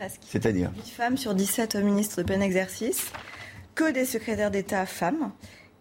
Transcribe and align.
Presque. 0.00 0.20
C'est-à-dire 0.26 0.70
8 0.76 0.88
femmes 0.90 1.16
sur 1.18 1.34
17 1.34 1.76
ministres 1.76 2.16
de 2.16 2.22
plein 2.22 2.40
exercice, 2.40 3.12
que 3.74 3.92
des 3.92 4.06
secrétaires 4.06 4.50
d'État 4.50 4.86
femmes, 4.86 5.30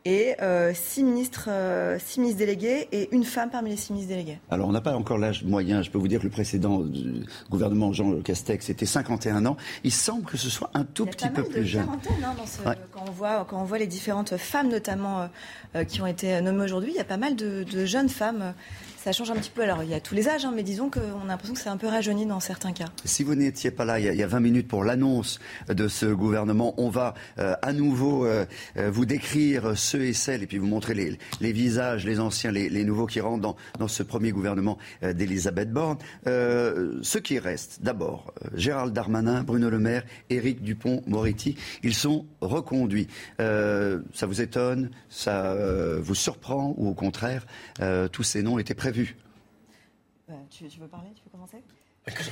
et 0.05 0.35
6 0.73 1.03
ministres, 1.03 1.49
euh, 1.49 1.99
six 1.99 2.19
ministres 2.21 2.39
délégués 2.39 2.87
et 2.93 3.09
une 3.13 3.25
femme 3.25 3.49
parmi 3.49 3.69
les 3.71 3.75
6 3.77 3.91
ministres 3.91 4.13
délégués. 4.13 4.39
Alors, 4.49 4.67
on 4.69 4.71
n'a 4.71 4.79
pas 4.81 4.95
encore 4.95 5.17
l'âge 5.17 5.43
moyen. 5.43 5.81
Je 5.81 5.91
peux 5.91 5.97
vous 5.97 6.07
dire 6.07 6.19
que 6.19 6.23
le 6.25 6.29
précédent 6.31 6.81
euh, 6.81 7.23
gouvernement 7.49 7.91
Jean 7.93 8.21
Castex 8.21 8.69
était 8.69 8.85
51 8.85 9.45
ans. 9.45 9.57
Il 9.83 9.91
semble 9.91 10.23
que 10.25 10.37
ce 10.37 10.49
soit 10.49 10.71
un 10.73 10.83
tout 10.85 11.05
petit 11.05 11.25
pas 11.27 11.31
peu 11.31 11.41
mal 11.41 11.51
plus 11.51 11.59
de 11.61 11.65
jeune. 11.65 11.85
hein, 11.89 12.33
dans 12.37 12.45
ce- 12.45 12.61
Ouais. 12.67 12.75
quand, 12.93 13.03
on 13.07 13.11
voit, 13.11 13.45
quand 13.49 13.61
on 13.61 13.65
voit 13.65 13.77
les 13.77 13.87
différentes 13.87 14.37
femmes, 14.37 14.69
notamment, 14.69 15.21
euh, 15.21 15.27
euh, 15.75 15.83
qui 15.83 16.01
ont 16.01 16.07
été 16.07 16.39
nommées 16.41 16.63
aujourd'hui, 16.63 16.91
il 16.93 16.97
y 16.97 17.01
a 17.01 17.05
pas 17.05 17.17
mal 17.17 17.35
de, 17.35 17.63
de 17.63 17.85
jeunes 17.85 18.09
femmes. 18.09 18.53
Ça 19.01 19.13
change 19.13 19.31
un 19.31 19.35
petit 19.35 19.49
peu. 19.49 19.61
Alors, 19.61 19.81
il 19.81 19.89
y 19.89 19.93
a 19.93 20.01
tous 20.01 20.13
les 20.13 20.27
âges, 20.27 20.43
hein, 20.43 20.51
mais 20.53 20.61
disons 20.61 20.89
qu'on 20.89 20.99
a 20.99 21.27
l'impression 21.27 21.53
que 21.53 21.61
c'est 21.61 21.69
un 21.69 21.77
peu 21.77 21.87
rajeuni 21.87 22.25
dans 22.25 22.41
certains 22.41 22.73
cas. 22.73 22.87
Si 23.05 23.23
vous 23.23 23.33
n'étiez 23.33 23.71
pas 23.71 23.85
là 23.85 23.97
il 23.97 24.05
y, 24.05 24.09
a, 24.09 24.11
il 24.11 24.19
y 24.19 24.23
a 24.23 24.27
20 24.27 24.41
minutes 24.41 24.67
pour 24.67 24.83
l'annonce 24.83 25.39
de 25.69 25.87
ce 25.87 26.05
gouvernement, 26.05 26.73
on 26.75 26.89
va 26.89 27.13
euh, 27.37 27.55
à 27.61 27.71
nouveau 27.71 28.25
euh, 28.25 28.45
euh, 28.75 28.91
vous 28.91 29.05
décrire 29.05 29.77
ceux 29.77 30.01
et 30.01 30.11
celles 30.11 30.43
et 30.43 30.47
puis 30.47 30.57
vous 30.57 30.67
montrer 30.67 30.95
les, 31.39 31.51
visages, 31.53 32.05
les 32.05 32.19
anciens, 32.19 32.51
les, 32.51 32.83
nouveaux 32.83 33.05
qui 33.05 33.21
rentrent 33.21 33.55
dans, 33.79 33.87
ce 33.87 34.03
premier 34.03 34.31
gouvernement 34.31 34.77
d'Elisabeth 35.01 35.71
Borne. 35.71 35.97
Ceux 36.25 37.19
qui 37.23 37.39
restent, 37.39 37.79
d'abord, 37.81 38.33
Gérald 38.53 38.91
Darmanin, 38.91 39.43
Bruno 39.43 39.69
Le 39.69 39.79
Maire, 39.79 40.03
Éric 40.29 40.61
Dupont-Moretti, 40.61 41.55
ils 41.83 41.95
sont 41.95 42.25
reconduits. 42.41 43.07
Ça 43.37 44.25
vous 44.27 44.41
étonne 44.41 44.91
Ça 45.09 45.55
vous 45.99 46.15
surprend 46.15 46.73
Ou 46.77 46.89
au 46.89 46.93
contraire, 46.93 47.45
tous 48.11 48.23
ces 48.23 48.43
noms 48.43 48.59
étaient 48.59 48.73
prévus 48.73 48.88
Euh, 50.29 50.43
tu, 50.49 50.67
tu 50.67 50.79
veux 50.79 50.87
parler? 50.87 51.09
Tu 51.15 51.23
veux 51.23 51.29
commencer? 51.31 51.63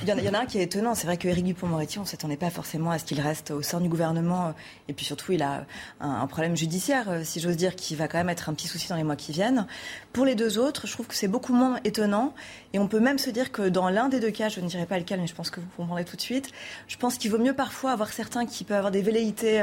Il 0.02 0.08
y, 0.08 0.28
en 0.28 0.34
a, 0.34 0.40
un 0.40 0.46
qui 0.46 0.58
est 0.58 0.62
étonnant, 0.62 0.94
c'est 0.94 1.06
vrai 1.06 1.16
que 1.16 1.28
Éric 1.28 1.44
Dupond-Moretti, 1.44 1.98
on 1.98 2.02
ne 2.02 2.06
s'attendait 2.06 2.36
pas 2.36 2.50
forcément 2.50 2.90
à 2.90 2.98
ce 2.98 3.04
qu'il 3.04 3.20
reste 3.20 3.50
au 3.50 3.62
sein 3.62 3.80
du 3.80 3.88
gouvernement, 3.88 4.48
euh, 4.48 4.52
et 4.88 4.92
puis 4.92 5.04
surtout 5.04 5.32
il 5.32 5.42
a 5.42 5.64
un, 6.00 6.26
problème 6.26 6.56
judiciaire, 6.56 7.08
euh, 7.08 7.24
si 7.24 7.40
j'ose 7.40 7.56
dire, 7.56 7.76
qui 7.76 7.94
va 7.94 8.08
quand 8.08 8.18
même 8.18 8.28
être 8.28 8.48
un 8.48 8.54
petit 8.54 8.68
souci 8.68 8.88
dans 8.88 8.96
les 8.96 9.04
mois 9.04 9.16
qui 9.16 9.32
viennent. 9.32 9.66
Pour 10.12 10.24
les 10.24 10.34
deux 10.34 10.58
autres, 10.58 10.86
je 10.86 10.92
trouve 10.92 11.06
que 11.06 11.14
c'est 11.14 11.28
beaucoup 11.28 11.52
moins 11.52 11.80
étonnant, 11.84 12.34
et 12.72 12.78
on 12.78 12.88
peut 12.88 13.00
même 13.00 13.18
se 13.18 13.30
dire 13.30 13.52
que 13.52 13.68
dans 13.68 13.88
l'un 13.88 14.08
des 14.08 14.20
deux 14.20 14.30
cas, 14.30 14.48
je 14.48 14.60
ne 14.60 14.68
dirais 14.68 14.86
pas 14.86 14.98
lequel, 14.98 15.20
mais 15.20 15.26
je 15.26 15.34
pense 15.34 15.50
que 15.50 15.60
vous 15.60 15.66
comprendrez 15.76 16.04
tout 16.04 16.16
de 16.16 16.22
suite, 16.22 16.50
je 16.86 16.96
pense 16.96 17.18
qu'il 17.18 17.30
vaut 17.30 17.38
mieux 17.38 17.54
parfois 17.54 17.92
avoir 17.92 18.12
certains 18.12 18.46
qui 18.46 18.64
peuvent 18.64 18.78
avoir 18.78 18.92
des 18.92 19.02
velléités 19.02 19.62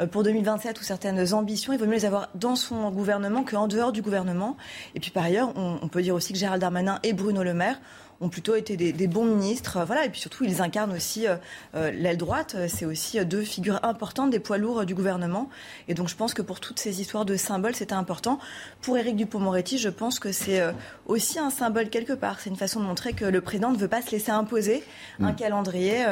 euh, 0.00 0.06
pour 0.06 0.22
2027 0.22 0.80
ou 0.80 0.84
certaines 0.84 1.34
ambitions, 1.34 1.72
il 1.72 1.78
vaut 1.78 1.86
mieux 1.86 1.92
les 1.92 2.04
avoir 2.04 2.28
dans 2.34 2.56
son 2.56 2.90
gouvernement 2.90 3.44
qu'en 3.44 3.68
dehors 3.68 3.92
du 3.92 4.02
gouvernement. 4.02 4.56
Et 4.94 5.00
puis 5.00 5.10
par 5.10 5.24
ailleurs, 5.24 5.52
on, 5.56 5.78
on 5.82 5.88
peut 5.88 6.02
dire 6.02 6.14
aussi 6.14 6.32
que 6.32 6.38
Gérald 6.38 6.60
Darmanin 6.60 6.98
et 7.02 7.12
Bruno 7.12 7.42
Le 7.42 7.54
Maire 7.54 7.78
ont 8.20 8.28
plutôt 8.28 8.54
été 8.54 8.76
des, 8.76 8.92
des 8.92 9.06
bons 9.06 9.24
ministres. 9.24 9.78
Voilà. 9.86 10.04
Et 10.04 10.08
puis 10.08 10.20
surtout, 10.20 10.44
ils 10.44 10.62
incarnent 10.62 10.92
aussi 10.92 11.26
euh, 11.26 11.36
euh, 11.74 11.90
l'aile 11.90 12.16
droite. 12.16 12.56
C'est 12.68 12.84
aussi 12.84 13.18
euh, 13.18 13.24
deux 13.24 13.42
figures 13.42 13.80
importantes 13.84 14.30
des 14.30 14.38
poids 14.38 14.58
lourds 14.58 14.84
du 14.86 14.94
gouvernement. 14.94 15.50
Et 15.88 15.94
donc, 15.94 16.08
je 16.08 16.16
pense 16.16 16.34
que 16.34 16.42
pour 16.42 16.60
toutes 16.60 16.78
ces 16.78 17.00
histoires 17.00 17.24
de 17.24 17.36
symboles, 17.36 17.74
c'était 17.74 17.94
important. 17.94 18.38
Pour 18.80 18.96
Éric 18.96 19.16
Dupond-Moretti, 19.16 19.78
je 19.78 19.88
pense 19.88 20.18
que 20.18 20.32
c'est 20.32 20.62
aussi 21.06 21.38
un 21.38 21.50
symbole 21.50 21.88
quelque 21.90 22.12
part. 22.12 22.40
C'est 22.40 22.50
une 22.50 22.56
façon 22.56 22.80
de 22.80 22.86
montrer 22.86 23.12
que 23.12 23.24
le 23.24 23.40
président 23.40 23.70
ne 23.70 23.76
veut 23.76 23.88
pas 23.88 24.02
se 24.02 24.10
laisser 24.10 24.30
imposer 24.30 24.82
un 25.20 25.32
calendrier 25.32 26.04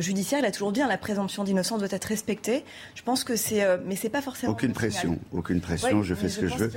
judiciaire. 0.00 0.40
Il 0.40 0.44
a 0.44 0.50
toujours 0.50 0.72
dit, 0.72 0.82
hein, 0.82 0.88
la 0.88 0.98
présomption 0.98 1.44
d'innocence 1.44 1.78
doit 1.78 1.88
être 1.90 2.04
respectée. 2.04 2.64
Je 2.94 3.02
pense 3.02 3.24
que 3.24 3.36
c'est, 3.36 3.64
mais 3.86 3.96
c'est 3.96 4.08
pas 4.08 4.22
forcément 4.22 4.52
Aucune 4.52 4.74
signal. 4.74 4.90
pression, 4.90 5.18
aucune 5.32 5.60
pression, 5.60 5.98
Ouais, 5.98 6.04
je 6.04 6.14
fais 6.14 6.28
ce 6.28 6.40
que 6.40 6.48
je 6.48 6.56
veux. 6.56 6.70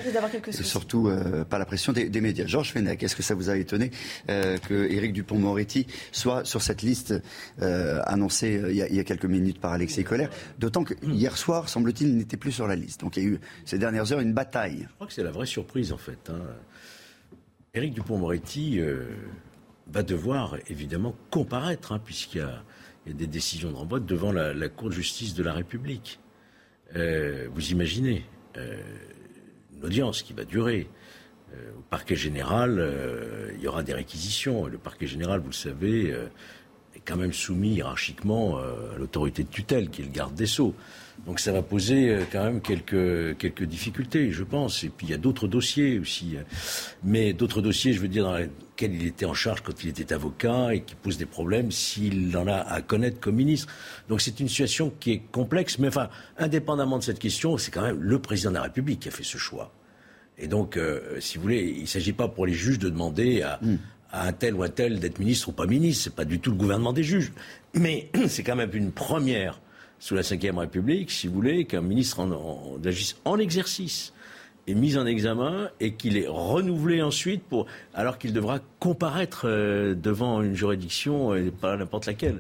surtout, 0.51 1.07
euh, 1.07 1.43
pas 1.43 1.57
la 1.59 1.65
pression 1.65 1.93
des, 1.93 2.09
des 2.09 2.21
médias. 2.21 2.45
Georges 2.45 2.71
Fenech, 2.71 3.01
est-ce 3.03 3.15
que 3.15 3.23
ça 3.23 3.35
vous 3.35 3.49
a 3.49 3.57
étonné 3.57 3.91
euh, 4.29 4.57
que 4.61 4.89
Éric 4.91 5.13
Dupont-Moretti 5.13 5.88
soit 6.11 6.45
sur 6.45 6.61
cette 6.61 6.81
liste 6.81 7.13
euh, 7.61 8.01
annoncée 8.05 8.57
euh, 8.57 8.72
il, 8.72 8.95
y 8.95 8.99
a, 8.99 9.03
quelques 9.03 9.25
minutes 9.25 9.59
par 9.59 9.72
Alexis 9.72 10.03
Collère 10.03 10.29
D'autant 10.59 10.83
que 10.83 10.94
hier 11.03 11.38
soir, 11.38 11.69
semble-t-il, 11.69 12.09
il 12.09 12.17
n'était 12.17 12.38
plus 12.38 12.51
sur 12.51 12.67
la 12.67 12.75
liste. 12.75 13.01
Donc 13.01 13.17
il 13.17 13.23
y 13.23 13.25
a 13.25 13.29
eu 13.29 13.39
ces 13.66 13.77
dernières 13.77 14.11
heures 14.11 14.19
une 14.19 14.33
bataille. 14.33 14.88
Je 14.89 14.95
crois 14.95 15.07
que 15.07 15.13
c'est 15.13 15.23
la 15.23 15.31
vraie 15.31 15.45
surprise 15.45 15.91
en 15.91 15.97
fait. 15.97 16.29
Hein. 16.29 16.41
Éric 17.73 17.94
Dupont-Moretti 17.94 18.79
euh, 18.79 19.05
va 19.88 20.03
devoir 20.03 20.57
évidemment 20.67 21.16
comparaître, 21.29 21.91
hein, 21.91 22.01
puisqu'il 22.03 22.39
y, 22.39 22.41
a 22.41 23.13
des 23.13 23.28
décisions 23.28 23.72
de 23.72 23.75
renvoi 23.75 23.99
devant 23.99 24.31
la, 24.31 24.69
Cour 24.69 24.89
de 24.89 24.93
justice 24.93 25.33
de 25.33 25.43
la 25.43 25.53
République. 25.53 26.19
Vous 26.93 27.72
imaginez 27.72 28.25
une 28.55 29.85
audience 29.85 30.22
qui 30.22 30.33
va 30.33 30.43
durer. 30.43 30.89
Euh, 31.53 31.72
au 31.78 31.81
parquet 31.89 32.16
général, 32.16 32.78
euh, 32.79 33.51
il 33.56 33.62
y 33.62 33.67
aura 33.67 33.84
des 33.84 33.94
réquisitions. 33.94 34.67
Le 34.67 34.78
parquet 34.78 35.07
général, 35.07 35.39
vous 35.39 35.50
le 35.50 35.53
savez, 35.53 36.12
euh, 36.12 36.28
est 36.95 37.01
quand 37.06 37.17
même 37.17 37.34
soumis 37.34 37.75
hiérarchiquement 37.75 38.57
à 38.57 38.97
l'autorité 38.97 39.44
de 39.44 39.50
tutelle, 39.50 39.90
qui 39.90 40.01
est 40.01 40.06
le 40.06 40.11
garde 40.11 40.35
des 40.35 40.45
Sceaux. 40.45 40.75
Donc 41.25 41.40
ça 41.40 41.51
va 41.51 41.61
poser 41.61 42.17
quand 42.31 42.44
même 42.44 42.61
quelques, 42.61 43.38
quelques 43.38 43.63
difficultés, 43.63 44.31
je 44.31 44.44
pense. 44.44 44.84
Et 44.84 44.90
puis 44.90 45.07
il 45.07 45.11
y 45.11 45.13
a 45.13 45.17
d'autres 45.17 45.47
dossiers 45.47 46.00
aussi. 46.00 46.35
euh, 46.35 46.41
Mais 47.03 47.34
d'autres 47.34 47.61
dossiers, 47.61 47.94
je 47.94 48.01
veux 48.01 48.07
dire, 48.07 48.23
dans 48.23 48.35
lesquels 48.35 48.94
il 48.95 49.06
était 49.06 49.25
en 49.25 49.34
charge 49.34 49.61
quand 49.61 49.84
il 49.84 49.90
était 49.90 50.13
avocat 50.13 50.73
et 50.73 50.81
qui 50.81 50.95
posent 50.95 51.17
des 51.17 51.25
problèmes 51.25 51.72
s'il 51.72 52.35
en 52.35 52.47
a 52.47 52.57
à 52.57 52.81
connaître 52.81 53.19
comme 53.19 53.35
ministre. 53.35 53.72
Donc 54.09 54.19
c'est 54.19 54.40
une 54.40 54.50
situation 54.50 54.91
qui 55.00 55.11
est 55.11 55.22
complexe. 55.31 55.79
Mais 55.79 55.90
enfin, 55.90 56.09
indépendamment 56.38 56.97
de 56.97 57.03
cette 57.03 57.19
question, 57.19 57.57
c'est 57.57 57.72
quand 57.72 57.84
même 57.84 58.01
le 58.01 58.19
président 58.19 58.50
de 58.50 58.56
la 58.56 58.63
République 58.63 59.01
qui 59.01 59.07
a 59.09 59.11
fait 59.11 59.23
ce 59.23 59.38
choix. 59.38 59.72
Et 60.41 60.47
donc, 60.47 60.75
euh, 60.75 61.19
si 61.19 61.38
vous 61.38 61.44
voulez, 61.44 61.74
il 61.78 61.84
ne 61.84 61.88
s'agit 61.88 62.13
pas 62.13 62.28
pour 62.28 62.46
les 62.46 62.53
juges 62.53 62.79
de 62.79 62.90
demander 62.90 63.44
à, 63.44 63.59
à 64.12 64.28
un 64.28 64.34
tel 64.34 64.56
ou 64.56 64.63
un 64.63 64.69
tel 64.69 65.00
d'être 65.00 65.19
ministre 65.19 65.50
ou 65.50 65.52
pas 65.52 65.68
ministre. 65.68 66.06
C'est 66.06 66.16
pas 66.16 66.25
du 66.25 66.40
tout 66.40 66.50
le 66.50 66.57
gouvernement 66.57 66.94
des 66.94 67.03
juges. 67.03 67.31
Mais 67.75 68.09
c'est 68.28 68.44
quand 68.44 68.56
même 68.56 68.72
une 68.74 68.91
première 68.91 69.62
sous 70.00 70.16
la 70.16 70.24
Ve 70.24 70.57
République, 70.57 71.12
si 71.12 71.28
vous 71.28 71.35
voulez, 71.35 71.66
qu'un 71.66 71.81
ministre 71.81 72.19
en, 72.19 72.31
en, 72.31 72.84
justice 72.84 73.18
en 73.24 73.38
exercice 73.38 74.13
est 74.67 74.73
mis 74.73 74.97
en 74.97 75.05
examen 75.05 75.69
et 75.79 75.94
qu'il 75.94 76.17
est 76.17 76.27
renouvelé 76.27 77.01
ensuite 77.01 77.44
pour, 77.44 77.66
alors 77.94 78.17
qu'il 78.17 78.33
devra 78.33 78.59
comparaître 78.79 79.44
euh, 79.45 79.95
devant 79.95 80.41
une 80.41 80.55
juridiction, 80.55 81.33
et 81.35 81.51
pas 81.51 81.77
n'importe 81.77 82.05
laquelle. 82.05 82.39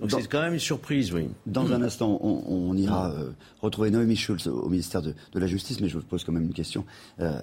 Donc 0.00 0.12
c'est 0.12 0.28
quand 0.28 0.40
même 0.40 0.54
une 0.54 0.58
surprise, 0.58 1.12
oui. 1.12 1.28
Dans 1.44 1.72
un 1.72 1.82
instant, 1.82 2.18
on, 2.22 2.42
on 2.48 2.74
ira 2.74 3.10
euh, 3.10 3.32
retrouver 3.60 3.90
Noémie 3.90 4.16
Schulz 4.16 4.46
au 4.48 4.70
ministère 4.70 5.02
de, 5.02 5.14
de 5.32 5.38
la 5.38 5.46
Justice, 5.46 5.78
mais 5.82 5.90
je 5.90 5.98
vous 5.98 6.04
pose 6.04 6.24
quand 6.24 6.32
même 6.32 6.44
une 6.44 6.54
question. 6.54 6.86
Euh, 7.20 7.38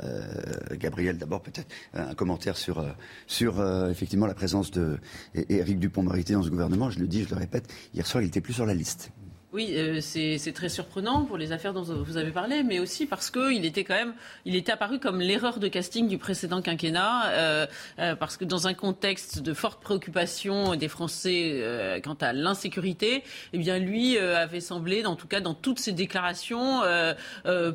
Gabriel, 0.72 1.20
d'abord 1.20 1.42
peut-être 1.42 1.68
un 1.94 2.16
commentaire 2.16 2.58
sur, 2.58 2.80
euh, 2.80 2.90
sur 3.28 3.60
euh, 3.60 3.92
effectivement 3.92 4.26
la 4.26 4.34
présence 4.34 4.72
de 4.72 4.98
Éric 5.36 5.78
Dupond-Moretti 5.78 6.34
dans 6.34 6.42
ce 6.42 6.50
gouvernement. 6.50 6.90
Je 6.90 7.00
le 7.00 7.08
dis, 7.08 7.26
je 7.26 7.30
le 7.30 7.36
répète, 7.36 7.72
hier 7.94 8.08
soir, 8.08 8.24
il 8.24 8.26
n'était 8.26 8.42
plus 8.42 8.54
sur 8.54 8.66
la 8.66 8.74
liste. 8.74 9.12
Oui, 9.58 9.74
euh, 9.76 10.02
c'est 10.02 10.54
très 10.54 10.70
surprenant 10.70 11.24
pour 11.24 11.36
les 11.36 11.52
affaires 11.52 11.74
dont 11.74 11.82
vous 11.82 12.18
avez 12.18 12.30
parlé, 12.30 12.62
mais 12.62 12.78
aussi 12.78 13.08
parce 13.08 13.32
qu'il 13.32 13.66
était 13.66 13.84
quand 13.84 13.96
même, 13.96 14.14
il 14.46 14.56
était 14.56 14.72
apparu 14.72 15.00
comme 15.00 15.20
l'erreur 15.20 15.58
de 15.58 15.68
casting 15.68 16.08
du 16.08 16.20
précédent 16.20 16.62
quinquennat, 16.62 17.32
euh, 17.32 17.66
euh, 17.98 18.16
parce 18.16 18.38
que 18.38 18.46
dans 18.46 18.68
un 18.68 18.76
contexte 18.76 19.40
de 19.40 19.56
forte 19.56 19.82
préoccupation 19.82 20.76
des 20.76 20.88
Français 20.88 22.00
quant 22.04 22.18
à 22.22 22.34
l'insécurité, 22.34 23.24
eh 23.52 23.58
bien 23.58 23.80
lui 23.80 24.20
avait 24.20 24.60
semblé, 24.60 25.04
en 25.08 25.16
tout 25.16 25.26
cas 25.26 25.40
dans 25.40 25.56
toutes 25.56 25.80
ses 25.80 25.92
déclarations, 25.92 26.84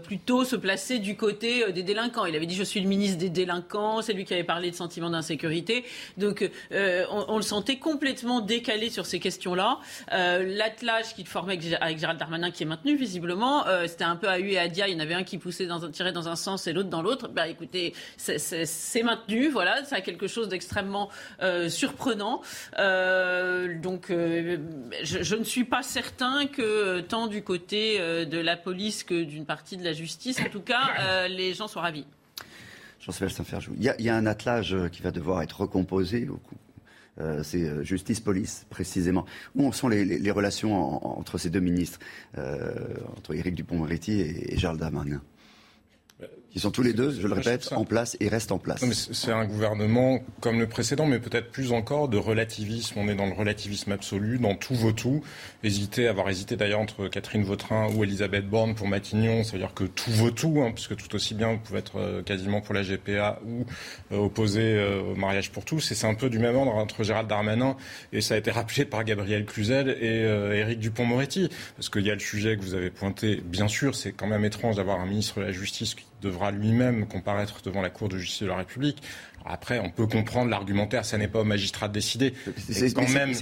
plutôt 0.05 0.44
se 0.44 0.55
placer 0.55 1.00
du 1.00 1.17
côté 1.17 1.73
des 1.73 1.82
délinquants. 1.82 2.26
Il 2.26 2.37
avait 2.37 2.46
dit 2.46 2.55
je 2.55 2.62
suis 2.62 2.81
le 2.81 2.88
ministre 2.88 3.19
des 3.19 3.28
délinquants, 3.28 4.02
c'est 4.02 4.12
lui 4.12 4.25
qui 4.25 4.35
avait 4.35 4.44
parlé 4.44 4.70
de 4.70 4.76
sentiment 4.76 5.11
d'insécurité, 5.11 5.85
donc 6.17 6.49
on, 6.70 7.37
le 7.37 7.43
sentait 7.43 7.78
complètement 7.78 8.38
décalé 8.40 8.88
sur 8.88 9.05
ces 9.05 9.19
questions-là. 9.19 9.81
L'attelage 10.12 11.14
qu'il 11.17 11.26
formait 11.26 11.55
avec 11.55 11.71
avec 11.80 11.98
Gérald 11.98 12.19
Darmanin 12.19 12.50
qui 12.50 12.62
est 12.62 12.66
maintenu 12.66 12.96
visiblement. 12.96 13.66
Euh, 13.66 13.86
C'était 13.86 14.04
un 14.04 14.16
peu 14.16 14.28
à 14.28 14.38
hu 14.38 14.50
et 14.50 14.58
à 14.58 14.69
dia. 14.69 14.88
Il 14.88 14.94
y 14.94 14.96
en 14.96 15.00
avait 15.00 15.14
un 15.14 15.24
qui 15.24 15.38
poussait 15.38 15.66
dans 15.66 15.84
un, 15.84 15.90
tirait 15.90 16.12
dans 16.12 16.28
un 16.28 16.36
sens 16.36 16.66
et 16.66 16.72
l'autre 16.72 16.88
dans 16.88 17.02
l'autre. 17.02 17.28
Bah 17.28 17.48
écoutez, 17.48 17.94
c'est- 18.16 19.02
maintenu. 19.02 19.48
Voilà, 19.48 19.84
ça 19.84 19.96
a 19.96 20.00
quelque 20.00 20.28
chose 20.28 20.48
d'extrêmement 20.48 21.08
euh, 21.42 21.69
surprenant. 21.69 22.40
Euh, 22.78 23.78
donc, 23.80 24.06
je, 24.08 25.34
ne 25.34 25.44
suis 25.44 25.64
pas 25.64 25.82
certain 25.82 26.46
que 26.46 27.00
tant 27.00 27.26
du 27.26 27.42
côté 27.42 27.98
de 27.98 28.38
la 28.38 28.56
police 28.56 29.02
que 29.02 29.25
d'une 29.25 29.44
partie 29.44 29.76
de 29.76 29.84
la 29.84 29.92
justice, 29.92 30.40
en 30.40 30.50
tout 30.50 30.60
cas, 30.60 31.26
les 31.28 31.54
gens 31.54 31.68
soient 31.68 31.82
ravis. 31.82 32.06
Jean-Sébastien 33.00 33.44
Ferjou. 33.44 33.72
Il 33.76 33.82
y, 33.82 34.08
a, 34.08 34.14
un 34.14 34.26
attelage 34.26 34.76
qui 34.92 35.02
va 35.02 35.10
devoir 35.10 35.42
être 35.42 35.62
recomposé 35.62 36.28
au, 36.28 36.38
cou- 37.19 37.43
c'est 37.43 37.85
justice-police, 37.85 38.67
précisément. 38.70 39.25
Où 39.55 39.67
en 39.67 39.73
sont 39.73 39.88
les, 39.88 40.31
relations 40.31 40.75
entre 41.19 41.38
ces 41.38 41.50
deux 41.50 41.61
ministres, 41.61 41.99
entre 43.17 43.35
Éric 43.35 43.55
Dupont-Moretti 43.55 44.20
et, 44.20 44.55
et 44.55 44.59
Darmanin? 44.76 45.23
Qui 46.52 46.60
sont 46.60 46.70
tous 46.70 46.82
les 46.82 46.93
deux, 46.93 47.10
je 47.19 47.26
le 47.26 47.32
répète, 47.32 47.72
en 47.72 47.84
place 47.84 48.16
et 48.20 48.28
restent 48.28 48.52
en 48.52 48.58
place. 48.58 48.84
C'est 49.12 49.32
un 49.32 49.46
gouvernement 49.46 50.20
comme 50.40 50.60
le 50.60 50.66
précédent, 50.66 51.06
mais 51.06 51.19
peut-être 51.19 51.50
plus 51.50 51.72
encore 51.72 52.08
de 52.08 52.19
relativisme. 52.19 52.99
On 52.99 53.08
est 53.08 53.14
dans 53.14 53.25
le 53.25 53.32
relativisme 53.32 53.90
absolu, 53.90 54.38
dans 54.38 54.54
tout 54.54 54.75
vaut 54.75 54.93
tout. 54.93 55.22
Hésiter, 55.64 56.08
avoir 56.08 56.28
hésité 56.28 56.56
d'ailleurs 56.56 56.81
entre 56.81 57.08
Catherine 57.08 57.43
Vautrin 57.43 57.88
ou 57.94 58.04
Elisabeth 58.04 58.46
Borne 58.49 58.75
pour 58.75 58.87
Matignon, 58.87 59.44
ça 59.44 59.52
veut 59.52 59.60
dire 59.60 59.72
que 59.72 59.84
tout 59.84 60.10
vaut 60.10 60.31
tout, 60.31 60.62
hein, 60.62 60.72
puisque 60.75 60.94
tout 60.96 61.14
aussi 61.14 61.34
bien 61.34 61.52
vous 61.52 61.58
pouvez 61.58 61.78
être 61.78 61.96
euh, 61.96 62.22
quasiment 62.22 62.60
pour 62.60 62.75
la 62.75 62.82
GPA 62.82 63.40
ou 63.46 63.64
euh, 64.12 64.19
opposé 64.19 64.60
euh, 64.60 65.00
au 65.00 65.14
mariage 65.14 65.52
pour 65.52 65.64
tous. 65.64 65.90
Et 65.90 65.94
c'est 65.94 66.06
un 66.06 66.14
peu 66.14 66.28
du 66.28 66.38
même 66.38 66.56
ordre 66.56 66.75
entre 66.75 67.02
Gérald 67.02 67.28
Darmanin 67.28 67.76
et 68.12 68.20
ça 68.20 68.34
a 68.34 68.37
été 68.37 68.50
rappelé 68.50 68.84
par 68.84 69.04
Gabriel 69.04 69.46
Cluzel 69.46 69.96
et 70.00 70.22
Éric 70.58 70.81
Dupont-Moretti, 70.81 71.49
parce 71.76 71.88
qu'il 71.88 72.06
y 72.06 72.10
a 72.10 72.14
le 72.14 72.20
sujet 72.20 72.56
que 72.56 72.62
vous 72.62 72.75
avez 72.75 72.90
pointé. 72.90 73.43
Bien 73.43 73.69
sûr, 73.69 73.94
c'est 73.94 74.12
quand 74.12 74.26
même 74.26 74.44
étrange 74.44 74.76
d'avoir 74.76 75.00
un 75.00 75.06
ministre 75.06 75.40
de 75.40 75.46
la 75.46 75.52
Justice 75.52 75.94
qui 75.94 76.04
devra 76.22 76.50
lui-même 76.50 77.06
comparaître 77.06 77.60
devant 77.62 77.82
la 77.82 77.90
Cour 77.90 78.08
de 78.08 78.16
justice 78.16 78.42
de 78.42 78.46
la 78.48 78.56
République. 78.56 79.02
Après, 79.44 79.80
on 79.80 79.90
peut 79.90 80.06
comprendre 80.06 80.50
l'argumentaire, 80.50 81.04
ça 81.04 81.19
n'est 81.19 81.28
pas 81.28 81.40
au 81.40 81.44
magistrat 81.44 81.88
de 81.88 81.92
décider. 81.92 82.32
C'est 82.69 82.92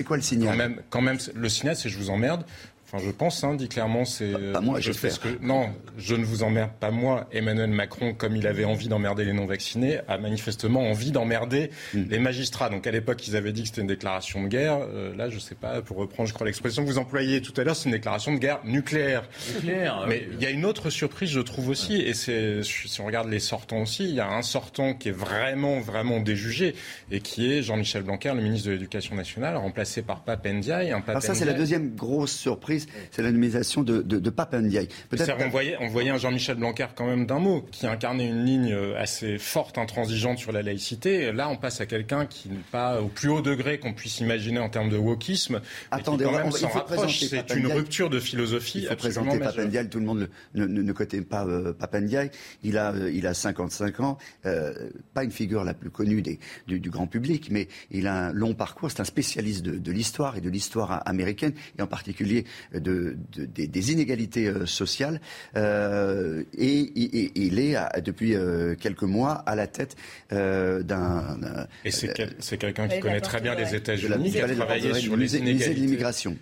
quoi 0.04 0.16
le 0.16 0.22
signal? 0.22 0.52
quand 0.52 0.56
même, 0.56 0.82
quand 0.88 1.02
même, 1.02 1.18
Le 1.34 1.48
signal, 1.48 1.76
c'est 1.76 1.90
je 1.90 1.98
vous 1.98 2.10
emmerde, 2.10 2.44
Enfin, 2.92 3.04
je 3.04 3.10
pense, 3.12 3.44
hein, 3.44 3.54
dit 3.54 3.68
clairement, 3.68 4.04
c'est. 4.04 4.32
Pas, 4.52 4.60
moi, 4.60 4.80
je 4.80 4.90
fais 4.90 5.10
ce 5.10 5.20
que. 5.20 5.28
Non, 5.40 5.70
je 5.96 6.16
ne 6.16 6.24
vous 6.24 6.42
emmerde 6.42 6.72
pas 6.80 6.90
moi. 6.90 7.28
Emmanuel 7.30 7.70
Macron, 7.70 8.14
comme 8.14 8.34
il 8.34 8.48
avait 8.48 8.64
envie 8.64 8.88
d'emmerder 8.88 9.24
les 9.24 9.32
non-vaccinés, 9.32 10.00
a 10.08 10.18
manifestement 10.18 10.80
envie 10.80 11.12
d'emmerder 11.12 11.70
hmm. 11.94 12.02
les 12.10 12.18
magistrats. 12.18 12.68
Donc 12.68 12.88
à 12.88 12.90
l'époque, 12.90 13.28
ils 13.28 13.36
avaient 13.36 13.52
dit 13.52 13.62
que 13.62 13.68
c'était 13.68 13.82
une 13.82 13.86
déclaration 13.86 14.42
de 14.42 14.48
guerre. 14.48 14.78
Euh, 14.80 15.14
là, 15.14 15.30
je 15.30 15.36
ne 15.36 15.40
sais 15.40 15.54
pas, 15.54 15.82
pour 15.82 15.98
reprendre, 15.98 16.28
je 16.28 16.34
crois 16.34 16.46
l'expression 16.46 16.82
que 16.82 16.88
vous 16.88 16.98
employez 16.98 17.40
tout 17.40 17.52
à 17.60 17.62
l'heure, 17.62 17.76
c'est 17.76 17.84
une 17.84 17.94
déclaration 17.94 18.34
de 18.34 18.38
guerre 18.38 18.58
nucléaire. 18.64 19.22
Nucléaire. 19.54 20.06
Mais 20.08 20.26
il 20.32 20.42
y 20.42 20.46
a 20.46 20.50
une 20.50 20.64
autre 20.64 20.90
surprise, 20.90 21.30
je 21.30 21.40
trouve 21.40 21.68
aussi, 21.68 21.94
et 21.94 22.14
c'est 22.14 22.62
si 22.64 23.00
on 23.00 23.06
regarde 23.06 23.28
les 23.28 23.38
sortants 23.38 23.82
aussi, 23.82 24.02
il 24.02 24.14
y 24.16 24.20
a 24.20 24.28
un 24.28 24.42
sortant 24.42 24.94
qui 24.94 25.10
est 25.10 25.12
vraiment, 25.12 25.78
vraiment 25.78 26.18
déjugé 26.18 26.74
et 27.12 27.20
qui 27.20 27.52
est 27.52 27.62
Jean-Michel 27.62 28.02
Blanquer, 28.02 28.32
le 28.34 28.42
ministre 28.42 28.66
de 28.66 28.72
l'Éducation 28.72 29.14
nationale, 29.14 29.56
remplacé 29.56 30.02
par 30.02 30.24
Pape 30.24 30.44
Ndiaye. 30.44 30.90
Un 30.90 31.02
ah, 31.06 31.20
ça, 31.20 31.34
c'est 31.34 31.44
la 31.44 31.52
deuxième 31.52 31.94
grosse 31.94 32.32
surprise 32.32 32.79
c'est 33.10 33.22
la 33.22 33.32
nomination 33.32 33.82
de, 33.82 34.02
de, 34.02 34.18
de 34.18 34.30
Pape 34.30 34.54
Ndiaye. 34.54 34.88
On 35.40 35.48
voyait, 35.48 35.76
on 35.80 35.88
voyait 35.88 36.10
un 36.10 36.18
Jean-Michel 36.18 36.56
Blanquer 36.56 36.86
quand 36.94 37.06
même 37.06 37.26
d'un 37.26 37.38
mot, 37.38 37.66
qui 37.70 37.86
incarnait 37.86 38.26
une 38.28 38.44
ligne 38.44 38.72
euh, 38.72 39.00
assez 39.00 39.38
forte, 39.38 39.78
intransigeante 39.78 40.38
sur 40.38 40.52
la 40.52 40.62
laïcité. 40.62 41.32
Là, 41.32 41.48
on 41.48 41.56
passe 41.56 41.80
à 41.80 41.86
quelqu'un 41.86 42.26
qui 42.26 42.48
n'est 42.48 42.56
pas 42.70 43.00
au 43.00 43.08
plus 43.08 43.28
haut 43.28 43.42
degré 43.42 43.78
qu'on 43.78 43.92
puisse 43.92 44.20
imaginer 44.20 44.58
en 44.60 44.68
termes 44.68 44.90
de 44.90 44.96
wokisme. 44.96 45.60
Attendez, 45.90 46.24
quand 46.24 46.32
même 46.32 46.50
s'en 46.50 46.68
rapproche. 46.68 47.20
C'est 47.20 47.54
une 47.54 47.66
rupture 47.66 48.10
de 48.10 48.20
philosophie. 48.20 48.80
Il 48.82 48.88
faut 48.88 48.96
présenter 48.96 49.38
Pape 49.38 49.58
Ndiaye. 49.58 49.88
Tout 49.88 50.00
le 50.00 50.06
monde 50.06 50.28
ne, 50.54 50.66
ne, 50.66 50.82
ne 50.82 50.92
connaît 50.92 51.22
pas 51.22 51.46
euh. 51.46 51.72
Il 52.62 52.78
a, 52.78 52.92
euh, 52.92 53.10
il 53.12 53.26
a 53.26 53.34
55 53.34 54.00
ans. 54.00 54.18
Euh, 54.46 54.90
pas 55.14 55.24
une 55.24 55.30
figure 55.30 55.64
la 55.64 55.74
plus 55.74 55.90
connue 55.90 56.22
des, 56.22 56.38
du, 56.66 56.80
du, 56.80 56.90
grand 56.90 57.06
public, 57.06 57.48
mais 57.50 57.68
il 57.90 58.06
a 58.06 58.26
un 58.26 58.32
long 58.32 58.54
parcours. 58.54 58.90
C'est 58.90 59.00
un 59.00 59.04
spécialiste 59.04 59.62
de, 59.62 59.78
de 59.78 59.92
l'histoire 59.92 60.36
et 60.36 60.40
de 60.40 60.50
l'histoire 60.50 61.02
américaine, 61.06 61.52
et 61.78 61.82
en 61.82 61.86
particulier 61.86 62.44
de, 62.72 63.16
des, 63.32 63.92
inégalités 63.92 64.46
euh, 64.46 64.66
sociales. 64.66 65.20
Euh, 65.56 66.44
et, 66.56 66.92
il 67.34 67.58
est, 67.58 67.76
depuis 68.02 68.34
euh, 68.34 68.74
quelques 68.74 69.02
mois, 69.02 69.34
à 69.46 69.54
la 69.54 69.66
tête 69.66 69.96
d'un... 70.30 71.66
Et 71.84 71.90
c'est 71.90 72.58
quelqu'un 72.58 72.88
qui 72.88 73.00
connaît 73.00 73.20
très 73.20 73.40
bien 73.40 73.54
les 73.54 73.74
États-Unis, 73.74 74.30
qui 74.30 74.40
a 74.40 74.48
travaillé 74.48 74.94
sur 74.94 75.16
les 75.16 75.36
inégalités 75.36 75.74
de 75.74 75.80
l'immigration. 75.80 76.36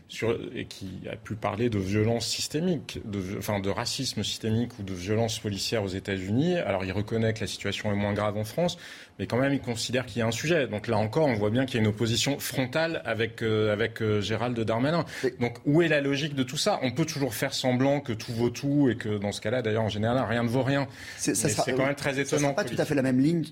Et 0.54 0.66
qui 0.66 1.00
a 1.10 1.16
pu 1.16 1.34
parler 1.34 1.70
de 1.70 1.78
violence 1.78 2.26
systémique, 2.26 3.00
de, 3.04 3.38
enfin 3.38 3.60
de 3.60 3.70
racisme 3.70 4.22
systémique 4.22 4.78
ou 4.78 4.82
de 4.82 4.94
violence 4.94 5.38
policière 5.38 5.82
aux 5.82 5.88
États-Unis. 5.88 6.56
Alors 6.58 6.84
il 6.84 6.92
reconnaît 6.92 7.32
que 7.32 7.40
la 7.40 7.46
situation 7.46 7.92
est 7.92 7.96
moins 7.96 8.12
grave 8.12 8.36
en 8.36 8.44
France, 8.44 8.78
mais 9.18 9.26
quand 9.26 9.36
même 9.36 9.52
il 9.52 9.60
considère 9.60 10.06
qu'il 10.06 10.20
y 10.20 10.22
a 10.22 10.26
un 10.26 10.32
sujet. 10.32 10.66
Donc 10.66 10.86
là 10.86 10.96
encore, 10.96 11.26
on 11.26 11.34
voit 11.34 11.50
bien 11.50 11.66
qu'il 11.66 11.76
y 11.76 11.78
a 11.78 11.80
une 11.82 11.88
opposition 11.88 12.38
frontale 12.38 13.02
avec, 13.04 13.42
avec 13.42 14.02
Gérald 14.20 14.58
Darmanin. 14.58 15.04
Donc 15.40 15.58
où 15.64 15.82
est 15.82 15.88
la 15.88 16.00
logique 16.00 16.34
de 16.34 16.42
tout 16.42 16.56
ça? 16.56 16.78
On 16.82 16.90
peut 16.90 17.04
toujours 17.04 17.34
faire 17.34 17.54
semblant 17.54 18.00
que 18.00 18.12
tout 18.12 18.32
vaut 18.32 18.50
tout 18.50 18.88
et 18.90 18.96
que 18.96 19.18
dans 19.18 19.32
ce 19.32 19.40
cas-là, 19.40 19.62
d'ailleurs, 19.62 19.84
en 19.84 19.88
général, 19.88 20.24
rien 20.28 20.42
ne 20.42 20.48
vaut 20.48 20.62
rien. 20.62 20.86
C'est 21.16 21.34
quand 21.74 21.86
même 21.86 21.94
très 21.94 22.18
étonnant. 22.20 22.54
pas 22.54 22.64
tout 22.64 22.76
à 22.78 22.84
fait 22.84 22.94
la 22.94 23.02
même 23.02 23.20
ligne 23.20 23.44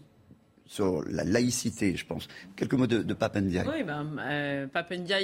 sur 0.66 1.02
la 1.08 1.22
laïcité, 1.24 1.96
je 1.96 2.04
pense. 2.04 2.26
Quelques 2.56 2.74
mots 2.74 2.86
de, 2.86 3.02
de 3.02 3.14
Ndiaye. 3.40 3.66
Oui, 3.72 3.82
ben, 3.84 4.06
euh, 4.20 4.66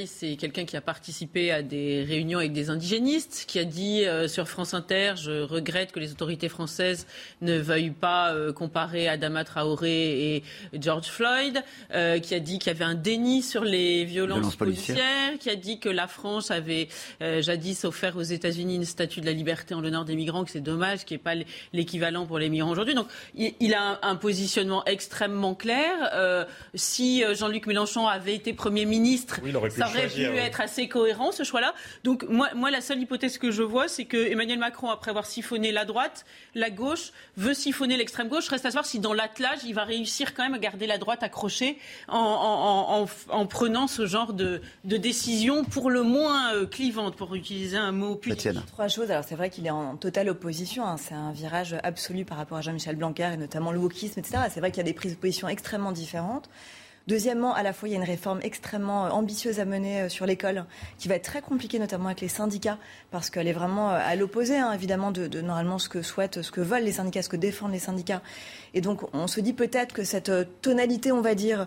c'est 0.06 0.36
quelqu'un 0.36 0.64
qui 0.64 0.76
a 0.76 0.80
participé 0.80 1.50
à 1.50 1.62
des 1.62 2.04
réunions 2.04 2.38
avec 2.38 2.52
des 2.52 2.70
indigénistes, 2.70 3.44
qui 3.48 3.58
a 3.58 3.64
dit 3.64 4.04
euh, 4.04 4.28
sur 4.28 4.48
France 4.48 4.72
Inter, 4.72 5.14
je 5.16 5.42
regrette 5.42 5.90
que 5.92 5.98
les 5.98 6.12
autorités 6.12 6.48
françaises 6.48 7.06
ne 7.40 7.58
veuillent 7.58 7.90
pas 7.90 8.32
euh, 8.32 8.52
comparer 8.52 9.08
Adama 9.08 9.44
Traoré 9.44 10.36
et 10.36 10.42
George 10.74 11.06
Floyd, 11.06 11.62
euh, 11.92 12.20
qui 12.20 12.34
a 12.34 12.40
dit 12.40 12.58
qu'il 12.58 12.72
y 12.72 12.76
avait 12.76 12.84
un 12.84 12.94
déni 12.94 13.42
sur 13.42 13.64
les 13.64 14.04
violences, 14.04 14.54
policières, 14.54 15.38
qui 15.40 15.50
a 15.50 15.56
dit 15.56 15.80
que 15.80 15.88
la 15.88 16.06
France 16.06 16.50
avait 16.50 16.88
jadis 17.20 17.84
offert 17.84 18.16
aux 18.16 18.22
États-Unis 18.22 18.76
une 18.76 18.84
statue 18.84 19.20
de 19.20 19.26
la 19.26 19.32
liberté 19.32 19.74
en 19.74 19.80
l'honneur 19.80 20.04
des 20.04 20.14
migrants, 20.14 20.44
que 20.44 20.50
c'est 20.50 20.60
dommage 20.60 21.04
qu'il 21.04 21.16
n'y 21.16 21.20
ait 21.20 21.24
pas 21.24 21.34
l'équivalent 21.72 22.26
pour 22.26 22.38
les 22.38 22.48
migrants 22.48 22.70
aujourd'hui. 22.70 22.94
Donc, 22.94 23.08
il, 23.34 23.54
il 23.60 23.74
a 23.74 23.92
un, 23.92 23.98
un 24.02 24.16
positionnement 24.16 24.84
extrêmement 24.84 25.31
clair. 25.58 26.10
Euh, 26.14 26.44
si 26.74 27.24
euh, 27.24 27.34
Jean-Luc 27.34 27.66
Mélenchon 27.66 28.06
avait 28.06 28.34
été 28.34 28.52
Premier 28.52 28.84
ministre, 28.84 29.40
ça 29.70 29.86
aurait 29.86 30.08
pu 30.08 30.22
être 30.22 30.60
assez 30.60 30.88
cohérent 30.88 31.32
ce 31.32 31.44
choix-là. 31.44 31.74
Donc 32.04 32.24
moi, 32.28 32.48
moi, 32.54 32.70
la 32.70 32.80
seule 32.80 33.00
hypothèse 33.00 33.38
que 33.38 33.50
je 33.50 33.62
vois, 33.62 33.88
c'est 33.88 34.04
que 34.04 34.16
Emmanuel 34.16 34.58
Macron, 34.58 34.90
après 34.90 35.10
avoir 35.10 35.26
siphonné 35.26 35.72
la 35.72 35.84
droite, 35.84 36.24
la 36.54 36.70
gauche, 36.70 37.12
veut 37.36 37.54
siphonner 37.54 37.96
l'extrême 37.96 38.28
gauche. 38.28 38.48
Reste 38.48 38.66
à 38.66 38.70
savoir 38.70 38.86
si 38.86 38.98
dans 38.98 39.12
l'attelage, 39.12 39.60
il 39.64 39.74
va 39.74 39.84
réussir 39.84 40.34
quand 40.34 40.42
même 40.42 40.54
à 40.54 40.58
garder 40.58 40.86
la 40.86 40.98
droite 40.98 41.22
accrochée 41.22 41.78
en, 42.08 43.06
prenant 43.48 43.86
ce 43.86 44.06
genre 44.06 44.32
de, 44.32 44.60
décision 44.84 45.64
pour 45.64 45.90
le 45.90 46.02
moins 46.02 46.54
euh, 46.54 46.66
clivante, 46.66 47.16
pour 47.16 47.34
utiliser 47.34 47.76
un 47.76 47.92
mot 47.92 48.14
plus. 48.14 48.36
Trois 48.66 48.88
choses. 48.88 49.10
Alors 49.10 49.24
c'est 49.24 49.34
vrai 49.34 49.50
qu'il 49.50 49.66
est 49.66 49.70
en 49.70 49.96
totale 49.96 50.28
opposition. 50.28 50.86
Hein. 50.86 50.96
C'est 50.96 51.14
un 51.14 51.32
virage 51.32 51.76
absolu 51.82 52.24
par 52.24 52.38
rapport 52.38 52.58
à 52.58 52.60
Jean-Michel 52.60 52.96
Blanquer 52.96 53.30
et 53.34 53.36
notamment 53.36 53.72
le 53.72 53.78
wokisme, 53.78 54.20
etc. 54.20 54.44
C'est 54.50 54.60
vrai 54.60 54.70
qu'il 54.70 54.78
y 54.78 54.80
a 54.80 54.84
des 54.84 54.92
prises 54.92 55.16
positions 55.22 55.48
extrêmement 55.48 55.92
différentes. 55.92 56.50
Deuxièmement, 57.08 57.52
à 57.54 57.62
la 57.62 57.72
fois, 57.72 57.88
il 57.88 57.92
y 57.92 57.94
a 57.94 57.98
une 57.98 58.04
réforme 58.04 58.40
extrêmement 58.42 59.06
euh, 59.06 59.10
ambitieuse 59.10 59.58
à 59.58 59.64
mener 59.64 60.02
euh, 60.02 60.08
sur 60.08 60.24
l'école, 60.24 60.64
qui 60.98 61.08
va 61.08 61.16
être 61.16 61.24
très 61.24 61.42
compliquée, 61.42 61.78
notamment 61.80 62.06
avec 62.06 62.20
les 62.20 62.28
syndicats, 62.28 62.78
parce 63.10 63.28
qu'elle 63.28 63.48
est 63.48 63.52
vraiment 63.52 63.90
euh, 63.90 63.98
à 64.00 64.14
l'opposé, 64.14 64.56
hein, 64.56 64.72
évidemment, 64.72 65.10
de, 65.10 65.40
normalement 65.40 65.78
ce 65.78 65.88
que 65.88 66.02
souhaitent, 66.02 66.42
ce 66.42 66.52
que 66.52 66.60
veulent 66.60 66.84
les 66.84 66.92
syndicats, 66.92 67.22
ce 67.22 67.28
que 67.28 67.36
défendent 67.36 67.72
les 67.72 67.80
syndicats. 67.80 68.22
Et 68.74 68.80
donc, 68.80 69.02
on 69.14 69.26
se 69.26 69.40
dit 69.40 69.52
peut-être 69.52 69.92
que 69.92 70.04
cette 70.04 70.30
tonalité, 70.62 71.12
on 71.12 71.20
va 71.20 71.34
dire, 71.34 71.66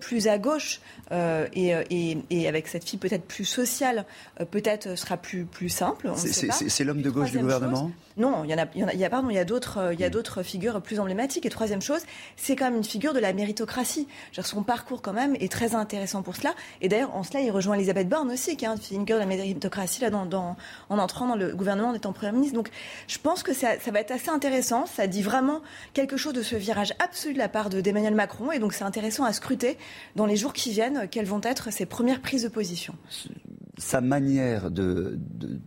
plus 0.00 0.28
à 0.28 0.38
gauche, 0.38 0.80
euh, 1.12 1.46
et, 1.52 1.70
et, 1.90 2.18
et, 2.30 2.48
avec 2.48 2.68
cette 2.68 2.84
fille 2.84 2.98
peut-être 2.98 3.24
plus 3.24 3.44
sociale, 3.44 4.04
peut-être 4.50 4.96
sera 4.96 5.16
plus, 5.16 5.44
plus 5.44 5.68
simple. 5.68 6.10
C'est 6.16 6.84
l'homme 6.84 7.02
de 7.02 7.10
gauche 7.10 7.30
du 7.30 7.38
gouvernement 7.38 7.90
Non, 8.16 8.44
il 8.44 8.50
y 8.50 8.54
en 8.54 8.58
a, 8.58 8.66
il 8.74 8.80
y, 8.80 8.84
en 8.84 8.88
a, 8.88 8.94
il 8.94 9.00
y 9.00 9.04
a, 9.04 9.10
pardon, 9.10 9.30
il 9.30 9.36
y 9.36 9.38
a 9.38 9.44
d'autres, 9.44 9.94
a 10.02 10.08
d'autres 10.10 10.42
figures 10.42 10.80
plus 10.82 11.00
emblématiques. 11.00 11.46
Et 11.46 11.50
troisième 11.50 11.82
chose, 11.82 12.00
c'est 12.36 12.56
quand 12.56 12.66
même 12.66 12.76
une 12.76 12.84
figure 12.84 13.12
de 13.12 13.18
la 13.18 13.32
méritocratie. 13.32 14.06
Son 14.32 14.62
parcours 14.62 15.02
quand 15.02 15.12
même 15.12 15.34
est 15.40 15.50
très 15.50 15.74
intéressant 15.74 16.22
pour 16.22 16.36
cela. 16.36 16.54
Et 16.80 16.88
d'ailleurs, 16.88 17.14
en 17.14 17.22
cela, 17.22 17.40
il 17.40 17.50
rejoint 17.50 17.74
Elisabeth 17.74 18.08
Borne 18.08 18.30
aussi, 18.30 18.56
qui 18.56 18.64
est 18.64 18.68
une 18.68 18.78
figure 18.78 19.16
de 19.16 19.20
la 19.20 19.26
méritocratie 19.26 20.00
là, 20.00 20.10
dans, 20.10 20.26
dans, 20.26 20.56
en 20.88 20.98
entrant 20.98 21.26
dans 21.26 21.36
le 21.36 21.54
gouvernement 21.54 21.88
en 21.88 21.94
étant 21.94 22.12
Premier 22.12 22.32
ministre. 22.32 22.54
Donc 22.54 22.70
je 23.08 23.18
pense 23.18 23.42
que 23.42 23.52
ça, 23.52 23.78
ça, 23.80 23.90
va 23.90 24.00
être 24.00 24.10
assez 24.10 24.30
intéressant. 24.30 24.86
Ça 24.86 25.06
dit 25.06 25.22
vraiment 25.22 25.60
quelque 25.92 26.16
chose 26.16 26.33
de 26.34 26.42
ce 26.42 26.56
virage 26.56 26.92
absolu 26.98 27.32
de 27.32 27.38
la 27.38 27.48
part 27.48 27.70
d'Emmanuel 27.70 28.14
Macron. 28.14 28.52
Et 28.52 28.58
donc 28.58 28.74
c'est 28.74 28.84
intéressant 28.84 29.24
à 29.24 29.32
scruter 29.32 29.78
dans 30.16 30.26
les 30.26 30.36
jours 30.36 30.52
qui 30.52 30.70
viennent 30.72 31.08
quelles 31.10 31.26
vont 31.26 31.40
être 31.42 31.72
ses 31.72 31.86
premières 31.86 32.20
prises 32.20 32.42
de 32.42 32.48
position. 32.48 32.94
Sa 33.78 34.00
manière 34.00 34.70
de, 34.70 35.18
de, 35.18 35.58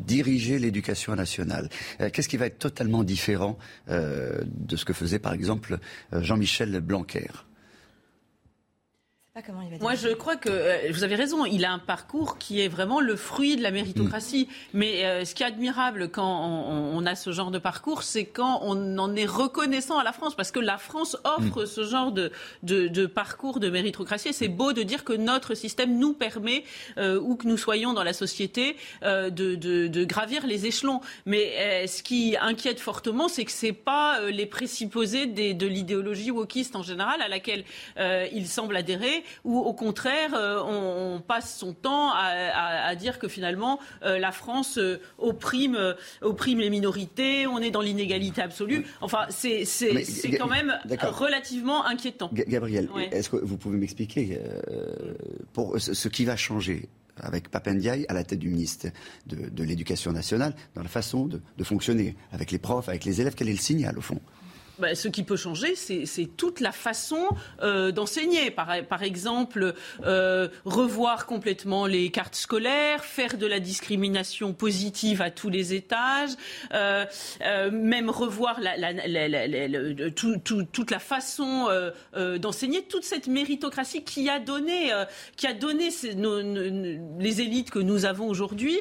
diriger 0.00 0.58
l'éducation 0.58 1.14
nationale. 1.14 1.68
Euh, 2.00 2.10
qu'est-ce 2.12 2.28
qui 2.28 2.36
va 2.36 2.46
être 2.46 2.58
totalement 2.58 3.02
différent 3.02 3.58
euh, 3.88 4.40
de 4.44 4.76
ce 4.76 4.84
que 4.84 4.92
faisait 4.92 5.18
par 5.18 5.32
exemple 5.32 5.78
euh, 6.12 6.22
Jean-Michel 6.22 6.80
Blanquer? 6.80 7.28
Moi, 9.80 9.94
je 9.94 10.08
crois 10.08 10.36
que 10.36 10.48
euh, 10.48 10.90
vous 10.90 11.04
avez 11.04 11.14
raison. 11.14 11.44
Il 11.44 11.64
a 11.64 11.72
un 11.72 11.78
parcours 11.78 12.38
qui 12.38 12.60
est 12.60 12.68
vraiment 12.68 13.00
le 13.00 13.16
fruit 13.16 13.56
de 13.56 13.62
la 13.62 13.70
méritocratie. 13.70 14.48
Mm. 14.50 14.78
Mais 14.78 15.04
euh, 15.04 15.24
ce 15.24 15.34
qui 15.34 15.42
est 15.42 15.46
admirable 15.46 16.10
quand 16.10 16.26
on, 16.26 17.06
a 17.06 17.14
ce 17.14 17.32
genre 17.32 17.50
de 17.50 17.58
parcours, 17.58 18.02
c'est 18.02 18.24
quand 18.24 18.60
on 18.62 18.98
en 18.98 19.16
est 19.16 19.26
reconnaissant 19.26 19.98
à 19.98 20.04
la 20.04 20.12
France, 20.12 20.34
parce 20.34 20.50
que 20.50 20.60
la 20.60 20.78
France 20.78 21.16
offre 21.24 21.62
mm. 21.62 21.66
ce 21.66 21.84
genre 21.84 22.12
de, 22.12 22.30
de, 22.62 23.06
parcours 23.06 23.60
de 23.60 23.70
méritocratie. 23.70 24.32
c'est 24.32 24.48
beau 24.48 24.72
de 24.72 24.82
dire 24.82 25.04
que 25.04 25.12
notre 25.12 25.54
système 25.54 25.98
nous 25.98 26.12
permet, 26.12 26.64
euh, 26.98 27.18
où 27.20 27.36
que 27.36 27.46
nous 27.46 27.56
soyons 27.56 27.92
dans 27.92 28.04
la 28.04 28.12
société, 28.12 28.76
de, 29.02 29.28
de, 29.28 30.04
gravir 30.04 30.46
les 30.46 30.66
échelons. 30.66 31.00
Mais 31.26 31.86
ce 31.86 32.02
qui 32.02 32.36
inquiète 32.40 32.80
fortement, 32.80 33.28
c'est 33.28 33.44
que 33.44 33.52
c'est 33.52 33.72
pas 33.72 34.20
les 34.30 34.46
présupposés 34.46 35.26
des, 35.26 35.54
de 35.54 35.66
l'idéologie 35.66 36.30
wokiste 36.30 36.76
en 36.76 36.82
général 36.82 37.22
à 37.22 37.28
laquelle 37.28 37.64
il 37.96 38.46
semble 38.46 38.76
adhérer 38.76 39.24
ou 39.44 39.58
au 39.58 39.72
contraire, 39.72 40.30
on, 40.34 41.20
passe 41.26 41.58
son 41.58 41.72
temps 41.72 42.12
à, 42.14 42.94
dire 42.94 43.18
que 43.18 43.28
finalement 43.28 43.78
la 44.02 44.32
France 44.32 44.78
opprime, 45.18 45.94
opprime 46.22 46.60
les 46.60 46.70
minorités, 46.70 47.46
on 47.46 47.58
est 47.58 47.70
dans 47.70 47.80
l'inégalité 47.80 48.42
absolue. 48.42 48.86
Enfin, 49.00 49.26
c'est 49.30 49.64
quand 50.38 50.48
même 50.48 50.78
relativement 50.86 51.84
inquiétant. 51.84 52.30
Gabriel, 52.32 52.88
est-ce 53.12 53.30
que 53.30 53.36
vous 53.36 53.56
pouvez 53.56 53.78
m'expliquer 53.78 54.38
pour 55.52 55.78
ce 55.78 56.08
qui 56.08 56.24
va 56.24 56.36
changer 56.36 56.88
avec 57.22 57.50
Papendiaï 57.50 58.06
à 58.08 58.14
la 58.14 58.24
tête 58.24 58.38
du 58.38 58.48
ministère 58.48 58.92
de, 59.26 59.64
l'Éducation 59.64 60.12
nationale, 60.12 60.54
dans 60.74 60.82
la 60.82 60.88
façon 60.88 61.26
de, 61.26 61.40
de 61.56 61.64
fonctionner 61.64 62.16
avec 62.32 62.50
les 62.50 62.58
profs, 62.58 62.88
avec 62.88 63.04
les 63.04 63.20
élèves? 63.20 63.34
Quel 63.36 63.48
est 63.48 63.52
le 63.52 63.58
signal, 63.58 63.98
au 63.98 64.00
fond? 64.00 64.20
Bah, 64.80 64.94
ce 64.94 65.08
qui 65.08 65.22
peut 65.22 65.36
changer, 65.36 65.74
c'est 65.76 66.26
toute 66.36 66.60
la 66.60 66.72
façon 66.72 67.28
euh, 67.62 67.92
d'enseigner. 67.92 68.50
Par, 68.50 68.68
par, 68.88 69.02
exemple, 69.02 69.74
euh, 70.04 70.48
revoir 70.64 71.26
complètement 71.26 71.86
les 71.86 72.10
cartes 72.10 72.34
scolaires, 72.34 73.04
faire 73.04 73.36
de 73.36 73.46
la 73.46 73.60
discrimination 73.60 74.52
positive 74.52 75.22
à 75.22 75.30
tous 75.30 75.50
les 75.50 75.74
étages, 75.74 76.30
euh, 76.72 77.04
même 77.70 78.10
revoir 78.10 78.60
la, 78.60 78.76
la, 78.76 78.92
la, 78.92 80.10
tout, 80.10 80.38
tout, 80.38 80.64
toute 80.64 80.90
la 80.90 80.98
façon 80.98 81.68
d'enseigner, 82.38 82.82
toute 82.82 83.04
cette 83.04 83.26
méritocratie 83.26 84.02
qui 84.02 84.28
a 84.28 84.38
donné, 84.38 84.90
qui 85.36 85.46
a 85.46 85.52
donné 85.52 85.90
nos, 86.16 86.40
les 87.18 87.40
élites 87.40 87.70
que 87.70 87.78
nous 87.78 88.04
avons 88.04 88.28
aujourd'hui. 88.28 88.78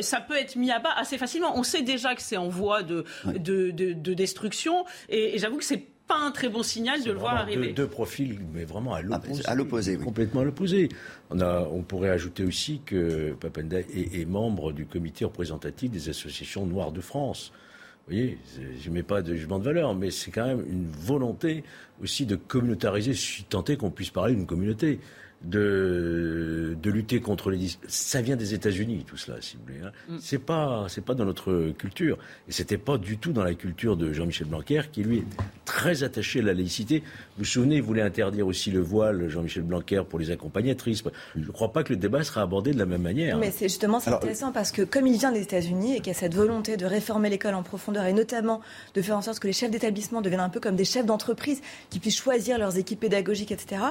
ça 0.00 0.20
peut 0.20 0.36
être 0.36 0.56
mis 0.56 0.70
à 0.70 0.78
bas 0.78 0.94
assez 0.96 1.18
facilement. 1.18 1.56
On 1.56 1.62
sait 1.62 1.82
déjà 1.82 2.14
que 2.14 2.22
c'est 2.22 2.36
en 2.36 2.48
voie 2.48 2.82
de, 2.82 3.04
de, 3.26 3.70
de, 3.70 3.92
de 3.92 4.14
destruction. 4.14 4.84
Et, 5.08 5.33
et 5.34 5.38
j'avoue 5.38 5.58
que 5.58 5.64
c'est 5.64 5.82
pas 6.06 6.18
un 6.18 6.30
très 6.30 6.48
bon 6.48 6.62
signal 6.62 7.02
de 7.02 7.10
le 7.10 7.18
voir 7.18 7.36
arriver. 7.36 7.72
Deux, 7.72 7.86
profils, 7.86 8.38
mais 8.52 8.64
vraiment 8.64 8.94
à 8.94 8.98
ah, 8.98 9.02
l'opposé. 9.02 9.42
à 9.46 9.54
l'opposé, 9.54 9.96
Complètement 9.96 10.42
à 10.42 10.44
l'opposé. 10.44 10.88
On, 11.30 11.40
on 11.40 11.82
pourrait 11.82 12.10
ajouter 12.10 12.44
aussi 12.44 12.82
que 12.84 13.32
Papenda 13.40 13.78
est, 13.80 14.28
membre 14.28 14.72
du 14.72 14.86
comité 14.86 15.24
représentatif 15.24 15.90
des 15.90 16.08
associations 16.08 16.66
noires 16.66 16.92
de 16.92 17.00
France. 17.00 17.52
Vous 18.06 18.12
voyez, 18.12 18.38
je 18.78 18.90
ne 18.90 18.94
mets 18.94 19.02
pas 19.02 19.22
de 19.22 19.34
jugement 19.34 19.58
de 19.58 19.64
valeur, 19.64 19.94
mais 19.94 20.10
c'est 20.10 20.30
quand 20.30 20.46
même 20.46 20.62
une 20.68 20.86
volonté 20.88 21.64
aussi 22.02 22.26
de 22.26 22.36
communautariser, 22.36 23.14
si 23.14 23.44
tant 23.44 23.64
est 23.64 23.76
qu'on 23.78 23.90
puisse 23.90 24.10
parler 24.10 24.34
d'une 24.34 24.46
communauté 24.46 25.00
de, 25.44 26.76
de 26.82 26.90
lutter 26.90 27.20
contre 27.20 27.50
les 27.50 27.68
ça 27.86 28.22
vient 28.22 28.36
des 28.36 28.54
États-Unis 28.54 29.04
tout 29.06 29.16
cela 29.16 29.36
si 29.40 29.56
vous 29.56 29.62
voulez 29.66 29.86
hein. 29.86 29.92
mm. 30.08 30.16
c'est 30.20 30.38
pas 30.38 30.86
c'est 30.88 31.04
pas 31.04 31.14
dans 31.14 31.24
notre 31.24 31.70
culture 31.72 32.18
et 32.48 32.52
c'était 32.52 32.78
pas 32.78 32.96
du 32.96 33.18
tout 33.18 33.32
dans 33.32 33.44
la 33.44 33.54
culture 33.54 33.96
de 33.96 34.12
Jean-Michel 34.12 34.46
Blanquer 34.46 34.82
qui 34.90 35.02
lui 35.02 35.18
est 35.18 35.24
très 35.64 36.02
attaché 36.02 36.40
à 36.40 36.42
la 36.42 36.54
laïcité 36.54 37.00
vous 37.00 37.04
vous 37.38 37.44
souvenez 37.44 37.76
il 37.76 37.82
voulait 37.82 38.02
interdire 38.02 38.46
aussi 38.46 38.70
le 38.70 38.80
voile 38.80 39.28
Jean-Michel 39.28 39.64
Blanquer 39.64 40.02
pour 40.08 40.18
les 40.18 40.30
accompagnatrices 40.30 41.02
je 41.36 41.40
ne 41.40 41.52
crois 41.52 41.72
pas 41.72 41.84
que 41.84 41.92
le 41.92 41.98
débat 41.98 42.24
sera 42.24 42.40
abordé 42.40 42.72
de 42.72 42.78
la 42.78 42.86
même 42.86 43.02
manière 43.02 43.36
mais 43.36 43.50
c'est 43.50 43.66
justement 43.66 44.00
c'est 44.00 44.10
intéressant 44.10 44.50
parce 44.50 44.72
que 44.72 44.82
comme 44.82 45.06
il 45.06 45.18
vient 45.18 45.32
des 45.32 45.42
États-Unis 45.42 45.96
et 45.96 45.98
qu'il 45.98 46.08
y 46.08 46.16
a 46.16 46.18
cette 46.18 46.34
volonté 46.34 46.78
de 46.78 46.86
réformer 46.86 47.28
l'école 47.28 47.54
en 47.54 47.62
profondeur 47.62 48.04
et 48.06 48.14
notamment 48.14 48.62
de 48.94 49.02
faire 49.02 49.16
en 49.16 49.22
sorte 49.22 49.40
que 49.40 49.46
les 49.46 49.52
chefs 49.52 49.70
d'établissement 49.70 50.22
deviennent 50.22 50.40
un 50.40 50.48
peu 50.48 50.60
comme 50.60 50.76
des 50.76 50.84
chefs 50.86 51.06
d'entreprise 51.06 51.60
qui 51.90 51.98
puissent 51.98 52.16
choisir 52.16 52.58
leurs 52.58 52.78
équipes 52.78 53.00
pédagogiques 53.00 53.52
etc 53.52 53.82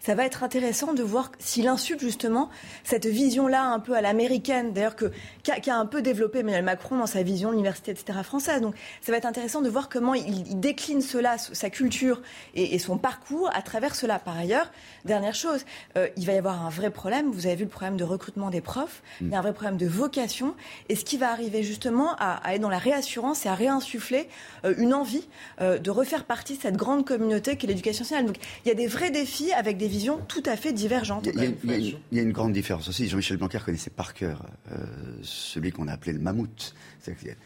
ça 0.00 0.14
va 0.14 0.24
être 0.24 0.44
intéressant 0.44 0.94
de 0.94 1.02
voir 1.02 1.32
s'il 1.38 1.66
insulte 1.68 2.00
justement 2.00 2.48
cette 2.84 3.06
vision-là 3.06 3.64
un 3.64 3.80
peu 3.80 3.94
à 3.94 4.00
l'américaine, 4.00 4.72
d'ailleurs 4.72 4.94
qu'a 4.94 5.74
a 5.74 5.76
un 5.76 5.86
peu 5.86 6.02
développé 6.02 6.40
Emmanuel 6.40 6.64
Macron 6.64 6.96
dans 6.96 7.06
sa 7.06 7.22
vision 7.22 7.48
de 7.48 7.54
l'université, 7.54 7.90
etc. 7.90 8.20
française. 8.22 8.60
Donc 8.60 8.74
ça 9.00 9.10
va 9.10 9.18
être 9.18 9.26
intéressant 9.26 9.62
de 9.62 9.68
voir 9.68 9.88
comment 9.88 10.14
il, 10.14 10.60
décline 10.60 11.02
cela, 11.02 11.38
sa 11.38 11.70
culture 11.70 12.22
et, 12.54 12.78
son 12.78 12.98
parcours 12.98 13.50
à 13.52 13.62
travers 13.62 13.94
cela. 13.94 14.18
Par 14.18 14.36
ailleurs, 14.36 14.70
dernière 15.04 15.34
chose, 15.34 15.64
euh, 15.96 16.08
il 16.16 16.26
va 16.26 16.32
y 16.34 16.38
avoir 16.38 16.64
un 16.64 16.70
vrai 16.70 16.90
problème. 16.90 17.30
Vous 17.30 17.46
avez 17.46 17.56
vu 17.56 17.64
le 17.64 17.70
problème 17.70 17.96
de 17.96 18.04
recrutement 18.04 18.50
des 18.50 18.60
profs. 18.60 19.02
Il 19.20 19.28
y 19.28 19.34
a 19.34 19.38
un 19.38 19.42
vrai 19.42 19.54
problème 19.54 19.76
de 19.76 19.86
vocation. 19.86 20.54
Et 20.88 20.94
ce 20.94 21.04
qui 21.04 21.16
va 21.16 21.30
arriver 21.30 21.62
justement 21.62 22.14
à, 22.18 22.54
être 22.54 22.60
dans 22.60 22.68
la 22.68 22.78
réassurance 22.78 23.44
et 23.46 23.48
à 23.48 23.54
réinsuffler 23.54 24.28
euh, 24.64 24.74
une 24.78 24.94
envie 24.94 25.26
euh, 25.60 25.78
de 25.78 25.90
refaire 25.90 26.24
partie 26.24 26.56
de 26.56 26.62
cette 26.62 26.76
grande 26.76 27.04
communauté 27.04 27.56
qu'est 27.56 27.66
l'éducation 27.66 28.04
nationale. 28.04 28.26
Donc 28.26 28.36
il 28.64 28.68
y 28.68 28.70
a 28.70 28.74
des 28.74 28.86
vrais 28.86 29.10
défis 29.10 29.52
avec 29.52 29.76
des 29.76 29.85
visions 29.88 30.18
tout 30.28 30.42
à 30.46 30.56
fait 30.56 30.72
divergentes. 30.72 31.28
Il 31.32 31.96
y 32.12 32.18
a, 32.18 32.22
une, 32.22 32.32
grande 32.32 32.52
différence 32.52 32.88
aussi. 32.88 33.08
Jean-Michel 33.08 33.36
Blanquer 33.36 33.58
connaissait 33.64 33.90
par 33.90 34.14
cœur 34.14 34.46
euh, 34.72 34.76
celui 35.22 35.72
qu'on 35.72 35.88
a 35.88 35.92
appelé 35.92 36.12
le 36.12 36.20
mammouth. 36.20 36.74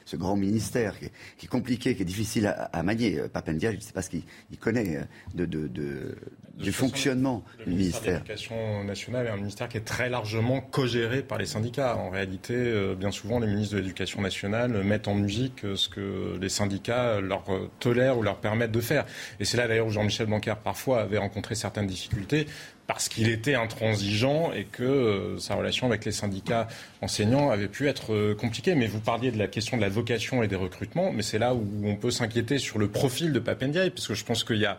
Ce 0.06 0.16
grand 0.16 0.36
ministère 0.36 0.98
qui 0.98 1.06
est, 1.06 1.48
compliqué, 1.48 1.94
qui 1.94 2.02
est 2.02 2.06
difficile 2.06 2.46
à, 2.46 2.82
manier. 2.82 3.18
Euh, 3.18 3.28
Papendia, 3.28 3.70
je 3.72 3.76
ne 3.76 3.80
sais 3.80 3.92
pas 3.92 4.02
ce 4.02 4.10
qu'il 4.10 4.22
connaît 4.58 4.96
euh, 4.96 5.04
de, 5.34 5.44
de, 5.44 6.16
du 6.60 6.72
fonctionnement 6.72 7.44
du 7.64 7.72
ministère. 7.72 8.14
L'éducation 8.14 8.84
nationale 8.84 9.26
est 9.26 9.30
un 9.30 9.36
ministère 9.36 9.68
qui 9.68 9.76
est 9.76 9.84
très 9.84 10.08
largement 10.08 10.60
co-géré 10.60 11.22
par 11.22 11.38
les 11.38 11.46
syndicats. 11.46 11.96
En 11.96 12.10
réalité, 12.10 12.94
bien 12.98 13.10
souvent, 13.10 13.38
les 13.38 13.46
ministres 13.46 13.74
de 13.74 13.80
l'éducation 13.80 14.20
nationale 14.20 14.70
mettent 14.84 15.08
en 15.08 15.14
musique 15.14 15.62
ce 15.74 15.88
que 15.88 16.38
les 16.40 16.48
syndicats 16.48 17.20
leur 17.20 17.44
tolèrent 17.78 18.18
ou 18.18 18.22
leur 18.22 18.36
permettent 18.36 18.72
de 18.72 18.80
faire. 18.80 19.04
Et 19.38 19.44
c'est 19.44 19.56
là 19.56 19.68
d'ailleurs 19.68 19.86
où 19.86 19.90
Jean-Michel 19.90 20.26
Blanquer 20.26 20.54
parfois 20.62 21.00
avait 21.00 21.18
rencontré 21.18 21.54
certaines 21.54 21.86
difficultés 21.86 22.46
parce 22.90 23.08
qu'il 23.08 23.28
était 23.28 23.54
intransigeant 23.54 24.50
et 24.52 24.64
que 24.64 24.82
euh, 24.82 25.38
sa 25.38 25.54
relation 25.54 25.86
avec 25.86 26.04
les 26.04 26.10
syndicats 26.10 26.66
enseignants 27.02 27.50
avait 27.50 27.68
pu 27.68 27.86
être 27.86 28.12
euh, 28.12 28.34
compliquée. 28.34 28.74
Mais 28.74 28.88
vous 28.88 28.98
parliez 28.98 29.30
de 29.30 29.38
la 29.38 29.46
question 29.46 29.76
de 29.76 29.82
la 29.82 29.88
vocation 29.88 30.42
et 30.42 30.48
des 30.48 30.56
recrutements, 30.56 31.12
mais 31.12 31.22
c'est 31.22 31.38
là 31.38 31.54
où 31.54 31.64
on 31.84 31.94
peut 31.94 32.10
s'inquiéter 32.10 32.58
sur 32.58 32.80
le 32.80 32.88
profil 32.88 33.32
de 33.32 33.38
Papendiaï, 33.38 33.90
parce 33.90 34.08
que 34.08 34.14
je 34.14 34.24
pense 34.24 34.42
qu'il 34.42 34.56
y 34.56 34.66
a 34.66 34.76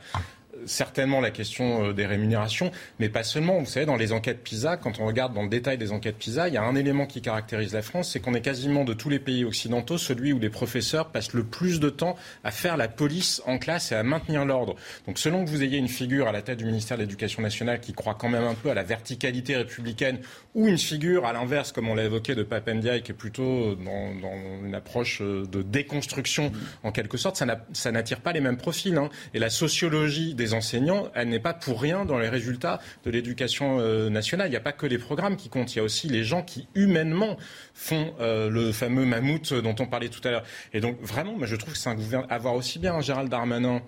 certainement 0.66 1.22
la 1.22 1.32
question 1.32 1.86
euh, 1.86 1.94
des 1.94 2.06
rémunérations, 2.06 2.72
mais 3.00 3.10
pas 3.10 3.24
seulement. 3.24 3.60
Vous 3.60 3.66
savez, 3.66 3.86
dans 3.86 3.96
les 3.96 4.12
enquêtes 4.12 4.44
PISA, 4.44 4.78
quand 4.78 5.00
on 5.00 5.06
regarde 5.06 5.34
dans 5.34 5.44
le 5.44 5.50
détail 5.50 5.78
des 5.78 5.92
enquêtes 5.92 6.18
PISA, 6.18 6.48
il 6.48 6.54
y 6.54 6.58
a 6.58 6.64
un 6.64 6.76
élément 6.76 7.06
qui 7.06 7.22
caractérise 7.22 7.74
la 7.74 7.82
France, 7.82 8.12
c'est 8.12 8.20
qu'on 8.20 8.34
est 8.34 8.42
quasiment 8.42 8.84
de 8.84 8.94
tous 8.94 9.10
les 9.10 9.20
pays 9.20 9.46
occidentaux 9.46 9.98
celui 9.98 10.34
où 10.34 10.40
les 10.40 10.50
professeurs 10.50 11.10
passent 11.10 11.34
le 11.34 11.44
plus 11.44 11.80
de 11.80 11.90
temps 11.90 12.16
à 12.44 12.52
faire 12.52 12.78
la 12.78 12.88
police 12.88 13.42
en 13.46 13.58
classe 13.58 13.92
et 13.92 13.96
à 13.96 14.04
maintenir 14.04 14.46
l'ordre. 14.46 14.76
Donc 15.08 15.20
selon 15.20 15.46
que 15.46 15.50
vous 15.50 15.64
ayez 15.64 15.78
une 15.78 15.88
figure 15.88 16.28
à 16.28 16.32
la 16.32 16.42
tête 16.42 16.58
du 16.58 16.66
ministère 16.66 16.98
de 16.98 17.04
l'Éducation 17.04 17.42
nationale 17.42 17.80
qui 17.80 17.94
croit 17.94 18.16
quand 18.16 18.30
même 18.30 18.44
un 18.44 18.56
peu 18.56 18.70
à 18.70 18.74
la 18.74 18.84
verticalité 18.84 19.56
républicaine, 19.56 20.20
ou 20.54 20.68
une 20.68 20.78
figure 20.78 21.26
à 21.26 21.34
l'inverse, 21.34 21.72
comme 21.72 21.88
on 21.90 21.96
l'a 21.96 22.04
évoqué, 22.04 22.36
de 22.36 22.44
Papendia, 22.44 23.00
qui 23.00 23.12
est 23.12 23.16
plutôt 23.16 23.76
dans, 23.76 24.66
une 24.66 24.76
approche 24.76 25.22
euh, 25.22 25.46
de 25.46 25.62
déconstruction 25.62 26.52
en 26.84 26.92
quelque 26.92 27.18
sorte, 27.18 27.42
ça 27.74 27.92
n'attire 27.92 28.20
pas 28.20 28.34
les 28.34 28.42
mêmes 28.42 28.58
profils. 28.58 28.98
Hein. 28.98 29.10
Et 29.34 29.40
la 29.40 29.50
sociologie 29.50 30.34
des 30.34 30.51
enseignants, 30.54 31.10
elle 31.16 31.30
n'est 31.30 31.40
pas 31.40 31.54
pour 31.54 31.82
rien 31.82 32.06
dans 32.06 32.20
les 32.20 32.30
résultats 32.30 32.80
de 33.04 33.12
l'éducation 33.12 33.80
euh, 33.80 34.10
nationale. 34.10 34.48
Il 34.48 34.52
n'y 34.52 34.58
a 34.58 34.62
pas 34.62 34.72
que 34.72 34.86
les 34.86 34.98
programmes 34.98 35.36
qui 35.36 35.50
comptent, 35.50 35.74
il 35.76 35.78
y 35.78 35.82
a 35.82 35.84
aussi 35.84 36.08
les 36.08 36.24
gens 36.24 36.44
qui 36.44 36.68
humainement 36.76 37.38
font 37.74 38.14
euh, 38.20 38.50
le 38.50 38.72
fameux 38.72 39.06
mammouth 39.06 39.54
dont 39.54 39.76
on 39.80 39.86
parlait 39.86 40.10
tout 40.10 40.26
à 40.28 40.32
l'heure. 40.32 40.44
Et 40.74 40.80
donc 40.80 41.02
vraiment, 41.02 41.34
moi, 41.34 41.48
je 41.48 41.56
trouve 41.56 41.74
que 41.74 41.80
c'est 41.80 41.90
un 41.90 41.96
gouvernement, 41.96 42.32
avoir 42.32 42.56
aussi 42.56 42.80
bien 42.80 42.96
un 42.96 43.02
Gérald 43.02 43.30
Darmanin 43.30 43.82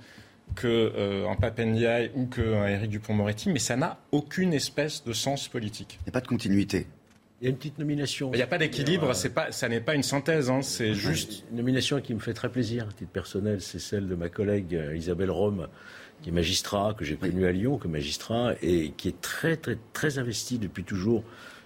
qu'un 0.55 0.67
euh, 0.67 1.35
Papendiaï 1.39 2.11
ou 2.15 2.25
qu'un 2.25 2.67
Éric 2.67 2.89
Dupont-Moretti, 2.89 3.49
mais 3.49 3.59
ça 3.59 3.75
n'a 3.75 3.99
aucune 4.11 4.53
espèce 4.53 5.03
de 5.03 5.13
sens 5.13 5.47
politique. 5.47 5.99
Il 6.01 6.03
n'y 6.05 6.09
a 6.09 6.11
pas 6.11 6.21
de 6.21 6.27
continuité. 6.27 6.87
Il 7.41 7.45
y 7.45 7.47
a 7.47 7.49
une 7.49 7.57
petite 7.57 7.77
nomination. 7.77 8.31
Il 8.33 8.37
n'y 8.37 8.41
a 8.43 8.47
pas 8.47 8.57
d'équilibre, 8.57 9.11
pas, 9.33 9.51
ça 9.51 9.67
n'est 9.67 9.81
pas 9.81 9.95
une 9.95 10.03
synthèse, 10.03 10.49
hein, 10.49 10.61
c'est 10.61 10.93
juste. 10.93 11.43
Une 11.51 11.57
nomination 11.57 11.99
qui 11.99 12.13
me 12.13 12.19
fait 12.19 12.33
très 12.33 12.49
plaisir, 12.49 12.87
à 12.89 12.93
titre 12.93 13.11
personnel, 13.11 13.61
c'est 13.61 13.79
celle 13.79 14.07
de 14.07 14.15
ma 14.15 14.29
collègue 14.29 14.79
Isabelle 14.95 15.31
Rome, 15.31 15.67
qui 16.23 16.29
est 16.29 16.33
magistrat, 16.33 16.95
que 16.97 17.05
j'ai 17.05 17.15
connu 17.15 17.45
à 17.45 17.51
Lyon 17.51 17.77
comme 17.77 17.91
magistrat, 17.91 18.53
et 18.61 18.91
qui 18.97 19.09
est 19.09 19.21
très, 19.21 19.57
très, 19.57 19.77
très 19.93 20.17
investi 20.17 20.57
depuis 20.57 20.83
toujours 20.83 21.23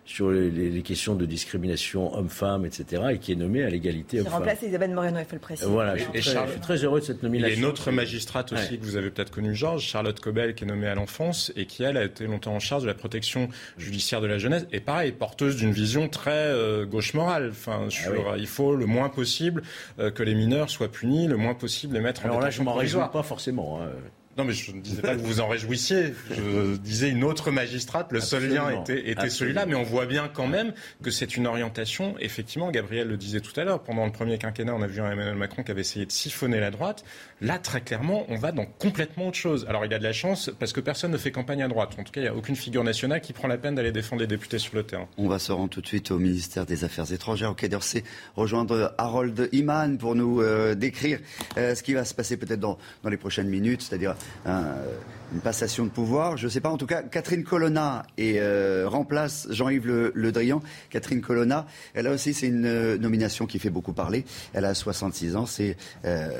sur 0.08 0.32
les, 0.32 0.82
questions 0.84 1.16
de 1.16 1.26
discrimination 1.26 2.16
homme-femme, 2.16 2.66
etc., 2.66 3.04
et 3.12 3.18
qui 3.20 3.34
est 3.34 3.36
nommé 3.36 3.64
à 3.64 3.70
l'égalité 3.70 4.20
homme-femme. 4.20 4.36
remplace 4.36 4.62
Isabelle 4.62 4.94
Moreno, 4.94 5.20
il 5.20 5.26
faut 5.26 5.36
le 5.36 5.40
préciser. 5.40 5.70
Voilà, 5.70 5.98
je 5.98 6.04
suis, 6.04 6.32
très, 6.32 6.46
très, 6.60 6.76
heureux 6.78 7.02
de 7.02 7.06
cette 7.06 7.24
nomination. 7.24 7.54
Il 7.54 7.54
y 7.54 7.56
a 7.58 7.60
une 7.60 7.70
autre 7.70 7.92
magistrate 7.92 8.54
aussi 8.54 8.80
que 8.80 8.86
vous 8.86 8.96
avez 8.96 9.10
peut-être 9.12 9.32
connue, 9.32 9.54
Georges, 9.54 9.84
Charlotte 9.84 10.18
Cobel, 10.20 10.56
qui 10.56 10.64
est 10.64 10.68
nommée 10.68 10.88
à 10.88 10.96
l'enfance, 10.96 11.52
et 11.58 11.66
qui, 11.66 11.84
elle, 11.84 11.98
a 11.98 12.06
été 12.06 12.26
longtemps 12.26 12.54
en 12.54 12.60
charge 12.60 12.84
de 12.84 12.88
la 12.88 12.94
protection 12.94 13.50
judiciaire 13.78 14.22
de 14.22 14.28
la 14.28 14.38
jeunesse, 14.38 14.66
et 14.72 14.80
pareil, 14.80 15.12
porteuse 15.12 15.58
d'une 15.58 15.72
vision 15.72 16.08
très 16.08 16.32
euh, 16.32 16.86
gauche 16.86 17.14
morale. 17.14 17.50
Enfin, 17.52 17.84
ah 17.86 17.90
sur, 17.90 18.38
il 18.38 18.48
faut 18.48 18.76
le 18.76 18.86
moins 18.86 19.10
possible 19.10 19.62
euh, 20.00 20.10
que 20.10 20.24
les 20.24 20.36
mineurs 20.36 20.70
soient 20.70 20.88
punis, 20.90 21.28
le 21.28 21.36
moins 21.36 21.54
possible 21.54 21.96
les 21.96 22.02
mettre 22.02 22.26
en 22.26 22.30
Alors 22.30 22.40
là, 22.40 22.50
je 22.50 22.62
m'en 22.62 22.74
réjouis 22.74 23.02
pas 23.12 23.24
forcément. 23.24 23.82
Hein. 23.82 23.90
Non, 24.38 24.46
mais 24.46 24.54
je 24.54 24.72
ne 24.72 24.82
disais 24.82 25.02
pas 25.02 25.16
que 25.16 25.20
vous 25.20 25.28
vous 25.28 25.40
en 25.42 25.48
réjouissiez. 25.48 26.14
Je 26.30 26.78
disais 26.78 27.10
une 27.10 27.24
autre 27.24 27.50
magistrate. 27.50 28.12
Le 28.12 28.22
seul 28.22 28.48
lien 28.48 28.70
était, 28.70 29.10
était 29.10 29.30
celui-là. 29.30 29.66
Mais 29.66 29.76
on 29.76 29.84
voit 29.84 30.06
bien 30.06 30.30
quand 30.32 30.48
même 30.48 30.74
que 31.02 31.10
c'est 31.10 31.38
une 31.38 31.48
orientation. 31.48 32.16
Effectivement, 32.20 32.70
Gabriel 32.70 33.08
le 33.08 33.18
disait 33.18 33.40
tout 33.40 33.58
à 33.60 33.64
l'heure. 33.64 33.82
Pendant 33.82 34.06
le 34.06 34.12
premier 34.12 34.38
quinquennat, 34.38 34.76
on 34.76 34.82
a 34.82 34.88
vu 34.88 35.02
un 35.02 35.12
Emmanuel 35.12 35.36
Macron 35.36 35.64
qui 35.64 35.72
avait 35.72 35.82
essayé 35.82 36.06
de 36.06 36.12
siphonner 36.12 36.60
la 36.60 36.70
droite. 36.70 37.04
Là, 37.42 37.58
très 37.58 37.82
clairement, 37.82 38.26
on 38.30 38.36
va 38.36 38.52
dans 38.52 38.66
complètement 38.66 39.28
autre 39.30 39.38
chose. 39.38 39.66
Alors, 39.68 39.86
il 39.86 39.94
a 39.94 40.00
de 40.00 40.04
la 40.04 40.14
chance 40.14 40.52
parce 40.60 40.72
que 40.72 40.82
personne 40.82 41.12
ne 41.12 41.18
fait 41.18 41.32
campagne 41.32 41.64
à 41.64 41.68
droite. 41.68 41.96
En 41.98 42.04
tout 42.04 42.12
cas, 42.12 42.22
il 42.22 42.26
n'y 42.26 42.30
a 42.30 42.36
aucune 42.36 42.56
figure 42.56 42.84
nationale 42.84 43.22
qui 43.22 43.34
prend 43.34 43.48
la 43.48 43.58
peine 43.58 43.74
d'aller 43.74 43.92
défendre 43.92 44.22
les 44.22 44.28
députés 44.28 44.60
sur 44.60 44.76
le 44.76 44.84
terrain. 44.84 45.08
On 45.18 45.28
va 45.28 45.40
se 45.40 45.52
rendre 45.52 45.70
tout 45.70 45.82
de 45.82 45.88
suite 45.88 46.12
au 46.12 46.20
ministère 46.20 46.66
des 46.68 46.84
Affaires 46.84 47.12
étrangères, 47.12 47.52
au 47.52 47.56
Quai 47.56 47.70
d'Orsay, 47.70 48.04
rejoindre 48.36 48.94
Harold 49.00 49.50
Iman 49.52 49.98
pour 49.98 50.14
nous 50.14 50.42
euh, 50.42 50.76
décrire 50.76 51.20
euh, 51.58 51.74
ce 51.74 51.82
qui 51.82 51.94
va 51.94 52.06
se 52.06 52.14
passer 52.14 52.38
peut-être 52.38 52.60
dans, 52.60 52.78
dans 53.04 53.10
les 53.10 53.18
prochaines 53.18 53.50
minutes, 53.50 53.82
c'est-à-dire 53.82 54.16
une 54.46 55.42
passation 55.44 55.86
de 55.86 55.90
pouvoir. 55.90 56.38
Je 56.38 56.46
ne 56.46 56.50
sais 56.50 56.62
pas, 56.62 56.70
en 56.70 56.78
tout 56.78 56.86
cas, 56.86 57.04
Catherine 57.04 57.44
Colonna 57.44 58.06
et, 58.18 58.40
remplace 58.86 59.48
Jean-Yves 59.50 59.88
le, 59.88 60.32
Drian. 60.32 60.62
Catherine 60.90 61.22
Colonna, 61.22 61.66
elle 61.94 62.08
a 62.08 62.12
aussi, 62.12 62.34
c'est 62.34 62.48
une 62.48 62.96
nomination 62.96 63.46
qui 63.46 63.60
fait 63.60 63.70
beaucoup 63.70 63.94
parler. 63.94 64.26
Elle 64.54 64.66
a 64.66 64.74
66 64.74 65.36
ans, 65.36 65.46
c'est 65.46 65.78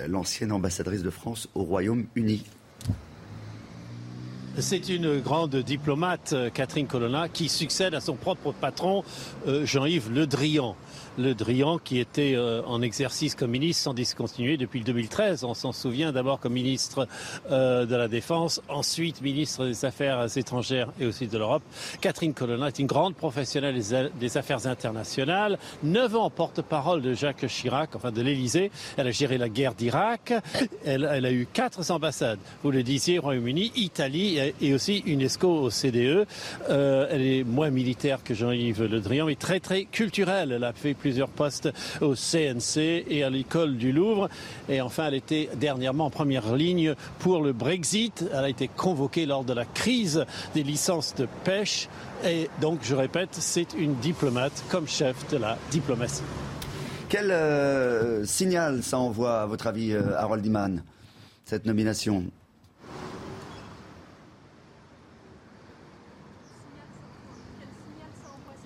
l'ancienne 0.08 0.52
ambassadrice 0.52 1.04
de 1.04 1.10
France 1.10 1.50
au 1.56 1.64
Royaume-Uni. 1.64 2.46
C'est 4.60 4.90
une 4.90 5.20
grande 5.20 5.56
diplomate, 5.58 6.34
Catherine 6.54 6.88
Colonna, 6.88 7.30
qui 7.30 7.48
succède 7.48 7.94
à 7.94 8.00
son 8.00 8.16
propre 8.16 8.52
patron, 8.52 9.04
Jean-Yves 9.46 10.12
Le 10.12 10.26
Drian. 10.26 10.76
Le 11.18 11.34
Drian, 11.34 11.80
qui 11.80 12.00
était 12.00 12.34
euh, 12.36 12.62
en 12.66 12.82
exercice 12.82 13.36
comme 13.36 13.52
ministre 13.52 13.84
sans 13.84 13.94
discontinuer 13.94 14.58
depuis 14.58 14.80
le 14.80 14.86
2013. 14.86 15.44
On 15.44 15.54
s'en 15.54 15.72
souvient 15.72 16.12
d'abord 16.12 16.40
comme 16.40 16.54
ministre 16.54 17.08
euh, 17.52 17.86
de 17.86 17.96
la 17.96 18.08
Défense, 18.08 18.62
ensuite 18.70 19.22
ministre 19.22 19.66
des 19.66 19.86
Affaires 19.86 20.26
étrangères 20.38 20.92
et 21.00 21.06
aussi 21.06 21.28
de 21.28 21.38
l'Europe. 21.38 21.64
Catherine 22.02 22.34
Colonna 22.34 22.68
est 22.68 22.80
une 22.80 22.88
grande 22.88 23.16
professionnelle 23.16 23.80
des 24.20 24.38
affaires 24.38 24.68
internationales, 24.68 25.58
neuf 25.84 26.16
ans 26.16 26.30
porte-parole 26.30 27.02
de 27.02 27.14
Jacques 27.14 27.48
Chirac, 27.48 27.96
enfin 27.96 28.12
de 28.12 28.22
l'Élysée. 28.22 28.72
Elle 28.98 29.08
a 29.08 29.12
géré 29.12 29.38
la 29.38 29.50
guerre 29.50 29.74
d'Irak. 29.74 30.34
Elle, 30.86 31.06
a 31.06 31.32
eu 31.32 31.48
quatre 31.52 31.92
ambassades. 31.92 32.40
Vous 32.64 32.72
le 32.72 32.84
disiez, 32.84 33.20
Royaume-Uni, 33.20 33.72
Italie 33.76 34.40
et 34.62 34.74
aussi 34.74 35.04
UNESCO 35.06 35.48
au 35.48 35.70
CDE. 35.70 36.26
Euh, 36.70 37.08
elle 37.10 37.22
est 37.22 37.44
moins 37.44 37.70
militaire 37.70 38.24
que 38.24 38.34
Jean-Yves 38.34 38.84
Le 38.84 39.00
Drian, 39.00 39.26
mais 39.26 39.36
très 39.36 39.60
très 39.60 39.86
culturelle. 39.86 40.52
Elle 40.52 40.64
a 40.64 40.74
fait 40.74 40.94
plus 40.94 41.07
plusieurs 41.08 41.30
postes 41.30 41.70
au 42.02 42.16
CNC 42.16 43.06
et 43.08 43.24
à 43.24 43.30
l'école 43.30 43.78
du 43.78 43.94
Louvre. 43.94 44.28
Et 44.68 44.82
enfin, 44.82 45.06
elle 45.08 45.14
était 45.14 45.50
dernièrement 45.56 46.08
en 46.08 46.10
première 46.10 46.54
ligne 46.54 46.96
pour 47.20 47.42
le 47.42 47.54
Brexit. 47.54 48.26
Elle 48.34 48.44
a 48.44 48.50
été 48.50 48.68
convoquée 48.68 49.26
lors 49.26 49.46
de 49.46 49.54
la 49.54 49.64
crise 49.64 50.26
des 50.54 50.64
licences 50.64 51.16
de 51.16 51.26
pêche. 51.46 51.88
Et 52.26 52.50
donc, 52.60 52.80
je 52.84 52.94
répète, 52.94 53.30
c'est 53.32 53.74
une 53.78 53.96
diplomate 53.96 54.66
comme 54.70 54.86
chef 54.86 55.16
de 55.32 55.38
la 55.38 55.58
diplomatie. 55.72 56.24
Quel 57.08 57.32
euh, 57.32 58.26
signal 58.26 58.84
ça 58.84 58.98
envoie, 59.00 59.44
à 59.44 59.46
votre 59.46 59.68
avis, 59.68 59.94
euh, 59.94 60.14
Harold 60.18 60.46
Iman, 60.46 60.84
cette 61.46 61.66
nomination? 61.66 62.26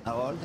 Harold? 0.05 0.39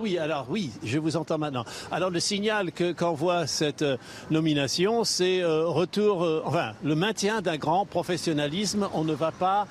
Oui, 0.00 0.18
alors 0.18 0.46
oui, 0.48 0.70
je 0.82 0.98
vous 0.98 1.16
entends 1.16 1.38
maintenant. 1.38 1.64
Alors 1.90 2.10
le 2.10 2.20
signal 2.20 2.72
que 2.72 2.92
qu'envoie 2.92 3.46
cette 3.46 3.82
euh, 3.82 3.96
nomination, 4.30 5.04
c'est 5.04 5.42
euh, 5.42 5.66
retour, 5.66 6.24
euh, 6.24 6.42
enfin 6.44 6.72
le 6.82 6.94
maintien 6.94 7.40
d'un 7.40 7.56
grand 7.56 7.86
professionnalisme. 7.86 8.88
On 8.94 9.04
ne 9.04 9.14
va 9.14 9.32
pas 9.32 9.66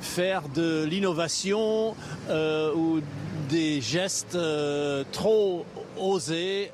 faire 0.00 0.42
de 0.54 0.84
l'innovation 0.84 1.94
ou 2.30 3.00
des 3.48 3.80
gestes 3.80 4.38
trop 5.12 5.64
osés 5.98 6.70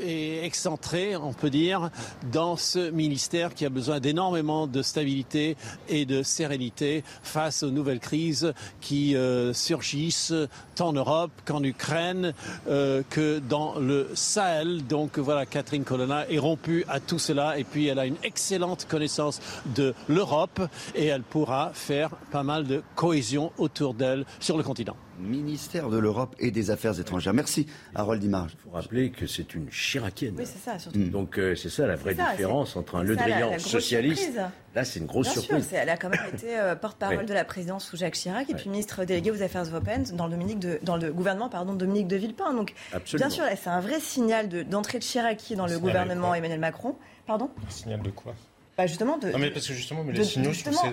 et 0.00 0.44
excentré, 0.44 1.16
on 1.16 1.32
peut 1.32 1.50
dire, 1.50 1.90
dans 2.32 2.56
ce 2.56 2.90
ministère 2.90 3.54
qui 3.54 3.64
a 3.64 3.68
besoin 3.68 4.00
d'énormément 4.00 4.66
de 4.66 4.82
stabilité 4.82 5.56
et 5.88 6.04
de 6.06 6.22
sérénité 6.22 7.04
face 7.22 7.62
aux 7.62 7.70
nouvelles 7.70 8.00
crises 8.00 8.52
qui 8.80 9.16
euh, 9.16 9.52
surgissent 9.52 10.32
tant 10.74 10.88
en 10.88 10.92
Europe 10.92 11.32
qu'en 11.44 11.62
Ukraine 11.62 12.34
euh, 12.68 13.02
que 13.08 13.38
dans 13.38 13.78
le 13.78 14.10
Sahel. 14.14 14.86
Donc 14.86 15.18
voilà, 15.18 15.46
Catherine 15.46 15.84
Colonna 15.84 16.28
est 16.28 16.38
rompue 16.38 16.84
à 16.88 17.00
tout 17.00 17.18
cela 17.18 17.58
et 17.58 17.64
puis 17.64 17.86
elle 17.86 17.98
a 17.98 18.06
une 18.06 18.16
excellente 18.22 18.86
connaissance 18.88 19.40
de 19.74 19.94
l'Europe 20.08 20.60
et 20.94 21.06
elle 21.06 21.22
pourra 21.22 21.70
faire 21.72 22.10
pas 22.30 22.42
mal 22.42 22.66
de 22.66 22.82
cohésion 22.94 23.52
autour 23.58 23.94
d'elle 23.94 24.24
sur 24.40 24.56
le 24.56 24.62
continent 24.62 24.96
ministère 25.20 25.88
de 25.88 25.98
l'Europe 25.98 26.34
et 26.38 26.50
des 26.50 26.70
Affaires 26.70 26.98
étrangères. 26.98 27.34
Merci, 27.34 27.66
Harold 27.94 28.22
Image. 28.22 28.50
Il 28.54 28.62
faut 28.62 28.70
rappeler 28.70 29.10
que 29.10 29.26
c'est 29.26 29.54
une 29.54 29.68
chiracienne. 29.70 30.34
Oui, 30.38 30.44
c'est 30.46 30.58
ça, 30.58 30.78
surtout. 30.78 30.98
Donc, 30.98 31.38
euh, 31.38 31.54
c'est 31.54 31.68
ça 31.68 31.86
la 31.86 31.96
vraie 31.96 32.14
différence 32.14 32.76
entre 32.76 32.96
un 32.96 33.02
Le 33.02 33.16
Drian 33.16 33.58
socialiste. 33.58 34.38
Là, 34.74 34.84
c'est 34.84 34.98
une 34.98 35.06
grosse 35.06 35.26
Bien 35.26 35.42
surprise. 35.42 35.68
Sûr, 35.68 35.78
elle 35.78 35.88
a 35.88 35.96
quand 35.96 36.08
même 36.08 36.26
été 36.32 36.58
euh, 36.58 36.74
porte-parole 36.74 37.26
de 37.26 37.34
la 37.34 37.44
présidence 37.44 37.86
sous 37.86 37.96
Jacques 37.96 38.14
Chirac 38.14 38.50
et 38.50 38.54
puis 38.54 38.68
ministre 38.68 39.04
délégué 39.04 39.30
aux 39.30 39.42
Affaires 39.42 39.64
européennes 39.64 40.04
dans 40.14 40.26
le, 40.26 40.32
Dominique 40.32 40.58
de, 40.58 40.80
dans 40.82 40.96
le 40.96 41.12
gouvernement 41.12 41.48
pardon, 41.48 41.74
Dominique 41.74 42.08
de 42.08 42.16
Villepin. 42.16 42.52
Donc, 42.54 42.74
bien 43.14 43.30
sûr, 43.30 43.44
c'est 43.56 43.70
un 43.70 43.80
vrai 43.80 44.00
signal 44.00 44.48
d'entrée 44.68 44.98
de, 44.98 45.04
Chirac 45.04 45.52
dans 45.56 45.66
le 45.66 45.78
gouvernement 45.78 46.34
Emmanuel 46.34 46.60
Macron. 46.60 46.96
Pardon? 47.26 47.50
Un 47.66 47.70
signal 47.70 48.02
de 48.02 48.10
quoi? 48.10 48.34
Bah 48.76 48.86
justement 48.86 49.18
de, 49.18 49.30
non 49.30 49.38
mais 49.38 49.50
parce 49.50 49.68
que 49.68 49.74
justement 49.74 50.02
mais 50.02 50.12
les 50.12 50.24
signaux 50.24 50.52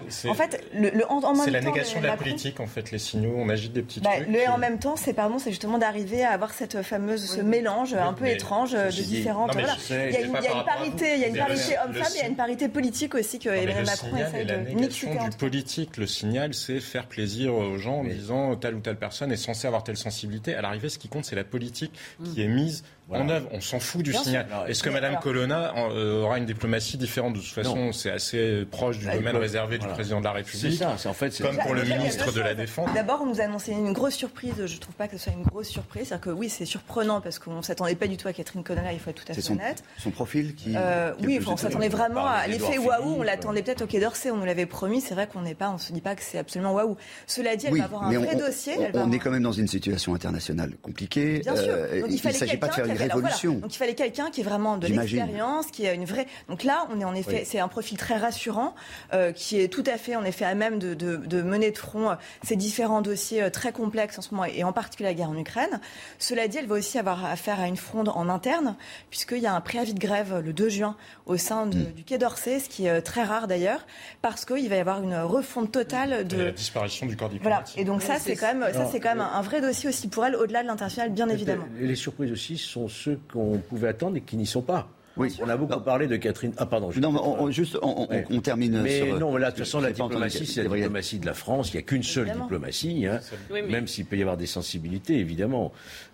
c'est 0.10 0.30
en 0.30 0.34
fait 0.34 0.64
le, 0.74 0.90
le 0.90 1.12
en, 1.12 1.36
c'est 1.36 1.50
la 1.52 1.62
négation 1.62 2.00
de 2.00 2.08
la 2.08 2.18
politique 2.18 2.60
en 2.60 2.68
fait 2.68 2.92
les 2.92 3.00
signaux 3.00 3.34
on 3.36 3.50
agite 3.50 3.74
des 3.74 3.82
petits 3.82 4.00
bah, 4.02 4.12
trucs 4.18 4.28
le 4.28 4.50
en 4.50 4.58
même 4.58 4.78
temps 4.80 4.96
c'est 4.96 5.14
pardon 5.14 5.40
c'est 5.40 5.50
justement 5.50 5.78
d'arriver 5.78 6.24
à 6.24 6.32
avoir 6.32 6.54
cette 6.54 6.82
fameuse 6.84 7.26
ce 7.26 7.42
mélange 7.42 7.94
un 7.94 8.14
peu 8.14 8.28
étrange 8.28 8.74
de 8.74 9.02
différentes 9.02 9.54
voilà. 9.54 9.76
il, 9.90 9.96
y 9.96 9.98
a 9.98 10.22
une, 10.22 10.36
il 10.40 10.44
y 10.44 10.48
a 10.48 10.58
une 10.58 10.66
parité 10.66 11.16
il 11.16 11.22
y 11.22 11.24
a 11.24 11.28
une 11.28 11.38
parité 11.38 11.76
homme-femme 11.84 12.12
il 12.14 12.20
y 12.20 12.22
a 12.22 12.28
une 12.28 12.36
parité 12.36 12.70
politique 12.70 13.16
aussi 13.16 13.40
que 13.40 13.50
Emmanuel 13.50 13.86
Macron 13.86 14.18
essaie 14.18 14.46
de 14.46 14.56
mixer 14.74 15.08
du 15.08 15.38
politique. 15.38 15.98
Le 15.98 16.08
signal 16.08 16.54
c'est 16.54 16.80
faire 16.80 17.08
plaisir 17.08 17.54
aux 17.54 17.78
gens 17.78 18.00
en 18.00 18.04
disant 18.04 18.56
telle 18.56 18.76
ou 18.76 18.80
telle 18.80 18.98
personne 18.98 19.32
est 19.32 19.38
censée 19.38 19.68
avoir 19.68 19.84
telle 19.84 19.98
sensibilité. 19.98 20.56
À 20.56 20.62
l'arrivée 20.62 20.90
ce 20.90 21.00
qui 21.00 21.08
compte 21.08 21.26
c'est 21.26 21.36
la 21.36 21.44
politique 21.44 21.94
qui 22.24 22.40
mm. 22.40 22.44
est 22.44 22.48
mise 22.48 22.84
en 23.12 23.30
œuvre. 23.30 23.48
On 23.52 23.62
s'en 23.62 23.80
fout 23.80 24.04
du 24.04 24.14
signal. 24.14 24.48
Est-ce 24.68 24.84
que 24.84 24.90
Mme 24.90 25.18
Colonna 25.22 25.74
euh, 25.78 26.24
aura 26.24 26.38
une 26.38 26.46
diplomatie 26.46 26.98
différente 26.98 27.34
De 27.34 27.40
toute 27.40 27.48
façon, 27.48 27.92
c'est 27.92 28.12
assez 28.12 28.66
proche 28.70 28.98
du 28.98 29.06
bah, 29.06 29.16
domaine 29.16 29.38
réservé 29.38 29.78
du 29.78 29.88
président 29.88 30.20
de 30.20 30.26
la 30.26 30.32
République. 30.34 30.78
C'est 30.78 30.98
ça, 30.98 31.10
en 31.10 31.14
fait, 31.14 31.42
comme 31.42 31.58
pour 31.58 31.74
le 31.74 31.84
ministre 31.84 32.32
de 32.32 32.42
la 32.42 32.54
Défense. 32.54 32.90
D'abord, 32.94 33.22
on 33.22 33.26
nous 33.26 33.42
a 33.42 33.46
annoncé 33.46 33.72
une 33.72 33.94
grosse 33.94 34.16
surprise. 34.16 34.54
Je 34.66 34.76
ne 34.76 34.80
trouve 34.80 34.96
pas 34.96 35.08
que 35.08 35.18
ce 35.18 35.26
soit 35.26 35.34
une 35.34 35.44
grosse 35.44 35.70
surprise. 35.70 36.08
C'est-à-dire 36.08 36.26
que 36.26 36.30
oui, 36.30 36.50
c'est 36.50 36.66
surprenant 36.66 37.22
parce 37.22 37.40
qu'on 37.40 37.58
ne 37.58 37.62
s'attendait 37.62 37.96
pas 37.96 38.08
du 38.08 38.18
tout 38.18 38.28
à 38.28 38.34
Catherine 38.34 38.64
Colonna, 38.64 38.94
il 38.94 39.00
faut 39.00 39.10
être 39.10 39.24
tout 39.24 39.32
à 39.32 39.36
fait 39.36 39.52
honnête. 39.52 39.84
Son 39.98 40.12
profil 40.12 40.56
qui. 40.56 40.74
Euh, 40.76 41.14
oui, 41.24 41.40
on 41.46 41.58
s'attendait 41.58 41.90
vraiment 41.90 42.26
à 42.26 42.48
l'effet 42.48 42.78
waouh. 42.78 43.18
On 43.20 43.24
l'attendait 43.24 43.62
peut-être 43.62 43.84
au 43.84 43.88
Quai 43.88 44.00
d'Orsay, 44.00 44.32
on 44.32 44.38
nous 44.38 44.46
l'avait 44.46 44.66
promis. 44.66 45.02
C'est 45.02 45.14
vrai 45.14 45.28
qu'on 45.28 45.42
n'est 45.42 45.56
pas, 45.56 45.70
on 45.70 45.78
se 45.78 45.92
dit 45.92 46.02
pas 46.02 46.16
que 46.16 46.24
c'est 46.24 46.38
absolument 46.38 46.74
waouh. 46.74 46.98
Cela 47.28 47.56
dit, 47.56 47.68
elle 47.68 47.78
va 47.78 47.86
avoir 47.86 48.04
un 48.04 48.20
vrai 48.20 48.36
dossier. 48.36 48.74
On 48.94 49.12
est 49.12 49.20
quand 49.20 49.32
même 49.32 49.44
dans 49.44 49.52
une 49.52 49.68
situation 49.68 50.14
internationale 50.16 50.74
compliquée. 50.82 51.40
Bien 51.40 51.56
sûr. 51.56 51.74
Euh, 51.74 52.04
il 52.08 52.14
ne 52.14 52.32
s'agit 52.32 52.58
pas 52.58 52.68
de 52.68 52.74
faire 52.74 52.86
une 52.86 52.98
révolution 53.04 53.62
fallait 53.82 53.96
quelqu'un 53.96 54.30
qui 54.30 54.42
est 54.42 54.44
vraiment 54.44 54.78
de 54.78 54.86
l'expérience, 54.86 55.68
qui 55.68 55.88
a 55.88 55.94
une 55.94 56.06
vraie. 56.06 56.28
Donc 56.50 56.64
là, 56.64 56.88
on 56.94 57.00
est 57.00 57.04
en 57.04 57.16
effet, 57.16 57.44
c'est 57.46 57.60
un 57.60 57.68
profil 57.68 57.98
très 57.98 58.16
rassurant, 58.16 58.76
euh, 59.14 59.32
qui 59.32 59.60
est 59.60 59.70
tout 59.70 59.84
à 59.88 59.98
fait, 59.98 60.16
en 60.16 60.24
effet, 60.24 60.46
à 60.46 60.54
même 60.54 60.78
de, 60.78 60.94
de, 60.94 61.18
de 61.18 61.42
mener 61.42 61.72
de 61.72 61.78
front 61.78 62.12
euh, 62.12 62.16
ces 62.44 62.56
différents 62.56 63.02
dossiers 63.02 63.42
euh, 63.42 63.50
très 63.50 63.72
complexes 63.72 64.20
en 64.20 64.22
ce 64.22 64.36
moment, 64.36 64.46
et 64.46 64.64
en 64.64 64.72
particulier 64.72 65.10
la 65.10 65.16
guerre 65.16 65.32
en 65.32 65.38
Ukraine. 65.38 65.80
Cela 66.20 66.48
dit, 66.48 66.58
elle 66.58 66.68
va 66.68 66.76
aussi 66.76 67.00
avoir 67.00 67.26
affaire 67.26 67.60
à 67.60 67.68
une 67.68 67.76
fronde 67.76 68.10
en 68.10 68.30
interne, 68.30 68.76
puisqu'il 69.10 69.40
y 69.40 69.48
a 69.48 69.54
un 69.56 69.62
préavis 69.62 69.96
de 69.96 70.00
grève 70.00 70.40
le 70.46 70.54
2 70.54 70.70
juin 70.70 70.96
au 71.26 71.38
sein 71.38 71.66
de, 71.66 71.80
mm. 71.80 71.94
du 71.94 72.04
Quai 72.04 72.20
d'Orsay, 72.20 72.60
ce 72.60 72.70
qui 72.70 72.86
est 72.86 73.02
très 73.02 73.24
rare 73.24 73.48
d'ailleurs, 73.48 73.88
parce 74.22 74.46
qu'il 74.46 74.70
va 74.70 74.76
y 74.76 74.80
avoir 74.80 75.02
une 75.02 75.18
refonte 75.18 75.72
totale 75.72 76.28
de 76.28 76.38
la 76.38 76.52
disparition 76.52 77.08
du 77.08 77.18
corps 77.18 77.30
diplomatique. 77.30 77.74
Voilà. 77.74 77.82
Et 77.82 77.86
donc 77.86 78.04
ça, 78.04 78.20
c'est 78.20 78.36
quand 78.36 78.54
même, 78.54 78.72
ça 78.72 78.88
c'est 78.92 79.00
quand 79.00 79.16
même 79.16 79.22
un, 79.34 79.42
vrai 79.42 79.60
dossier 79.60 79.90
aussi 79.90 80.08
pour 80.08 80.24
elle, 80.24 80.36
au-delà 80.36 80.62
de 80.62 80.68
l'international, 80.68 81.10
bien 81.10 81.30
évidemment. 81.30 81.66
Les 81.80 81.96
surprises 81.96 82.32
aussi 82.32 82.60
sont 82.60 82.88
ceux 82.92 83.20
qu'on 83.32 83.58
pouvait 83.58 83.88
attendre 83.88 84.18
et 84.18 84.22
qui 84.22 84.38
n'y 84.38 84.46
sont 84.46 84.62
pas. 84.62 84.88
Oui. 85.22 85.38
On 85.42 85.50
a 85.50 85.58
beaucoup 85.58 85.80
parlé 85.80 86.08
de 86.08 86.16
Catherine. 86.18 86.54
Ah, 86.58 86.66
pardon. 86.66 86.90
Non, 87.02 87.12
mais 87.12 87.20
on, 87.22 87.52
juste, 87.52 87.78
on, 87.82 88.08
on, 88.10 88.42
termine 88.42 88.82
mais 88.82 89.06
sur. 89.06 89.20
non, 89.20 89.38
là, 89.38 89.52
de 89.52 89.56
toute 89.56 89.66
façon, 89.66 89.80
la 89.80 89.92
diplomatie, 89.92 90.46
c'est 90.46 90.64
la 90.64 90.70
diplomatie 90.70 91.20
de 91.20 91.26
la 91.26 91.34
France. 91.34 91.72
Il 91.72 91.78
n'y 91.78 91.80
a 91.80 91.84
qu'une 91.84 92.04
seule 92.04 92.32
diplomatie, 92.32 93.06
hein, 93.06 93.20
même 93.50 93.88
s'il 93.88 94.06
peut 94.06 94.18
y 94.18 94.22
avoir 94.22 94.38
des 94.38 94.48
sensibilités, 94.48 95.18
évidemment. 95.18 95.72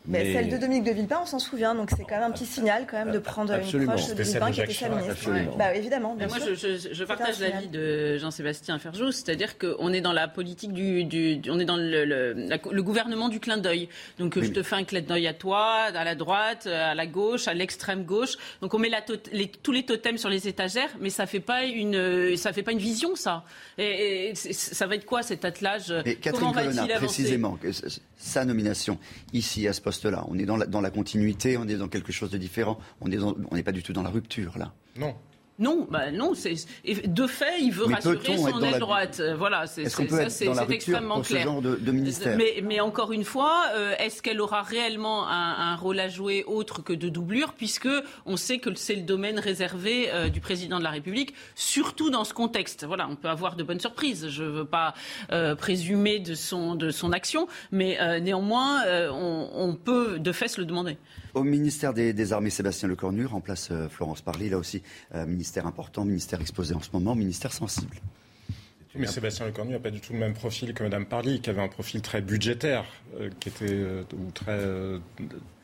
Mais, 0.07 0.33
celle 0.33 0.49
de 0.49 0.57
Dominique 0.57 0.85
de 0.85 0.91
Villepin, 0.91 1.19
on 1.23 1.25
s'en 1.25 1.39
souvient, 1.39 1.75
donc 1.75 1.89
c'est 1.89 2.03
quand 2.03 2.15
même 2.15 2.23
un 2.23 2.31
petit 2.31 2.45
signal 2.45 2.85
quand 2.89 2.97
même 2.97 3.11
de 3.11 3.19
prendre 3.19 3.53
une 3.53 3.85
proche 3.85 4.07
de 4.07 4.23
Villepin 4.23 4.51
qui 4.51 4.61
était 4.61 4.73
sa 4.73 4.89
ministre. 4.89 5.29
Bah, 5.57 5.75
évidemment. 5.75 6.15
Bien 6.15 6.27
moi, 6.27 6.37
je, 6.39 6.53
je, 6.93 7.03
partage 7.03 7.39
l'avis 7.39 7.67
de 7.67 8.17
Jean-Sébastien 8.17 8.79
Ferjou, 8.79 9.11
c'est-à-dire 9.11 9.57
qu'on 9.57 9.91
est 9.91 10.01
dans 10.01 10.13
la 10.13 10.27
politique 10.27 10.71
du, 10.71 11.03
du, 11.03 11.41
on 11.49 11.59
est 11.59 11.65
dans 11.65 11.75
le, 11.75 12.05
le, 12.05 12.33
le 12.71 12.83
gouvernement 12.83 13.27
du 13.27 13.39
clin 13.39 13.57
d'œil. 13.57 13.89
Donc 14.17 14.39
je 14.39 14.49
te 14.49 14.63
fais 14.63 14.75
un 14.75 14.83
clin 14.83 15.01
d'œil 15.01 15.27
à 15.27 15.33
toi, 15.33 15.87
à 15.93 16.03
la 16.03 16.15
droite, 16.15 16.67
à 16.67 16.95
la 16.95 17.05
gauche, 17.05 17.47
à 17.47 17.53
l'extrême 17.53 18.03
gauche. 18.03 18.35
Donc 18.61 18.73
on 18.73 18.79
met 18.79 18.89
la 18.89 18.96
les, 19.31 19.47
tous 19.47 19.71
les 19.71 19.83
totems 19.83 20.17
sur 20.17 20.29
les 20.29 20.47
étagères, 20.47 20.89
mais 20.99 21.09
ça 21.09 21.25
fait 21.25 21.39
pas 21.39 21.65
une, 21.65 22.35
ça 22.37 22.53
fait 22.53 22.63
pas 22.63 22.71
une 22.71 22.79
vision, 22.79 23.15
ça. 23.15 23.43
Et, 23.77 24.33
ça 24.35 24.87
va 24.87 24.95
être 24.95 25.05
quoi 25.05 25.23
cet 25.23 25.45
attelage? 25.45 25.93
Comment 26.31 26.51
va-t-il 26.51 26.93
précisément, 26.95 27.57
sa 28.17 28.45
nomination 28.45 28.97
ici 29.33 29.67
à 29.67 29.73
ce 29.73 29.81
poste 29.81 30.05
là 30.05 30.25
On 30.29 30.37
est 30.37 30.45
dans 30.45 30.57
la, 30.57 30.65
dans 30.65 30.81
la 30.81 30.89
continuité, 30.89 31.57
on 31.57 31.67
est 31.67 31.75
dans 31.75 31.87
quelque 31.87 32.11
chose 32.11 32.31
de 32.31 32.37
différent. 32.37 32.79
On 33.01 33.07
n'est 33.07 33.19
on 33.19 33.61
pas 33.61 33.71
du 33.71 33.83
tout 33.83 33.93
dans 33.93 34.03
la 34.03 34.09
rupture, 34.09 34.57
là. 34.57 34.73
Non. 34.97 35.15
Non, 35.59 35.87
bah 35.89 36.11
non. 36.11 36.33
C'est 36.35 36.53
de 37.07 37.27
fait, 37.27 37.59
il 37.61 37.71
veut 37.71 37.85
rassurer 37.85 38.37
son 38.37 38.61
aile 38.61 38.79
droite. 38.79 39.21
Voilà, 39.37 39.65
c'est 39.65 39.83
extrêmement 39.83 41.21
clair. 41.21 41.41
Ce 41.41 41.45
genre 41.45 41.61
de, 41.61 41.91
ministère? 41.91 42.37
Mais, 42.37 42.61
mais, 42.63 42.79
encore 42.79 43.11
une 43.11 43.23
fois, 43.23 43.65
euh, 43.75 43.93
est-ce 43.97 44.21
qu'elle 44.21 44.39
aura 44.39 44.61
réellement 44.61 45.27
un, 45.27 45.75
rôle 45.75 45.99
à 45.99 46.09
jouer 46.09 46.43
autre 46.45 46.81
que 46.81 46.93
de 46.93 47.09
doublure, 47.09 47.53
puisque 47.53 47.89
on 48.25 48.37
sait 48.37 48.59
que 48.59 48.73
c'est 48.75 48.95
le 48.95 49.01
domaine 49.01 49.39
réservé 49.39 50.09
euh, 50.11 50.29
du 50.29 50.41
président 50.41 50.79
de 50.79 50.83
la 50.83 50.91
République, 50.91 51.33
surtout 51.55 52.09
dans 52.09 52.23
ce 52.23 52.33
contexte. 52.33 52.85
Voilà, 52.85 53.07
on 53.09 53.15
peut 53.15 53.29
avoir 53.29 53.55
de 53.55 53.63
bonnes 53.63 53.79
surprises. 53.79 54.29
Je 54.29 54.43
ne 54.43 54.49
veux 54.49 54.65
pas 54.65 54.93
euh, 55.31 55.55
présumer 55.55 56.19
de 56.19 56.35
son 56.35 56.75
de 56.75 56.91
son 56.91 57.11
action, 57.11 57.47
mais 57.71 57.97
néanmoins, 58.21 58.83
on, 59.11 59.49
on 59.53 59.75
peut 59.75 60.19
de 60.19 60.31
fait 60.31 60.47
se 60.47 60.59
le 60.59 60.65
demander. 60.65 60.97
Au 61.37 61.43
ministère 61.43 61.93
des, 61.93 62.33
Armées, 62.33 62.49
Sébastien 62.49 62.87
Lecornu 62.87 63.27
remplace 63.27 63.69
euh, 63.69 63.87
Florence 63.89 64.21
Parly. 64.21 64.49
Là 64.49 64.57
aussi, 64.57 64.81
euh, 65.13 65.27
ministère 65.27 65.67
important, 65.67 66.03
ministère 66.03 66.41
exposé 66.41 66.73
en 66.73 66.81
ce 66.81 66.89
moment, 66.93 67.13
ministère 67.13 67.53
sensible. 67.53 67.97
Mais 68.95 69.05
Sébastien 69.05 69.45
Lecornu 69.45 69.73
n'a 69.73 69.79
pas 69.79 69.91
du 69.91 70.01
tout 70.01 70.13
le 70.13 70.19
même 70.19 70.33
profil 70.33 70.73
que 70.73 70.81
Mme 70.81 71.05
Parly, 71.05 71.39
qui 71.39 71.51
avait 71.51 71.61
un 71.61 71.67
profil 71.67 72.01
très 72.01 72.21
budgétaire, 72.21 72.85
qui 73.39 73.49
était 73.49 73.85
ou 74.13 74.31
très 74.31 74.59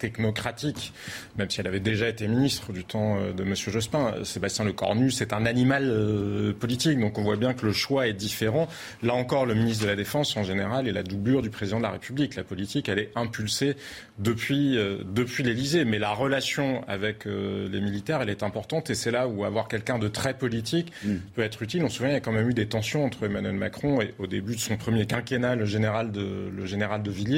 technocratique, 0.04 0.92
même 1.38 1.50
si 1.50 1.62
elle 1.62 1.68
avait 1.68 1.80
déjà 1.80 2.10
été 2.10 2.28
ministre 2.28 2.74
du 2.74 2.84
temps 2.84 3.18
euh, 3.18 3.32
de 3.32 3.44
M. 3.44 3.56
Jospin. 3.56 4.16
Sébastien 4.26 4.66
Lecornu, 4.66 5.12
c'est 5.12 5.32
un 5.32 5.46
animal 5.46 5.86
euh, 5.90 6.52
politique, 6.52 7.00
donc 7.00 7.18
on 7.18 7.24
voit 7.24 7.38
bien 7.38 7.54
que 7.54 7.66
le 7.66 7.72
choix 7.72 8.06
est 8.08 8.14
différent. 8.14 8.68
Là 9.02 9.14
encore, 9.14 9.46
le 9.46 9.54
ministre 9.54 9.86
de 9.86 9.90
la 9.90 9.96
Défense, 9.96 10.36
en 10.36 10.44
général, 10.44 10.90
est 10.90 10.92
la 10.92 11.04
doublure 11.04 11.42
du 11.42 11.50
président 11.50 11.78
de 11.78 11.84
la 11.84 11.92
République. 11.92 12.36
La 12.36 12.44
politique, 12.44 12.90
elle 12.90 13.00
est 13.00 13.12
impulsée 13.16 13.78
depuis, 14.20 14.78
euh, 14.78 14.98
depuis 15.06 15.42
l'Élysée. 15.44 15.86
Mais 15.86 16.00
la 16.00 16.12
relation 16.12 16.84
avec 16.88 17.26
les 17.26 17.82
militaires, 17.82 18.22
elle 18.22 18.30
est 18.30 18.44
importante, 18.44 18.90
et 18.90 18.96
c'est 18.96 19.12
là 19.12 19.28
où 19.28 19.46
avoir 19.46 19.68
quelqu'un 19.68 20.00
de 20.00 20.08
très 20.08 20.34
politique 20.34 20.92
mm. 21.06 21.16
peut 21.36 21.42
être 21.44 21.62
utile. 21.62 21.84
On 21.84 21.90
se 21.90 21.98
souvient, 21.98 22.12
il 22.12 22.16
y 22.16 22.18
a 22.18 22.20
quand 22.20 22.32
même 22.32 22.50
eu 22.50 22.54
des 22.54 22.68
tensions 22.68 23.06
entre 23.06 23.26
Emmanuel 23.26 23.56
Macron 23.56 24.02
et 24.02 24.14
au 24.20 24.28
début 24.28 24.56
de 24.56 24.60
son 24.60 24.76
premier 24.76 25.06
quinquennat, 25.06 25.56
le 25.56 25.66
général 25.66 26.12
de, 26.12 26.52
le 26.56 26.66
général 26.66 27.04
de 27.04 27.12
Villiers, 27.12 27.33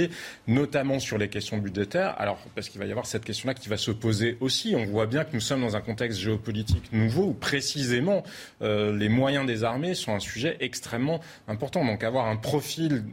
notamment 0.47 0.99
sur 0.99 1.17
les 1.17 1.29
questions 1.29 1.58
budgétaires. 1.58 2.15
Alors, 2.19 2.39
parce 2.55 2.69
qu'il 2.69 2.79
va 2.79 2.86
y 2.86 2.91
avoir 2.91 3.05
cette 3.05 3.23
question-là 3.23 3.53
qui 3.53 3.69
va 3.69 3.77
se 3.77 3.91
poser 3.91 4.38
aussi. 4.39 4.75
On 4.75 4.86
voit 4.86 5.08
bien 5.08 5.23
que 5.23 5.34
nous 5.34 5.39
sommes 5.39 5.62
dans 5.62 5.75
un 5.75 5.81
contexte 5.81 6.19
géopolitique 6.19 6.91
nouveau 6.91 7.23
où 7.23 7.34
précisément 7.34 8.23
euh, 8.62 8.95
les 8.95 9.10
moyens 9.10 9.45
des 9.45 9.63
armées 9.63 9.95
sont 9.95 10.13
un 10.13 10.19
sujet 10.19 10.58
extrêmement 10.60 11.19
important. 11.47 11.86
Donc 11.86 12.03
avoir 12.03 12.27
un 12.27 12.36
profil 12.36 13.03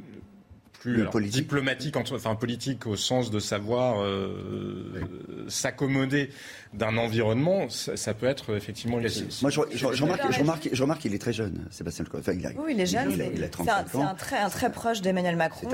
plus 0.82 1.28
diplomatique, 1.28 1.96
enfin 1.96 2.34
politique 2.34 2.86
au 2.86 2.96
sens 2.96 3.30
de 3.30 3.38
savoir 3.38 4.02
euh, 4.02 5.00
s'accommoder 5.48 6.30
d'un 6.74 6.96
environnement, 6.96 7.68
ça, 7.68 8.14
peut 8.14 8.26
être 8.26 8.56
effectivement 8.56 8.96
Moi, 8.96 9.50
je, 9.50 9.60
remarque, 9.86 10.22
je, 10.72 10.82
remarque, 10.82 11.00
qu'il 11.00 11.14
est 11.14 11.18
très 11.18 11.32
jeune, 11.32 11.66
Sébastien 11.70 12.04
Lecornu. 12.04 12.22
Enfin, 12.22 12.32
il 12.32 12.58
oui, 12.58 12.72
il 12.74 12.80
est 12.80 12.86
jeune. 12.86 13.12
C'est 13.14 13.98
un, 13.98 14.14
très, 14.14 14.38
un 14.38 14.48
très 14.48 14.72
proche 14.72 15.02
d'Emmanuel 15.02 15.36
Macron. 15.36 15.68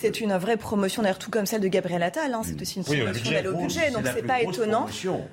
C'est 0.00 0.20
une 0.20 0.34
vraie 0.36 0.56
promotion, 0.56 1.02
d'ailleurs, 1.02 1.18
tout 1.18 1.30
comme 1.30 1.46
celle 1.46 1.60
de 1.60 1.68
Gabriel 1.68 2.02
Attal. 2.02 2.32
Hein. 2.32 2.40
C'est 2.42 2.60
aussi 2.60 2.78
une 2.78 2.84
promotion 2.84 3.30
d'aller 3.30 3.48
au 3.48 3.56
budget, 3.56 3.90
donc 3.90 4.04
c'est 4.14 4.26
pas 4.26 4.42
étonnant. 4.42 4.86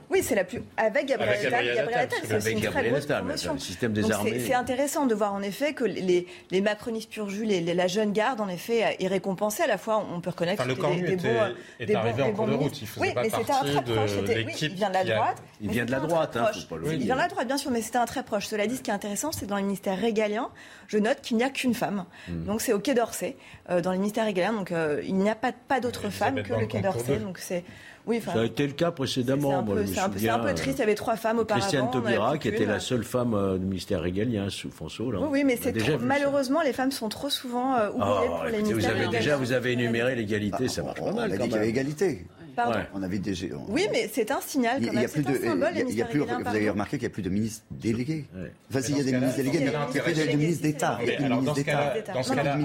Oui, 0.09 0.21
c'est 0.21 0.35
la 0.35 0.43
plus. 0.43 0.61
Avec 0.77 1.07
Gabriel 1.07 1.47
Attal, 1.47 1.75
Gabriel 1.75 1.99
Attal, 2.01 2.41
c'est 2.41 2.51
une 2.51 2.61
très 2.61 2.89
grosse 2.89 3.05
promotion. 3.05 3.55
C'est 3.57 4.53
intéressant 4.53 5.05
de 5.05 5.15
voir 5.15 5.33
en 5.33 5.41
effet 5.41 5.73
que 5.73 5.85
les, 5.85 6.27
les 6.51 6.61
macronistes 6.61 7.09
pur 7.09 7.29
jus, 7.29 7.45
la 7.45 7.87
jeune 7.87 8.11
garde, 8.11 8.41
en 8.41 8.49
effet, 8.49 8.90
est 8.99 9.07
récompensée. 9.07 9.63
À 9.63 9.67
la 9.67 9.77
fois, 9.77 10.05
on 10.13 10.21
peut 10.21 10.29
reconnaître 10.29 10.63
que 10.63 10.69
c'était 10.69 10.95
des, 10.95 11.15
des 11.15 11.15
bons. 11.15 11.55
Est 11.79 11.95
arrivé 11.95 12.23
en 12.23 12.31
cours 12.31 12.47
de 12.47 12.53
route. 12.53 12.81
Il 12.81 12.87
faisait 12.87 13.13
pas 13.13 13.21
partie 13.21 13.81
de 13.81 14.33
l'équipe 14.33 14.73
vient 14.73 14.89
de 14.89 14.93
la 14.93 15.03
droite. 15.03 15.43
Il 15.61 15.69
vient 15.69 15.85
de 15.85 15.91
la 15.91 15.99
droite, 15.99 16.37
hein, 16.37 16.51
Il 16.91 16.97
vient 16.99 17.15
de 17.15 17.21
la 17.21 17.27
droite, 17.27 17.47
bien 17.47 17.57
sûr, 17.57 17.71
mais 17.71 17.81
c'était 17.81 17.97
un 17.97 18.05
très 18.05 18.23
proche. 18.23 18.47
Cela 18.47 18.67
dit, 18.67 18.77
ce 18.77 18.81
qui 18.81 18.91
est 18.91 18.93
intéressant, 18.93 19.31
c'est 19.31 19.45
dans 19.45 19.57
les 19.57 19.63
ministères 19.63 19.99
régaliens, 19.99 20.49
je 20.87 20.97
note 20.97 21.21
qu'il 21.21 21.37
n'y 21.37 21.43
a 21.43 21.49
qu'une 21.49 21.73
femme. 21.73 22.05
Hmm. 22.27 22.45
Donc 22.45 22.61
c'est 22.61 22.73
au 22.73 22.79
Quai 22.79 22.93
d'Orsay, 22.93 23.37
euh, 23.69 23.81
dans 23.81 23.91
les 23.91 23.97
ministères 23.97 24.25
régaliens. 24.25 24.53
Donc 24.53 24.71
euh, 24.71 25.01
il 25.05 25.15
n'y 25.15 25.29
a 25.29 25.35
pas, 25.35 25.51
pas 25.51 25.79
d'autres 25.79 26.09
femmes 26.09 26.41
que 26.43 26.53
le 26.53 26.65
Quai 26.65 26.81
d'Orsay. 26.81 27.17
Donc 27.17 27.37
c'est 27.37 27.63
oui, 28.07 28.21
ça 28.23 28.39
a 28.39 28.45
été 28.45 28.65
le 28.65 28.73
cas 28.73 28.91
précédemment. 28.91 29.65
C'est 29.85 29.99
un, 29.99 30.35
un, 30.35 30.39
peu 30.39 30.53
triste. 30.55 30.77
Il 30.77 30.81
y 30.81 30.83
avait 30.83 30.95
trois 30.95 31.15
femmes 31.15 31.39
auparavant. 31.39 31.61
Christiane 31.61 31.91
Taubira, 31.91 32.37
qui 32.37 32.47
était 32.47 32.65
la 32.65 32.79
seule 32.79 33.03
femme 33.03 33.33
euh, 33.33 33.57
du 33.57 33.65
ministère 33.65 34.01
régalien 34.01 34.49
sous 34.49 34.71
François 34.71 35.13
Là. 35.13 35.19
Oui, 35.19 35.43
mais 35.43 35.57
c'est 35.61 35.73
malheureusement, 35.99 36.61
les 36.61 36.73
femmes 36.73 36.91
sont 36.91 37.09
trop 37.09 37.29
souvent 37.29 37.75
euh, 37.75 37.89
oubliées 37.89 38.29
oh, 38.29 38.35
pour 38.35 38.43
les 38.45 38.61
ministères 38.61 38.93
vous 38.93 39.01
avez 39.01 39.07
Déjà, 39.07 39.37
vous 39.37 39.51
avez 39.51 39.71
énuméré 39.73 40.15
l'égalité, 40.15 40.67
ça 40.67 40.83
marche 40.83 40.99
pas 40.99 41.11
mal. 41.11 41.31
On 41.31 41.33
a 41.33 41.37
dit 41.37 41.43
qu'il 41.43 41.51
y 41.51 41.55
avait 41.55 41.69
égalité. 41.69 42.25
Pardon. 42.55 42.79
On 42.93 43.03
avait 43.03 43.19
déjà. 43.19 43.47
Oui, 43.67 43.87
mais 43.91 44.09
c'est 44.11 44.31
un 44.31 44.41
signal. 44.41 44.81
Quand 44.85 44.93
même. 44.93 44.95
Il 44.95 45.01
y 45.01 45.05
a 45.05 45.09
plus 45.09 45.23
de. 45.23 45.45
Symbole, 45.45 45.73
il 45.75 45.95
y 45.95 46.01
a 46.01 46.05
plus, 46.05 46.19
vous 46.19 46.47
avez 46.47 46.69
remarqué 46.69 46.97
qu'il 46.97 47.07
n'y 47.07 47.11
a 47.11 47.13
plus 47.13 47.23
de 47.23 47.29
ministres 47.29 47.65
délégués. 47.71 48.25
Enfin, 48.69 48.81
s'il 48.81 48.97
y 48.97 49.01
a 49.01 49.03
des 49.03 49.13
ministres 49.13 49.37
délégués, 49.37 49.59
mais 49.59 49.65
il 49.65 49.93
n'y 49.93 49.99
a 49.99 50.03
plus 50.03 50.13
de 50.13 50.37
ministres 50.37 50.63
d'État. 50.63 50.99
Alors, 51.19 51.41
dans 51.41 51.53
ce 51.55 51.61
cas-là, 51.61 52.57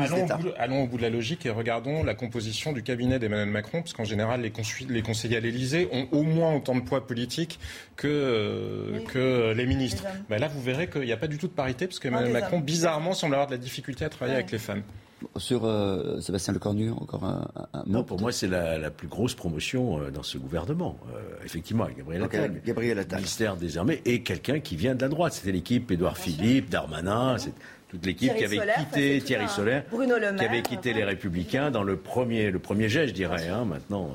allons 0.59 0.83
au 0.83 0.87
bout 0.87 0.97
de 0.97 1.03
la 1.03 1.11
logique 1.11 1.47
et 1.47 1.51
regardons 1.51 2.03
la 2.03 2.15
composition 2.15 2.73
du 2.73 2.83
cabinet 2.83 3.19
d'Emmanuel 3.19 3.49
Macron, 3.49 3.81
parce 3.81 3.93
qu'en 3.93 4.05
général, 4.05 4.41
les 4.43 5.03
conseillers 5.03 5.37
à 5.37 5.41
l'Élysée 5.41 5.89
ont 5.93 6.09
au 6.13 6.23
moins 6.23 6.55
autant 6.55 6.75
de 6.75 6.81
poids 6.81 7.07
politique 7.07 7.59
que, 7.97 9.03
que 9.13 9.53
les 9.53 9.67
ministres. 9.67 10.05
Ben 10.29 10.39
là, 10.39 10.49
vous 10.49 10.61
verrez 10.61 10.89
qu'il 10.89 11.03
n'y 11.03 11.13
a 11.13 11.17
pas 11.17 11.29
du 11.29 11.39
tout 11.39 11.49
de 11.49 11.53
parité, 11.53 11.87
parce 11.87 11.99
qu'Emmanuel 11.99 12.33
Macron, 12.33 12.61
bizarrement, 12.61 13.15
semble 13.15 13.35
avoir 13.35 13.47
de 13.47 13.53
la 13.53 13.59
difficulté 13.59 14.05
à 14.05 14.09
travailler 14.09 14.37
avec 14.37 14.51
les 14.51 14.59
femmes. 14.59 14.83
Sur 15.37 15.65
euh, 15.65 16.21
Sébastien 16.21 16.55
Lecornu, 16.55 16.91
encore 16.91 17.25
un, 17.25 17.49
un 17.73 17.83
Non, 17.87 18.05
pour 18.05 18.21
moi, 18.21 18.33
c'est 18.33 18.49
la, 18.49 18.91
plus 18.91 19.09
grosse 19.09 19.35
promotion 19.35 20.01
euh, 20.01 20.11
dans 20.11 20.23
ce 20.23 20.39
gouvernement. 20.39 20.99
effectivement, 21.45 21.87
Gabriel 21.97 22.23
Attal. 22.25 22.63
Gabriel 22.65 22.99
Attal. 22.99 23.19
Ministère 23.19 23.57
des 23.57 23.79
Armées 23.79 24.03
et 24.05 24.23
quelqu'un 24.23 24.61
qui 24.61 24.77
vient 24.77 24.95
de 24.95 25.03
la 25.03 25.09
droite. 25.09 25.35
C'était 25.35 25.53
l'équipe 25.53 25.91
Édouard 25.91 26.19
Philippe, 26.19 26.71
Darmanin, 26.71 27.37
toute 27.89 28.05
l'équipe 28.05 28.35
qui 28.35 28.45
avait 28.45 28.61
quitté 28.77 29.21
Thierry 29.21 29.49
Solaire, 29.49 29.85
qui 29.89 30.45
avait 30.45 30.63
quitté 30.63 30.93
les 30.93 31.05
Républicains 31.05 31.71
dans 31.71 31.83
le 31.83 31.97
premier, 31.97 32.51
le 32.51 32.59
premier 32.59 32.89
jet, 32.89 33.09
je 33.09 33.13
dirais. 33.13 33.49
Hein, 33.49 33.65
maintenant, 33.65 34.11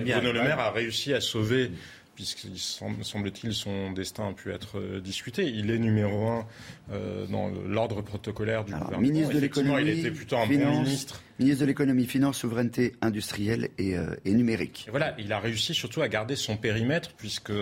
Bruno 0.00 0.32
Le 0.32 0.42
Maire 0.42 0.60
a 0.60 0.70
réussi 0.70 1.12
à 1.12 1.20
sauver 1.20 1.70
puisqu'il 2.14 2.58
semble-t-il 2.58 3.52
son 3.54 3.92
destin 3.92 4.28
a 4.28 4.32
pu 4.32 4.52
être 4.52 4.78
euh, 4.78 5.00
discuté. 5.00 5.44
Il 5.48 5.70
est 5.70 5.78
numéro 5.78 6.28
un 6.28 6.46
euh, 6.92 7.26
dans 7.26 7.48
l'ordre 7.48 8.02
protocolaire 8.02 8.64
du 8.64 8.72
gouvernement. 8.72 9.00
Ministre 9.00 9.34
de 9.34 9.40
l'économie, 9.40 9.82
il 9.82 9.98
était 9.98 10.10
plutôt 10.10 10.36
un 10.36 10.46
bon 10.46 10.70
ministre. 10.82 11.22
Ministre 11.42 11.62
de 11.62 11.66
l'économie, 11.66 12.06
finance, 12.06 12.38
souveraineté 12.38 12.94
industrielle 13.00 13.70
et, 13.78 13.96
euh, 13.96 14.14
numérique. 14.24 14.86
voilà, 14.90 15.14
il 15.18 15.32
a 15.32 15.40
réussi 15.40 15.74
surtout 15.74 16.00
à 16.00 16.08
garder 16.08 16.36
son 16.36 16.56
périmètre, 16.56 17.12
puisque, 17.16 17.52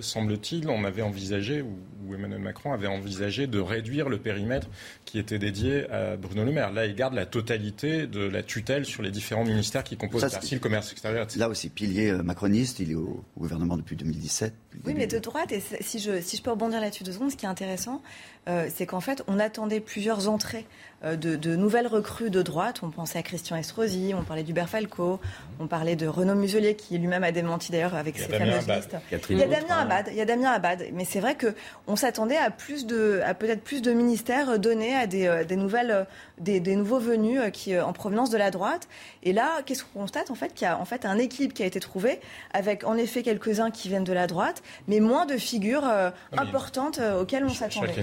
semble-t-il, 0.00 0.68
on 0.68 0.84
avait 0.84 1.02
envisagé, 1.02 1.62
ou, 1.62 2.14
Emmanuel 2.14 2.40
Macron 2.40 2.72
avait 2.72 2.86
envisagé 2.86 3.46
de 3.46 3.58
réduire 3.58 4.08
le 4.08 4.18
périmètre 4.18 4.68
qui 5.04 5.18
était 5.18 5.38
dédié 5.38 5.88
à 5.90 6.16
Bruno 6.16 6.44
Le 6.44 6.52
Maire. 6.52 6.72
Là, 6.72 6.86
il 6.86 6.94
garde 6.94 7.14
la 7.14 7.26
totalité 7.26 8.06
de 8.06 8.20
la 8.20 8.42
tutelle 8.42 8.84
sur 8.84 9.02
les 9.02 9.10
différents 9.10 9.44
ministères 9.44 9.84
qui 9.84 9.96
composent 9.96 10.24
le 10.24 10.58
commerce 10.58 10.92
extérieur, 10.92 11.24
etc. 11.24 11.40
Là 11.40 11.48
aussi, 11.48 11.70
pilier 11.70 12.12
macroniste, 12.12 12.80
il 12.80 12.92
est 12.92 12.96
au 12.96 13.24
gouvernement 13.38 13.76
depuis 13.76 13.96
2017. 13.96 14.54
Oui, 14.84 14.94
mais 14.96 15.06
de 15.06 15.18
droite, 15.18 15.52
et 15.52 15.62
si 15.80 15.98
je, 15.98 16.20
si 16.20 16.36
je 16.36 16.42
peux 16.42 16.50
rebondir 16.50 16.80
là-dessus 16.80 17.04
deux 17.04 17.12
secondes, 17.12 17.30
ce 17.30 17.36
qui 17.36 17.46
est 17.46 17.48
intéressant, 17.48 18.02
euh, 18.48 18.68
c'est 18.74 18.86
qu'en 18.86 19.00
fait, 19.00 19.22
on 19.26 19.38
attendait 19.38 19.80
plusieurs 19.80 20.28
entrées 20.28 20.66
euh, 21.04 21.16
de, 21.16 21.56
nouvelles 21.56 21.86
recrues 21.86 22.30
de 22.30 22.42
droite. 22.42 22.80
On 22.82 22.90
pensait 22.90 23.18
à 23.18 23.22
Christian 23.22 23.56
Estrosi, 23.56 24.12
on 24.16 24.22
parlait 24.22 24.42
d'Hubert 24.42 24.68
Falco, 24.68 25.20
on 25.60 25.66
parlait 25.66 25.96
de 25.96 26.06
Renaud 26.06 26.34
Muselier, 26.34 26.74
qui 26.74 26.98
lui-même 26.98 27.24
a 27.24 27.32
démenti 27.32 27.72
d'ailleurs 27.72 27.94
avec 27.94 28.18
ses 28.18 28.28
fameuses 28.28 28.68
listes. 28.68 28.96
Il 29.30 29.38
y 29.38 29.42
a 29.42 29.46
Damien 29.46 29.76
Abad, 29.78 30.08
il 30.10 30.16
y 30.16 30.20
a 30.20 30.24
Damien 30.24 30.50
Abad. 30.50 30.84
Mais 30.92 31.04
c'est 31.04 31.20
vrai 31.20 31.36
qu'on 31.36 31.96
s'attendait 31.96 32.36
à, 32.36 32.50
plus 32.50 32.86
de, 32.86 33.20
à 33.24 33.34
peut-être 33.34 33.62
plus 33.62 33.82
de 33.82 33.92
ministères 33.92 34.58
donnés 34.58 34.94
à 34.94 35.06
des, 35.06 35.26
euh, 35.26 35.44
des 35.44 35.56
nouvelles, 35.56 36.06
des, 36.38 36.60
nouveaux 36.76 36.98
venus 36.98 37.40
qui, 37.52 37.78
en 37.78 37.92
provenance 37.92 38.30
de 38.30 38.38
la 38.38 38.50
droite. 38.50 38.88
Et 39.22 39.32
là, 39.32 39.62
qu'est-ce 39.64 39.84
qu'on 39.84 40.00
constate 40.00 40.30
En 40.30 40.34
fait, 40.34 40.54
qu'il 40.54 40.66
y 40.66 40.68
a 40.68 40.78
en 40.78 40.84
fait 40.84 41.04
un 41.04 41.18
équilibre 41.18 41.54
qui 41.54 41.62
a 41.62 41.66
été 41.66 41.80
trouvé, 41.80 42.20
avec 42.52 42.84
en 42.84 42.96
effet 42.96 43.22
quelques-uns 43.22 43.70
qui 43.70 43.88
viennent 43.88 44.04
de 44.04 44.12
la 44.12 44.26
droite, 44.26 44.62
mais 44.88 45.00
moins 45.00 45.26
de 45.26 45.36
figures 45.36 45.84
importantes 46.32 47.00
auxquelles 47.20 47.44
on 47.44 47.50
s'attendait 47.50 47.94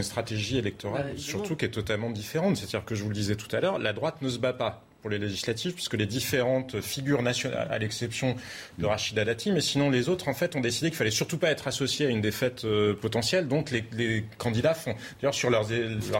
électorale, 0.57 1.13
surtout 1.17 1.55
qui 1.55 1.65
est 1.65 1.69
totalement 1.69 2.09
différente. 2.09 2.57
C'est-à-dire 2.57 2.85
que 2.91 2.97
je 2.97 3.03
vous 3.03 3.09
le 3.09 3.15
disais 3.15 3.37
tout 3.37 3.47
à 3.55 3.61
l'heure, 3.61 3.79
la 3.79 3.93
droite 3.93 4.21
ne 4.21 4.27
se 4.27 4.37
bat 4.37 4.51
pas 4.51 4.83
pour 5.01 5.09
les 5.09 5.17
législatives, 5.17 5.73
puisque 5.73 5.95
les 5.95 6.05
différentes 6.05 6.79
figures 6.81 7.21
nationales, 7.21 7.67
à 7.69 7.77
l'exception 7.77 8.35
de 8.77 8.85
Rachida 8.85 9.25
Dati, 9.25 9.51
mais 9.51 9.61
sinon 9.61 9.89
les 9.89 10.09
autres, 10.09 10.27
en 10.27 10.33
fait, 10.33 10.55
ont 10.55 10.61
décidé 10.61 10.89
qu'il 10.89 10.97
fallait 10.97 11.11
surtout 11.11 11.37
pas 11.37 11.49
être 11.49 11.67
associé 11.67 12.05
à 12.05 12.09
une 12.09 12.21
défaite 12.21 12.65
euh, 12.65 12.93
potentielle. 12.93 13.47
Donc 13.47 13.71
les, 13.71 14.25
candidats 14.37 14.73
font, 14.73 14.95
d'ailleurs, 15.21 15.33
sur 15.33 15.49
leurs, 15.49 15.67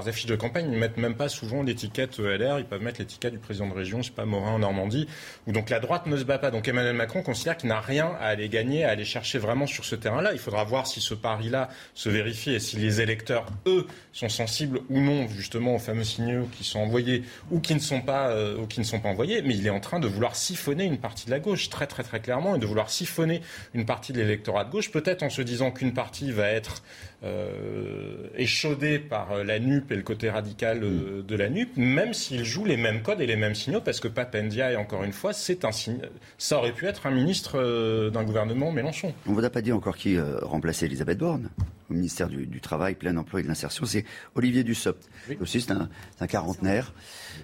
affiches 0.08 0.26
de 0.26 0.36
campagne, 0.36 0.70
ils 0.72 0.78
mettent 0.78 0.98
même 0.98 1.16
pas 1.16 1.30
souvent 1.30 1.64
l'étiquette 1.64 2.20
euh, 2.20 2.38
LR, 2.38 2.60
ils 2.60 2.66
peuvent 2.66 2.82
mettre 2.82 3.00
l'étiquette 3.00 3.34
du 3.34 3.40
président 3.40 3.68
de 3.68 3.74
région, 3.74 4.02
sais 4.04 4.12
pas, 4.12 4.26
Morin 4.26 4.54
en 4.54 4.60
Normandie, 4.60 5.08
où 5.48 5.52
donc 5.52 5.70
la 5.70 5.80
droite 5.80 6.08
ne 6.08 6.18
se 6.18 6.24
bat 6.24 6.38
pas. 6.38 6.52
Donc 6.52 6.68
Emmanuel 6.68 6.96
Macron 6.96 7.22
considère 7.22 7.58
qu'il 7.58 7.70
n'a 7.70 7.80
rien 7.80 8.12
à 8.20 8.28
aller 8.28 8.50
gagner, 8.50 8.84
à 8.84 8.90
aller 8.90 9.06
chercher 9.06 9.38
vraiment 9.38 9.68
sur 9.68 9.86
ce 9.86 9.96
terrain-là. 9.96 10.34
Il 10.34 10.40
faudra 10.40 10.64
voir 10.64 10.88
si 10.88 11.02
ce 11.02 11.14
pari-là 11.14 11.70
se 11.94 12.10
vérifie 12.10 12.52
et 12.52 12.60
si 12.60 12.78
les 12.78 13.02
électeurs, 13.02 13.46
eux, 13.66 13.88
sont 14.14 14.30
sensibles 14.30 14.82
ou 14.90 15.00
non, 15.00 15.28
justement, 15.28 15.76
aux 15.76 15.80
fameux 15.80 16.04
signaux 16.04 16.48
qui 16.58 16.64
sont 16.64 16.80
envoyés 16.80 17.24
ou 17.50 17.60
qui 17.60 17.74
ne 17.74 17.80
sont 17.80 18.02
pas, 18.02 18.30
euh, 18.30 18.58
qui 18.74 18.80
ne 18.80 18.86
sont 18.86 19.00
pas 19.00 19.10
envoyés, 19.10 19.42
mais 19.42 19.56
il 19.56 19.66
est 19.66 19.72
en 19.72 19.80
train 19.80 20.00
de 20.00 20.08
vouloir 20.08 20.36
siphonner 20.36 20.86
une 20.86 20.98
partie 20.98 21.26
de 21.26 21.32
la 21.32 21.40
gauche, 21.40 21.70
très 21.70 21.88
très 21.88 22.04
très 22.04 22.20
clairement, 22.20 22.56
et 22.56 22.60
de 22.60 22.66
vouloir 22.66 22.90
siphonner 22.90 23.42
une 23.74 23.86
partie 23.86 24.14
de 24.14 24.20
l'électorat 24.20 24.66
de 24.66 24.72
gauche, 24.72 24.92
peut-être 24.92 25.24
en 25.24 25.30
se 25.30 25.42
disant 25.42 25.72
qu'une 25.72 25.94
partie 25.94 26.32
va 26.32 26.50
être 26.50 26.84
euh, 27.24 28.28
échaudée 28.36 28.98
par 28.98 29.32
euh, 29.32 29.44
la 29.44 29.60
NUP 29.60 29.92
et 29.92 29.96
le 29.96 30.02
côté 30.02 30.32
radical 30.32 30.84
euh, 30.84 31.22
de 31.22 31.36
la 31.36 31.50
NUP, 31.50 31.78
même 31.78 32.16
s'il 32.16 32.44
joue 32.44 32.66
les 32.66 32.78
mêmes 32.78 33.04
codes 33.04 33.22
et 33.22 33.28
les 33.28 33.36
mêmes 33.36 33.54
signaux, 33.54 33.80
parce 33.80 34.00
que 34.00 34.08
Papendia, 34.08 34.72
et 34.72 34.76
encore 34.76 35.04
une 35.04 35.14
fois, 35.14 35.32
c'est 35.32 35.64
un 35.64 35.72
signe, 35.72 36.00
ça 36.40 36.58
aurait 36.58 36.72
pu 36.72 36.88
être 36.88 37.06
un 37.06 37.12
ministre 37.12 38.10
d'un 38.12 38.24
gouvernement 38.24 38.72
Mélenchon. 38.72 39.14
On 39.28 39.32
ne 39.32 39.36
vous 39.36 39.46
a 39.46 39.52
pas 39.52 39.62
dit 39.62 39.72
encore 39.72 39.98
qui 39.98 40.18
remplaçait 40.20 40.88
Elisabeth 40.88 41.20
Borne 41.20 41.50
au 41.92 41.94
ministère 41.94 42.28
du, 42.30 42.62
Travail, 42.62 42.96
plein 42.96 43.16
emploi 43.18 43.42
et 43.42 43.44
de 43.44 43.48
l'insertion, 43.48 43.86
c'est 43.86 44.06
Olivier 44.36 44.64
Dussopt. 44.64 45.04
Aussi, 45.42 45.62
c'est 45.62 45.72
un, 45.72 45.90
un, 46.20 46.28
quarantenaire. 46.28 46.94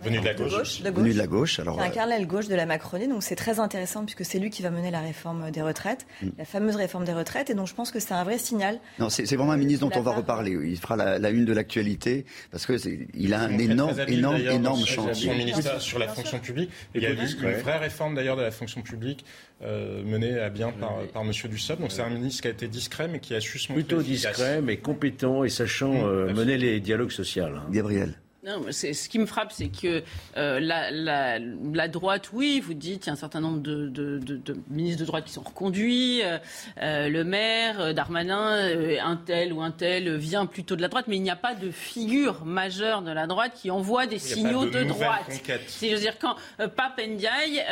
Venu 0.04 0.20
de 0.20 0.26
la 0.26 0.34
gauche. 0.34 0.82
Venu 0.82 1.14
de 1.14 1.18
la 1.18 1.28
gauche. 1.28 1.60
Alors, 1.60 1.80
gauche 2.26 2.48
de 2.48 2.56
la 2.56 2.66
Macronie, 2.66 3.08
donc 3.08 3.24
c'est 3.24 3.36
très 3.36 3.60
intéressant 3.60 4.06
puisque 4.06 4.26
c'est 4.26 4.40
lui 4.40 4.50
qui 4.50 4.62
va 4.62 4.70
mener 4.70 4.92
la 4.92 5.02
réforme 5.02 5.52
des 5.52 5.62
retraites, 5.62 6.06
mm. 6.22 6.30
la 6.38 6.46
fameuse 6.46 6.76
réforme 6.76 7.06
des 7.06 7.14
retraites, 7.14 7.50
et 7.50 7.54
donc 7.54 7.68
je 7.68 7.74
pense 7.74 7.92
que 7.92 8.00
c'est 8.00 8.14
un 8.14 8.24
vrai 8.24 8.38
signal. 8.38 8.80
Non, 9.00 9.10
c'est 9.10 9.36
vraiment 9.36 9.52
un 9.52 9.58
ministre 9.68 9.88
dont 9.88 10.00
on 10.00 10.02
va 10.02 10.12
reparler. 10.12 10.52
Il 10.52 10.78
fera 10.78 10.96
la, 10.96 11.30
une 11.30 11.46
de 11.46 11.54
l'actualité 11.54 12.26
parce 12.52 12.66
que 12.66 12.74
il 13.14 13.34
a 13.34 13.42
un 13.42 13.58
énorme, 13.58 13.96
énorme, 14.08 14.38
énorme 14.38 14.86
chantier. 14.86 15.34
ministère 15.34 15.82
sur 15.82 16.00
la 16.00 16.08
fonction 16.08 16.40
publique. 16.40 16.70
Il 16.96 17.02
y 17.02 17.06
a 17.06 17.12
eu 17.12 17.16
une 17.16 17.52
vraie 17.62 17.78
réforme 17.78 18.16
d'ailleurs 18.16 18.38
de 18.38 18.42
la 18.42 18.52
fonction 18.52 18.82
publique 18.82 19.26
euh, 19.64 20.04
menée 20.04 20.40
à 20.40 20.50
bien 20.50 20.72
par, 20.72 21.00
par 21.14 21.24
M. 21.24 21.32
Dussopt. 21.50 21.82
Donc 21.82 21.92
c'est 21.92 22.02
un 22.02 22.10
ministre 22.10 22.42
qui 22.42 22.48
a 22.48 22.52
été 22.52 22.68
discret 22.68 23.08
mais 23.08 23.20
qui 23.20 23.36
a 23.36 23.40
su 23.40 23.60
se 23.60 23.72
montrer 23.72 23.84
Plutôt 23.84 24.02
discret 24.02 24.62
mais 24.62 24.78
compétent 24.78 25.44
et 25.44 25.50
sachant 25.50 26.08
euh, 26.08 26.34
mener 26.34 26.58
les 26.58 26.80
dialogues 26.80 27.12
sociaux. 27.12 27.46
Hein. 27.46 27.66
Gabriel. 27.72 28.16
Non, 28.48 28.62
ce 28.72 29.10
qui 29.10 29.20
me 29.20 29.26
frappe, 29.26 29.52
c'est 29.52 29.68
que 29.68 30.04
euh, 30.38 30.60
la, 30.62 31.88
droite, 31.90 32.30
oui, 32.32 32.62
vous 32.62 32.74
dites, 32.74 33.06
il 33.06 33.08
y 33.08 33.10
a 33.10 33.14
un 33.14 33.18
certain 33.18 33.42
nombre 33.42 33.60
de, 33.60 34.40
ministres 34.70 35.02
de 35.02 35.06
droite 35.06 35.26
qui 35.26 35.34
sont 35.34 35.42
reconduits, 35.42 36.24
euh, 36.24 36.38
euh, 36.82 37.10
le 37.10 37.26
maire, 37.26 37.94
Darmanin, 37.94 38.72
un 39.04 39.18
tel 39.18 39.52
ou 39.52 39.62
un 39.62 39.72
tel 39.72 40.16
vient 40.16 40.46
plutôt 40.46 40.78
de 40.78 40.82
la 40.82 40.88
droite, 40.88 41.08
mais 41.10 41.18
il 41.18 41.24
n'y 41.24 41.30
a 41.30 41.36
pas 41.36 41.56
de 41.56 41.72
figure 41.72 42.46
majeure 42.46 43.02
de 43.02 43.12
la 43.12 43.28
droite 43.28 43.52
qui 43.54 43.70
envoie 43.70 44.08
des 44.08 44.18
signaux 44.18 44.66
de, 44.66 44.84
droite. 44.86 45.26
C'est, 45.68 45.94
veux 45.94 46.00
dire, 46.00 46.18
quand 46.18 46.38
Pape 46.58 47.02
Ndiaye, 47.06 47.66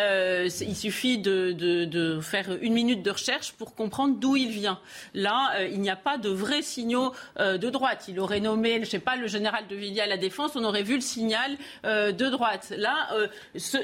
il 0.59 0.75
suffit 0.75 1.19
de, 1.19 2.19
faire 2.21 2.47
une 2.61 2.73
minute 2.73 3.01
de 3.01 3.11
recherche 3.11 3.53
pour 3.53 3.75
comprendre 3.75 4.17
d'où 4.19 4.35
il 4.35 4.49
vient. 4.49 4.79
Là, 5.13 5.53
il 5.71 5.79
n'y 5.79 5.89
a 5.89 5.95
pas 5.95 6.17
de 6.17 6.27
vrais 6.27 6.63
signaux 6.63 7.13
de 7.39 7.69
droite. 7.69 8.07
Il 8.09 8.19
aurait 8.19 8.41
nommé, 8.41 8.81
je 8.83 8.89
sais 8.89 8.99
pas, 8.99 9.15
le 9.15 9.27
général 9.27 9.67
de 9.69 9.75
Villiers 9.77 10.01
à 10.01 10.07
la 10.07 10.17
Défense, 10.17 10.51
on 10.55 10.64
aurait 10.65 10.83
vu 10.83 10.95
le 10.95 11.01
signal 11.01 11.57
euh, 11.85 12.11
de 12.11 12.29
droite. 12.29 12.73
Là, 12.77 13.07
euh, 13.13 13.27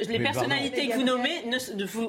les 0.10 0.20
personnalités 0.20 0.90
que 0.90 0.96
vous 0.96 1.04
nommez, 1.04 1.44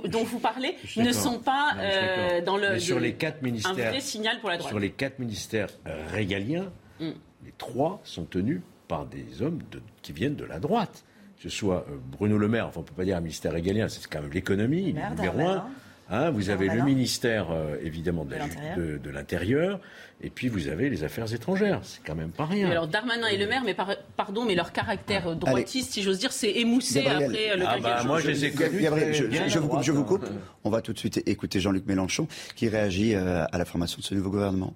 dont 0.07 0.25
vous 0.25 0.39
parlez, 0.39 0.77
ne 0.97 1.13
sont 1.13 1.39
pas 1.39 1.75
euh, 1.79 2.41
dans 2.41 2.57
le. 2.57 2.79
sur 2.79 3.01
les 3.01 3.15
quatre 3.15 3.43
ministères, 3.43 3.73
un 3.73 3.91
vrai 3.91 4.01
signal 4.01 4.41
pour 4.41 4.51
la 4.51 4.57
droite. 4.57 4.71
Sur 4.71 4.81
les 4.81 4.91
quatre 4.91 5.19
ministères 5.19 5.69
régaliens, 6.13 6.71
mm. 7.01 7.11
les 7.45 7.53
trois 7.59 8.01
sont 8.05 8.25
tenus 8.25 8.61
par 8.89 9.07
des 9.07 9.43
hommes 9.43 9.61
qui 10.03 10.13
viennent 10.13 10.37
de 10.37 10.45
la 10.45 10.59
droite. 10.59 11.05
Que 11.37 11.49
ce 11.49 11.57
soit 11.57 11.87
Bruno 12.13 12.39
Le 12.39 12.47
Maire, 12.47 12.69
enfin 12.69 12.81
on 12.81 12.83
ne 12.83 12.87
peut 12.89 12.95
pas 12.95 13.05
dire 13.05 13.17
un 13.17 13.21
ministère 13.21 13.53
régalien, 13.53 13.89
c'est 13.89 14.07
quand 14.07 14.23
même 14.23 14.31
l'économie, 14.31 14.95
numéro 14.95 15.41
un. 15.41 15.67
Hein, 16.12 16.31
vous 16.31 16.51
avez 16.51 16.68
le 16.68 16.83
ministère, 16.83 17.48
évidemment, 17.83 18.25
de 18.25 19.11
l'Intérieur. 19.11 19.81
Et 20.25 20.31
puis 20.31 20.48
vous 20.48 20.68
avez 20.68 20.88
les 20.88 21.03
affaires 21.03 21.33
étrangères, 21.35 21.81
c'est 21.83 22.01
quand 22.05 22.14
même 22.14 22.31
pas 22.31 22.46
rien. 22.46 22.70
alors 22.70 22.87
Darmanin 22.87 23.27
et 23.27 23.37
Le 23.37 23.46
Maire, 23.48 23.62
mais 23.64 23.75
pardon, 24.16 24.44
mais 24.44 24.55
leur 24.55 24.72
caractère 24.72 25.27
ah, 25.27 25.35
droitiste, 25.35 25.92
si 25.92 26.03
j'asse 26.03 26.20
dire, 26.20 26.33
c'est 26.33 26.53
émoussé 26.53 27.05
après 27.05 27.57
le 27.57 27.64
ah 27.66 27.79
bah, 27.81 28.05
Moi, 28.05 28.20
je 28.20 28.29
les 28.29 28.44
ai 28.44 28.53
connus. 28.53 28.85
je, 29.12 29.59
vous 29.59 29.68
coupe, 29.68 29.83
je 29.83 29.92
vous 29.92 30.05
coupe. 30.05 30.25
On 30.62 30.70
va 30.70 30.81
tout 30.81 30.92
de 30.92 30.98
suite 30.98 31.20
écouter 31.27 31.59
Jean-Luc 31.59 31.87
Mélenchon 31.87 32.29
qui 32.55 32.68
réagit 32.68 33.16
euh, 33.16 33.44
à 33.51 33.59
la 33.59 33.64
formation 33.64 33.98
de 33.98 34.05
ce 34.05 34.14
nouveau 34.14 34.31
gouvernement. 34.31 34.75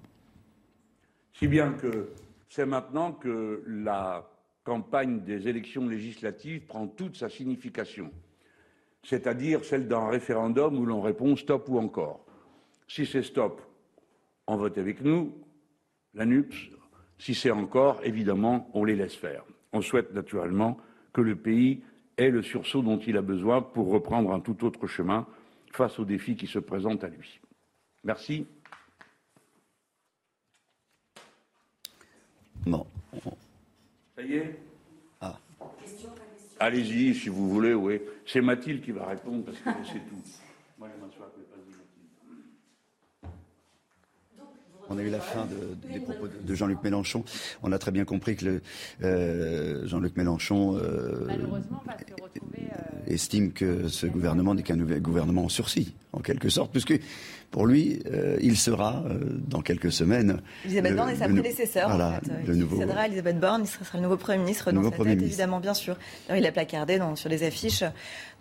Si 1.39 1.47
bien 1.47 1.71
que 1.71 2.09
c'est 2.49 2.65
maintenant 2.65 3.13
que 3.13 3.63
la 3.67 4.27
campagne 4.65 5.21
des 5.21 5.47
élections 5.47 5.87
législatives 5.87 6.65
prend 6.65 6.87
toute 6.87 7.15
sa 7.15 7.29
signification, 7.29 8.11
c'est-à-dire 9.03 9.63
celle 9.63 9.87
d'un 9.87 10.07
référendum 10.07 10.77
où 10.77 10.85
l'on 10.85 11.01
répond 11.01 11.35
stop 11.35 11.69
ou 11.69 11.79
encore. 11.79 12.25
Si 12.87 13.05
c'est 13.05 13.23
stop, 13.23 13.61
on 14.47 14.57
vote 14.57 14.77
avec 14.77 15.01
nous, 15.01 15.33
la 16.13 16.25
NUPS. 16.25 16.69
Si 17.19 17.33
c'est 17.33 17.51
encore, 17.51 17.99
évidemment, 18.03 18.69
on 18.73 18.83
les 18.83 18.95
laisse 18.95 19.15
faire. 19.15 19.43
On 19.73 19.81
souhaite 19.81 20.13
naturellement 20.13 20.77
que 21.13 21.21
le 21.21 21.35
pays 21.35 21.81
ait 22.17 22.29
le 22.29 22.41
sursaut 22.41 22.81
dont 22.81 22.99
il 22.99 23.17
a 23.17 23.21
besoin 23.21 23.61
pour 23.61 23.89
reprendre 23.89 24.31
un 24.31 24.39
tout 24.39 24.65
autre 24.65 24.87
chemin 24.87 25.25
face 25.71 25.99
aux 25.99 26.05
défis 26.05 26.35
qui 26.35 26.47
se 26.47 26.59
présentent 26.59 27.03
à 27.03 27.09
lui. 27.09 27.39
Merci. 28.03 28.45
Bon. 32.65 32.85
Ça 34.15 34.23
y 34.23 34.33
est? 34.35 34.59
Ah. 35.21 35.37
Allez-y, 36.59 37.13
si 37.13 37.29
vous 37.29 37.49
voulez, 37.49 37.73
oui. 37.73 38.01
C'est 38.27 38.41
Mathilde 38.41 38.83
qui 38.83 38.91
va 38.91 39.07
répondre 39.07 39.45
parce 39.45 39.57
que 39.57 39.85
c'est 39.85 39.99
tout. 39.99 40.21
Moi, 40.79 40.89
je 40.93 41.05
m'assois 41.05 41.31
On 44.89 44.97
a 44.97 45.01
eu 45.01 45.09
la 45.09 45.19
fin 45.19 45.45
des 45.91 45.99
propos 45.99 46.27
de, 46.27 46.55
Jean-Luc 46.55 46.81
Mélenchon. 46.83 47.25
On 47.61 47.71
a 47.71 47.79
très 47.79 47.91
bien 47.91 48.05
compris 48.05 48.37
que 48.37 48.61
euh, 49.03 49.85
Jean-Luc 49.85 50.15
Mélenchon 50.15 50.77
euh, 50.77 51.27
estime 53.05 53.51
que 53.51 53.89
ce 53.89 54.07
gouvernement 54.07 54.55
n'est 54.55 54.63
qu'un 54.63 54.77
gouvernement 54.77 55.45
en 55.45 55.49
sursis, 55.49 55.93
en 56.13 56.19
quelque 56.19 56.47
sorte, 56.47 56.71
puisque 56.71 56.97
pour 57.51 57.65
lui, 57.65 58.01
euh, 58.11 58.37
il 58.41 58.57
sera 58.57 59.03
dans 59.47 59.61
quelques 59.61 59.91
semaines. 59.91 60.41
Elisabeth 60.65 60.95
Borne 60.95 61.09
est 61.09 61.15
sa 61.15 61.29
prédécesseur. 61.29 61.89
Voilà, 61.89 62.09
en 62.09 62.11
fait. 62.13 62.47
le 62.47 62.53
il 62.53 62.59
nouveau. 62.59 62.81
Elisabeth 62.81 63.39
Borne, 63.39 63.61
il 63.63 63.67
sera 63.67 63.97
le 63.97 64.03
nouveau 64.03 64.17
Premier 64.17 64.39
ministre 64.39 64.71
dans 64.71 64.83
sa 64.83 64.91
tête, 64.91 65.21
évidemment, 65.21 65.59
bien 65.59 65.73
sûr. 65.73 65.95
Alors, 66.27 66.37
il 66.39 66.45
a 66.45 66.51
placardé 66.51 66.99
sur 67.15 67.29
les 67.29 67.43
affiches 67.43 67.83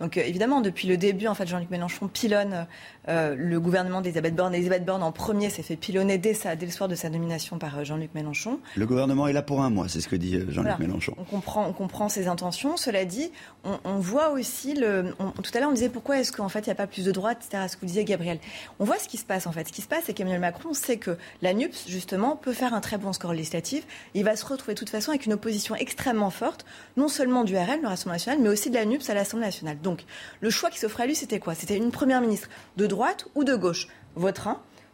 donc 0.01 0.17
euh, 0.17 0.23
évidemment, 0.25 0.61
depuis 0.61 0.89
le 0.89 0.97
début, 0.97 1.27
en 1.27 1.35
fait, 1.35 1.47
Jean-Luc 1.47 1.71
Mélenchon 1.71 2.09
pilonne 2.09 2.67
euh, 3.09 3.35
le 3.37 3.61
gouvernement 3.61 4.01
d'Elisabeth 4.01 4.35
Borne. 4.35 4.55
Elisabeth 4.55 4.85
Borne, 4.85 5.03
en 5.03 5.13
premier, 5.13 5.49
s'est 5.49 5.63
fait 5.63 5.77
pilonner 5.77 6.19
dès, 6.19 6.35
dès 6.57 6.67
le 6.67 6.73
soir 6.73 6.89
de 6.89 6.95
sa 6.95 7.09
nomination 7.09 7.59
par 7.59 7.79
euh, 7.79 7.85
Jean-Luc 7.85 8.15
Mélenchon. 8.15 8.61
Le 8.77 8.87
gouvernement 8.87 9.27
est 9.27 9.33
là 9.33 9.43
pour 9.43 9.63
un 9.63 9.71
mois, 9.71 9.89
c'est 9.89 10.01
ce 10.01 10.09
que 10.09 10.17
dit 10.17 10.39
Jean-Luc 10.49 10.79
Mélenchon. 10.79 11.15
On 11.19 11.25
comprend, 11.25 11.67
on 11.67 11.73
comprend 11.73 12.09
ses 12.09 12.29
intentions. 12.29 12.77
Cela 12.77 13.05
dit, 13.05 13.31
on, 13.65 13.99
voit 13.99 14.31
aussi 14.31 14.75
le. 14.75 15.15
tout 15.43 15.51
à 15.55 15.61
l'heure, 15.61 15.71
on 15.71 15.75
disait 15.75 15.89
pourquoi 15.89 16.19
est-ce 16.19 16.33
qu'en 16.33 16.49
fait 16.49 16.61
il 16.61 16.69
n'y 16.69 16.73
a 16.73 16.77
pas 16.77 16.87
plus 16.87 17.05
de 17.05 17.13
droite, 17.13 17.39
etc. 17.47 17.65
Ce 17.69 17.77
que 17.77 17.81
vous 17.81 17.87
disiez, 17.87 18.05
Gabriel. 18.05 18.39
On 18.79 18.85
ce 18.99 19.09
qui 19.09 19.17
se 19.17 19.25
passe 19.25 19.47
en 19.47 19.53
fait. 19.53 19.69
Ce 19.69 19.73
qui 19.73 19.83
se 19.83 19.89
passe, 19.89 20.05
c'est 20.07 20.15
qu'Emmanuel 20.15 20.41
Macron 20.41 20.75
sait 20.75 20.97
que 20.97 21.17
la 21.43 21.55
NUPS 21.55 21.89
justement 21.89 22.37
peut 22.37 22.53
faire 22.53 22.75
un 22.75 22.81
très 22.81 22.99
bon 22.99 23.13
score 23.13 23.33
législatif. 23.33 23.87
Il 24.15 24.25
va 24.25 24.37
se 24.37 24.45
retrouver 24.45 24.75
de 24.75 24.79
toute 24.79 24.91
façon 24.91 25.11
avec 25.11 25.27
une 25.27 25.33
opposition 25.33 25.75
extrêmement 25.75 26.31
forte, 26.31 26.65
non 26.97 27.09
seulement 27.09 27.45
du 27.45 27.57
RN, 27.57 27.81
le 27.83 27.89
Rassemblement 27.89 28.15
national, 28.15 28.41
mais 28.41 28.49
aussi 28.49 28.71
de 28.71 28.75
la 28.75 28.85
NUPS 28.85 29.11
à 29.11 29.15
l'Assemblée 29.15 29.47
nationale. 29.47 29.79
Donc 29.81 30.05
le 30.41 30.51
choix 30.51 30.71
qui 30.71 30.79
s'offrait 30.79 31.05
à 31.05 31.07
lui, 31.07 31.15
c'était 31.15 31.41
quoi? 31.41 31.55
C'était 31.55 31.77
une 31.77 31.91
première 31.91 32.21
ministre 32.21 32.49
de 32.77 32.87
droite 32.87 33.27
ou 33.35 33.45
de 33.45 33.55
gauche? 33.55 33.89
Votre 34.15 34.49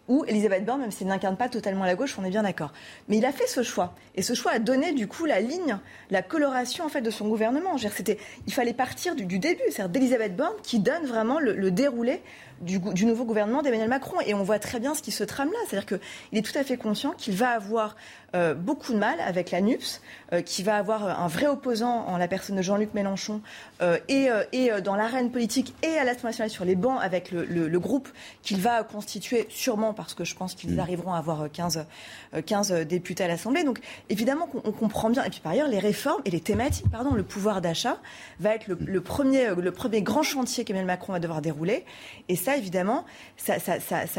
ou 0.09 0.25
Elisabeth 0.27 0.65
Borne, 0.65 0.81
même 0.81 0.91
s'il 0.91 1.07
n'incarne 1.07 1.37
pas 1.37 1.49
totalement 1.49 1.85
la 1.85 1.95
gauche, 1.95 2.19
on 2.19 2.25
est 2.25 2.31
bien 2.31 2.43
d'accord. 2.43 2.73
Mais 3.09 3.19
il 3.19 3.25
a 3.25 3.33
fait 3.33 3.47
ce 3.47 3.63
choix. 3.63 3.95
Et 4.17 4.23
ce 4.23 4.35
choix 4.35 4.53
a 4.53 4.59
donné, 4.59 4.93
du 4.93 5.07
coup, 5.07 5.27
la 5.27 5.41
ligne, 5.41 5.79
la 6.11 6.23
coloration, 6.23 6.85
en 6.85 6.89
fait, 6.89 7.01
de 7.01 7.11
son 7.11 7.29
gouvernement. 7.29 7.79
C'était, 7.79 8.19
il 8.47 8.53
fallait 8.53 8.75
partir 8.75 9.15
du, 9.15 9.39
début, 9.39 9.63
c'est-à-dire 9.71 9.89
d'Elisabeth 9.89 10.37
Borne, 10.37 10.57
qui 10.63 10.81
donne 10.81 11.07
vraiment 11.07 11.39
le 11.39 11.71
déroulé 11.71 12.21
du, 12.63 13.07
nouveau 13.07 13.25
gouvernement 13.25 13.63
d'Emmanuel 13.63 13.89
Macron. 13.89 14.17
Et 14.27 14.35
on 14.35 14.43
voit 14.43 14.59
très 14.59 14.81
bien 14.81 14.95
ce 14.95 15.03
qui 15.03 15.13
se 15.13 15.25
trame 15.25 15.51
là. 15.51 15.59
C'est-à-dire 15.69 15.99
qu'il 15.99 16.39
est 16.39 16.43
tout 16.43 16.59
à 16.59 16.65
fait 16.65 16.77
conscient 16.77 17.11
qu'il 17.13 17.35
va 17.35 17.51
avoir 17.51 17.97
euh, 18.35 18.55
beaucoup 18.55 18.95
de 18.95 18.99
mal 18.99 19.21
avec 19.21 19.51
la 19.51 19.61
NUPS, 19.61 20.01
euh, 20.33 20.41
qu'il 20.41 20.65
va 20.65 20.77
avoir 20.77 21.21
un 21.21 21.29
vrai 21.29 21.49
opposant 21.49 22.07
en 22.07 22.17
la 22.17 22.29
personne 22.29 22.57
de 22.57 22.63
Jean-Luc 22.63 22.95
Mélenchon, 22.95 23.43
euh, 23.83 23.99
et, 24.09 24.29
et 24.53 24.71
dans 24.81 24.97
l'arène 24.97 25.31
politique 25.31 25.75
et 25.83 25.99
à 25.99 26.05
l'Assemblée 26.05 26.29
nationale 26.29 26.51
sur 26.51 26.65
les 26.65 26.75
bancs 26.75 26.99
avec 27.03 27.31
le, 27.31 27.79
groupe 27.79 28.09
qu'il 28.43 28.59
va 28.59 28.85
constituer, 28.85 29.47
sûrement 29.51 29.93
parce 29.93 30.15
que 30.15 30.25
je 30.25 30.35
pense 30.35 30.55
qu'ils 30.55 30.77
mm. 30.77 30.79
arriveront 30.79 31.13
à 31.13 31.19
avoir 31.19 31.51
15, 31.51 31.85
15 32.47 32.73
députés 32.87 33.25
à 33.25 33.29
l'Assemblée. 33.29 33.65
Donc 33.65 33.81
évidemment 34.09 34.47
qu'on 34.47 34.73
comprend 34.73 35.11
bien. 35.11 35.25
Et 35.25 35.31
puis 35.31 35.41
par 35.41 35.53
ailleurs, 35.53 35.69
les 35.69 35.81
réformes 35.81 36.23
et 36.25 36.31
les 36.31 36.41
thématiques, 36.41 36.89
pardon, 36.91 37.13
le 37.13 37.25
pouvoir 37.25 37.61
d'achat 37.61 37.99
va 38.41 38.55
être 38.55 38.69
le, 38.69 39.01
premier, 39.01 39.55
le 39.55 39.73
premier 39.73 40.01
grand 40.01 40.23
chantier 40.23 40.65
qu'Emmanuel 40.65 40.87
Macron 40.87 41.13
va 41.13 41.19
devoir 41.19 41.43
dérouler. 41.43 41.85
Et 42.29 42.37
ça, 42.37 42.52
évidemment, 42.57 43.05
ça, 43.37 43.59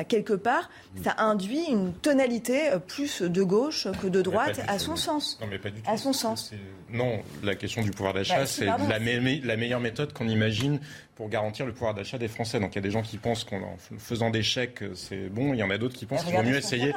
quelque 0.04 0.34
part, 0.34 0.70
ça 1.04 1.16
induit 1.18 1.66
une 1.70 1.94
tonalité 1.94 2.70
euh, 2.70 2.80
plus 2.80 3.22
de 3.22 3.44
gauche 3.44 3.88
que 4.02 4.08
de 4.08 4.22
droite, 4.22 4.62
à 4.68 4.80
son 4.80 4.96
sens. 4.96 5.38
Non, 5.42 5.48
mais 5.50 5.60
pas 5.60 5.70
du 5.70 5.82
tout. 5.82 5.90
À 5.90 5.98
son 5.98 6.14
sens. 6.14 6.52
Non, 6.90 7.22
la 7.44 7.56
question 7.56 7.82
du 7.82 7.92
pouvoir 7.92 8.14
d'achat, 8.14 8.40
bah, 8.40 8.46
c'est 8.46 8.66
la, 8.66 8.78
la 8.78 9.58
meilleure 9.58 9.80
méthode 9.80 10.14
qu'on 10.14 10.28
imagine 10.28 10.80
pour 11.16 11.30
garantir 11.30 11.66
le 11.66 11.74
pouvoir 11.74 11.94
d'achat 11.94 12.18
des 12.18 12.28
Français. 12.28 12.60
Donc 12.60 12.74
il 12.74 12.76
y 12.76 12.80
a 12.80 12.82
des 12.82 12.92
gens 12.92 13.04
qui 13.04 13.18
pensent 13.18 13.44
qu'en 13.44 13.78
faisant 13.98 14.30
des 14.30 14.42
chèques, 14.44 14.84
c'est 14.96 15.30
bon. 15.30 15.54
Il 15.54 15.60
y 15.60 15.64
en 15.64 15.70
a 15.70 15.78
d'autres 15.78 15.96
qui 15.96 16.06
pensent 16.06 16.24
qu'il 16.24 16.36
vaut 16.36 16.44
mieux 16.44 16.58
essayer 16.58 16.94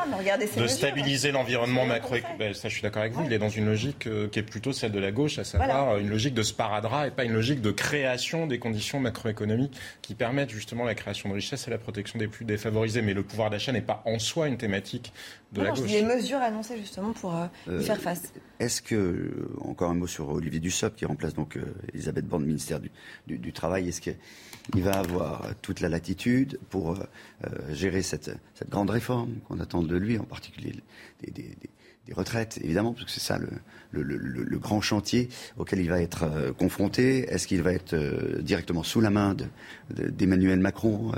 de 0.57 0.67
stabiliser 0.67 1.33
l'environnement 1.33 1.85
macroéconomique. 1.85 2.39
Ben, 2.39 2.55
ça, 2.55 2.69
je 2.69 2.75
suis 2.75 2.83
d'accord 2.83 3.03
avec 3.03 3.13
vous. 3.13 3.25
Il 3.27 3.33
est 3.33 3.39
dans 3.39 3.49
une 3.49 3.67
logique 3.67 4.07
euh, 4.07 4.29
qui 4.29 4.39
est 4.39 4.43
plutôt 4.43 4.73
celle 4.73 4.93
de 4.93 4.99
la 4.99 5.13
gauche, 5.13 5.39
à 5.39 5.45
savoir 5.45 5.99
une 5.99 6.09
logique 6.09 6.35
de 6.35 6.43
sparadrap 6.43 7.09
et 7.09 7.11
pas 7.11 7.25
une 7.25 7.35
logique 7.35 7.61
de 7.61 7.71
création 7.71 8.47
des 8.47 8.59
conditions 8.59 9.01
macroéconomiques 9.01 9.77
qui 10.03 10.15
permettent 10.15 10.51
justement 10.51 10.85
la 10.85 10.95
création 10.95 11.29
de 11.29 11.35
richesse 11.35 11.67
et 11.69 11.71
la 11.71 11.79
protection 11.79 12.19
des 12.19 12.29
plus 12.29 12.45
défavorisés. 12.45 13.03
Mais 13.03 13.15
le 13.15 13.23
pouvoir 13.23 13.51
d'achat 13.51 13.73
n'est 13.73 13.83
pas 13.83 14.03
en 14.07 14.19
soi 14.19 14.49
une 14.49 14.57
thématique 14.57 15.13
de 15.57 15.63
la 15.63 15.71
gauche. 15.71 15.91
Des 15.91 16.03
mesures 16.03 16.39
annoncées 16.39 16.79
justement 16.79 17.13
pour 17.13 17.35
euh, 17.35 17.81
y 17.81 17.85
faire 17.85 18.01
face. 18.01 18.33
Est-ce 18.59 18.81
que, 18.83 19.49
encore 19.61 19.91
un 19.91 19.95
mot 19.95 20.07
sur 20.07 20.29
Olivier 20.29 20.61
Dussopt, 20.61 20.97
qui 20.97 21.05
remplace 21.05 21.35
donc 21.35 21.59
Elisabeth 21.93 22.27
Borne, 22.27 22.45
ministère 22.45 22.81
du, 22.81 22.91
du, 23.27 23.39
du 23.39 23.53
Travail, 23.53 23.89
est-ce 23.89 24.01
que 24.01 24.13
il 24.75 24.83
va 24.83 24.99
avoir 24.99 25.55
toute 25.63 25.81
la 25.81 25.89
latitude 25.89 26.59
pour 26.71 26.93
euh, 26.93 26.97
euh, 27.45 27.75
gérer 27.75 28.03
cette, 28.03 28.31
grande 28.69 28.91
réforme 28.91 29.35
qu'on 29.49 29.61
attend 29.61 29.83
de 29.83 29.97
lui, 29.97 30.19
en 30.19 30.25
particulier 30.25 30.75
des, 31.23 32.15
retraites, 32.15 32.61
évidemment, 32.63 32.93
parce 32.93 33.05
que 33.05 33.11
c'est 33.11 33.21
ça 33.21 33.37
le, 33.91 34.59
grand 34.59 34.81
chantier 34.81 35.29
auquel 35.57 35.81
il 35.81 35.89
va 35.89 36.01
être 36.01 36.23
euh, 36.23 36.53
confronté. 36.53 37.29
Est-ce 37.29 37.49
qu'il 37.49 37.63
va 37.63 37.73
être 37.73 37.97
directement 38.41 38.85
sous 38.85 39.01
la 39.01 39.11
main 39.11 39.37
d'Emmanuel 39.91 40.61
Macron 40.61 41.13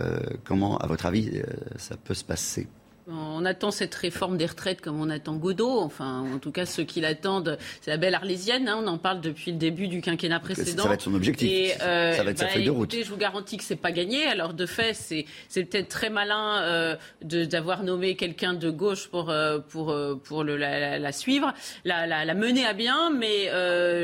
Comment, 0.44 0.78
à 0.78 0.86
votre 0.86 1.06
avis, 1.06 1.42
ça 1.76 1.96
peut 1.96 2.14
se 2.14 2.24
passer? 2.24 2.68
On 3.10 3.44
attend 3.44 3.70
cette 3.70 3.94
réforme 3.94 4.36
des 4.36 4.46
retraites 4.46 4.80
comme 4.80 5.00
on 5.00 5.08
attend 5.08 5.36
Godot. 5.36 5.80
Enfin, 5.80 6.26
en 6.34 6.38
tout 6.38 6.50
cas, 6.50 6.66
ceux 6.66 6.84
qui 6.84 7.00
l'attendent, 7.00 7.58
c'est 7.80 7.90
la 7.90 7.96
belle 7.96 8.14
arlésienne. 8.14 8.68
Hein, 8.68 8.80
on 8.82 8.86
en 8.86 8.98
parle 8.98 9.20
depuis 9.20 9.52
le 9.52 9.56
début 9.56 9.88
du 9.88 10.00
quinquennat 10.00 10.40
précédent. 10.40 10.82
Ça 10.82 10.88
va 10.88 10.94
être 10.94 11.02
son 11.02 11.14
objectif. 11.14 11.48
Et, 11.50 11.74
euh, 11.82 12.12
ça 12.12 12.22
va 12.22 12.30
être 12.32 12.38
sa 12.38 12.44
bah, 12.46 12.50
feuille 12.52 12.64
de 12.66 12.70
route. 12.70 12.94
je 12.94 13.08
vous 13.08 13.16
garantis 13.16 13.56
que 13.56 13.64
c'est 13.64 13.76
pas 13.76 13.92
gagné. 13.92 14.26
Alors, 14.26 14.52
de 14.52 14.66
fait, 14.66 14.94
c'est, 14.94 15.24
peut-être 15.54 15.88
très 15.88 16.10
malin 16.10 16.62
euh, 16.62 16.96
d'avoir 17.22 17.82
nommé 17.82 18.14
quelqu'un 18.14 18.52
de 18.52 18.70
gauche 18.70 19.08
pour, 19.08 19.30
euh, 19.30 19.58
pour, 19.58 19.96
pour 20.24 20.44
le, 20.44 20.56
la, 20.56 21.12
suivre, 21.12 21.54
la, 21.84 22.06
la, 22.06 22.34
mener 22.34 22.66
à 22.66 22.74
bien. 22.74 23.10
Mais 23.10 23.46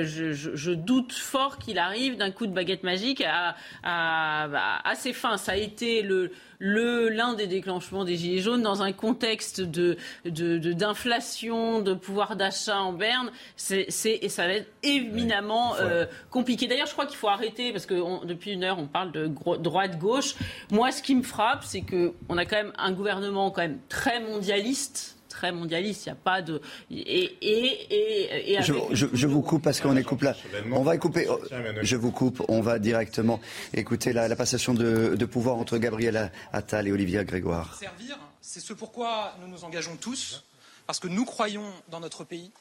je, 0.05 0.75
doute 0.75 1.13
fort 1.13 1.59
qu'il 1.59 1.79
arrive 1.79 2.17
d'un 2.17 2.31
coup 2.31 2.47
de 2.47 2.53
baguette 2.53 2.83
magique 2.83 3.23
à, 3.27 3.55
à, 3.83 4.89
à 4.89 4.95
ses 4.95 5.13
fins. 5.13 5.37
Ça 5.37 5.53
a 5.53 5.57
été 5.57 6.03
le 6.03 6.33
l'un 6.61 7.35
des 7.35 7.47
déclenchements 7.47 8.05
des 8.05 8.17
gilets 8.17 8.41
jaunes 8.41 8.63
dans 8.63 8.83
un 8.83 8.93
contexte 8.93 9.61
de 9.61 9.97
d'inflation, 10.25 11.81
de, 11.81 11.95
pouvoir 11.95 12.37
d'achat 12.37 12.81
en 12.81 12.93
berne, 12.93 13.31
c'est 13.57 13.89
et 14.05 14.29
ça 14.29 14.47
va 14.47 14.55
être 14.55 14.71
éminemment 14.83 15.77
euh, 15.77 16.07
compliqué. 16.31 16.67
D'ailleurs, 16.67 16.87
je 16.87 16.93
crois 16.93 17.07
qu'il 17.07 17.17
faut 17.17 17.29
arrêter 17.29 17.73
parce 17.73 17.87
que 17.87 18.25
depuis 18.27 18.53
une 18.53 18.65
heure 18.65 18.79
on 18.79 18.87
parle 18.87 19.13
de 19.13 19.27
droite 19.59 19.99
gauche. 19.99 20.35
Moi, 20.71 20.91
ce 20.93 21.03
qui 21.03 21.15
me 21.15 21.23
frappe, 21.23 21.65
c'est 21.65 21.83
que 21.83 22.13
on 22.29 22.39
a 22.39 22.45
quand 22.45 22.57
même 22.57 22.73
un 22.79 22.93
gouvernement 22.93 23.51
quand 23.51 23.63
même 23.63 23.79
très 23.89 24.21
mondialiste 24.21 25.14
très 25.35 25.53
mondialiste. 25.53 26.07
Il 26.07 26.11
n'y 26.11 26.13
a 26.13 26.23
pas 26.23 26.43
de. 26.43 26.61
Et, 26.91 27.25
et, 27.43 28.55
et, 28.55 28.63
je, 28.63 29.27
vous 29.27 29.43
coupe 29.43 29.63
parce 29.63 29.81
qu'on 29.81 29.97
est 29.97 30.05
coupe 30.05 30.23
là. 30.23 30.35
On 30.73 30.83
va 30.83 30.97
couper. 30.97 31.27
Je 31.83 31.97
vous 31.97 32.13
coupe. 32.13 32.43
On 32.49 32.61
va 32.61 32.79
directement 32.79 33.41
écouter 33.75 34.13
la, 34.13 34.37
passation 34.37 34.75
de, 34.75 35.25
pouvoir 35.25 35.57
entre 35.57 35.77
Gabriel 35.79 36.31
Attal 36.53 36.87
et 36.87 36.93
Olivier 36.93 37.25
Grégoire. 37.25 37.77
Servir, 37.79 38.19
c'est 38.41 38.61
ce 38.61 38.73
pourquoi 38.73 39.35
nous 39.41 39.49
nous 39.49 39.65
engageons 39.65 39.97
tous, 39.97 40.45
parce 40.87 41.01
que 41.01 41.09
nous 41.09 41.25
croyons 41.25 41.71
dans 41.91 42.01
notre 42.01 42.25
pays, 42.25 42.53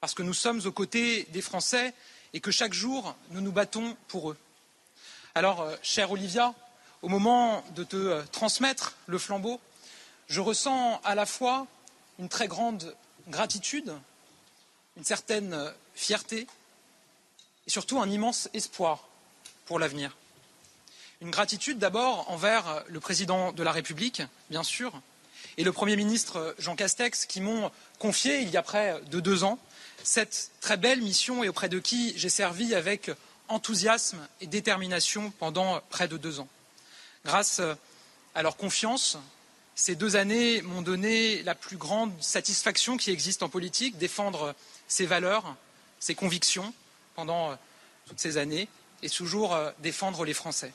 parce 0.00 0.14
que 0.14 0.22
nous 0.22 0.34
sommes 0.34 0.60
aux 0.64 0.72
côtés 0.72 1.26
des 1.32 1.42
Français 1.42 1.92
et 2.32 2.40
que 2.40 2.50
chaque 2.50 2.72
jour 2.72 3.14
nous 3.30 3.42
nous 3.42 3.52
battons 3.52 3.96
pour 4.08 4.30
eux. 4.30 4.36
Alors, 5.34 5.62
euh, 5.62 5.74
cher 5.82 6.12
Olivia, 6.12 6.54
au 7.02 7.08
moment 7.08 7.64
de 7.74 7.84
te 7.84 7.96
euh, 7.96 8.22
transmettre 8.32 8.94
le 9.06 9.18
flambeau, 9.18 9.60
je 10.28 10.40
ressens 10.40 11.00
à 11.04 11.14
la 11.14 11.26
fois 11.26 11.66
une 12.18 12.28
très 12.28 12.48
grande 12.48 12.94
gratitude, 13.28 13.92
une 14.96 15.04
certaine 15.04 15.72
fierté 15.94 16.46
et 17.66 17.70
surtout 17.70 18.00
un 18.00 18.10
immense 18.10 18.48
espoir 18.54 19.08
pour 19.66 19.78
l'avenir. 19.78 20.16
Une 21.20 21.30
gratitude 21.30 21.78
d'abord 21.78 22.30
envers 22.30 22.84
le 22.88 23.00
président 23.00 23.52
de 23.52 23.62
la 23.62 23.72
République, 23.72 24.22
bien 24.50 24.62
sûr, 24.62 25.00
et 25.56 25.64
le 25.64 25.72
Premier 25.72 25.96
ministre 25.96 26.54
Jean 26.58 26.76
Castex 26.76 27.26
qui 27.26 27.40
m'ont 27.40 27.70
confié, 27.98 28.40
il 28.40 28.50
y 28.50 28.56
a 28.56 28.62
près 28.62 29.00
de 29.10 29.20
deux 29.20 29.44
ans, 29.44 29.58
cette 30.02 30.50
très 30.60 30.76
belle 30.76 31.00
mission 31.00 31.44
et 31.44 31.48
auprès 31.48 31.68
de 31.68 31.78
qui 31.78 32.12
j'ai 32.16 32.28
servi 32.28 32.74
avec 32.74 33.10
enthousiasme 33.48 34.26
et 34.40 34.46
détermination 34.46 35.30
pendant 35.38 35.80
près 35.90 36.08
de 36.08 36.16
deux 36.16 36.40
ans. 36.40 36.48
Grâce 37.24 37.60
à 38.34 38.42
leur 38.42 38.56
confiance, 38.56 39.16
ces 39.74 39.96
deux 39.96 40.16
années 40.16 40.62
m'ont 40.62 40.82
donné 40.82 41.42
la 41.42 41.54
plus 41.54 41.76
grande 41.76 42.12
satisfaction 42.22 42.96
qui 42.96 43.10
existe 43.10 43.42
en 43.42 43.48
politique, 43.48 43.98
défendre 43.98 44.54
ses 44.86 45.06
valeurs, 45.06 45.56
ses 45.98 46.14
convictions 46.14 46.72
pendant 47.16 47.50
euh, 47.50 47.54
toutes 48.06 48.20
ces 48.20 48.36
années 48.36 48.68
et 49.02 49.10
toujours 49.10 49.54
euh, 49.54 49.70
défendre 49.80 50.24
les 50.24 50.34
Français. 50.34 50.72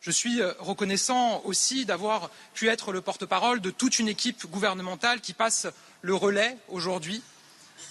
Je 0.00 0.10
suis 0.10 0.40
euh, 0.40 0.52
reconnaissant 0.58 1.42
aussi 1.44 1.84
d'avoir 1.84 2.30
pu 2.54 2.68
être 2.68 2.92
le 2.92 3.02
porte-parole 3.02 3.60
de 3.60 3.70
toute 3.70 3.98
une 3.98 4.08
équipe 4.08 4.46
gouvernementale 4.46 5.20
qui 5.20 5.34
passe 5.34 5.66
le 6.00 6.14
relais 6.14 6.56
aujourd'hui, 6.68 7.22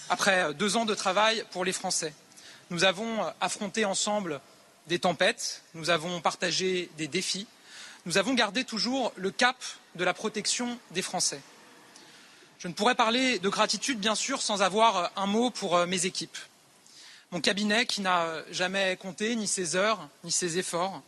après 0.08 0.52
deux 0.54 0.76
ans 0.76 0.84
de 0.84 0.94
travail 0.94 1.44
pour 1.52 1.64
les 1.64 1.72
Français. 1.72 2.12
Nous 2.70 2.82
avons 2.82 3.24
affronté 3.40 3.84
ensemble 3.84 4.40
des 4.88 4.98
tempêtes, 4.98 5.62
nous 5.74 5.90
avons 5.90 6.20
partagé 6.20 6.90
des 6.96 7.06
défis, 7.06 7.46
nous 8.06 8.18
avons 8.18 8.34
gardé 8.34 8.64
toujours 8.64 9.12
le 9.16 9.32
cap 9.32 9.56
de 9.96 10.04
la 10.04 10.14
protection 10.14 10.78
des 10.92 11.02
Français. 11.02 11.40
Je 12.60 12.68
ne 12.68 12.72
pourrais 12.72 12.94
parler 12.94 13.40
de 13.40 13.48
gratitude, 13.48 13.98
bien 13.98 14.14
sûr, 14.14 14.40
sans 14.40 14.62
avoir 14.62 15.12
un 15.16 15.26
mot 15.26 15.50
pour 15.50 15.76
euh, 15.76 15.86
mes 15.86 16.06
équipes. 16.06 16.38
Mon 17.32 17.40
cabinet 17.40 17.84
qui 17.84 18.00
n'a 18.00 18.44
jamais 18.52 18.96
compté 18.96 19.34
ni 19.34 19.48
ses 19.48 19.74
heures, 19.74 20.08
ni 20.22 20.30
ses 20.30 20.56
efforts, 20.56 21.02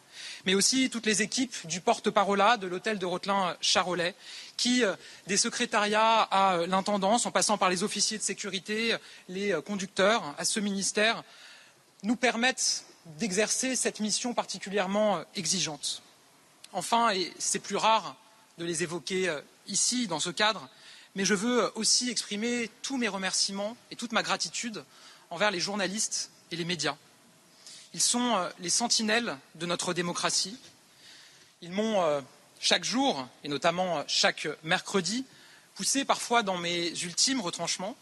mais 0.44 0.56
aussi 0.56 0.90
toutes 0.90 1.06
les 1.06 1.22
équipes 1.22 1.54
du 1.68 1.80
porte-parole 1.80 2.42
de 2.58 2.66
l'hôtel 2.66 2.98
de 2.98 3.06
Rotelin-Charolais, 3.06 4.16
qui, 4.56 4.82
euh, 4.82 4.96
des 5.28 5.36
secrétariats 5.36 6.22
à 6.22 6.56
euh, 6.56 6.66
l'intendance, 6.66 7.26
en 7.26 7.30
passant 7.30 7.58
par 7.58 7.70
les 7.70 7.84
officiers 7.84 8.18
de 8.18 8.24
sécurité, 8.24 8.96
les 9.28 9.56
conducteurs, 9.64 10.34
à 10.36 10.44
ce 10.44 10.58
ministère, 10.58 11.22
nous 12.02 12.16
permettent 12.16 12.84
d'exercer 13.06 13.76
cette 13.76 14.00
mission 14.00 14.34
particulièrement 14.34 15.22
exigeante. 15.36 16.02
Enfin, 16.78 17.10
et 17.10 17.32
c'est 17.40 17.58
plus 17.58 17.74
rare 17.74 18.14
de 18.58 18.64
les 18.64 18.84
évoquer 18.84 19.28
euh, 19.28 19.40
ici, 19.66 20.06
dans 20.06 20.20
ce 20.20 20.30
cadre, 20.30 20.68
mais 21.16 21.24
je 21.24 21.34
veux 21.34 21.72
aussi 21.74 22.08
exprimer 22.08 22.70
tous 22.82 22.96
mes 22.96 23.08
remerciements 23.08 23.76
et 23.90 23.96
toute 23.96 24.12
ma 24.12 24.22
gratitude 24.22 24.84
envers 25.30 25.50
les 25.50 25.58
journalistes 25.58 26.30
et 26.52 26.56
les 26.56 26.64
médias. 26.64 26.94
Ils 27.94 28.00
sont 28.00 28.36
euh, 28.36 28.48
les 28.60 28.70
sentinelles 28.70 29.36
de 29.56 29.66
notre 29.66 29.92
démocratie. 29.92 30.56
Ils 31.62 31.72
m'ont 31.72 32.00
euh, 32.02 32.20
chaque 32.60 32.84
jour, 32.84 33.26
et 33.42 33.48
notamment 33.48 34.04
chaque 34.06 34.46
mercredi, 34.62 35.24
poussé 35.74 36.04
parfois 36.04 36.44
dans 36.44 36.58
mes 36.58 36.96
ultimes 37.02 37.40
retranchements. 37.40 37.96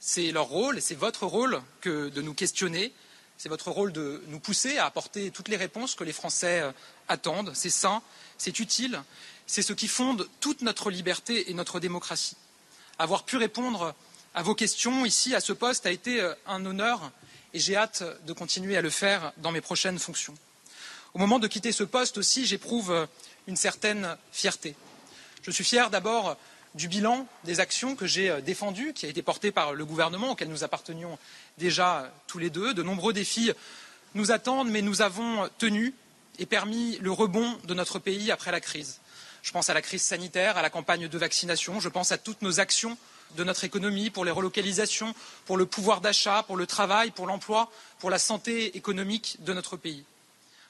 C'est 0.00 0.32
leur 0.32 0.46
rôle 0.46 0.78
et 0.78 0.80
c'est 0.80 0.94
votre 0.94 1.26
rôle 1.26 1.60
que 1.82 2.08
de 2.08 2.22
nous 2.22 2.32
questionner, 2.32 2.90
c'est 3.38 3.48
votre 3.48 3.70
rôle 3.70 3.92
de 3.92 4.22
nous 4.26 4.40
pousser 4.40 4.78
à 4.78 4.86
apporter 4.86 5.30
toutes 5.30 5.48
les 5.48 5.56
réponses 5.56 5.94
que 5.94 6.02
les 6.02 6.12
Français 6.12 6.60
euh, 6.60 6.72
attendent. 7.06 7.52
C'est 7.54 7.70
sain, 7.70 8.02
c'est 8.36 8.58
utile, 8.58 9.00
c'est 9.46 9.62
ce 9.62 9.72
qui 9.72 9.86
fonde 9.86 10.28
toute 10.40 10.60
notre 10.62 10.90
liberté 10.90 11.50
et 11.50 11.54
notre 11.54 11.78
démocratie. 11.78 12.36
Avoir 12.98 13.22
pu 13.22 13.36
répondre 13.36 13.94
à 14.34 14.42
vos 14.42 14.56
questions 14.56 15.06
ici, 15.06 15.36
à 15.36 15.40
ce 15.40 15.52
poste, 15.52 15.86
a 15.86 15.92
été 15.92 16.20
euh, 16.20 16.34
un 16.46 16.66
honneur 16.66 17.12
et 17.54 17.60
j'ai 17.60 17.76
hâte 17.76 18.02
de 18.26 18.32
continuer 18.32 18.76
à 18.76 18.82
le 18.82 18.90
faire 18.90 19.32
dans 19.38 19.52
mes 19.52 19.60
prochaines 19.60 20.00
fonctions. 20.00 20.34
Au 21.14 21.18
moment 21.18 21.38
de 21.38 21.46
quitter 21.46 21.70
ce 21.70 21.84
poste 21.84 22.18
aussi, 22.18 22.44
j'éprouve 22.44 22.90
euh, 22.90 23.06
une 23.46 23.56
certaine 23.56 24.16
fierté. 24.32 24.74
Je 25.42 25.52
suis 25.52 25.64
fier 25.64 25.90
d'abord 25.90 26.36
du 26.78 26.88
bilan 26.88 27.26
des 27.44 27.58
actions 27.60 27.96
que 27.96 28.06
j'ai 28.06 28.40
défendues, 28.40 28.94
qui 28.94 29.04
a 29.04 29.08
été 29.08 29.20
porté 29.20 29.50
par 29.50 29.74
le 29.74 29.84
gouvernement 29.84 30.30
auquel 30.30 30.48
nous 30.48 30.62
appartenions 30.62 31.18
déjà 31.58 32.10
tous 32.28 32.38
les 32.38 32.50
deux. 32.50 32.72
De 32.72 32.84
nombreux 32.84 33.12
défis 33.12 33.50
nous 34.14 34.30
attendent, 34.30 34.70
mais 34.70 34.80
nous 34.80 35.02
avons 35.02 35.50
tenu 35.58 35.92
et 36.38 36.46
permis 36.46 36.96
le 36.98 37.10
rebond 37.10 37.58
de 37.64 37.74
notre 37.74 37.98
pays 37.98 38.30
après 38.30 38.52
la 38.52 38.60
crise. 38.60 39.00
Je 39.42 39.50
pense 39.50 39.70
à 39.70 39.74
la 39.74 39.82
crise 39.82 40.02
sanitaire, 40.02 40.56
à 40.56 40.62
la 40.62 40.70
campagne 40.70 41.08
de 41.08 41.18
vaccination, 41.18 41.80
je 41.80 41.88
pense 41.88 42.12
à 42.12 42.18
toutes 42.18 42.42
nos 42.42 42.60
actions 42.60 42.96
de 43.36 43.44
notre 43.44 43.64
économie, 43.64 44.08
pour 44.08 44.24
les 44.24 44.30
relocalisations, 44.30 45.14
pour 45.46 45.56
le 45.56 45.66
pouvoir 45.66 46.00
d'achat, 46.00 46.44
pour 46.44 46.56
le 46.56 46.66
travail, 46.66 47.10
pour 47.10 47.26
l'emploi, 47.26 47.70
pour 47.98 48.08
la 48.08 48.18
santé 48.18 48.76
économique 48.76 49.36
de 49.40 49.52
notre 49.52 49.76
pays. 49.76 50.04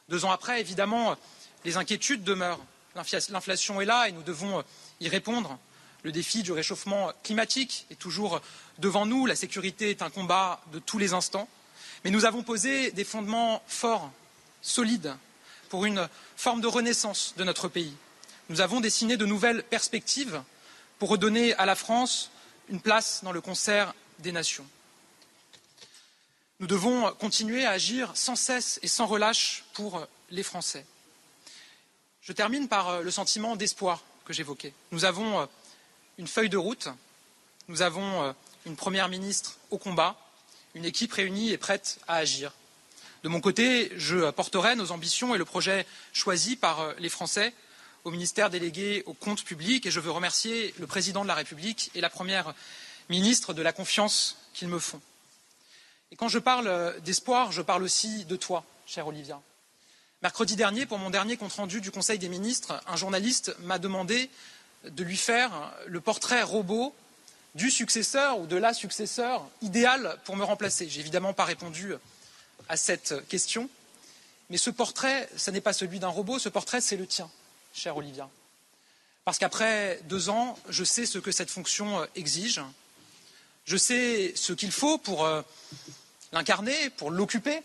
Deux 0.08 0.24
ans 0.24 0.32
après, 0.32 0.60
évidemment, 0.60 1.16
les 1.64 1.76
inquiétudes 1.76 2.24
demeurent. 2.24 2.60
L'inflation 2.94 3.80
est 3.80 3.84
là 3.84 4.08
et 4.08 4.12
nous 4.12 4.22
devons 4.22 4.64
y 5.00 5.08
répondre. 5.08 5.58
Le 6.02 6.12
défi 6.12 6.42
du 6.42 6.52
réchauffement 6.52 7.12
climatique 7.22 7.86
est 7.90 7.98
toujours 7.98 8.40
devant 8.78 9.06
nous. 9.06 9.26
La 9.26 9.36
sécurité 9.36 9.90
est 9.90 10.02
un 10.02 10.10
combat 10.10 10.60
de 10.72 10.78
tous 10.78 10.98
les 10.98 11.12
instants. 11.12 11.48
Mais 12.04 12.10
nous 12.10 12.24
avons 12.24 12.42
posé 12.42 12.92
des 12.92 13.04
fondements 13.04 13.62
forts, 13.66 14.10
solides, 14.62 15.14
pour 15.68 15.84
une 15.84 16.08
forme 16.36 16.60
de 16.60 16.66
renaissance 16.66 17.34
de 17.36 17.44
notre 17.44 17.68
pays, 17.68 17.94
nous 18.48 18.62
avons 18.62 18.80
dessiné 18.80 19.16
de 19.18 19.26
nouvelles 19.26 19.62
perspectives 19.62 20.42
pour 20.98 21.10
redonner 21.10 21.54
à 21.54 21.66
la 21.66 21.74
France 21.74 22.30
une 22.70 22.80
place 22.80 23.20
dans 23.22 23.32
le 23.32 23.42
concert 23.42 23.94
des 24.20 24.32
nations. 24.32 24.66
Nous 26.60 26.66
devons 26.66 27.12
continuer 27.12 27.66
à 27.66 27.70
agir 27.72 28.10
sans 28.14 28.36
cesse 28.36 28.80
et 28.82 28.88
sans 28.88 29.06
relâche 29.06 29.64
pour 29.74 30.06
les 30.30 30.42
Français. 30.42 30.86
Je 32.22 32.32
termine 32.32 32.68
par 32.68 32.88
euh, 32.88 33.02
le 33.02 33.10
sentiment 33.10 33.54
d'espoir 33.54 34.02
que 34.24 34.32
j'évoquais. 34.32 34.72
Nous 34.92 35.04
avons 35.04 35.40
euh, 35.40 35.46
une 36.18 36.26
feuille 36.26 36.48
de 36.48 36.56
route, 36.56 36.88
nous 37.68 37.82
avons 37.82 38.22
euh, 38.24 38.32
une 38.66 38.76
première 38.76 39.08
ministre 39.08 39.56
au 39.70 39.78
combat, 39.78 40.16
une 40.74 40.84
équipe 40.84 41.12
réunie 41.12 41.50
et 41.50 41.56
prête 41.58 41.98
à 42.08 42.16
agir. 42.16 42.52
De 43.22 43.28
mon 43.28 43.40
côté, 43.40 43.90
je 43.96 44.30
porterai 44.30 44.76
nos 44.76 44.92
ambitions 44.92 45.34
et 45.34 45.38
le 45.38 45.44
projet 45.44 45.86
choisi 46.12 46.56
par 46.56 46.94
les 46.98 47.08
Français 47.08 47.54
au 48.04 48.10
ministère 48.10 48.50
délégué 48.50 49.02
aux 49.06 49.14
comptes 49.14 49.44
publics 49.44 49.86
et 49.86 49.90
je 49.90 50.00
veux 50.00 50.10
remercier 50.10 50.74
le 50.78 50.86
président 50.86 51.22
de 51.22 51.28
la 51.28 51.34
République 51.34 51.90
et 51.94 52.00
la 52.00 52.10
première 52.10 52.54
ministre 53.08 53.54
de 53.54 53.62
la 53.62 53.72
confiance 53.72 54.36
qu'ils 54.54 54.68
me 54.68 54.78
font. 54.78 55.00
Et 56.12 56.16
quand 56.16 56.28
je 56.28 56.38
parle 56.38 57.00
d'espoir, 57.00 57.50
je 57.50 57.62
parle 57.62 57.82
aussi 57.82 58.24
de 58.24 58.36
toi, 58.36 58.64
cher 58.86 59.06
Olivia. 59.06 59.40
Mercredi 60.22 60.56
dernier, 60.56 60.86
pour 60.86 60.98
mon 60.98 61.10
dernier 61.10 61.36
compte-rendu 61.36 61.80
du 61.80 61.90
Conseil 61.90 62.18
des 62.18 62.28
ministres, 62.28 62.80
un 62.86 62.96
journaliste 62.96 63.54
m'a 63.60 63.78
demandé 63.78 64.30
de 64.84 65.04
lui 65.04 65.16
faire 65.16 65.72
le 65.86 66.00
portrait 66.00 66.42
robot 66.42 66.94
du 67.54 67.70
successeur 67.70 68.38
ou 68.38 68.46
de 68.46 68.56
la 68.56 68.72
successeur 68.72 69.48
idéale 69.62 70.18
pour 70.24 70.36
me 70.36 70.44
remplacer. 70.44 70.88
J'ai 70.88 71.00
évidemment 71.00 71.32
pas 71.32 71.44
répondu 71.44 71.94
à 72.68 72.76
cette 72.76 73.26
question, 73.28 73.68
mais 74.50 74.58
ce 74.58 74.70
portrait, 74.70 75.28
ce 75.36 75.50
n'est 75.50 75.60
pas 75.60 75.72
celui 75.72 75.98
d'un 75.98 76.08
robot, 76.08 76.38
ce 76.38 76.48
portrait, 76.48 76.80
c'est 76.80 76.96
le 76.96 77.06
tien, 77.06 77.30
cher 77.72 77.96
Olivia. 77.96 78.28
Parce 79.24 79.38
qu'après 79.38 80.00
deux 80.04 80.30
ans, 80.30 80.58
je 80.68 80.84
sais 80.84 81.04
ce 81.04 81.18
que 81.18 81.32
cette 81.32 81.50
fonction 81.50 82.06
exige, 82.14 82.62
je 83.66 83.76
sais 83.76 84.32
ce 84.34 84.54
qu'il 84.54 84.72
faut 84.72 84.96
pour 84.96 85.26
euh, 85.26 85.42
l'incarner, 86.32 86.90
pour 86.90 87.10
l'occuper, 87.10 87.60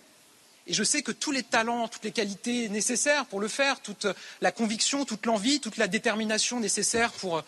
je 0.67 0.83
sais 0.83 1.01
que 1.01 1.11
tous 1.11 1.31
les 1.31 1.43
talents, 1.43 1.87
toutes 1.87 2.05
les 2.05 2.11
qualités 2.11 2.69
nécessaires 2.69 3.25
pour 3.25 3.39
le 3.39 3.47
faire, 3.47 3.81
toute 3.81 4.07
la 4.41 4.51
conviction, 4.51 5.03
toute 5.05 5.25
l'envie, 5.25 5.59
toute 5.59 5.77
la 5.77 5.87
détermination 5.87 6.59
nécessaire 6.59 7.11
pour 7.11 7.37
euh, 7.37 7.41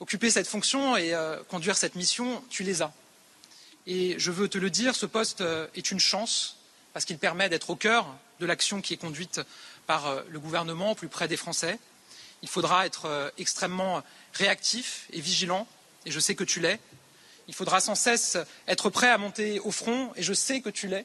occuper 0.00 0.30
cette 0.30 0.46
fonction 0.46 0.96
et 0.96 1.14
euh, 1.14 1.42
conduire 1.44 1.76
cette 1.76 1.94
mission, 1.94 2.42
tu 2.50 2.64
les 2.64 2.82
as. 2.82 2.92
Et 3.86 4.18
je 4.18 4.30
veux 4.30 4.48
te 4.48 4.58
le 4.58 4.68
dire, 4.68 4.94
ce 4.94 5.06
poste 5.06 5.40
euh, 5.40 5.66
est 5.74 5.90
une 5.90 6.00
chance 6.00 6.58
parce 6.92 7.06
qu'il 7.06 7.18
permet 7.18 7.48
d'être 7.48 7.70
au 7.70 7.76
cœur 7.76 8.06
de 8.40 8.46
l'action 8.46 8.82
qui 8.82 8.92
est 8.92 8.98
conduite 8.98 9.40
par 9.86 10.22
le 10.28 10.38
gouvernement 10.38 10.92
au 10.92 10.94
plus 10.94 11.08
près 11.08 11.28
des 11.28 11.36
Français. 11.36 11.78
Il 12.42 12.48
faudra 12.48 12.86
être 12.86 13.32
extrêmement 13.38 14.02
réactif 14.34 15.06
et 15.12 15.20
vigilant, 15.20 15.66
et 16.06 16.10
je 16.10 16.20
sais 16.20 16.34
que 16.34 16.44
tu 16.44 16.60
l'es. 16.60 16.78
Il 17.46 17.54
faudra 17.54 17.80
sans 17.80 17.94
cesse 17.94 18.36
être 18.66 18.90
prêt 18.90 19.10
à 19.10 19.18
monter 19.18 19.60
au 19.60 19.70
front, 19.70 20.12
et 20.16 20.22
je 20.22 20.32
sais 20.32 20.60
que 20.60 20.70
tu 20.70 20.88
l'es. 20.88 21.04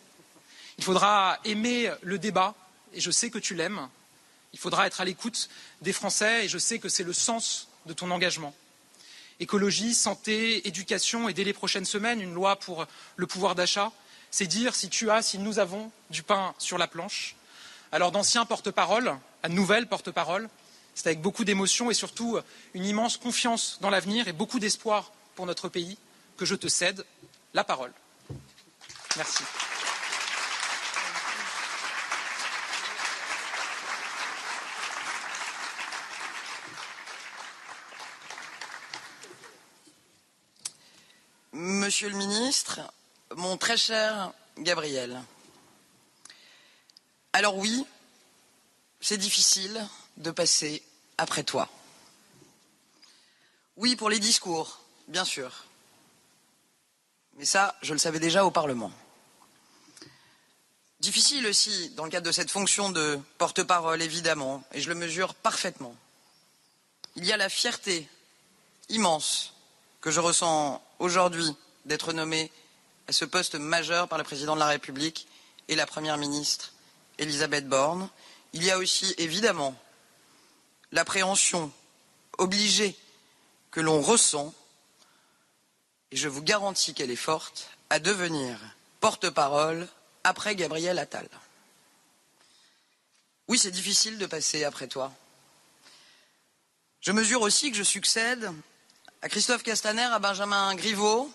Il 0.77 0.83
faudra 0.83 1.39
aimer 1.45 1.91
le 2.01 2.17
débat, 2.17 2.55
et 2.93 3.01
je 3.01 3.11
sais 3.11 3.29
que 3.29 3.39
tu 3.39 3.55
l'aimes. 3.55 3.89
Il 4.53 4.59
faudra 4.59 4.87
être 4.87 5.01
à 5.01 5.05
l'écoute 5.05 5.49
des 5.81 5.93
Français, 5.93 6.45
et 6.45 6.47
je 6.47 6.57
sais 6.57 6.79
que 6.79 6.89
c'est 6.89 7.03
le 7.03 7.13
sens 7.13 7.67
de 7.85 7.93
ton 7.93 8.11
engagement. 8.11 8.53
Écologie, 9.39 9.93
santé, 9.93 10.67
éducation, 10.67 11.27
et 11.27 11.33
dès 11.33 11.43
les 11.43 11.53
prochaines 11.53 11.85
semaines, 11.85 12.21
une 12.21 12.33
loi 12.33 12.55
pour 12.55 12.85
le 13.15 13.27
pouvoir 13.27 13.55
d'achat, 13.55 13.91
c'est 14.31 14.47
dire 14.47 14.73
si 14.73 14.89
tu 14.89 15.11
as, 15.11 15.21
si 15.21 15.37
nous 15.37 15.59
avons 15.59 15.91
du 16.09 16.23
pain 16.23 16.55
sur 16.57 16.77
la 16.77 16.87
planche. 16.87 17.35
Alors 17.91 18.11
d'anciens 18.11 18.45
porte-parole 18.45 19.15
à 19.43 19.49
nouvelles 19.49 19.87
porte-parole, 19.87 20.49
c'est 20.95 21.07
avec 21.07 21.21
beaucoup 21.21 21.43
d'émotion 21.43 21.91
et 21.91 21.93
surtout 21.93 22.39
une 22.73 22.85
immense 22.85 23.17
confiance 23.17 23.77
dans 23.81 23.89
l'avenir 23.89 24.27
et 24.27 24.33
beaucoup 24.33 24.59
d'espoir 24.59 25.11
pour 25.35 25.45
notre 25.45 25.69
pays 25.69 25.97
que 26.37 26.45
je 26.45 26.55
te 26.55 26.67
cède 26.67 27.05
la 27.53 27.63
parole. 27.63 27.93
Merci. 29.17 29.43
Monsieur 41.83 42.07
le 42.07 42.15
ministre, 42.15 42.79
mon 43.35 43.57
très 43.57 43.75
cher 43.75 44.31
Gabriel. 44.57 45.21
Alors 47.33 47.57
oui, 47.57 47.85
c'est 49.01 49.17
difficile 49.17 49.85
de 50.15 50.31
passer 50.31 50.81
après 51.17 51.43
toi. 51.43 51.67
Oui, 53.75 53.97
pour 53.97 54.09
les 54.09 54.19
discours, 54.19 54.79
bien 55.09 55.25
sûr. 55.25 55.65
Mais 57.33 57.43
ça, 57.43 57.75
je 57.81 57.91
le 57.91 57.99
savais 57.99 58.21
déjà 58.21 58.45
au 58.45 58.51
Parlement. 58.51 58.93
Difficile 61.01 61.45
aussi 61.47 61.89
dans 61.97 62.05
le 62.05 62.11
cadre 62.11 62.27
de 62.27 62.31
cette 62.31 62.49
fonction 62.49 62.91
de 62.91 63.19
porte-parole, 63.37 64.01
évidemment, 64.01 64.63
et 64.71 64.79
je 64.79 64.87
le 64.87 64.95
mesure 64.95 65.35
parfaitement. 65.35 65.97
Il 67.17 67.25
y 67.25 67.33
a 67.33 67.37
la 67.37 67.49
fierté 67.49 68.07
immense 68.87 69.53
que 69.99 70.11
je 70.11 70.21
ressens 70.21 70.81
aujourd'hui 70.99 71.53
d'être 71.85 72.13
nommé 72.13 72.51
à 73.07 73.11
ce 73.11 73.25
poste 73.25 73.55
majeur 73.55 74.07
par 74.07 74.17
le 74.17 74.23
président 74.23 74.55
de 74.55 74.59
la 74.59 74.67
République 74.67 75.27
et 75.67 75.75
la 75.75 75.85
première 75.85 76.17
ministre 76.17 76.73
Elisabeth 77.17 77.67
Borne. 77.67 78.09
Il 78.53 78.63
y 78.63 78.71
a 78.71 78.77
aussi 78.77 79.13
évidemment 79.17 79.75
l'appréhension 80.91 81.71
obligée 82.37 82.95
que 83.71 83.81
l'on 83.81 84.01
ressent, 84.01 84.53
et 86.11 86.15
je 86.15 86.29
vous 86.29 86.43
garantis 86.43 86.93
qu'elle 86.93 87.11
est 87.11 87.15
forte, 87.15 87.69
à 87.89 87.99
devenir 87.99 88.59
porte-parole 88.99 89.87
après 90.23 90.55
Gabriel 90.55 90.99
Attal. 90.99 91.27
Oui, 93.47 93.57
c'est 93.57 93.71
difficile 93.71 94.17
de 94.17 94.25
passer 94.25 94.63
après 94.63 94.87
toi. 94.87 95.11
Je 97.01 97.11
mesure 97.11 97.41
aussi 97.41 97.71
que 97.71 97.77
je 97.77 97.83
succède 97.83 98.49
à 99.21 99.29
Christophe 99.29 99.63
Castaner, 99.63 100.03
à 100.03 100.19
Benjamin 100.19 100.73
Griveaux, 100.75 101.31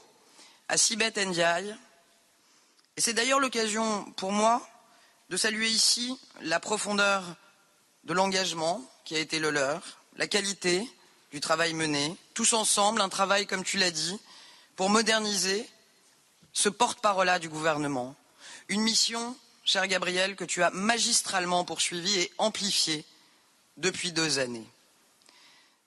à 0.69 0.77
Sibeth 0.77 1.16
Ndiaye. 1.16 1.75
Et 2.97 3.01
c'est 3.01 3.14
d'ailleurs 3.14 3.41
l'occasion 3.41 4.05
pour 4.12 4.33
moi 4.33 4.66
de 5.31 5.37
saluer 5.37 5.69
ici 5.69 6.19
la 6.41 6.61
profondeur 6.61 7.23
de 8.05 8.12
l'engagement 8.12 8.83
qui 9.05 9.14
a 9.16 9.19
été 9.19 9.39
le 9.39 9.51
leur, 9.51 9.83
la 10.16 10.27
qualité 10.27 10.89
du 11.33 11.41
travail 11.41 11.75
mené, 11.75 12.16
tous 12.35 12.53
ensemble, 12.55 13.01
un 13.01 13.09
travail, 13.09 13.47
comme 13.47 13.64
tu 13.64 13.77
l'as 13.77 13.91
dit, 13.91 14.19
pour 14.77 14.91
moderniser 14.91 15.69
ce 16.53 16.69
porte-parole 16.69 17.31
du 17.41 17.49
gouvernement. 17.49 18.14
Une 18.69 18.81
mission, 18.81 19.37
cher 19.64 19.87
Gabriel, 19.87 20.37
que 20.37 20.45
tu 20.45 20.62
as 20.62 20.71
magistralement 20.71 21.64
poursuivie 21.64 22.19
et 22.19 22.33
amplifiée 22.39 23.05
depuis 23.77 24.12
deux 24.12 24.39
années. 24.39 24.66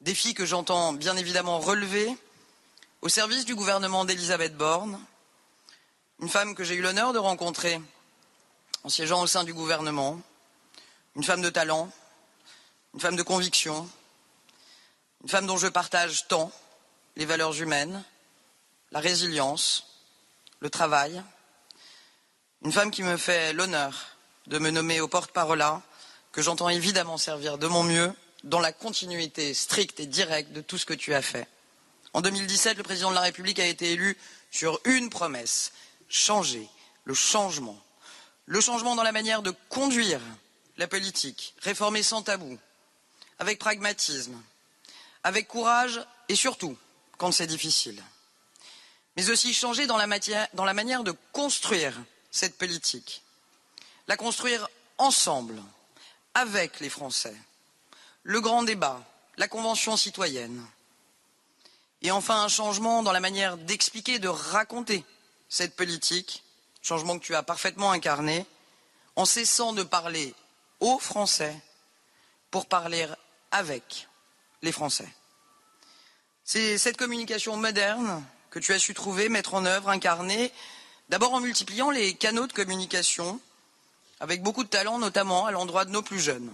Défi 0.02 0.34
que 0.34 0.46
j'entends 0.46 0.94
bien 0.94 1.18
évidemment 1.18 1.60
relever 1.60 2.16
au 3.02 3.10
service 3.10 3.46
du 3.46 3.56
gouvernement 3.56 4.06
d'Elisabeth 4.06 4.56
Borne, 4.56 5.00
une 6.20 6.30
femme 6.30 6.54
que 6.54 6.64
j'ai 6.64 6.76
eu 6.76 6.82
l'honneur 6.82 7.14
de 7.14 7.18
rencontrer 7.18 7.82
en 8.84 8.90
siégeant 8.90 9.22
au 9.22 9.28
sein 9.28 9.44
du 9.44 9.54
gouvernement, 9.54 10.22
une 11.16 11.24
femme 11.24 11.42
de 11.42 11.50
talent, 11.50 11.92
une 12.94 13.00
femme 13.00 13.16
de 13.16 13.24
conviction, 13.24 13.90
une 15.24 15.30
femme 15.30 15.48
dont 15.48 15.58
je 15.58 15.68
partage 15.68 16.28
tant 16.28 16.52
les 17.16 17.26
valeurs 17.26 17.60
humaines, 17.60 18.04
la 18.92 19.00
résilience, 19.00 19.88
le 20.60 20.70
travail, 20.70 21.24
une 22.64 22.72
femme 22.72 22.92
qui 22.92 23.02
me 23.02 23.18
fait 23.18 23.52
l'honneur 23.54 24.16
de 24.46 24.60
me 24.60 24.70
nommer 24.70 25.02
au 25.02 25.08
porte-parole 25.08 25.64
que 26.32 26.44
j'entends 26.44 26.70
évidemment 26.70 27.18
servir 27.18 27.58
de 27.58 27.66
mon 27.66 27.84
mieux 27.84 28.14
dans 28.44 28.60
la 28.60 28.72
continuité 28.72 29.56
stricte 29.56 30.00
et 30.00 30.06
directe 30.06 30.52
de 30.52 30.62
tout 30.62 30.78
ce 30.78 30.86
que 30.86 30.94
tu 30.94 31.16
as 31.16 31.24
fait. 31.24 31.48
En 32.14 32.22
2017, 32.22 32.78
le 32.78 32.84
président 32.84 33.10
de 33.10 33.16
la 33.16 33.22
République 33.22 33.60
a 33.60 33.66
été 33.66 33.92
élu 33.92 34.18
sur 34.52 34.80
une 34.86 35.10
promesse, 35.10 35.72
changer, 36.10 36.68
le 37.06 37.14
changement. 37.14 37.80
Le 38.46 38.60
changement 38.60 38.96
dans 38.96 39.04
la 39.04 39.14
manière 39.14 39.42
de 39.42 39.54
conduire 39.70 40.20
la 40.78 40.88
politique, 40.88 41.54
réformer 41.62 42.04
sans 42.04 42.22
tabou, 42.22 42.58
avec 43.40 43.60
pragmatisme, 43.60 44.42
avec 45.24 45.48
courage 45.48 46.02
et 46.28 46.36
surtout 46.36 46.78
quand 47.18 47.32
c'est 47.32 47.48
difficile. 47.48 48.04
Mais 49.16 49.30
aussi 49.30 49.54
changer 49.54 49.88
dans 49.88 49.98
la, 49.98 50.08
dans 50.54 50.66
la 50.66 50.74
manière 50.74 51.04
de 51.04 51.14
construire 51.32 51.94
cette 52.32 52.58
politique. 52.58 53.22
La 54.08 54.18
construire 54.18 54.68
ensemble, 54.98 55.62
avec 56.34 56.80
les 56.80 56.90
Français. 56.90 57.36
Le 58.24 58.42
grand 58.42 58.64
débat, 58.64 59.02
la 59.38 59.48
Convention 59.48 59.98
citoyenne, 59.98 60.66
et 62.02 62.12
enfin, 62.12 62.44
un 62.44 62.48
changement 62.48 63.04
dans 63.04 63.12
la 63.12 63.20
manière 63.20 63.58
d'expliquer, 63.58 64.20
de 64.20 64.28
raconter 64.28 65.06
cette 65.50 65.76
politique, 65.76 66.44
changement 66.82 67.20
que 67.20 67.24
tu 67.24 67.36
as 67.36 67.44
parfaitement 67.44 67.92
incarné, 67.92 68.46
en 69.16 69.26
cessant 69.26 69.74
de 69.74 69.84
parler 69.84 70.34
aux 70.80 70.98
Français 70.98 71.56
pour 72.50 72.66
parler 72.66 73.08
avec 73.52 74.08
les 74.62 74.72
Français. 74.72 75.08
C'est 76.44 76.78
cette 76.78 76.98
communication 76.98 77.56
moderne 77.56 78.24
que 78.50 78.60
tu 78.60 78.74
as 78.74 78.80
su 78.80 78.94
trouver, 78.94 79.30
mettre 79.30 79.54
en 79.54 79.66
œuvre, 79.66 79.90
incarner, 79.90 80.52
d'abord 81.10 81.34
en 81.34 81.40
multipliant 81.40 81.92
les 81.92 82.16
canaux 82.16 82.48
de 82.48 82.54
communication, 82.54 83.40
avec 84.20 84.42
beaucoup 84.42 84.64
de 84.64 84.70
talent, 84.70 84.98
notamment 84.98 85.46
à 85.46 85.52
l'endroit 85.52 85.86
de 85.86 85.92
nos 85.92 86.02
plus 86.02 86.20
jeunes. 86.20 86.52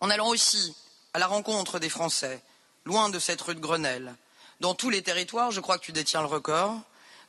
En 0.00 0.10
allant 0.10 0.28
aussi 0.28 0.74
à 1.12 1.18
la 1.18 1.26
rencontre 1.26 1.78
des 1.78 1.88
Français, 1.88 2.42
loin 2.84 3.10
de 3.10 3.18
cette 3.18 3.40
rue 3.40 3.54
de 3.54 3.60
Grenelle, 3.60 4.14
dans 4.60 4.74
tous 4.74 4.90
les 4.90 5.02
territoires, 5.02 5.50
je 5.50 5.60
crois 5.60 5.78
que 5.78 5.84
tu 5.84 5.92
détiens 5.92 6.20
le 6.20 6.26
record, 6.26 6.80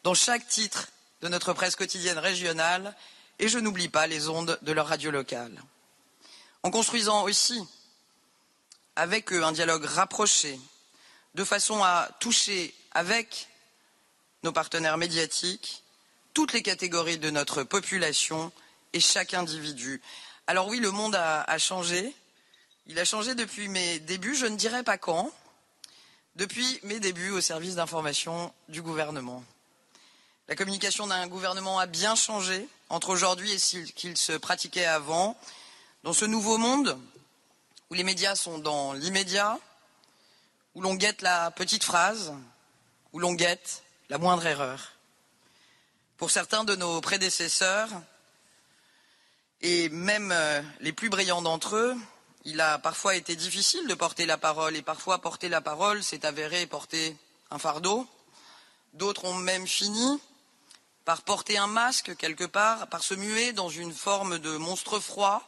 dans 0.04 0.14
chaque 0.14 0.48
titre 0.48 0.88
de 1.22 1.28
notre 1.28 1.54
presse 1.54 1.76
quotidienne 1.76 2.18
régionale, 2.18 2.96
et 3.40 3.48
je 3.48 3.60
n'oublie 3.60 3.90
pas 3.90 4.08
les 4.08 4.30
ondes 4.30 4.58
de 4.62 4.72
leur 4.72 4.88
radio 4.88 5.12
locale. 5.12 5.62
En 6.64 6.72
construisant 6.72 7.24
aussi 7.24 7.62
avec 8.96 9.32
eux 9.32 9.44
un 9.44 9.52
dialogue 9.52 9.86
rapproché, 9.86 10.60
de 11.36 11.44
façon 11.44 11.84
à 11.84 12.10
toucher 12.20 12.74
avec 12.92 13.48
nos 14.44 14.52
partenaires 14.52 14.98
médiatiques 14.98 15.84
toutes 16.34 16.54
les 16.54 16.62
catégories 16.62 17.18
de 17.18 17.30
notre 17.30 17.64
population 17.64 18.52
et 18.94 19.00
chaque 19.00 19.34
individu. 19.34 20.02
Alors 20.48 20.68
oui, 20.68 20.80
le 20.80 20.92
monde 20.92 21.16
a, 21.16 21.44
a 21.44 21.58
changé. 21.58 22.14
Il 22.88 22.98
a 23.00 23.06
changé 23.06 23.36
depuis 23.36 23.68
mes 23.68 24.00
débuts, 24.00 24.36
je 24.36 24.46
ne 24.46 24.56
dirais 24.56 24.84
pas 24.84 24.98
quand, 24.98 25.32
depuis 26.40 26.80
mes 26.84 27.02
débuts 27.02 27.32
au 27.32 27.42
service 27.42 27.76
d'information 27.76 28.54
du 28.70 28.82
gouvernement. 28.82 29.44
La 30.48 30.56
communication 30.56 31.06
d'un 31.06 31.28
gouvernement 31.28 31.80
a 31.80 31.86
bien 31.86 32.16
changé 32.16 32.66
entre 32.88 33.10
aujourd'hui 33.10 33.52
et 33.52 33.60
ce 33.60 33.80
qu'il 33.80 34.16
se 34.16 34.32
pratiquait 34.32 34.86
avant. 34.86 35.38
Dans 36.04 36.14
ce 36.14 36.24
nouveau 36.24 36.58
monde 36.58 36.98
où 37.90 37.94
les 37.94 38.06
médias 38.06 38.38
sont 38.38 38.58
dans 38.58 38.94
l'immédiat, 38.94 39.60
où 40.76 40.82
l'on 40.82 40.96
guette 40.96 41.22
la 41.22 41.52
petite 41.52 41.84
phrase, 41.84 42.34
où 43.12 43.20
l'on 43.20 43.34
guette 43.34 43.84
la 44.08 44.18
moindre 44.18 44.46
erreur. 44.46 44.94
Pour 46.16 46.32
certains 46.32 46.64
de 46.64 46.78
nos 46.78 47.02
prédécesseurs, 47.02 47.90
et 49.62 49.90
même 49.90 50.32
euh, 50.32 50.62
les 50.80 50.94
plus 50.94 51.10
brillants 51.10 51.42
d'entre 51.42 51.76
eux, 51.76 51.98
il 52.46 52.62
a 52.62 52.80
parfois 52.80 53.16
été 53.16 53.36
difficile 53.36 53.86
de 53.88 53.94
porter 53.94 54.26
la 54.26 54.38
parole, 54.38 54.76
et 54.76 54.82
parfois 54.82 55.20
porter 55.20 55.50
la 55.50 55.62
parole 55.62 56.04
s'est 56.04 56.26
avéré 56.26 56.66
porter 56.66 57.16
un 57.52 57.60
fardeau. 57.60 58.08
D'autres 58.94 59.26
ont 59.26 59.36
même 59.36 59.68
fini 59.68 60.20
par 61.06 61.22
porter 61.22 61.58
un 61.58 61.68
masque 61.68 62.16
quelque 62.18 62.46
part, 62.46 62.88
par 62.88 63.04
se 63.04 63.14
muer 63.14 63.52
dans 63.54 63.70
une 63.70 63.94
forme 63.94 64.40
de 64.40 64.58
monstre 64.58 65.00
froid, 65.00 65.44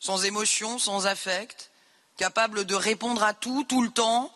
sans 0.00 0.24
émotion, 0.24 0.78
sans 0.78 1.06
affect, 1.06 1.70
capable 2.16 2.64
de 2.64 2.74
répondre 2.74 3.22
à 3.22 3.32
tout, 3.32 3.64
tout 3.64 3.82
le 3.82 3.90
temps, 3.90 4.32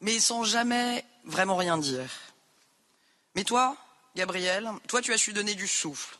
mais 0.00 0.20
sans 0.20 0.44
jamais 0.44 1.04
vraiment 1.24 1.56
rien 1.56 1.78
dire. 1.78 2.10
Mais 3.34 3.44
toi, 3.44 3.76
Gabriel, 4.16 4.70
toi 4.88 5.00
tu 5.00 5.12
as 5.12 5.18
su 5.18 5.32
donner 5.32 5.54
du 5.54 5.68
souffle, 5.68 6.18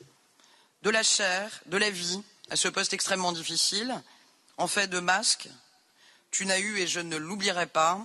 de 0.82 0.90
la 0.90 1.02
chair, 1.02 1.50
de 1.66 1.76
la 1.76 1.90
vie 1.90 2.22
à 2.50 2.56
ce 2.56 2.68
poste 2.68 2.92
extrêmement 2.92 3.32
difficile, 3.32 4.02
en 4.58 4.66
fait 4.66 4.88
de 4.88 5.00
masque, 5.00 5.48
tu 6.30 6.44
n'as 6.44 6.58
eu, 6.58 6.78
et 6.78 6.86
je 6.86 7.00
ne 7.00 7.16
l'oublierai 7.16 7.66
pas, 7.66 8.00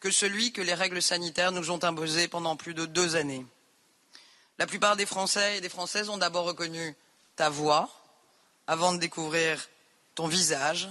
que 0.00 0.10
celui 0.10 0.52
que 0.52 0.62
les 0.62 0.74
règles 0.74 1.02
sanitaires 1.02 1.52
nous 1.52 1.70
ont 1.70 1.82
imposé 1.82 2.28
pendant 2.28 2.56
plus 2.56 2.74
de 2.74 2.86
deux 2.86 3.16
années. 3.16 3.46
La 4.58 4.66
plupart 4.66 4.96
des 4.96 5.06
Français 5.06 5.58
et 5.58 5.60
des 5.60 5.68
Françaises 5.68 6.08
ont 6.08 6.18
d'abord 6.18 6.44
reconnu 6.44 6.94
ta 7.36 7.48
voix 7.48 7.90
avant 8.66 8.92
de 8.92 8.98
découvrir 8.98 9.68
ton 10.14 10.28
visage. 10.28 10.88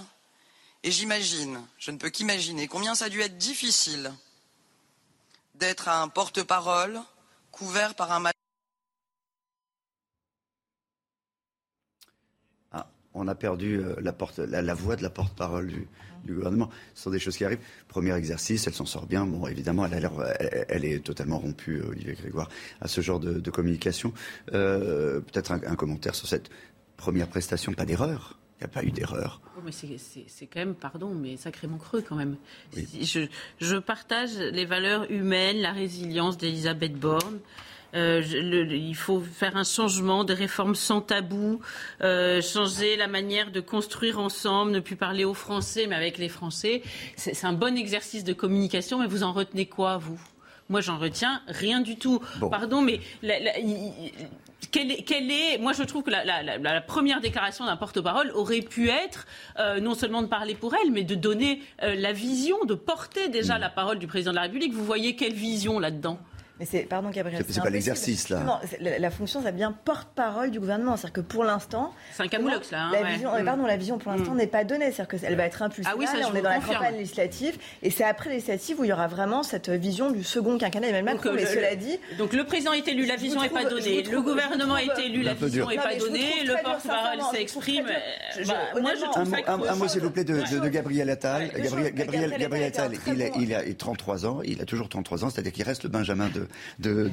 Et 0.82 0.90
j'imagine, 0.90 1.66
je 1.78 1.90
ne 1.90 1.96
peux 1.96 2.10
qu'imaginer 2.10 2.68
combien 2.68 2.94
ça 2.94 3.06
a 3.06 3.08
dû 3.08 3.20
être 3.22 3.38
difficile 3.38 4.12
d'être 5.54 5.88
un 5.88 6.08
porte-parole 6.08 7.00
couvert 7.52 7.94
par 7.94 8.12
un 8.12 8.24
ah, 12.72 12.86
on 13.14 13.28
a 13.28 13.34
perdu 13.34 13.78
euh, 13.78 13.94
la, 14.00 14.12
porte, 14.12 14.38
la, 14.38 14.74
voix 14.74 14.96
de 14.96 15.02
la 15.02 15.10
porte-parole 15.10 15.68
du, 15.68 16.34
gouvernement. 16.34 16.70
Ce 16.94 17.04
sont 17.04 17.10
des 17.10 17.18
choses 17.18 17.36
qui 17.36 17.44
arrivent. 17.44 17.60
Premier 17.86 18.14
exercice, 18.14 18.66
elle 18.66 18.74
s'en 18.74 18.86
sort 18.86 19.06
bien. 19.06 19.26
Bon, 19.26 19.46
évidemment, 19.46 19.86
elle, 19.86 20.10
elle, 20.68 20.84
est 20.84 21.04
totalement 21.04 21.38
rompue, 21.38 21.80
euh, 21.80 21.90
Olivier 21.90 22.14
Grégoire, 22.14 22.48
à 22.80 22.88
ce 22.88 23.00
genre 23.00 23.20
de, 23.20 23.50
communication. 23.50 24.12
Euh, 24.52 25.20
peut-être 25.20 25.52
un, 25.52 25.76
commentaire 25.76 26.14
sur 26.14 26.26
cette 26.26 26.50
première 26.96 27.28
prestation, 27.28 27.72
pas 27.72 27.84
d'erreur. 27.84 28.38
Il 28.58 28.64
n'y 28.64 28.64
a 28.64 28.68
pas 28.68 28.84
eu 28.84 28.90
d'erreur. 28.90 29.40
Oh, 29.56 29.60
mais 29.64 29.72
c'est 29.72 30.46
quand 30.46 30.60
même, 30.60 30.74
pardon, 30.74 31.12
mais 31.14 31.36
sacrément 31.36 31.76
creux 31.76 32.02
quand 32.06 32.16
même. 32.16 32.36
Je, 32.74 33.26
je, 33.60 33.76
partage 33.76 34.36
les 34.38 34.64
valeurs 34.64 35.10
humaines, 35.10 35.58
la 35.58 35.72
résilience 35.72 36.38
d'Elisabeth 36.38 36.94
Borne. 36.94 37.40
Euh, 37.94 38.22
il 38.70 38.96
faut 38.96 39.20
faire 39.20 39.56
un 39.56 39.64
changement, 39.64 40.24
des 40.24 40.34
réformes 40.34 40.74
sans 40.74 41.00
tabou, 41.00 41.60
euh, 42.02 42.42
changer 42.42 42.96
la 42.96 43.06
manière 43.06 43.50
de 43.50 43.60
construire 43.60 44.18
ensemble, 44.18 44.72
ne 44.72 44.80
plus 44.80 44.96
parler 44.96 45.24
aux 45.24 45.34
Français, 45.34 45.86
mais 45.88 45.94
avec 45.94 46.18
les 46.18 46.28
Français. 46.28 46.82
C'est 47.16 47.44
un 47.44 47.52
bon 47.52 47.76
exercice 47.76 48.24
de 48.24 48.32
communication, 48.32 48.98
mais 48.98 49.06
vous 49.06 49.22
en 49.22 49.32
retenez 49.32 49.66
quoi, 49.66 49.98
vous? 49.98 50.20
Moi, 50.70 50.80
j'en 50.80 50.98
retiens 50.98 51.42
rien 51.46 51.82
du 51.82 51.96
tout. 51.96 52.20
Pardon, 52.50 52.80
mais 52.80 53.00
quelle 54.70 55.30
est, 55.30 55.58
moi 55.58 55.74
je 55.74 55.82
trouve 55.82 56.02
que 56.02 56.10
la, 56.10 56.80
première 56.80 57.20
déclaration 57.20 57.66
d'un 57.66 57.76
porte-parole 57.76 58.32
aurait 58.34 58.62
pu 58.62 58.88
être 58.88 59.26
euh, 59.58 59.78
non 59.78 59.94
seulement 59.94 60.22
de 60.22 60.26
parler 60.26 60.54
pour 60.54 60.74
elle, 60.74 60.90
mais 60.90 61.04
de 61.04 61.14
donner 61.14 61.60
la 61.82 62.12
vision, 62.12 62.64
de 62.64 62.74
porter 62.74 63.28
déjà 63.28 63.58
mm. 63.58 63.60
la 63.60 63.68
parole 63.68 63.98
du 63.98 64.06
président 64.06 64.30
de 64.30 64.36
la 64.36 64.42
République. 64.42 64.72
Vous 64.72 64.86
voyez 64.86 65.16
quelle 65.16 65.34
vision 65.34 65.78
là-dedans? 65.78 66.18
Mais 66.60 66.66
c'est, 66.66 66.82
pardon 66.82 67.10
Gabriel. 67.10 67.44
C'est, 67.48 67.60
pas 67.60 67.68
l'exercice 67.68 68.28
là. 68.28 68.40
Non, 68.40 68.58
la, 68.80 69.10
fonction, 69.10 69.42
ça 69.42 69.50
bien 69.50 69.72
porte-parole 69.72 70.52
du 70.52 70.60
gouvernement. 70.60 70.96
C'est-à-dire 70.96 71.14
que 71.14 71.20
pour 71.20 71.42
l'instant. 71.42 71.92
C'est 72.12 72.22
un 72.22 72.28
camoulox 72.28 72.70
là. 72.70 72.84
Hein, 72.84 72.90
la 72.92 73.02
vision, 73.02 73.30
mm. 73.36 73.44
pardon, 73.44 73.66
la 73.66 73.76
vision 73.76 73.98
pour 73.98 74.12
l'instant 74.12 74.34
mm. 74.34 74.36
n'est 74.36 74.46
pas 74.46 74.62
donnée. 74.62 74.92
C'est-à-dire 74.92 75.20
qu'elle 75.20 75.34
va 75.34 75.46
être 75.46 75.62
impulsée. 75.62 75.90
Ah 75.92 75.96
oui, 75.98 76.06
ça, 76.06 76.14
on 76.30 76.34
est 76.34 76.42
dans 76.42 76.50
la 76.50 76.60
campagne 76.60 76.94
législative. 76.94 77.58
Et 77.82 77.90
c'est 77.90 78.04
après 78.04 78.30
législative 78.30 78.78
où 78.78 78.84
il 78.84 78.90
y 78.90 78.92
aura 78.92 79.08
vraiment 79.08 79.42
cette 79.42 79.68
vision 79.68 80.12
du 80.12 80.22
second 80.22 80.56
quinquennat 80.56 80.88
Emmanuel 80.88 81.16
Macron. 81.16 81.30
Donc, 81.30 81.40
mais 81.40 81.46
cela 81.46 81.74
dit. 81.74 81.98
Donc 82.18 82.32
le 82.32 82.44
président 82.44 82.72
est 82.72 82.86
élu, 82.86 83.04
la 83.04 83.16
vision 83.16 83.42
n'est 83.42 83.48
pas 83.48 83.64
donnée. 83.64 84.04
Le 84.04 84.22
gouvernement 84.22 84.76
est 84.76 84.96
élu, 85.04 85.22
la 85.22 85.34
vision 85.34 85.68
n'est 85.68 85.76
pas 85.76 85.96
donnée. 85.96 86.44
Le 86.44 86.62
porte-parole 86.62 87.18
s'exprime. 87.32 87.86
Moi, 88.80 88.92
je 88.94 89.10
trouve 89.10 89.34
Un 89.68 89.76
mot, 89.76 89.88
s'il 89.88 90.02
vous 90.02 90.10
plaît, 90.10 90.24
de 90.24 90.68
Gabriel 90.68 91.10
Attal. 91.10 91.50
Gabriel 91.96 92.62
Attal, 92.62 92.92
il 93.40 93.54
a 93.54 93.62
33 93.74 94.26
ans. 94.26 94.40
Il 94.44 94.62
a 94.62 94.64
toujours 94.64 94.88
33 94.88 95.24
ans. 95.24 95.30
C'est-à-dire 95.30 95.52
qu'il 95.52 95.64
reste 95.64 95.82
le 95.82 95.88
Benjamin 95.88 96.28
de 96.28 96.43
de, 96.78 97.10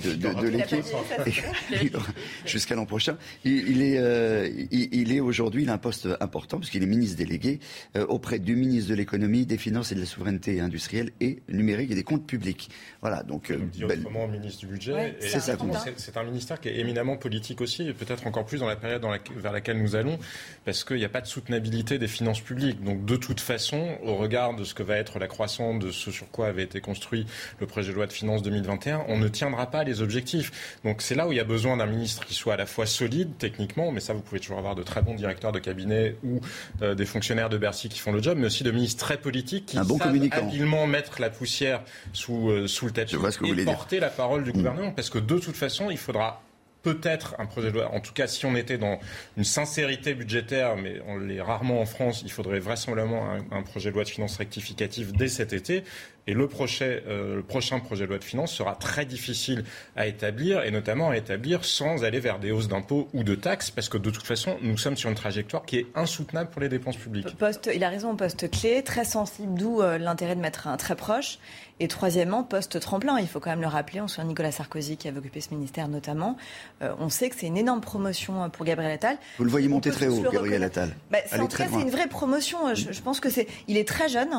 l'équipe 0.47 0.85
jusqu'à 2.45 2.75
l'an 2.75 2.85
prochain. 2.85 3.17
Il, 3.43 3.81
est, 3.81 3.97
euh, 3.97 4.49
il, 4.71 5.13
est 5.13 5.19
aujourd'hui, 5.19 5.63
il 5.63 5.69
a 5.69 5.73
un 5.73 5.77
poste 5.77 6.07
important 6.19 6.57
puisqu'il 6.57 6.83
est 6.83 6.87
ministre 6.87 7.17
délégué 7.17 7.59
euh, 7.95 8.05
auprès 8.07 8.39
du 8.39 8.55
ministre 8.55 8.89
de 8.89 8.95
l'économie, 8.95 9.45
des 9.45 9.57
finances 9.57 9.91
et 9.91 9.95
de 9.95 10.01
la 10.01 10.05
souveraineté 10.05 10.59
industrielle 10.59 11.11
et 11.19 11.41
numérique 11.49 11.91
et 11.91 11.95
des 11.95 12.03
comptes 12.03 12.25
publics. 12.25 12.69
Voilà, 13.01 13.23
donc. 13.23 13.51
Euh, 13.51 13.57
dit 13.71 13.83
autrement, 13.85 14.27
ministre 14.27 14.59
du 14.61 14.67
budget. 14.67 15.15
c'est 15.19 15.39
ça. 15.39 15.57
C'est 15.97 16.17
un 16.17 16.23
ministère 16.23 16.59
qui 16.59 16.69
est 16.69 16.79
éminemment 16.79 17.17
politique 17.17 17.61
aussi, 17.61 17.87
et 17.87 17.93
peut-être 17.93 18.27
encore 18.27 18.45
plus 18.45 18.59
dans 18.59 18.67
la 18.67 18.75
période 18.75 19.01
dans 19.01 19.11
vers 19.35 19.51
laquelle 19.51 19.81
nous 19.81 19.95
allons, 19.95 20.17
parce 20.65 20.83
qu'il 20.83 20.97
n'y 20.97 21.05
a 21.05 21.09
pas 21.09 21.21
de 21.21 21.27
soutenabilité 21.27 21.97
des 21.97 22.07
finances 22.07 22.41
publiques. 22.41 22.83
Donc, 22.83 23.05
de 23.05 23.15
toute 23.15 23.39
façon, 23.39 23.97
au 24.03 24.15
regard 24.15 24.55
de 24.55 24.63
ce 24.63 24.73
que 24.73 24.83
va 24.83 24.97
être 24.97 25.19
la 25.19 25.27
croissance, 25.27 25.79
de 25.79 25.91
ce 25.91 26.11
sur 26.11 26.29
quoi 26.29 26.47
avait 26.47 26.63
été 26.63 26.81
construit 26.81 27.25
le 27.59 27.67
projet 27.67 27.91
de 27.91 27.95
loi 27.95 28.07
de 28.07 28.13
finances 28.13 28.41
2021, 28.41 29.05
on 29.07 29.20
ne 29.21 29.27
tiendra 29.27 29.69
pas 29.69 29.83
les 29.83 30.01
objectifs. 30.01 30.79
Donc 30.83 31.01
c'est 31.01 31.15
là 31.15 31.27
où 31.27 31.31
il 31.31 31.37
y 31.37 31.39
a 31.39 31.45
besoin 31.45 31.77
d'un 31.77 31.85
ministre 31.85 32.25
qui 32.25 32.33
soit 32.33 32.55
à 32.55 32.57
la 32.57 32.65
fois 32.65 32.85
solide 32.85 33.37
techniquement, 33.37 33.91
mais 33.91 33.99
ça 33.99 34.13
vous 34.13 34.21
pouvez 34.21 34.39
toujours 34.39 34.57
avoir 34.57 34.75
de 34.75 34.83
très 34.83 35.01
bons 35.01 35.15
directeurs 35.15 35.51
de 35.51 35.59
cabinet 35.59 36.15
ou 36.23 36.41
euh, 36.81 36.95
des 36.95 37.05
fonctionnaires 37.05 37.49
de 37.49 37.57
Bercy 37.57 37.89
qui 37.89 37.99
font 37.99 38.11
le 38.11 38.21
job, 38.21 38.37
mais 38.37 38.47
aussi 38.47 38.63
de 38.63 38.71
ministres 38.71 39.03
très 39.03 39.17
politiques 39.17 39.67
qui 39.67 39.77
savent 39.77 40.31
habilement 40.31 40.87
mettre 40.87 41.21
la 41.21 41.29
poussière 41.29 41.81
sous, 42.13 42.49
euh, 42.49 42.67
sous 42.67 42.85
le 42.85 42.91
tapis 42.91 43.15
et 43.15 43.65
porter 43.65 43.99
la 43.99 44.09
parole 44.09 44.43
du 44.43 44.51
gouvernement. 44.51 44.91
Parce 44.91 45.09
que 45.09 45.19
de 45.19 45.39
toute 45.39 45.55
façon, 45.55 45.89
il 45.89 45.97
faudra 45.97 46.41
peut-être 46.83 47.35
un 47.39 47.45
projet 47.45 47.71
de 47.71 47.75
loi, 47.75 47.91
en 47.93 47.99
tout 47.99 48.13
cas 48.13 48.27
si 48.27 48.45
on 48.45 48.55
était 48.55 48.77
dans 48.77 48.99
une 49.37 49.43
sincérité 49.43 50.13
budgétaire, 50.13 50.75
mais 50.75 51.01
on 51.07 51.17
l'est 51.17 51.41
rarement 51.41 51.81
en 51.81 51.85
France, 51.85 52.21
il 52.23 52.31
faudrait 52.31 52.59
vraisemblablement 52.59 53.23
un, 53.51 53.61
projet 53.61 53.89
de 53.89 53.95
loi 53.95 54.03
de 54.03 54.09
finances 54.09 54.37
rectificative 54.37 55.13
dès 55.13 55.27
cet 55.27 55.53
été. 55.53 55.83
Et 56.27 56.33
le 56.33 56.47
prochain, 56.47 56.85
euh, 56.85 57.37
le 57.37 57.41
prochain 57.41 57.79
projet 57.79 58.03
de 58.03 58.09
loi 58.09 58.19
de 58.19 58.23
finances 58.23 58.53
sera 58.53 58.75
très 58.75 59.05
difficile 59.05 59.63
à 59.95 60.05
établir, 60.05 60.63
et 60.63 60.69
notamment 60.69 61.09
à 61.09 61.17
établir 61.17 61.65
sans 61.65 62.03
aller 62.03 62.19
vers 62.19 62.37
des 62.37 62.51
hausses 62.51 62.67
d'impôts 62.67 63.09
ou 63.13 63.23
de 63.23 63.33
taxes, 63.33 63.71
parce 63.71 63.89
que 63.89 63.97
de 63.97 64.09
toute 64.11 64.25
façon, 64.25 64.57
nous 64.61 64.77
sommes 64.77 64.97
sur 64.97 65.09
une 65.09 65.15
trajectoire 65.15 65.65
qui 65.65 65.77
est 65.77 65.87
insoutenable 65.95 66.51
pour 66.51 66.61
les 66.61 66.69
dépenses 66.69 66.97
publiques. 66.97 67.35
Poste, 67.37 67.71
il 67.73 67.83
a 67.83 67.89
raison, 67.89 68.15
poste 68.15 68.51
clé, 68.51 68.83
très 68.83 69.03
sensible, 69.03 69.57
d'où 69.57 69.81
euh, 69.81 69.97
l'intérêt 69.97 70.35
de 70.35 70.41
mettre 70.41 70.67
un 70.67 70.77
très 70.77 70.95
proche. 70.95 71.39
Et 71.81 71.87
troisièmement, 71.87 72.43
poste 72.43 72.79
tremplin. 72.79 73.19
Il 73.19 73.27
faut 73.27 73.39
quand 73.39 73.49
même 73.49 73.61
le 73.61 73.67
rappeler, 73.67 74.01
on 74.01 74.07
souvient 74.07 74.25
Nicolas 74.25 74.51
Sarkozy 74.51 74.97
qui 74.97 75.07
avait 75.07 75.17
occupé 75.17 75.41
ce 75.41 75.53
ministère 75.53 75.87
notamment. 75.87 76.37
on 76.81 77.09
sait 77.09 77.29
que 77.29 77.35
c'est 77.37 77.47
une 77.47 77.57
énorme 77.57 77.81
promotion 77.81 78.49
pour 78.49 78.65
Gabriel 78.65 78.91
Attal. 78.91 79.17
Vous 79.37 79.43
le 79.43 79.49
voyez 79.49 79.67
monter 79.67 79.91
très 79.91 80.07
haut, 80.07 80.21
Gabriel 80.31 80.63
Attal. 80.63 80.95
Bah, 81.09 81.19
en 81.33 81.47
tout 81.47 81.57
cas, 81.57 81.65
c'est 81.71 81.81
une 81.81 81.89
vraie 81.89 82.07
promotion. 82.07 82.73
Je, 82.75 82.91
je 82.91 83.01
pense 83.01 83.19
que 83.19 83.29
c'est, 83.29 83.47
il 83.67 83.77
est 83.77 83.87
très 83.87 84.09
jeune. 84.09 84.29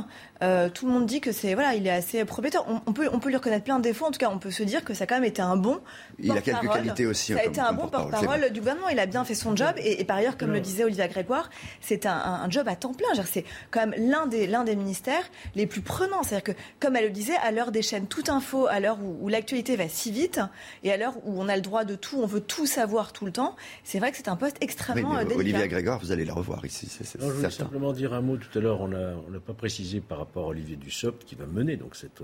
tout 0.41 0.87
le 0.87 0.93
monde 0.93 1.07
dit 1.07 1.21
que 1.21 1.33
c'est 1.33 1.55
voilà, 1.55 1.75
il 1.75 1.87
est 1.87 1.91
assez 1.91 2.25
prometteur. 2.25 2.67
On, 2.87 2.93
peut, 2.93 3.09
on 3.13 3.19
peut 3.19 3.29
lui 3.29 3.37
reconnaître 3.37 3.65
plein 3.65 3.79
de 3.79 3.83
défauts. 3.83 4.07
En 4.07 4.11
tout 4.11 4.19
cas, 4.19 4.31
on 4.31 4.39
peut 4.39 4.51
se 4.51 4.63
dire 4.63 4.85
que 4.85 4.95
ça 4.95 5.05
a 5.05 5.07
quand 5.07 5.17
même 5.17 5.25
été 5.25 5.43
un 5.43 5.57
bon. 5.57 5.81
Il 6.19 6.31
a 6.31 6.41
quelques 6.41 6.71
qualités 6.71 7.07
aussi. 7.07 7.33
Ça 7.33 7.41
a 7.41 7.45
été 7.45 7.61
un 7.61 7.73
bon 7.73 7.89
porte-parole 7.89 8.51
du 8.51 8.61
gouvernement. 8.61 8.89
Il 8.89 8.99
a 8.99 9.07
bien 9.07 9.25
fait 9.25 9.35
son 9.35 9.57
job. 9.57 9.75
Et, 9.79 10.05
par 10.05 10.17
ailleurs, 10.17 10.37
comme 10.37 10.53
le 10.53 10.61
disait 10.61 10.85
Olivia 10.85 11.09
Grégoire, 11.09 11.51
c'est 11.81 12.07
un, 12.07 12.49
job 12.51 12.69
à 12.69 12.77
temps 12.77 12.95
plein. 12.95 13.09
C'est 13.25 13.45
quand 13.71 13.87
même 13.87 13.95
l'un 13.99 14.27
des, 14.27 14.47
l'un 14.47 14.65
des 14.65 14.77
ministères 14.77 15.25
les 15.55 15.67
plus 15.67 15.81
prenants. 15.81 16.23
C'est-à-dire 16.23 16.55
que, 16.55 16.61
comme 16.81 16.97
elle 16.97 17.05
le 17.05 17.11
disait, 17.11 17.32
à 17.37 17.51
l'heure 17.53 17.73
des 17.73 17.83
chaînes 17.83 18.07
toute 18.07 18.29
info, 18.29 18.67
à 18.67 18.81
l'heure 18.81 18.99
où, 19.03 19.29
l'actualité 19.29 19.77
va 19.77 19.89
si 19.89 20.11
vite, 20.11 20.41
et 20.83 20.93
à 20.93 20.97
l'heure 20.97 21.15
où 21.25 21.41
on 21.41 21.49
a 21.49 21.57
le 21.57 21.63
droit 21.63 21.85
de 21.85 21.95
tout, 21.95 22.19
on 22.21 22.27
veut 22.27 22.41
tout 22.41 22.67
savoir 22.67 23.13
tout 23.13 23.25
le 23.25 23.33
temps, 23.33 23.57
c'est 23.85 23.99
vrai 23.99 24.11
que 24.11 24.17
c'est 24.17 24.29
un 24.29 24.37
poste 24.37 24.57
extrêmement 24.61 25.13
oui, 25.13 25.25
délicat. 25.25 25.39
Olivia 25.39 25.69
Grégoire, 25.69 25.99
vous 25.99 26.13
allez 26.13 26.25
la 26.25 26.35
revoir 26.35 26.65
ici. 26.65 26.89
C'est, 26.89 27.21
je 27.21 27.25
voulais 27.25 27.51
simplement 27.51 27.93
dire 27.93 28.13
un 28.13 28.21
mot 28.21 28.37
tout 28.37 28.59
à 28.59 28.61
l'heure. 28.61 28.81
On 28.81 28.89
n'a 28.89 29.15
on 29.29 29.41
pas 29.41 29.55
précisé 29.55 30.01
par 30.01 30.19
rapport 30.19 30.47
à 30.47 30.49
Olivier 30.49 30.77
Dussopt 30.77 31.25
qui 31.25 31.35
va 31.35 31.47
mener 31.47 31.77
donc 31.77 31.97
cette 31.97 32.23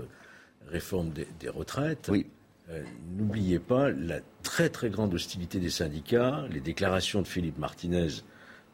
réforme 0.67 1.11
des, 1.11 1.49
retraites. 1.49 2.09
Oui. 2.09 2.25
Euh, 2.69 2.83
n'oubliez 3.17 3.57
pas 3.57 3.89
la 3.89 4.19
très 4.43 4.69
très 4.69 4.89
grande 4.89 5.13
hostilité 5.13 5.59
des 5.59 5.71
syndicats, 5.71 6.45
les 6.51 6.59
déclarations 6.59 7.21
de 7.21 7.27
Philippe 7.27 7.57
Martinez, 7.57 8.07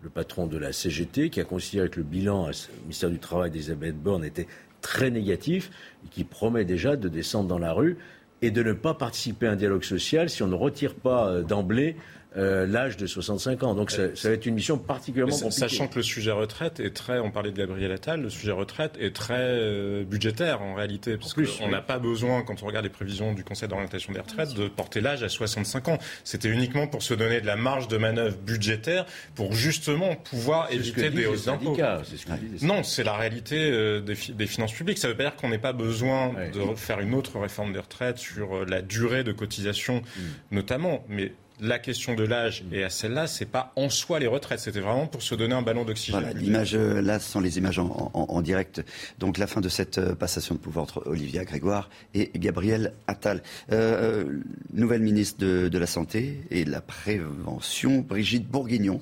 le 0.02 0.10
patron 0.10 0.48
de 0.48 0.58
la 0.58 0.74
CGT, 0.74 1.30
qui 1.30 1.40
a 1.40 1.46
considéré 1.46 1.90
que 1.90 1.98
le 1.98 2.06
bilan 2.06 2.50
au 2.50 2.82
ministère 2.82 3.10
du 3.10 3.20
Travail 3.20 3.52
d'Elisabeth 3.52 3.96
Borne 3.98 4.26
était 4.26 4.48
très 4.86 5.10
négatif 5.10 5.72
et 6.06 6.10
qui 6.10 6.24
promet 6.24 6.64
déjà 6.64 6.96
de 6.96 7.10
descendre 7.10 7.50
dans 7.50 7.58
la 7.58 7.74
rue 7.74 7.98
et 8.44 8.52
de 8.52 8.62
ne 8.62 8.72
pas 8.72 8.94
participer 8.94 9.48
à 9.48 9.54
un 9.54 9.56
dialogue 9.56 9.84
social 9.84 10.30
si 10.30 10.44
on 10.44 10.48
ne 10.48 10.54
retire 10.54 10.94
pas 10.94 11.28
euh, 11.28 11.42
d'emblée 11.42 11.96
euh, 12.38 12.68
l'âge 12.68 12.98
de 12.98 13.08
65 13.08 13.64
ans. 13.64 13.76
Donc 13.76 13.92
ça, 13.92 14.08
va 14.08 14.30
être 14.32 14.46
une 14.46 14.56
mission 14.56 14.78
particulièrement 14.78 15.32
compliquée. 15.32 15.52
Sachant 15.52 15.88
que 15.88 15.96
le 15.96 16.04
sujet 16.04 16.32
retraite 16.32 16.80
est 16.82 16.94
très, 16.94 17.20
on 17.20 17.32
parlait 17.32 17.52
de 17.52 17.58
Gabriel 17.58 17.92
Attal, 17.92 18.22
le 18.22 18.30
sujet 18.30 18.52
retraite 18.52 18.98
est 19.00 19.16
très 19.16 19.36
euh, 19.40 20.04
budgétaire 20.04 20.62
en 20.62 20.76
réalité, 20.76 21.18
parce 21.18 21.34
qu'on 21.34 21.70
n'a 21.70 21.82
pas 21.82 21.98
besoin, 21.98 22.42
quand 22.42 22.62
on 22.62 22.66
regarde 22.66 22.84
les 22.84 22.92
prévisions 22.92 23.34
du 23.34 23.44
Conseil 23.44 23.70
d'orientation 23.70 24.12
des 24.12 24.20
retraites, 24.20 24.54
de 24.54 24.68
porter 24.68 25.00
l'âge 25.00 25.24
à 25.24 25.30
65 25.30 25.88
ans. 25.88 25.98
C'était 26.24 26.50
uniquement 26.50 26.88
pour 26.88 27.04
se 27.04 27.14
donner 27.14 27.40
de 27.40 27.46
la 27.46 27.56
marge 27.56 27.88
de 27.88 27.98
manœuvre 27.98 28.36
budgétaire 28.38 29.06
pour 29.36 29.54
justement 29.54 30.16
pouvoir 30.16 30.72
éviter 30.72 31.10
des 31.10 31.28
hausses 31.28 31.46
d'impôts. 31.46 31.78
non, 32.62 32.84
c'est 32.84 33.04
la 33.04 33.16
réalité 33.16 33.72
euh, 33.72 34.02
des, 34.02 34.16
des, 34.34 34.48
finances 34.48 34.74
publiques. 34.74 34.98
Ça 34.98 35.08
veut 35.08 35.16
pas 35.16 35.24
dire 35.24 35.36
qu'on 35.36 35.50
n'ait 35.50 35.58
pas 35.58 35.74
besoin 35.74 36.34
de 36.54 36.76
faire 36.76 37.00
une 37.00 37.14
autre 37.14 37.40
réforme 37.40 37.72
des 37.72 37.80
retraites 37.80 38.18
sur 38.18 38.66
la 38.66 38.82
durée 38.82 39.24
de 39.24 39.32
cotisation, 39.32 40.02
mm. 40.02 40.22
notamment, 40.52 41.06
mais 41.08 41.32
la 41.62 41.80
question 41.80 42.16
de 42.16 42.24
l'âge 42.24 42.64
et 42.72 42.84
à 42.84 42.90
celle-là, 42.90 43.28
c'est 43.28 43.46
pas 43.46 43.72
en 43.76 43.90
soi 43.90 44.20
les 44.20 44.28
retraites, 44.28 44.60
c'était 44.60 44.80
vraiment 44.80 45.08
pour 45.08 45.22
se 45.22 45.36
donner 45.36 45.56
un 45.56 45.62
ballon 45.62 45.86
d'oxygène. 45.86 46.22
Voilà, 46.22 46.38
l'image 46.38 46.76
euh, 46.76 47.02
là, 47.02 47.20
ce 47.20 47.32
sont 47.32 47.40
les 47.40 47.58
images 47.58 47.80
en, 47.80 48.42
direct. 48.42 48.84
Donc 49.20 49.38
la 49.38 49.48
fin 49.48 49.62
de 49.62 49.70
cette 49.70 49.98
euh, 49.98 50.16
passation 50.16 50.56
de 50.56 50.60
pouvoir 50.60 50.84
entre 50.84 51.04
Olivia 51.08 51.46
Grégoire 51.46 51.90
et 52.14 52.32
Gabriel 52.36 52.94
Attal. 53.08 53.42
Euh, 53.72 54.42
nouvelle 54.74 55.02
ministre 55.02 55.46
de, 55.46 55.78
la 55.78 55.88
Santé 55.88 56.42
et 56.52 56.66
de 56.66 56.72
la 56.72 56.82
Prévention, 56.82 58.00
Brigitte 58.00 58.48
Bourguignon. 58.48 59.02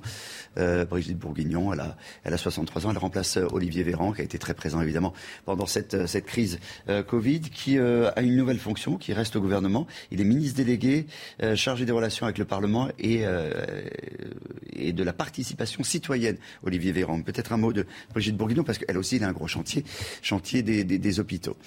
Brigitte 0.89 1.17
Bourguignon, 1.17 1.73
elle 1.73 1.79
a, 1.79 1.97
elle 2.23 2.33
a 2.33 2.37
63 2.37 2.85
ans, 2.85 2.91
elle 2.91 2.97
remplace 2.99 3.37
Olivier 3.37 3.81
Véran, 3.81 4.11
qui 4.11 4.21
a 4.21 4.23
été 4.23 4.37
très 4.37 4.53
présent 4.53 4.81
évidemment 4.81 5.13
pendant 5.45 5.65
cette, 5.65 6.05
cette 6.05 6.25
crise 6.25 6.59
Covid, 7.07 7.41
qui 7.41 7.79
a 7.79 8.21
une 8.21 8.35
nouvelle 8.35 8.59
fonction, 8.59 8.97
qui 8.97 9.13
reste 9.13 9.35
au 9.35 9.41
gouvernement. 9.41 9.87
Il 10.11 10.21
est 10.21 10.25
ministre 10.25 10.57
délégué, 10.57 11.07
chargé 11.55 11.85
des 11.85 11.91
relations 11.91 12.27
avec 12.27 12.37
le 12.37 12.42
Parlement 12.45 12.89
et, 12.99 13.23
et 14.73 14.93
de 14.93 15.03
la 15.03 15.13
participation 15.13 15.83
citoyenne, 15.83 16.37
Olivier 16.63 16.91
Véran. 16.91 17.21
Peut-être 17.21 17.53
un 17.53 17.57
mot 17.57 17.73
de 17.73 17.85
Brigitte 18.13 18.37
Bourguignon, 18.37 18.63
parce 18.63 18.77
qu'elle 18.77 18.97
aussi, 18.97 19.23
a 19.23 19.27
un 19.27 19.31
gros 19.31 19.47
chantier, 19.47 19.83
chantier 20.21 20.63
des 20.63 21.19
hôpitaux. 21.19 21.57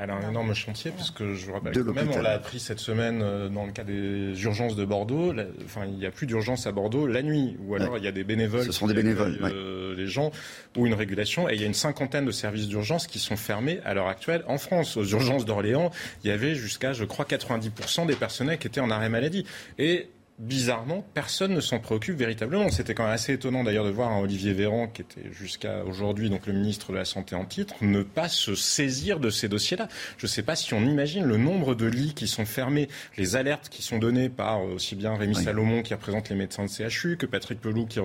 Elle 0.00 0.10
a 0.10 0.14
un 0.14 0.30
énorme 0.30 0.54
chantier, 0.54 0.90
parce 0.90 1.10
que 1.10 1.34
je 1.34 1.46
vous 1.46 1.52
rappelle 1.52 1.74
quand 1.74 1.92
même, 1.92 2.10
on 2.12 2.22
l'a 2.22 2.32
appris 2.32 2.60
cette 2.60 2.78
semaine 2.78 3.20
euh, 3.22 3.48
dans 3.48 3.66
le 3.66 3.72
cas 3.72 3.84
des 3.84 4.42
urgences 4.44 4.76
de 4.76 4.84
Bordeaux. 4.84 5.34
enfin, 5.64 5.84
il 5.86 5.96
n'y 5.96 6.06
a 6.06 6.10
plus 6.10 6.26
d'urgence 6.26 6.66
à 6.66 6.72
Bordeaux 6.72 7.06
la 7.06 7.22
nuit, 7.22 7.56
ou 7.60 7.74
alors 7.74 7.98
il 7.98 8.04
y 8.04 8.08
a 8.08 8.12
des 8.12 8.24
bénévoles. 8.24 8.64
Ce 8.64 8.72
sont 8.72 8.86
des 8.86 8.94
bénévoles, 8.94 9.38
euh, 9.42 9.94
Les 9.96 10.06
gens, 10.06 10.30
ou 10.76 10.86
une 10.86 10.94
régulation. 10.94 11.48
Et 11.48 11.54
il 11.54 11.60
y 11.60 11.64
a 11.64 11.66
une 11.66 11.74
cinquantaine 11.74 12.24
de 12.24 12.30
services 12.30 12.68
d'urgence 12.68 13.06
qui 13.06 13.18
sont 13.18 13.36
fermés 13.36 13.80
à 13.84 13.94
l'heure 13.94 14.08
actuelle 14.08 14.44
en 14.48 14.58
France. 14.58 14.96
Aux 14.96 15.04
urgences 15.04 15.44
d'Orléans, 15.44 15.90
il 16.22 16.28
y 16.28 16.32
avait 16.32 16.54
jusqu'à, 16.54 16.92
je 16.92 17.04
crois, 17.04 17.24
90% 17.24 18.06
des 18.06 18.16
personnels 18.16 18.58
qui 18.58 18.66
étaient 18.66 18.80
en 18.80 18.90
arrêt 18.90 19.08
maladie. 19.08 19.44
Et 19.78 20.08
bizarrement, 20.38 21.06
personne 21.14 21.54
ne 21.54 21.60
s'en 21.60 21.78
préoccupe 21.78 22.16
véritablement. 22.16 22.68
C'était 22.70 22.94
quand 22.94 23.04
même 23.04 23.12
assez 23.12 23.32
étonnant 23.32 23.62
d'ailleurs 23.62 23.84
de 23.84 23.90
voir 23.90 24.10
un 24.10 24.20
Olivier 24.20 24.52
Véran, 24.52 24.88
qui 24.88 25.02
était 25.02 25.32
jusqu'à 25.32 25.84
aujourd'hui 25.84 26.28
donc 26.28 26.46
le 26.46 26.52
ministre 26.52 26.90
de 26.90 26.96
la 26.96 27.04
Santé 27.04 27.36
en 27.36 27.44
titre, 27.44 27.74
ne 27.82 28.02
pas 28.02 28.28
se 28.28 28.54
saisir 28.54 29.20
de 29.20 29.30
ces 29.30 29.48
dossiers-là. 29.48 29.88
Je 30.18 30.26
ne 30.26 30.30
sais 30.30 30.42
pas 30.42 30.56
si 30.56 30.74
on 30.74 30.82
imagine 30.82 31.24
le 31.24 31.36
nombre 31.36 31.74
de 31.74 31.86
lits 31.86 32.14
qui 32.14 32.26
sont 32.26 32.46
fermés, 32.46 32.88
les 33.16 33.36
alertes 33.36 33.68
qui 33.68 33.82
sont 33.82 33.98
données 33.98 34.28
par 34.28 34.62
euh, 34.62 34.74
aussi 34.74 34.96
bien 34.96 35.14
Rémi 35.16 35.36
Salomon 35.36 35.82
qui 35.82 35.94
représente 35.94 36.28
les 36.28 36.36
médecins 36.36 36.64
de 36.64 36.88
CHU 36.88 37.16
que 37.16 37.26
Patrick 37.26 37.60
Pelou 37.60 37.86
qui, 37.86 38.00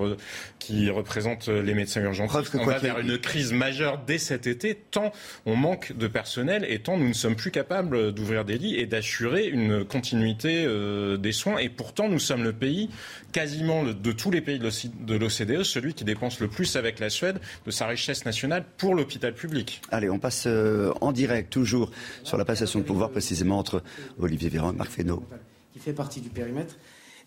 qui 0.60 0.88
représente 0.88 1.48
euh, 1.48 1.62
les 1.62 1.74
médecins 1.74 2.02
urgentistes. 2.02 2.54
On 2.54 2.64
va 2.64 2.78
vers 2.78 3.00
une 3.00 3.18
crise 3.18 3.52
majeure 3.52 3.98
dès 4.06 4.18
cet 4.18 4.46
été, 4.46 4.76
tant 4.76 5.12
on 5.46 5.56
manque 5.56 5.92
de 5.96 6.06
personnel 6.06 6.64
et 6.68 6.78
tant 6.78 6.96
nous 6.96 7.08
ne 7.08 7.12
sommes 7.12 7.36
plus 7.36 7.50
capables 7.50 8.12
d'ouvrir 8.12 8.44
des 8.44 8.56
lits 8.56 8.76
et 8.76 8.86
d'assurer 8.86 9.48
une 9.48 9.84
continuité 9.84 10.64
euh, 10.64 11.16
des 11.16 11.32
soins. 11.32 11.58
Et 11.58 11.68
pourtant, 11.68 12.08
nous 12.08 12.19
sommes 12.20 12.44
le 12.44 12.52
pays, 12.52 12.88
quasiment 13.32 13.84
de 13.84 14.12
tous 14.12 14.30
les 14.30 14.40
pays 14.40 14.58
de 14.58 15.14
l'OCDE, 15.14 15.64
celui 15.64 15.94
qui 15.94 16.04
dépense 16.04 16.40
le 16.40 16.48
plus 16.48 16.76
avec 16.76 17.00
la 17.00 17.10
Suède 17.10 17.40
de 17.66 17.70
sa 17.70 17.86
richesse 17.86 18.24
nationale 18.24 18.64
pour 18.76 18.94
l'hôpital 18.94 19.34
public. 19.34 19.82
Allez, 19.90 20.08
on 20.08 20.18
passe 20.18 20.44
euh, 20.46 20.92
en 21.00 21.12
direct, 21.12 21.50
toujours 21.50 21.90
sur 22.22 22.36
la 22.36 22.44
passation 22.44 22.78
de 22.78 22.84
pouvoir, 22.84 23.10
précisément 23.10 23.58
entre 23.58 23.82
Olivier 24.18 24.48
Véran 24.48 24.72
et 24.72 24.76
Marc 24.76 24.90
Fesneau. 24.90 25.24
Qui 25.72 25.78
fait 25.78 25.92
partie 25.92 26.20
du 26.20 26.28
périmètre. 26.28 26.76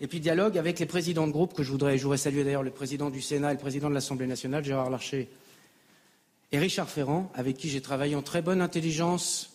Et 0.00 0.06
puis 0.06 0.20
dialogue 0.20 0.58
avec 0.58 0.78
les 0.78 0.86
présidents 0.86 1.26
de 1.26 1.32
groupe, 1.32 1.54
que 1.54 1.62
je 1.62 1.70
voudrais, 1.70 1.98
je 1.98 2.02
voudrais 2.02 2.18
saluer 2.18 2.44
d'ailleurs 2.44 2.62
le 2.62 2.70
président 2.70 3.10
du 3.10 3.20
Sénat 3.20 3.50
et 3.50 3.54
le 3.54 3.60
président 3.60 3.88
de 3.88 3.94
l'Assemblée 3.94 4.26
nationale, 4.26 4.64
Gérard 4.64 4.90
Larcher, 4.90 5.28
et 6.52 6.58
Richard 6.58 6.88
Ferrand, 6.88 7.32
avec 7.34 7.56
qui 7.56 7.68
j'ai 7.68 7.80
travaillé 7.80 8.14
en 8.14 8.22
très 8.22 8.42
bonne 8.42 8.60
intelligence 8.60 9.53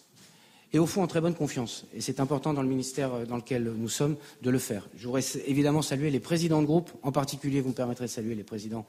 et 0.73 0.79
au 0.79 0.85
fond 0.85 1.03
en 1.03 1.07
très 1.07 1.21
bonne 1.21 1.35
confiance. 1.35 1.85
Et 1.93 2.01
c'est 2.01 2.19
important 2.19 2.53
dans 2.53 2.61
le 2.61 2.67
ministère 2.67 3.13
euh, 3.13 3.25
dans 3.25 3.37
lequel 3.37 3.63
nous 3.63 3.89
sommes 3.89 4.15
de 4.41 4.49
le 4.49 4.59
faire. 4.59 4.87
Je 4.97 5.05
voudrais 5.05 5.23
évidemment 5.47 5.81
saluer 5.81 6.11
les 6.11 6.19
présidents 6.19 6.61
de 6.61 6.67
groupe, 6.67 6.91
en 7.03 7.11
particulier, 7.11 7.61
vous 7.61 7.69
me 7.69 7.73
permettrez 7.73 8.05
de 8.05 8.11
saluer 8.11 8.35
les 8.35 8.43
présidents 8.43 8.85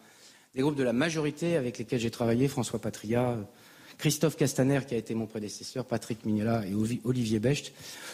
des 0.54 0.62
groupes 0.62 0.76
de 0.76 0.82
la 0.82 0.92
majorité 0.92 1.56
avec 1.56 1.78
lesquels 1.78 2.00
j'ai 2.00 2.10
travaillé, 2.10 2.48
François 2.48 2.80
Patria, 2.80 3.36
Christophe 3.98 4.36
Castaner, 4.36 4.80
qui 4.86 4.94
a 4.94 4.98
été 4.98 5.14
mon 5.14 5.26
prédécesseur, 5.26 5.84
Patrick 5.84 6.24
Mignola 6.24 6.64
et 6.66 6.74
Olivier 7.04 7.38
Becht. 7.38 7.72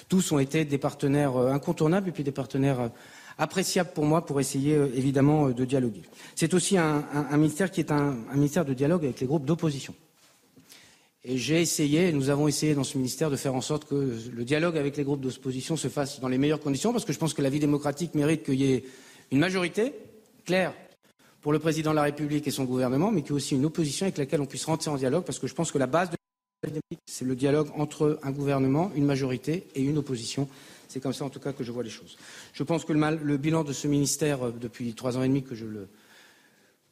Tous 0.08 0.32
ont 0.32 0.38
été 0.38 0.64
des 0.64 0.78
partenaires 0.78 1.36
euh, 1.36 1.52
incontournables 1.52 2.08
et 2.10 2.12
puis 2.12 2.24
des 2.24 2.32
partenaires 2.32 2.80
euh, 2.80 2.88
appréciables 3.38 3.90
pour 3.94 4.04
moi 4.04 4.24
pour 4.24 4.40
essayer 4.40 4.74
évidemment 4.94 5.50
de 5.50 5.64
dialoguer. 5.64 6.02
C'est 6.34 6.54
aussi 6.54 6.78
un, 6.78 7.04
ministère 7.32 7.70
qui 7.70 7.80
est 7.80 7.90
un 7.90 8.16
ministère 8.32 8.64
de 8.64 8.72
dialogue 8.72 9.04
avec 9.04 9.20
les 9.20 9.26
groupes 9.26 9.44
d'opposition. 9.44 9.94
Et 11.28 11.38
j'ai 11.38 11.60
essayé, 11.60 12.12
nous 12.12 12.30
avons 12.30 12.46
essayé 12.46 12.76
dans 12.76 12.84
ce 12.84 12.96
ministère 12.96 13.30
de 13.30 13.36
faire 13.36 13.56
en 13.56 13.60
sorte 13.60 13.84
que 13.84 14.16
le 14.32 14.44
dialogue 14.44 14.78
avec 14.78 14.96
les 14.96 15.02
groupes 15.02 15.20
d'opposition 15.20 15.76
se 15.76 15.88
fasse 15.88 16.20
dans 16.20 16.28
les 16.28 16.38
meilleures 16.38 16.60
conditions, 16.60 16.92
parce 16.92 17.04
que 17.04 17.12
je 17.12 17.18
pense 17.18 17.34
que 17.34 17.42
la 17.42 17.50
vie 17.50 17.58
démocratique 17.58 18.14
mérite 18.14 18.44
qu'il 18.44 18.54
y 18.54 18.72
ait 18.72 18.84
une 19.32 19.40
majorité 19.40 19.92
claire 20.44 20.72
pour 21.42 21.52
le 21.52 21.58
président 21.58 21.90
de 21.90 21.96
la 21.96 22.02
République 22.02 22.46
et 22.46 22.52
son 22.52 22.62
gouvernement, 22.62 23.10
mais 23.10 23.22
qu'il 23.22 23.30
y 23.30 23.32
ait 23.32 23.36
aussi 23.38 23.56
une 23.56 23.64
opposition 23.64 24.06
avec 24.06 24.18
laquelle 24.18 24.40
on 24.40 24.46
puisse 24.46 24.66
rentrer 24.66 24.88
en 24.88 24.96
dialogue, 24.96 25.24
parce 25.24 25.40
que 25.40 25.48
je 25.48 25.54
pense 25.54 25.72
que 25.72 25.78
la 25.78 25.88
base 25.88 26.10
de 26.10 26.16
la 26.62 26.68
démocratie, 26.68 27.02
c'est 27.06 27.24
le 27.24 27.34
dialogue 27.34 27.70
entre 27.74 28.20
un 28.22 28.30
gouvernement, 28.30 28.92
une 28.94 29.04
majorité 29.04 29.66
et 29.74 29.82
une 29.82 29.98
opposition. 29.98 30.48
C'est 30.86 31.00
comme 31.00 31.12
ça, 31.12 31.24
en 31.24 31.30
tout 31.30 31.40
cas, 31.40 31.52
que 31.52 31.64
je 31.64 31.72
vois 31.72 31.82
les 31.82 31.90
choses. 31.90 32.16
Je 32.52 32.62
pense 32.62 32.84
que 32.84 32.92
le, 32.92 33.36
bilan 33.36 33.64
de 33.64 33.72
ce 33.72 33.88
ministère, 33.88 34.44
euh, 34.44 34.52
depuis 34.52 34.94
trois 34.94 35.18
ans 35.18 35.24
et 35.24 35.28
demi 35.28 35.42
que 35.42 35.56
je 35.56 35.64
le 35.64 35.88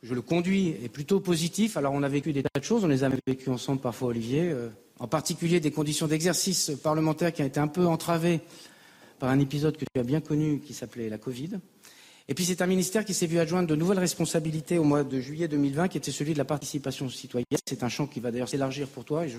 je 0.05 0.13
le 0.13 0.21
conduis 0.21 0.77
est 0.85 0.91
plutôt 0.91 1.19
positif. 1.19 1.77
Alors 1.77 1.95
on 1.95 2.03
a 2.03 2.09
vécu 2.09 2.33
des 2.33 2.43
tas 2.43 2.61
de 2.61 2.65
choses, 2.65 2.85
on 2.85 2.89
les 2.89 3.05
a 3.05 3.11
vécues 3.27 3.49
ensemble 3.49 3.81
parfois, 3.81 4.09
Olivier, 4.09 4.51
euh, 4.51 4.69
en 5.01 5.09
particulier 5.09 5.61
des 5.61 5.71
conditions 5.71 6.07
d'exercice 6.07 6.73
parlementaire 6.83 7.33
qui 7.33 7.43
ont 7.43 7.47
été 7.47 7.59
un 7.59 7.69
peu 7.69 7.87
entravées 7.87 8.41
par 9.19 9.31
un 9.31 9.41
épisode 9.41 9.77
que 9.77 9.87
tu 9.93 10.01
as 10.01 10.05
bien 10.05 10.21
connu 10.21 10.61
qui 10.61 10.75
s'appelait 10.75 11.09
la 11.09 11.19
Covid. 11.19 11.59
Et 12.27 12.33
puis 12.33 12.47
c'est 12.47 12.63
un 12.63 12.67
ministère 12.67 13.05
qui 13.05 13.13
s'est 13.13 13.27
vu 13.27 13.39
adjoindre 13.39 13.69
de 13.69 13.77
nouvelles 13.77 13.99
responsabilités 13.99 14.79
au 14.79 14.85
mois 14.85 15.05
de 15.05 15.21
juillet 15.21 15.47
2020, 15.47 15.89
qui 15.89 15.99
était 15.99 16.11
celui 16.11 16.33
de 16.33 16.39
la 16.39 16.47
participation 16.47 17.09
citoyenne. 17.11 17.45
C'est 17.67 17.83
un 17.83 17.91
champ 17.91 18.07
qui 18.07 18.21
va 18.21 18.31
d'ailleurs 18.31 18.49
s'élargir 18.49 18.89
pour 18.89 19.05
toi, 19.05 19.27
et 19.27 19.29
je 19.29 19.37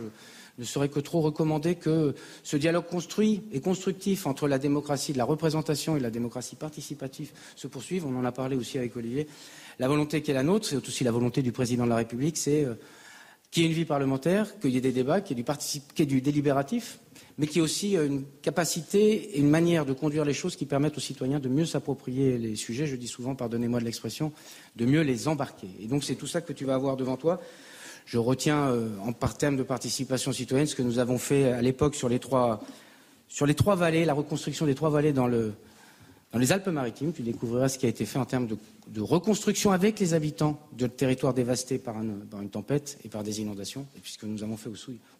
ne 0.59 0.63
saurais 0.63 0.89
que 0.89 0.99
trop 0.99 1.21
recommander 1.21 1.75
que 1.75 2.13
ce 2.43 2.57
dialogue 2.57 2.85
construit 2.85 3.41
et 3.51 3.59
constructif 3.59 4.27
entre 4.27 4.47
la 4.47 4.59
démocratie 4.59 5.13
de 5.13 5.17
la 5.17 5.25
représentation 5.25 5.97
et 5.97 5.99
la 5.99 6.11
démocratie 6.11 6.55
participative 6.55 7.31
se 7.55 7.67
poursuive. 7.67 8.05
On 8.05 8.15
en 8.17 8.23
a 8.23 8.31
parlé 8.31 8.55
aussi 8.55 8.77
avec 8.77 8.95
Olivier. 8.95 9.27
La 9.79 9.87
volonté 9.87 10.21
qui 10.21 10.31
est 10.31 10.33
la 10.33 10.43
nôtre, 10.43 10.67
c'est 10.67 10.75
aussi 10.75 11.03
la 11.03 11.11
volonté 11.11 11.41
du 11.41 11.51
président 11.51 11.83
de 11.83 11.89
la 11.89 11.97
République, 11.97 12.37
c'est 12.37 12.63
euh, 12.63 12.75
qu'il 13.51 13.63
y 13.63 13.65
ait 13.65 13.69
une 13.69 13.75
vie 13.75 13.85
parlementaire, 13.85 14.57
qu'il 14.59 14.71
y 14.71 14.77
ait 14.77 14.81
des 14.81 14.93
débats, 14.93 15.21
qu'il 15.21 15.37
y 15.37 15.41
ait 15.41 16.05
du, 16.05 16.21
délibératif, 16.21 16.99
mais 17.37 17.45
qu'il 17.45 17.57
y 17.57 17.59
ait 17.59 17.63
aussi 17.63 17.97
euh, 17.97 18.07
une 18.07 18.23
capacité 18.41 19.35
et 19.35 19.39
une 19.39 19.49
manière 19.49 19.85
de 19.85 19.91
conduire 19.91 20.23
les 20.23 20.33
choses 20.33 20.55
qui 20.55 20.65
permettent 20.65 20.97
aux 20.97 21.01
citoyens 21.01 21.39
de 21.39 21.49
mieux 21.49 21.65
s'approprier 21.65 22.37
les 22.37 22.55
sujets, 22.55 22.87
je 22.87 22.95
dis 22.95 23.07
souvent, 23.07 23.35
pardonnez-moi 23.35 23.81
de 23.81 23.85
l'expression, 23.85 24.31
de 24.77 24.85
mieux 24.85 25.01
les 25.01 25.27
embarquer. 25.27 25.67
Et 25.81 25.87
donc 25.87 26.05
c'est 26.05 26.15
tout 26.15 26.27
ça 26.27 26.39
que 26.39 26.53
tu 26.53 26.63
vas 26.63 26.75
avoir 26.75 26.95
devant 26.95 27.17
toi. 27.17 27.41
Je 28.05 28.17
retiens 28.17 28.69
euh, 28.69 28.87
par 29.19 29.37
terme 29.37 29.57
de 29.57 29.63
participation 29.63 30.31
citoyenne 30.31 30.67
ce 30.67 30.75
que 30.75 30.83
nous 30.83 30.99
avons 30.99 31.17
fait 31.17 31.51
à 31.51 31.61
l'époque 31.61 31.95
sur 31.95 32.07
les 32.07 32.19
trois 32.19 32.59
vallées, 33.75 34.05
la 34.05 34.13
reconstruction 34.13 34.65
des 34.65 34.75
trois 34.75 34.89
vallées 34.89 35.11
dans 35.11 35.27
le 35.27 35.53
dans 36.35 36.41
les 36.41 36.51
Alpes-Maritimes, 36.51 37.13
tu 37.13 37.21
découvriras 37.21 37.69
ce 37.69 37.77
qui 37.77 37.85
a 37.85 37.89
été 37.89 38.05
fait 38.05 38.19
en 38.19 38.25
termes 38.25 38.45
de, 38.45 38.99
reconstruction 38.99 39.71
avec 39.71 40.01
les 40.01 40.13
habitants 40.13 40.59
de 40.73 40.85
territoires 40.85 41.33
dévastés 41.33 41.77
par, 41.77 41.95
une 42.01 42.49
tempête 42.49 42.97
et 43.05 43.07
par 43.07 43.23
des 43.23 43.39
inondations, 43.39 43.87
puisque 44.03 44.25
nous 44.25 44.43
avons 44.43 44.57
fait 44.57 44.69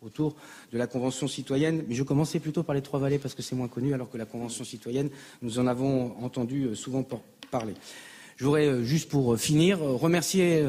autour 0.01 0.35
de 0.73 0.77
la 0.77 0.87
Convention 0.87 1.29
citoyenne. 1.29 1.85
Mais 1.87 1.95
je 1.95 2.03
commençais 2.03 2.41
plutôt 2.41 2.63
par 2.63 2.75
les 2.75 2.81
Trois-Vallées 2.81 3.17
parce 3.17 3.33
que 3.33 3.41
c'est 3.41 3.55
moins 3.55 3.69
connu, 3.69 3.93
alors 3.93 4.09
que 4.09 4.17
la 4.17 4.25
Convention 4.25 4.65
citoyenne, 4.65 5.09
nous 5.41 5.57
en 5.57 5.67
avons 5.67 6.21
entendu 6.21 6.65
euh, 6.65 6.75
souvent 6.75 7.07
parler. 7.49 7.75
Je 8.35 8.43
voudrais, 8.43 8.67
euh, 8.67 8.83
juste 8.83 9.07
pour 9.07 9.35
euh, 9.35 9.37
finir, 9.37 9.79
remercier 9.79 10.65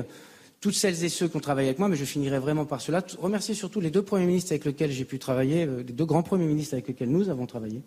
toutes 0.61 0.75
celles 0.75 1.03
et 1.03 1.09
ceux 1.09 1.27
qui 1.27 1.37
ont 1.37 1.41
travaillé 1.41 1.71
avec 1.71 1.81
moi, 1.81 1.89
mais 1.89 1.97
je 1.97 2.05
finirai 2.05 2.39
vraiment 2.39 2.67
par 2.67 2.81
cela. 2.81 3.05
Remercier 3.19 3.57
surtout 3.57 3.81
les 3.81 3.91
deux 3.91 4.03
premiers 4.03 4.27
ministres 4.27 4.53
avec 4.53 4.65
lesquels 4.65 4.93
j'ai 4.93 5.07
pu 5.07 5.19
travailler, 5.19 5.67
les 5.67 5.93
deux 5.93 6.07
grands 6.07 6.23
premiers 6.23 6.47
ministres 6.47 6.75
avec 6.75 6.87
lesquels 6.87 7.11
nous 7.11 7.31
avons 7.31 7.47
travaillé. 7.47 7.83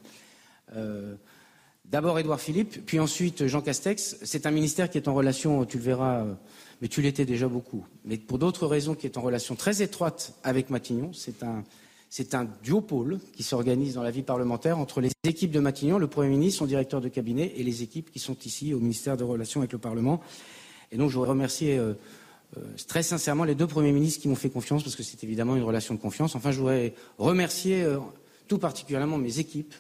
D'abord 1.90 2.20
Édouard 2.20 2.40
Philippe, 2.40 2.86
puis 2.86 3.00
ensuite 3.00 3.48
Jean 3.48 3.62
Castex. 3.62 4.18
C'est 4.22 4.46
un 4.46 4.52
ministère 4.52 4.92
qui 4.92 5.00
est 5.00 5.08
en 5.08 5.16
relation, 5.16 5.66
tu 5.66 5.78
le 5.78 5.84
verras, 5.84 6.20
euh, 6.20 6.34
mais 6.84 6.88
tu 6.88 7.02
l'étais 7.02 7.26
déjà 7.26 7.48
beaucoup, 7.48 7.84
mais 8.06 8.18
pour 8.18 8.38
d'autres 8.38 8.68
raisons, 8.68 8.94
qui 8.94 9.08
est 9.08 9.18
en 9.18 9.22
relation 9.22 9.56
très 9.56 9.82
étroite 9.82 10.36
avec 10.44 10.70
Matignon. 10.70 11.14
C'est 11.14 11.42
un, 11.42 11.64
c'est 12.08 12.36
un 12.36 12.48
qui 13.34 13.42
s'organise 13.42 13.96
dans 13.96 14.04
la 14.04 14.12
vie 14.12 14.22
parlementaire 14.22 14.78
entre 14.78 15.02
les 15.02 15.10
équipes 15.24 15.50
de 15.50 15.60
Matignon, 15.60 15.98
le 15.98 16.06
Premier 16.06 16.30
ministre, 16.30 16.60
son 16.60 16.68
directeur 16.68 17.02
de 17.02 17.08
cabinet, 17.08 17.54
et 17.58 17.64
les 17.64 17.82
équipes 17.82 18.12
qui 18.12 18.20
sont 18.20 18.38
ici 18.46 18.72
au 18.76 18.80
ministère 18.80 19.18
de 19.18 19.24
Relations 19.24 19.62
avec 19.62 19.72
le 19.72 19.80
Parlement. 19.80 20.22
Et 20.92 20.98
donc 20.98 21.10
je 21.10 21.16
voudrais 21.16 21.32
remercier 21.32 21.80
euh, 21.80 21.94
euh, 22.58 22.62
très 22.88 23.02
sincèrement 23.02 23.46
les 23.46 23.56
deux 23.56 23.68
premiers 23.68 23.92
ministres 23.92 24.22
qui 24.22 24.28
m'ont 24.28 24.36
fait 24.36 24.52
confiance, 24.52 24.84
parce 24.84 24.96
que 24.96 25.02
c'est 25.02 25.24
évidemment 25.24 25.56
une 25.56 25.64
relation 25.64 25.96
de 25.96 26.00
confiance. 26.00 26.36
Enfin, 26.36 26.52
je 26.52 26.60
voudrais 26.60 26.94
remercier 27.18 27.84
tout 28.48 28.60
particulièrement 28.60 29.18
mes 29.18 29.40
équipes, 29.40 29.74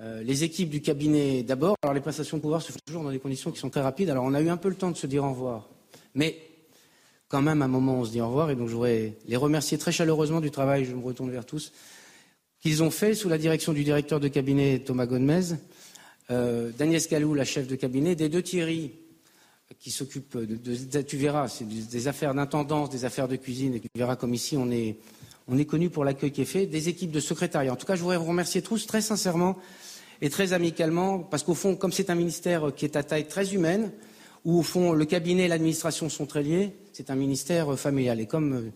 euh, 0.00 0.22
les 0.22 0.44
équipes 0.44 0.70
du 0.70 0.82
cabinet 0.82 1.42
d'abord. 1.42 1.76
Alors 1.82 1.94
les 1.94 2.00
passations 2.00 2.36
de 2.36 2.42
pouvoir 2.42 2.62
se 2.62 2.72
font 2.72 2.78
toujours 2.84 3.02
dans 3.02 3.10
des 3.10 3.18
conditions 3.18 3.50
qui 3.50 3.58
sont 3.58 3.70
très 3.70 3.80
rapides. 3.80 4.10
Alors 4.10 4.24
on 4.24 4.34
a 4.34 4.40
eu 4.40 4.48
un 4.48 4.56
peu 4.56 4.68
le 4.68 4.74
temps 4.74 4.90
de 4.90 4.96
se 4.96 5.06
dire 5.06 5.24
au 5.24 5.30
revoir. 5.30 5.68
Mais 6.14 6.38
quand 7.28 7.42
même, 7.42 7.62
à 7.62 7.64
un 7.64 7.68
moment, 7.68 8.00
on 8.00 8.04
se 8.04 8.10
dit 8.10 8.20
au 8.20 8.26
revoir. 8.28 8.50
Et 8.50 8.56
donc 8.56 8.68
je 8.68 8.74
voudrais 8.74 9.14
les 9.26 9.36
remercier 9.36 9.78
très 9.78 9.92
chaleureusement 9.92 10.40
du 10.40 10.50
travail, 10.50 10.84
je 10.84 10.94
me 10.94 11.02
retourne 11.02 11.30
vers 11.30 11.46
tous, 11.46 11.72
qu'ils 12.60 12.82
ont 12.82 12.90
fait 12.90 13.14
sous 13.14 13.28
la 13.28 13.38
direction 13.38 13.72
du 13.72 13.84
directeur 13.84 14.20
de 14.20 14.28
cabinet 14.28 14.80
Thomas 14.80 15.06
Gonmez, 15.06 15.56
euh, 16.30 16.70
Daniel 16.76 17.00
Scalou, 17.00 17.34
la 17.34 17.44
chef 17.44 17.66
de 17.66 17.76
cabinet, 17.76 18.14
des 18.14 18.28
deux 18.28 18.42
Thierry 18.42 18.92
qui 19.80 19.90
s'occupent 19.90 20.38
de, 20.38 21.02
tu 21.02 21.16
verras, 21.16 21.48
c'est 21.48 21.66
des 21.66 22.08
affaires 22.08 22.34
d'intendance, 22.34 22.88
des 22.90 23.04
affaires 23.04 23.28
de 23.28 23.36
cuisine, 23.36 23.74
et 23.74 23.80
tu 23.80 23.88
verras 23.96 24.16
comme 24.16 24.32
ici 24.32 24.56
on 24.56 24.70
est, 24.70 24.96
on 25.48 25.58
est 25.58 25.64
connu 25.64 25.90
pour 25.90 26.04
l'accueil 26.04 26.30
qui 26.30 26.42
est 26.42 26.46
fait, 26.46 26.66
des 26.66 26.88
équipes 26.88 27.10
de 27.10 27.20
secrétariat. 27.20 27.72
En 27.72 27.76
tout 27.76 27.86
cas, 27.86 27.96
je 27.96 28.02
voudrais 28.02 28.16
vous 28.16 28.26
remercier 28.26 28.62
tous 28.62 28.86
très 28.86 29.00
sincèrement 29.00 29.58
et 30.22 30.30
très 30.30 30.52
amicalement, 30.52 31.18
parce 31.18 31.42
qu'au 31.42 31.54
fond, 31.54 31.76
comme 31.76 31.92
c'est 31.92 32.10
un 32.10 32.14
ministère 32.14 32.74
qui 32.74 32.84
est 32.84 32.96
à 32.96 33.02
taille 33.02 33.26
très 33.26 33.54
humaine, 33.54 33.92
où 34.44 34.58
au 34.58 34.62
fond 34.62 34.92
le 34.92 35.04
cabinet 35.04 35.44
et 35.44 35.48
l'administration 35.48 36.08
sont 36.08 36.26
très 36.26 36.42
liés, 36.42 36.72
c'est 36.92 37.10
un 37.10 37.16
ministère 37.16 37.78
familial. 37.78 38.20
Et 38.20 38.26
comme 38.26 38.52
euh, 38.54 38.72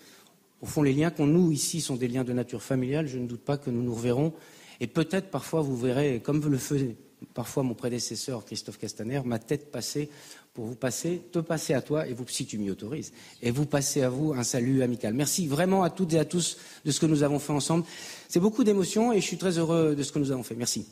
au 0.60 0.66
fond 0.66 0.82
les 0.82 0.92
liens 0.92 1.10
qu'on 1.10 1.26
nous 1.26 1.52
ici 1.52 1.80
sont 1.80 1.96
des 1.96 2.08
liens 2.08 2.24
de 2.24 2.32
nature 2.32 2.62
familiale, 2.62 3.06
je 3.06 3.18
ne 3.18 3.26
doute 3.26 3.42
pas 3.42 3.56
que 3.56 3.70
nous 3.70 3.82
nous 3.82 3.94
reverrons. 3.94 4.32
Et 4.80 4.86
peut-être 4.86 5.30
parfois 5.30 5.62
vous 5.62 5.76
verrez, 5.76 6.20
comme 6.22 6.44
le 6.44 6.58
faisait 6.58 6.96
parfois 7.34 7.62
mon 7.62 7.74
prédécesseur 7.74 8.44
Christophe 8.44 8.78
Castaner, 8.78 9.20
ma 9.24 9.38
tête 9.38 9.70
passer 9.70 10.10
pour 10.54 10.64
vous 10.64 10.74
passer, 10.74 11.22
te 11.30 11.38
passer 11.38 11.74
à 11.74 11.80
toi, 11.80 12.08
et 12.08 12.12
vous, 12.12 12.26
si 12.26 12.44
tu 12.44 12.58
m'y 12.58 12.70
autorises, 12.70 13.12
et 13.40 13.52
vous 13.52 13.66
passer 13.66 14.02
à 14.02 14.08
vous 14.08 14.32
un 14.32 14.42
salut 14.42 14.82
amical. 14.82 15.14
Merci 15.14 15.46
vraiment 15.46 15.84
à 15.84 15.90
toutes 15.90 16.12
et 16.14 16.18
à 16.18 16.24
tous 16.24 16.58
de 16.84 16.90
ce 16.90 16.98
que 16.98 17.06
nous 17.06 17.22
avons 17.22 17.38
fait 17.38 17.52
ensemble. 17.52 17.84
C'est 18.28 18.40
beaucoup 18.40 18.64
d'émotions 18.64 19.12
et 19.12 19.20
je 19.20 19.26
suis 19.26 19.38
très 19.38 19.58
heureux 19.58 19.94
de 19.94 20.02
ce 20.02 20.10
que 20.10 20.18
nous 20.18 20.32
avons 20.32 20.42
fait. 20.42 20.56
Merci. 20.56 20.86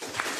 Mon 0.00 0.31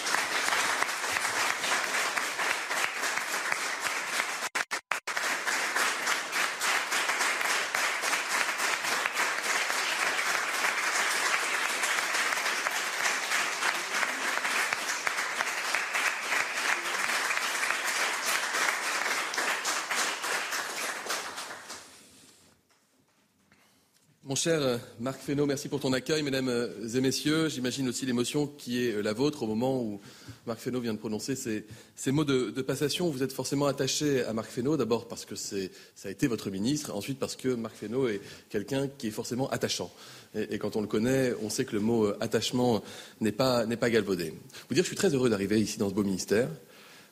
cher 24.43 24.61
euh, 24.61 24.77
Marc 24.99 25.21
Fesneau, 25.21 25.47
merci 25.47 25.69
pour 25.69 25.79
ton 25.79 25.93
accueil, 25.93 26.25
mesdames 26.25 26.49
euh, 26.49 26.89
et 26.93 27.01
messieurs. 27.01 27.49
J'imagine 27.49 27.89
aussi 27.89 28.07
l'émotion 28.07 28.49
qui 28.49 28.85
est 28.85 28.93
euh, 28.93 29.01
la 29.01 29.13
vôtre 29.13 29.45
au 29.45 29.47
moment 29.47 29.81
où 29.81 30.01
Marc 30.49 30.59
Fesneau 30.59 30.81
vient 30.81 30.95
de 30.95 30.99
prononcer 30.99 31.37
ces, 31.37 31.65
mots 32.11 32.25
de, 32.25 32.51
passation. 32.63 33.09
Vous 33.09 33.23
êtes 33.23 33.33
forcément 33.33 33.67
attaché 33.67 34.25
à 34.25 34.33
Marc 34.33 34.51
Fesneau, 34.51 34.77
d'abord 34.77 35.07
parce 35.07 35.27
que 35.27 35.37
ça 35.37 35.59
a 36.07 36.11
été 36.11 36.27
votre 36.27 36.51
ministre, 36.51 36.93
ensuite 36.93 37.21
parce 37.21 37.37
que 37.37 37.51
Marc 37.51 37.77
Fesneau 37.77 38.09
est 38.09 38.21
quelqu'un 38.51 38.89
qui 38.89 39.07
est 39.07 39.13
forcément 39.13 39.49
attachant. 39.49 39.93
Et, 40.35 40.59
quand 40.59 40.75
on 40.75 40.81
le 40.81 40.89
connaît, 40.89 41.35
on 41.41 41.49
sait 41.49 41.65
que 41.65 41.75
le 41.75 41.81
mot 41.81 42.09
attachement 42.21 42.83
n'est 43.21 43.31
pas, 43.31 43.65
pas 43.65 43.91
galvaudé. 43.91 44.35
Vous 44.69 44.75
dire, 44.75 44.83
je 44.83 44.89
suis 44.89 44.97
très 44.97 45.15
heureux 45.15 45.31
d'arriver 45.31 45.61
ici 45.61 45.79
dans 45.79 45.89
ce 45.89 45.95
beau 45.95 46.03
ministère. 46.03 46.49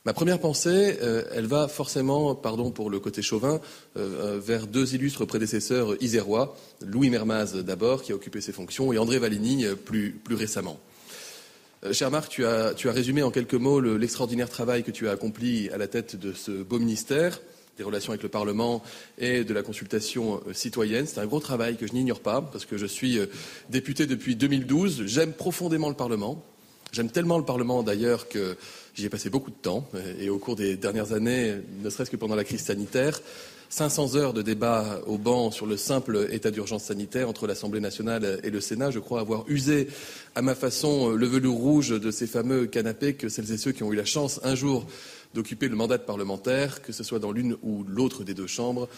Ma 0.06 0.14
première 0.14 0.38
pensée, 0.38 0.96
euh, 1.02 1.24
elle 1.34 1.44
va 1.44 1.68
forcément, 1.68 2.34
pardon 2.34 2.70
pour 2.70 2.88
le 2.88 3.00
côté 3.00 3.20
chauvin, 3.20 3.60
euh, 3.98 4.36
euh, 4.36 4.40
vers 4.40 4.66
deux 4.66 4.94
illustres 4.94 5.26
prédécesseurs 5.26 5.94
isérois, 6.02 6.56
Louis 6.80 7.10
Mermaz 7.10 7.54
d'abord, 7.56 8.02
qui 8.02 8.12
a 8.12 8.14
occupé 8.14 8.40
ses 8.40 8.52
fonctions, 8.52 8.94
et 8.94 8.98
André 8.98 9.18
Valigny 9.18 9.66
plus, 9.84 10.18
récemment. 10.30 10.80
cher 11.92 12.10
Marc, 12.10 12.30
tu 12.30 12.46
as, 12.46 12.72
résumé 12.86 13.22
en 13.22 13.30
quelques 13.30 13.52
mots 13.54 13.80
l'extraordinaire 13.80 14.48
travail 14.48 14.84
que 14.84 14.90
tu 14.90 15.06
as 15.06 15.12
accompli 15.12 15.68
à 15.68 15.76
la 15.76 15.86
tête 15.86 16.16
de 16.16 16.32
ce 16.32 16.50
beau 16.50 16.78
ministère 16.78 17.40
des 17.76 17.84
relations 17.84 18.12
avec 18.12 18.22
le 18.22 18.28
Parlement 18.28 18.82
et 19.18 19.44
de 19.44 19.54
la 19.54 19.62
consultation 19.62 20.42
citoyenne. 20.52 21.06
C'est 21.06 21.20
un 21.20 21.26
gros 21.26 21.40
travail 21.40 21.76
que 21.76 21.86
je 21.86 21.92
n'ignore 21.92 22.20
pas, 22.20 22.40
parce 22.40 22.64
que 22.64 22.78
je 22.78 22.86
suis 22.86 23.18
député 23.68 24.06
depuis 24.06 24.34
2012. 24.34 25.04
J'aime 25.06 25.32
profondément 25.32 25.88
le 25.88 25.94
Parlement. 25.94 26.42
J'aime 26.92 27.10
tellement 27.10 27.38
le 27.38 27.44
Parlement 27.44 27.82
d'ailleurs 27.82 28.28
que 28.28 28.56
J'y 28.94 29.06
ai 29.06 29.08
passé 29.08 29.30
beaucoup 29.30 29.50
de 29.50 29.56
temps 29.56 29.88
et 30.18 30.30
au 30.30 30.38
cours 30.38 30.56
des 30.56 30.76
dernières 30.76 31.12
années, 31.12 31.54
ne 31.82 31.90
serait-ce 31.90 32.10
que 32.10 32.16
pendant 32.16 32.34
la 32.34 32.44
crise 32.44 32.62
sanitaire, 32.62 33.20
500 33.70 34.16
heures 34.16 34.32
de 34.32 34.42
débat 34.42 35.00
au 35.06 35.16
banc 35.16 35.52
sur 35.52 35.64
le 35.64 35.76
simple 35.76 36.26
état 36.32 36.50
d'urgence 36.50 36.84
sanitaire 36.84 37.28
entre 37.28 37.46
l'Assemblée 37.46 37.78
nationale 37.78 38.40
et 38.42 38.50
le 38.50 38.60
Sénat. 38.60 38.90
Je 38.90 38.98
crois 38.98 39.20
avoir 39.20 39.44
usé 39.48 39.86
à 40.34 40.42
ma 40.42 40.56
façon 40.56 41.10
le 41.10 41.26
velours 41.26 41.58
rouge 41.58 41.90
de 41.90 42.10
ces 42.10 42.26
fameux 42.26 42.66
canapés 42.66 43.14
que 43.14 43.28
celles 43.28 43.52
et 43.52 43.58
ceux 43.58 43.70
qui 43.70 43.84
ont 43.84 43.92
eu 43.92 43.96
la 43.96 44.04
chance 44.04 44.40
un 44.42 44.56
jour 44.56 44.86
d'occuper 45.34 45.68
le 45.68 45.76
mandat 45.76 45.98
de 45.98 46.02
parlementaire, 46.02 46.82
que 46.82 46.90
ce 46.90 47.04
soit 47.04 47.20
dans 47.20 47.30
l'une 47.30 47.56
ou 47.62 47.84
l'autre 47.84 48.24
des 48.24 48.34
deux 48.34 48.48
chambres. 48.48 48.88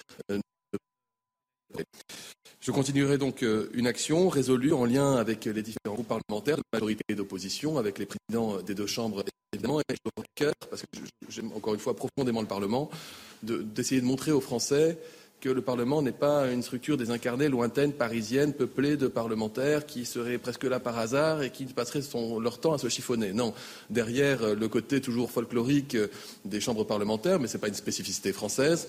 Euh, 2.63 2.67
je 2.67 2.71
continuerai 2.71 3.19
donc 3.19 3.43
euh, 3.43 3.69
une 3.75 3.87
action 3.87 4.29
résolue 4.29 4.73
en 4.73 4.85
lien 4.85 5.17
avec 5.17 5.45
les 5.45 5.63
différents 5.63 5.95
groupes 5.95 6.09
parlementaires 6.09 6.57
de 6.57 6.63
majorité 6.73 7.03
et 7.09 7.15
d'opposition, 7.15 7.79
avec 7.79 7.99
les 7.99 8.07
présidents 8.07 8.63
des 8.63 8.75
deux 8.75 8.87
chambres 8.87 9.25
évidemment, 9.53 9.81
et 9.81 9.85
au 10.17 10.23
cœur, 10.35 10.53
parce 10.71 10.83
que 10.83 10.87
j'aime 11.29 11.53
encore 11.55 11.75
une 11.75 11.81
fois 11.81 11.95
profondément 11.95 12.41
le 12.41 12.47
Parlement, 12.47 12.91
d'essayer 13.43 14.01
de, 14.01 14.07
montrer 14.07 14.33
aux 14.33 14.41
Français 14.41 14.99
que 15.43 15.49
le 15.49 15.61
Parlement 15.61 16.03
n'est 16.03 16.13
pas 16.13 16.51
une 16.53 16.63
structure 16.63 16.97
désincarnée, 16.97 17.49
lointaine, 17.49 17.93
parisienne, 17.93 18.53
peuplée 18.53 18.97
de 18.97 19.09
parlementaires 19.09 19.87
qui 19.87 20.05
seraient 20.05 20.39
presque 20.39 20.63
là 20.63 20.79
par 20.79 20.97
hasard 20.99 21.43
et 21.43 21.51
qui 21.51 21.65
passeraient 21.65 22.01
leur 22.41 22.61
temps 22.61 22.75
à 22.75 22.79
se 22.79 22.89
chiffonner. 22.89 23.33
Non, 23.33 23.53
derrière 23.91 24.43
euh, 24.45 24.55
le 24.55 24.69
côté 24.69 25.01
toujours 25.01 25.33
folklorique 25.33 25.97
euh, 25.97 26.07
des 26.45 26.61
chambres 26.61 26.85
parlementaires, 26.85 27.41
mais 27.41 27.49
ce 27.49 27.57
n'est 27.57 27.61
pas 27.61 27.69
une 27.69 27.75
spécificité 27.75 28.33
française, 28.33 28.89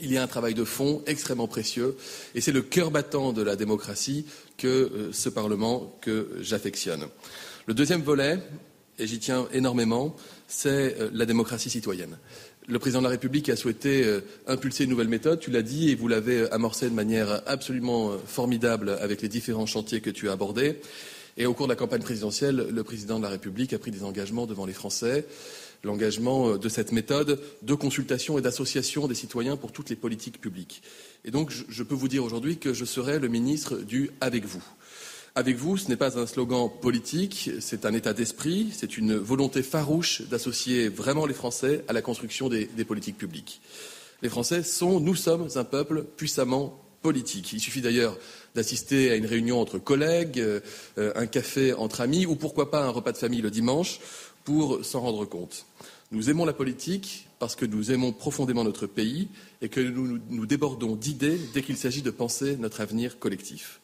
il 0.00 0.12
y 0.12 0.18
a 0.18 0.22
un 0.22 0.26
travail 0.26 0.54
de 0.54 0.64
fond 0.64 1.02
extrêmement 1.06 1.48
précieux 1.48 1.96
et 2.34 2.40
c'est 2.40 2.52
le 2.52 2.62
cœur 2.62 2.90
battant 2.90 3.32
de 3.32 3.42
la 3.42 3.56
démocratie 3.56 4.26
que 4.56 4.66
euh, 4.66 5.12
ce 5.12 5.28
Parlement 5.28 5.96
que 6.00 6.30
j'affectionne. 6.40 7.06
Le 7.66 7.74
deuxième 7.74 8.02
volet, 8.02 8.38
et 8.98 9.06
j'y 9.06 9.18
tiens 9.18 9.46
énormément, 9.52 10.16
c'est 10.46 11.00
euh, 11.00 11.10
la 11.12 11.26
démocratie 11.26 11.70
citoyenne. 11.70 12.18
Le 12.66 12.78
président 12.78 13.00
de 13.00 13.04
la 13.04 13.10
République 13.10 13.48
a 13.48 13.56
souhaité 13.56 14.04
euh, 14.04 14.20
impulser 14.46 14.84
une 14.84 14.90
nouvelle 14.90 15.08
méthode, 15.08 15.40
tu 15.40 15.50
l'as 15.50 15.62
dit, 15.62 15.90
et 15.90 15.94
vous 15.94 16.08
l'avez 16.08 16.50
amorcé 16.52 16.88
de 16.88 16.94
manière 16.94 17.42
absolument 17.46 18.18
formidable 18.26 18.90
avec 19.00 19.22
les 19.22 19.28
différents 19.28 19.66
chantiers 19.66 20.00
que 20.00 20.10
tu 20.10 20.28
as 20.28 20.32
abordés. 20.32 20.80
Et 21.36 21.46
au 21.46 21.54
cours 21.54 21.68
de 21.68 21.72
la 21.72 21.76
campagne 21.76 22.02
présidentielle, 22.02 22.66
le 22.70 22.84
président 22.84 23.18
de 23.18 23.22
la 23.22 23.30
République 23.30 23.72
a 23.72 23.78
pris 23.78 23.92
des 23.92 24.02
engagements 24.02 24.46
devant 24.46 24.66
les 24.66 24.72
Français 24.72 25.24
l'engagement 25.84 26.56
de 26.56 26.68
cette 26.68 26.92
méthode 26.92 27.40
de 27.62 27.74
consultation 27.74 28.38
et 28.38 28.42
d'association 28.42 29.06
des 29.06 29.14
citoyens 29.14 29.56
pour 29.56 29.72
toutes 29.72 29.90
les 29.90 29.96
politiques 29.96 30.40
publiques. 30.40 30.82
Je 31.24 31.82
peux 31.82 31.94
vous 31.94 32.08
dire 32.08 32.24
aujourd'hui 32.24 32.58
que 32.58 32.74
je 32.74 32.84
serai 32.84 33.18
le 33.18 33.28
ministre 33.28 33.76
du 33.76 34.10
avec 34.20 34.44
vous. 34.44 34.62
Avec 35.38 35.56
vous, 35.56 35.76
ce 35.76 35.88
n'est 35.88 35.96
pas 35.96 36.18
un 36.18 36.26
slogan 36.26 36.68
politique, 36.80 37.50
c'est 37.60 37.86
un 37.86 37.94
état 37.94 38.12
d'esprit, 38.12 38.70
c'est 38.72 38.98
une 38.98 39.14
volonté 39.14 39.62
farouche 39.62 40.22
d'associer 40.22 40.88
vraiment 40.88 41.26
les 41.26 41.34
Français 41.34 41.84
à 41.86 41.92
la 41.92 42.02
construction 42.02 42.48
des, 42.48 42.66
politiques 42.84 43.18
publiques. 43.18 43.60
Les 44.22 44.28
Français 44.28 44.64
sont, 44.64 44.98
nous 44.98 45.14
sommes 45.14 45.46
un 45.54 45.62
peuple 45.62 46.04
puissamment 46.16 46.82
politique. 47.02 47.52
Il 47.52 47.60
suffit 47.60 47.80
d'ailleurs 47.80 48.18
d'assister 48.56 49.12
à 49.12 49.14
une 49.14 49.26
réunion 49.26 49.60
entre 49.60 49.78
collègues, 49.78 50.40
euh, 50.40 50.60
un 50.96 51.26
café 51.26 51.72
entre 51.72 52.00
amis 52.00 52.26
ou 52.26 52.34
pourquoi 52.34 52.72
pas 52.72 52.82
un 52.82 52.90
repas 52.90 53.12
de 53.12 53.18
famille 53.18 53.40
le 53.40 53.52
dimanche 53.52 54.00
pour 54.48 54.82
s'en 54.82 55.00
rendre 55.00 55.26
compte. 55.26 55.66
Nous 56.10 56.30
aimons 56.30 56.46
la 56.46 56.54
politique 56.54 57.28
parce 57.38 57.54
que 57.54 57.66
nous 57.66 57.92
aimons 57.92 58.14
profondément 58.14 58.64
notre 58.64 58.86
pays 58.86 59.28
et 59.60 59.68
que 59.68 59.78
nous 59.78 60.46
débordons 60.46 60.96
d'idées 60.96 61.38
dès 61.52 61.60
qu'il 61.60 61.76
s'agit 61.76 62.00
de 62.00 62.10
penser 62.10 62.56
notre 62.56 62.80
avenir 62.80 63.18
collectif. 63.18 63.82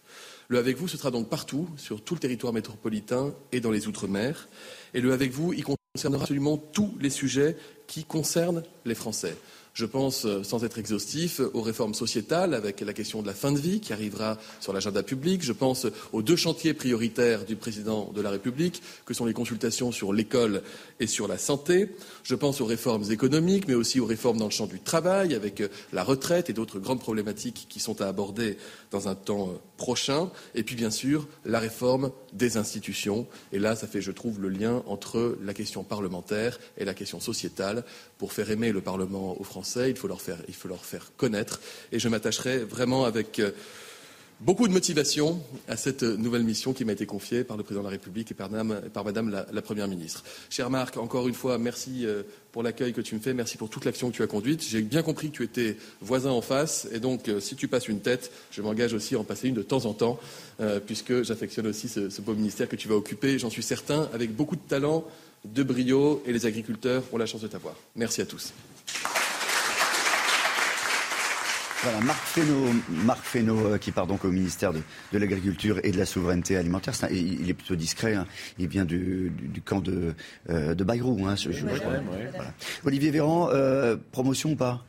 Le 0.49 0.57
avec 0.57 0.79
vous, 0.79 0.89
ce 0.89 0.97
sera 0.97 1.11
donc 1.11 1.29
partout, 1.29 1.69
sur 1.77 2.03
tout 2.03 2.15
le 2.15 2.21
territoire 2.21 2.55
métropolitain 2.55 3.35
et 3.53 3.61
dans 3.61 3.71
les 3.71 3.89
Outre-mer. 3.89 4.49
Et 4.95 5.03
le 5.03 5.13
avec 5.13 5.33
vous, 5.33 5.53
il 5.53 5.65
concernera 5.65 6.23
absolument 6.23 6.57
tous 6.57 6.95
les 6.99 7.11
sujets 7.11 7.59
qui 7.87 8.05
concernent 8.05 8.63
les 8.87 8.95
Français. 8.95 9.37
Je 9.75 9.87
pense, 9.87 10.25
euh, 10.25 10.45
sans 10.45 10.65
être 10.65 10.79
exhaustif, 10.79 11.41
aux 11.53 11.61
réformes 11.61 11.95
sociétales 11.95 12.55
avec 12.55 12.81
la 12.81 12.93
question 12.93 13.23
de 13.23 13.27
la 13.27 13.35
fin 13.35 13.51
de 13.51 13.59
vie 13.59 13.81
qui 13.81 13.93
arrivera 13.93 14.39
sur 14.61 14.73
l'agenda 14.73 15.03
public. 15.03 15.43
Je 15.43 15.53
pense 15.53 15.89
aux 16.13 16.23
deux 16.23 16.37
chantiers 16.37 16.75
prioritaires 16.75 17.45
du 17.45 17.57
président 17.57 18.13
de 18.15 18.21
la 18.21 18.31
République, 18.31 18.81
que 19.05 19.15
sont 19.15 19.27
les 19.27 19.33
consultations 19.33 19.91
sur 19.91 20.13
l'école 20.13 20.63
et 21.01 21.07
sur 21.07 21.29
la 21.29 21.39
santé. 21.39 21.89
Je 22.23 22.35
pense 22.35 22.61
aux 22.61 22.67
réformes 22.67 23.11
économiques, 23.11 23.67
mais 23.69 23.75
aussi 23.75 24.01
aux 24.01 24.07
réformes 24.07 24.39
dans 24.39 24.47
le 24.47 24.51
champ 24.51 24.67
du 24.67 24.81
travail, 24.81 25.35
avec 25.35 25.61
euh, 25.61 25.69
la 25.93 26.03
retraite 26.03 26.51
et 26.51 26.53
d'autres 26.53 26.79
grandes 26.79 27.01
problématiques 27.01 27.67
qui 27.69 27.81
sont 27.81 28.01
à 28.01 28.07
aborder 28.07 28.57
dans 28.91 29.09
un 29.09 29.15
temps 29.15 29.51
euh, 29.51 29.59
prochain. 29.77 30.31
Et 30.55 30.63
puis, 30.63 30.77
bien 30.77 30.91
sûr, 30.91 31.27
la 31.45 31.59
réforme 31.59 32.13
des 32.33 32.57
institutions. 32.57 33.27
Et 33.53 33.59
là, 33.59 33.77
ça 33.77 33.87
fait, 33.87 34.01
je 34.01 34.13
trouve, 34.13 34.41
le 34.41 34.49
lien 34.49 34.83
entre 34.87 35.37
la 35.43 35.55
question 35.55 35.85
parlementaire 35.85 36.59
et 36.79 36.85
la 36.85 36.95
question 36.95 37.21
sociétale 37.21 37.85
pour 38.19 38.33
faire 38.33 38.51
aimer 38.51 38.73
le 38.73 38.81
Parlement 38.81 39.39
aux 39.41 39.45
Français. 39.45 39.91
Il 39.91 39.97
faut 39.97 40.09
leur 40.09 40.21
faire, 40.21 40.39
il 40.49 40.55
faut 40.55 40.69
leur 40.69 40.85
faire 40.85 41.13
connaître. 41.17 41.61
Et 41.93 41.99
je 41.99 42.09
m'attacherai 42.09 42.59
vraiment 42.59 43.05
avec 43.05 43.39
euh, 43.39 43.51
beaucoup 44.41 44.69
de 44.69 44.73
motivation 44.73 45.41
à 45.69 45.77
cette 45.77 46.03
nouvelle 46.03 46.43
mission 46.43 46.73
qui 46.73 46.85
m'a 46.85 46.93
été 46.93 47.07
confiée 47.07 47.45
par 47.45 47.57
le 47.57 47.63
président 47.63 47.83
de 47.83 47.87
la 47.87 47.93
République 47.93 48.31
et 48.31 48.35
par 48.35 48.51
madame, 48.51 49.31
la, 49.53 49.63
première 49.63 49.89
ministre. 49.89 50.25
Cher 50.51 50.71
Marc, 50.71 50.97
encore 50.97 51.29
une 51.29 51.35
fois, 51.35 51.59
merci 51.59 52.07
euh, 52.07 52.23
pour 52.53 52.63
l'accueil 52.63 52.93
que 52.93 53.01
tu 53.01 53.15
me 53.15 53.21
fais, 53.21 53.35
merci 53.35 53.57
pour 53.57 53.71
toute 53.71 53.85
l'action 53.85 54.11
que 54.11 54.17
tu 54.17 54.23
as 54.23 54.27
conduite. 54.27 54.63
J'ai 54.63 54.83
bien 54.83 55.03
compris 55.03 55.31
que 55.31 55.37
tu 55.37 55.43
étais 55.43 55.77
voisin 56.01 56.31
en 56.31 56.43
face, 56.43 56.87
et 56.93 57.01
donc 57.01 57.29
euh, 57.29 57.41
si 57.41 57.57
tu 57.57 57.69
passes 57.69 57.89
une 57.89 58.01
tête, 58.01 58.31
je 58.51 58.63
m'engage 58.63 58.93
aussi 58.93 59.15
à 59.15 59.19
en 59.21 59.25
passer 59.25 59.49
une 59.49 59.55
de 59.55 59.63
temps 59.63 59.87
en 59.87 59.95
temps, 59.95 60.19
puisque 60.87 61.25
j'affectionne 61.25 61.67
aussi 61.67 61.89
ce, 61.89 62.11
ce 62.11 62.21
beau 62.23 62.33
ministère 62.33 62.69
que 62.69 62.77
tu 62.77 62.87
vas 62.87 62.95
occuper, 62.95 63.41
j'en 63.41 63.51
suis 63.51 63.63
certain, 63.63 64.09
avec 64.13 64.35
beaucoup 64.35 64.55
de 64.55 64.61
talent, 64.61 65.05
de 65.45 65.63
brio 65.63 66.23
et 66.27 66.33
les 66.33 66.47
agriculteurs 66.47 67.03
ont 67.13 67.19
la 67.19 67.27
chance 67.27 67.43
de 67.43 67.49
t'avoir. 67.49 67.75
Merci 67.97 68.21
à 68.23 68.27
tous. 68.27 68.53
Voilà, 71.85 72.01
Marc 72.01 73.23
Fesneau, 73.25 73.67
euh, 73.67 73.77
qui 73.77 73.93
part 73.93 74.07
donc 74.07 74.25
au 74.25 74.31
ministère 74.31 74.73
de, 74.73 74.81
l'Agriculture 75.13 75.81
et 75.83 75.91
de 75.91 75.99
la 75.99 76.07
Souveraineté 76.07 76.57
Alimentaire. 76.57 76.95
il 77.11 77.51
est 77.51 77.53
plutôt 77.53 77.77
discret, 77.77 78.15
hein. 78.15 78.27
il 78.59 78.69
vient 78.69 78.87
du, 78.87 79.31
camp 79.67 79.81
de, 79.81 80.15
euh, 80.49 80.75
de 80.75 80.83
Bayrou. 80.83 81.27
Hein, 81.27 81.35
Olivier 82.85 83.11
Véran, 83.11 83.51
euh, 83.53 83.97
promotion 84.13 84.53
ou 84.53 84.57
pas? 84.57 84.83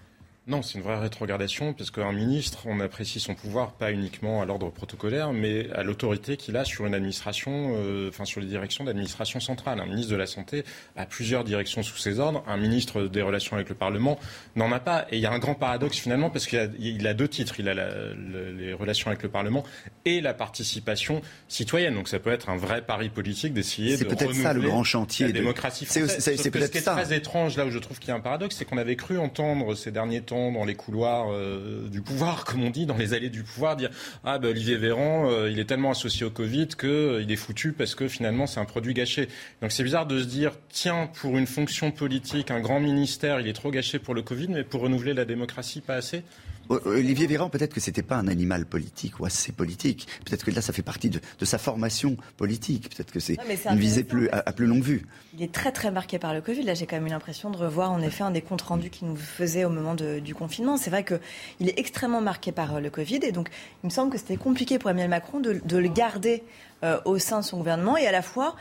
Non, 0.48 0.62
c'est 0.62 0.78
une 0.78 0.84
vraie 0.84 1.00
rétrogradation, 1.00 1.74
parce 1.74 1.90
qu'un 1.90 2.12
ministre, 2.12 2.68
on 2.68 2.80
apprécie 2.80 3.20
son 3.20 3.34
pouvoir 3.34 3.72
pas 3.72 3.92
uniquement 3.92 4.44
à 4.44 4.46
l'ordre 4.46 4.70
protocolaire, 4.70 5.34
mais 5.34 5.72
à 5.72 5.82
l'autorité 5.82 6.38
qu'il 6.38 6.56
a 6.56 6.64
sur 6.64 6.86
une 6.86 6.94
administration, 6.94 7.74
euh, 7.78 8.10
enfin 8.10 8.26
sur 8.26 8.42
les 8.42 8.46
directions 8.46 8.84
d'administration 8.84 9.40
centrale. 9.40 9.80
Un 9.80 9.88
ministre 9.88 10.12
de 10.12 10.18
la 10.18 10.28
Santé 10.28 10.64
a 10.96 11.08
plusieurs 11.08 11.46
directions 11.46 11.82
sous 11.82 11.98
ses 11.98 12.20
ordres. 12.20 12.44
Un 12.48 12.58
ministre 12.58 13.08
des 13.08 13.24
Relations 13.24 13.56
avec 13.56 13.70
le 13.70 13.76
Parlement 13.76 14.20
n'en 14.56 14.72
a 14.72 14.80
pas. 14.80 15.08
Et 15.10 15.16
il 15.16 15.20
y 15.20 15.26
a 15.26 15.32
un 15.32 15.40
grand 15.40 15.56
paradoxe 15.56 15.98
finalement, 15.98 16.30
parce 16.30 16.46
qu'il 16.46 16.60
a, 16.60 16.68
il 16.78 17.08
a 17.08 17.16
deux 17.16 17.28
titres. 17.28 17.60
Il 17.60 17.68
a 17.68 17.74
les 17.74 18.74
relations 18.74 19.08
avec 19.08 19.24
le 19.24 19.30
Parlement 19.30 19.64
et 20.06 20.22
la 20.22 20.36
participation 20.36 21.24
citoyenne. 21.48 21.96
Donc 21.96 22.08
ça 22.08 22.20
peut 22.20 22.32
être 22.32 22.50
un 22.50 22.58
vrai 22.58 22.84
pari 22.86 23.10
politique 23.10 23.54
d'essayer 23.54 23.94
de 23.94 23.98
C'est 23.98 24.06
peut-être 24.06 24.36
ça 24.36 24.54
le 24.54 24.62
grand 24.62 24.84
chantier. 24.84 25.26
La 25.26 25.34
démocratie 25.34 25.86
française. 25.86 26.18
C'est 26.20 26.52
peut-être 26.52 26.68
Ce 26.68 26.72
qui 26.72 26.78
est 26.78 26.82
très 26.82 27.16
étrange, 27.16 27.58
là 27.58 27.66
où 27.66 27.72
je 27.72 27.80
trouve 27.80 27.98
qu'il 27.98 28.10
y 28.10 28.12
a 28.12 28.16
un 28.16 28.20
paradoxe, 28.20 28.58
c'est 28.58 28.66
qu'on 28.66 28.78
avait 28.78 28.96
cru 28.96 29.18
entendre 29.18 29.74
ces 29.74 29.90
derniers 29.90 30.22
temps 30.22 30.35
dans 30.52 30.66
les 30.66 30.76
couloirs 30.76 31.28
euh, 31.32 31.88
du 31.90 32.02
pouvoir, 32.02 32.46
comme 32.46 32.64
on 32.64 32.70
dit, 32.70 32.86
dans 32.86 32.98
les 32.98 33.14
allées 33.14 33.30
du 33.30 33.44
pouvoir, 33.44 33.76
dire 33.76 33.90
ah 34.24 34.40
ben 34.40 34.50
Olivier 34.50 34.78
Véran, 34.78 35.30
euh, 35.30 35.50
il 35.50 35.60
est 35.60 35.66
tellement 35.66 35.92
associé 35.92 36.26
au 36.26 36.30
Covid 36.30 36.68
qu'il 36.68 36.90
euh, 36.90 37.28
est 37.28 37.36
foutu 37.36 37.72
parce 37.72 37.96
que 37.96 38.08
finalement 38.08 38.48
c'est 38.48 38.60
un 38.60 38.66
produit 38.66 38.94
gâché. 38.94 39.28
Donc 39.62 39.72
c'est 39.72 39.84
bizarre 39.84 40.06
de 40.06 40.20
se 40.20 40.26
dire 40.26 40.52
tiens 40.70 41.10
pour 41.22 41.38
une 41.38 41.48
fonction 41.48 41.92
politique, 41.92 42.52
un 42.52 42.60
grand 42.60 42.80
ministère, 42.80 43.40
il 43.40 43.48
est 43.48 43.54
trop 43.54 43.72
gâché 43.72 44.00
pour 44.00 44.14
le 44.14 44.22
Covid, 44.22 44.48
mais 44.50 44.64
pour 44.64 44.82
renouveler 44.82 45.14
la 45.14 45.26
démocratie 45.26 45.82
pas 45.82 45.96
assez? 45.96 46.24
Olivier 46.70 47.28
Véran, 47.28 47.50
peut-être 47.50 47.74
que 47.74 47.80
c'était 47.80 48.04
pas 48.04 48.16
un 48.16 48.28
animal 48.28 48.66
politique 48.66 49.20
ou 49.20 49.26
assez 49.26 49.52
politique. 49.52 50.08
Peut-être 50.26 50.44
que 50.44 50.52
là, 50.52 50.62
ça 50.62 50.74
fait 50.74 50.82
partie 50.82 51.10
de, 51.10 51.20
sa 51.46 51.58
formation 51.58 52.18
politique. 52.38 52.90
Peut-être 52.90 53.12
que 53.12 53.20
c'est 53.20 53.38
une 53.70 53.78
visée 53.78 54.04
plus, 54.04 54.30
à, 54.30 54.52
plus 54.52 54.66
longue 54.66 54.84
vue. 54.84 55.06
Il 55.34 55.44
est 55.44 55.52
très 55.52 55.72
très 55.72 55.92
marqué 55.92 56.18
par 56.20 56.34
le 56.34 56.42
Covid. 56.42 56.64
Là, 56.64 56.74
j'ai 56.74 56.86
quand 56.86 56.96
même 56.96 57.08
eu 57.08 57.12
l'impression 57.12 57.50
de 57.50 57.58
revoir 57.58 57.92
en 57.92 58.02
effet 58.02 58.24
un 58.24 58.32
des 58.32 58.42
comptes 58.42 58.62
rendus 58.62 58.90
qu'il 58.90 59.08
nous 59.08 59.16
faisait 59.16 59.66
au 59.66 59.70
moment 59.70 59.96
du 59.96 60.36
confinement. 60.36 60.78
C'est 60.78 60.90
vrai 60.90 61.04
qu'il 61.04 61.70
est 61.70 61.80
extrêmement 61.80 62.22
marqué 62.22 62.52
par 62.52 62.76
euh, 62.76 62.80
le 62.80 62.90
Covid 62.90 63.20
et 63.24 63.32
donc 63.32 63.50
il 63.84 63.88
me 63.88 63.92
semble 63.92 64.12
que 64.12 64.18
c'était 64.18 64.38
compliqué 64.38 64.80
pour 64.80 64.90
Emmanuel 64.90 65.10
Macron 65.10 65.40
de, 65.40 65.78
le 65.78 65.88
garder 65.88 66.44
euh, 66.84 67.00
au 67.06 67.18
sein 67.20 67.40
de 67.40 67.46
son 67.46 67.58
gouvernement 67.58 67.98
et 67.98 68.08
à 68.08 68.12
la 68.12 68.22
fois 68.22 68.56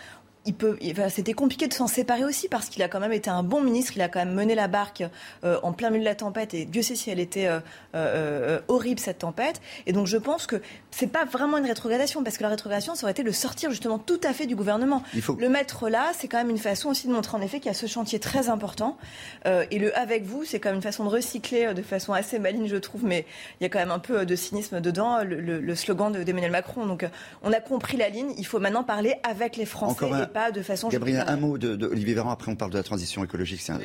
peut, 0.52 0.76
c'était 1.08 1.32
compliqué 1.32 1.68
de 1.68 1.72
s'en 1.72 1.86
séparer 1.86 2.24
aussi 2.24 2.48
parce 2.48 2.68
qu'il 2.68 2.82
a 2.82 2.88
quand 2.88 3.00
même 3.00 3.12
été 3.12 3.30
un 3.30 3.42
bon 3.42 3.62
ministre, 3.62 3.92
il 3.96 4.02
a 4.02 4.08
quand 4.08 4.18
même 4.18 4.34
mené 4.34 4.54
la 4.54 4.68
barque 4.68 5.02
euh, 5.44 5.58
en 5.62 5.72
plein 5.72 5.88
milieu 5.88 6.02
de 6.02 6.08
la 6.08 6.14
tempête 6.14 6.52
et 6.52 6.66
Dieu 6.66 6.82
sait 6.82 6.96
si 6.96 7.10
elle 7.10 7.20
était 7.20 7.46
euh, 7.46 7.60
euh, 7.94 8.60
horrible 8.68 9.00
cette 9.00 9.18
tempête. 9.18 9.62
Et 9.86 9.92
donc 9.92 10.06
je 10.06 10.18
pense 10.18 10.46
que 10.46 10.60
c'est 10.90 11.06
pas 11.06 11.24
vraiment 11.24 11.56
une 11.56 11.64
rétrogradation 11.64 12.22
parce 12.22 12.36
que 12.36 12.42
la 12.42 12.50
rétrogradation 12.50 12.94
ça 12.94 13.04
aurait 13.04 13.12
été 13.12 13.22
le 13.22 13.32
sortir 13.32 13.70
justement 13.70 13.98
tout 13.98 14.20
à 14.22 14.34
fait 14.34 14.46
du 14.46 14.54
gouvernement. 14.54 15.02
Le 15.38 15.48
mettre 15.48 15.88
là, 15.88 16.12
c'est 16.14 16.28
quand 16.28 16.38
même 16.38 16.50
une 16.50 16.58
façon 16.58 16.90
aussi 16.90 17.06
de 17.06 17.12
montrer 17.12 17.38
en 17.38 17.40
effet 17.40 17.58
qu'il 17.58 17.68
y 17.68 17.74
a 17.74 17.74
ce 17.74 17.86
chantier 17.86 18.18
très 18.18 18.48
important 18.48 18.98
et 19.46 19.78
le 19.78 19.96
avec 19.96 20.24
vous, 20.24 20.44
c'est 20.44 20.58
quand 20.60 20.68
même 20.68 20.76
une 20.76 20.82
façon 20.82 21.04
de 21.04 21.08
recycler 21.08 21.72
de 21.72 21.82
façon 21.82 22.12
assez 22.12 22.38
maligne 22.38 22.66
je 22.66 22.76
trouve, 22.76 23.04
mais 23.04 23.24
il 23.60 23.64
y 23.64 23.66
a 23.66 23.68
quand 23.68 23.78
même 23.78 23.90
un 23.90 23.98
peu 23.98 24.26
de 24.26 24.36
cynisme 24.36 24.80
dedans 24.80 25.22
le, 25.24 25.74
slogan 25.74 26.12
d'Emmanuel 26.12 26.50
Macron. 26.50 26.86
Donc 26.86 27.06
on 27.42 27.52
a 27.52 27.60
compris 27.60 27.96
la 27.96 28.08
ligne, 28.08 28.32
il 28.36 28.46
faut 28.46 28.58
maintenant 28.58 28.84
parler 28.84 29.14
avec 29.22 29.56
les 29.56 29.66
Français 29.66 30.06
de 30.52 30.62
façon. 30.62 30.88
Gabriel, 30.88 31.24
un 31.26 31.36
mot 31.36 31.58
de, 31.58 31.86
Olivier 31.86 32.14
Véran, 32.14 32.30
après 32.30 32.50
on 32.50 32.56
parle 32.56 32.72
de 32.72 32.76
la 32.76 32.82
transition 32.82 33.24
écologique. 33.24 33.60
C'est 33.60 33.72
un, 33.72 33.80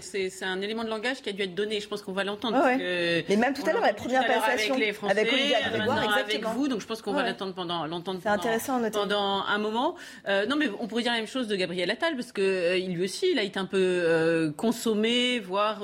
C'est 0.00 0.44
un 0.44 0.60
élément 0.60 0.84
de 0.84 0.88
langage 0.88 1.20
qui 1.22 1.28
a 1.28 1.32
dû 1.32 1.42
être 1.42 1.54
donné. 1.54 1.80
Je 1.80 1.88
pense 1.88 2.02
qu'on 2.02 2.12
va 2.12 2.24
l'entendre. 2.24 2.58
Mais 2.66 3.36
même 3.36 3.54
tout 3.54 3.66
à 3.66 3.72
l'heure, 3.72 3.82
la 3.82 3.94
première 3.94 4.26
passation 4.26 4.74
avec 4.74 4.86
les 4.86 4.92
Français, 4.92 5.18
avec 5.18 5.32
Olivier 5.32 5.56
avec 5.56 6.44
vous. 6.54 6.68
Donc 6.68 6.80
je 6.80 6.86
pense 6.86 7.02
qu'on 7.02 7.12
va 7.12 7.26
l'entendre 7.26 7.54
pendant, 7.54 7.84
intéressant 8.24 8.80
pendant 8.90 9.42
un 9.46 9.58
moment. 9.58 9.96
Euh, 10.28 10.46
non, 10.46 10.56
mais 10.56 10.66
on 10.78 10.86
pourrait 10.86 11.02
dire 11.02 11.12
la 11.12 11.18
même 11.18 11.26
chose 11.26 11.48
de 11.48 11.56
Gabriel 11.56 11.90
Attal, 11.90 12.14
parce 12.14 12.32
que 12.32 12.40
euh, 12.40 12.78
lui 12.78 13.04
aussi, 13.04 13.28
il 13.32 13.38
a 13.38 13.42
été 13.42 13.58
un 13.58 13.66
peu 13.66 13.78
euh, 13.78 14.50
consommé, 14.52 15.40
voire 15.40 15.80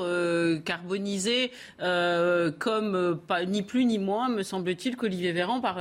carbonisé, 0.65 1.53
comme 1.79 3.21
pas, 3.27 3.45
ni 3.45 3.63
plus 3.63 3.85
ni 3.85 3.99
moins, 3.99 4.29
me 4.29 4.43
semble-t-il, 4.43 4.97
qu'Olivier 4.97 5.33
Véran 5.33 5.61
par, 5.61 5.79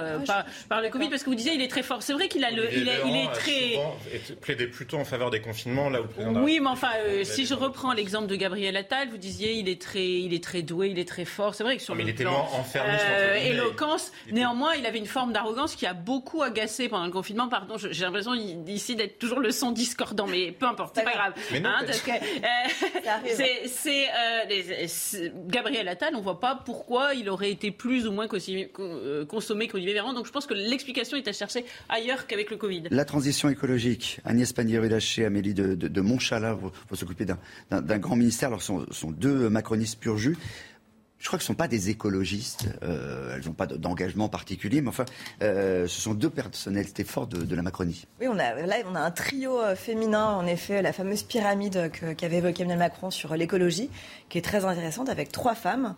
par, 0.70 0.82
le 0.82 0.90
Covid, 0.90 1.10
parce 1.10 1.24
que 1.24 1.30
vous 1.30 1.36
disiez, 1.36 1.54
il 1.54 1.62
est 1.62 1.68
très 1.68 1.84
fort. 1.84 2.04
C'est 2.04 2.14
vrai 2.14 2.28
qu'il 2.28 2.44
a 2.44 2.52
le, 2.52 2.74
il, 2.74 2.88
est 2.88 3.32
très 3.34 3.80
plaidait 4.42 4.68
plutôt 4.68 4.98
en 4.98 5.06
faveur 5.06 5.30
des 5.30 5.42
confinements 5.42 5.90
là 5.90 6.00
où 6.00 6.04
le 6.04 6.10
président 6.10 6.44
Oui, 6.44 6.60
mais 6.62 6.70
enfin, 6.70 6.90
euh, 7.06 7.24
si 7.24 7.46
je 7.46 7.54
reprends 7.54 7.94
l'exemple 7.94 8.28
de 8.28 8.36
Gabriel 8.36 8.76
Attal, 8.78 9.10
vous 9.10 9.18
disiez 9.18 9.54
il 9.54 9.70
est 9.70 9.82
très, 9.82 10.06
il 10.06 10.34
est 10.34 10.44
très 10.44 10.62
doué, 10.62 10.90
il 10.90 11.00
est 11.00 11.08
très 11.08 11.26
fort. 11.26 11.56
C'est 11.56 11.64
vrai 11.64 11.78
que 11.78 11.84
sur 11.84 11.94
ah, 11.94 11.98
le 11.98 12.08
il 12.08 12.16
plan 12.16 12.48
euh, 12.76 13.36
éloquence, 13.36 14.12
néanmoins, 14.32 14.74
il 14.76 14.86
avait 14.86 15.00
une 15.00 15.06
forme 15.06 15.34
d'arrogance 15.34 15.76
qui 15.76 15.86
a 15.86 15.94
beaucoup 15.94 16.42
agacé 16.42 16.90
pendant 16.90 17.06
le 17.06 17.12
confinement. 17.12 17.48
Pardon, 17.48 17.76
j'ai 17.78 18.04
l'impression 18.04 18.34
ici 18.34 18.96
d'être 18.96 19.20
toujours 19.20 19.40
le 19.40 19.52
son 19.52 19.72
discordant, 19.72 20.28
mais 20.28 20.52
peu 20.52 20.66
importe, 20.66 20.96
c'est 20.96 21.04
pas 21.04 21.14
grave. 21.14 21.34
c'est 23.68 25.32
Gabriel 25.48 25.88
Attal, 25.88 26.16
on 26.16 26.22
voit 26.22 26.40
pas 26.40 26.56
pourquoi 26.66 27.14
il 27.14 27.30
aurait 27.30 27.52
été 27.52 27.72
plus 27.72 28.08
ou 28.08 28.12
moins 28.12 28.28
euh, 28.80 29.26
consommé 29.26 29.68
qu'Olivier 29.68 29.94
Véran. 29.94 30.14
Donc 30.14 30.26
je 30.26 30.32
pense 30.32 30.46
que 30.46 30.54
l'explication 30.54 31.18
est 31.18 31.28
à 31.28 31.34
chercher 31.34 31.66
ailleurs 31.90 32.28
qu'avec 32.28 32.50
le 32.52 32.58
Covid. 32.58 32.84
La 32.92 33.06
transition 33.06 33.50
écologique 33.50 33.75
Agnès 34.24 34.52
Pannier-Runacher, 34.54 35.26
Amélie 35.26 35.54
de, 35.54 35.76
de, 35.76 35.88
de 35.88 36.02
Montchala 36.02 36.54
vont, 36.54 36.72
s'occuper 36.94 37.26
d'un 37.26 37.98
grand 37.98 38.16
ministère. 38.16 38.50
Alors, 38.50 38.62
ce 38.62 38.74
sont, 38.92 39.12
deux 39.12 39.50
macronistes 39.50 40.00
pur 40.00 40.18
jus. 40.18 40.38
je 41.20 41.28
crois 41.28 41.38
que 41.38 41.44
ce 41.44 41.52
ne 41.52 41.56
sont 41.56 41.58
pas 41.58 41.68
des 41.68 41.90
écologistes, 41.90 42.68
elles 42.82 43.46
n'ont 43.46 43.54
pas 43.54 43.68
d'engagement 43.68 44.30
particulier, 44.30 44.82
mais 44.82 44.90
enfin, 44.90 45.06
ce 45.42 45.88
sont 45.88 46.14
deux 46.14 46.30
personnalités 46.30 47.04
fortes 47.04 47.32
de, 47.32 47.56
la 47.56 47.62
Macronie. 47.62 48.06
Oui, 48.20 48.28
on 48.30 48.38
a, 48.40 48.54
là, 48.66 48.76
on 48.90 48.96
a 48.96 49.02
un 49.02 49.12
trio 49.12 49.60
féminin, 49.76 50.26
en 50.26 50.46
effet, 50.46 50.82
la 50.82 50.94
fameuse 50.94 51.24
pyramide 51.24 51.92
qu'avait 52.18 52.38
évoqué 52.38 52.64
Emmanuel 52.64 52.80
Macron 52.80 53.12
sur 53.12 53.36
l'écologie, 53.36 53.90
qui 54.30 54.38
est 54.38 54.44
très 54.44 54.66
intéressante, 54.66 55.10
avec 55.10 55.32
trois 55.32 55.56
femmes. 55.56 55.96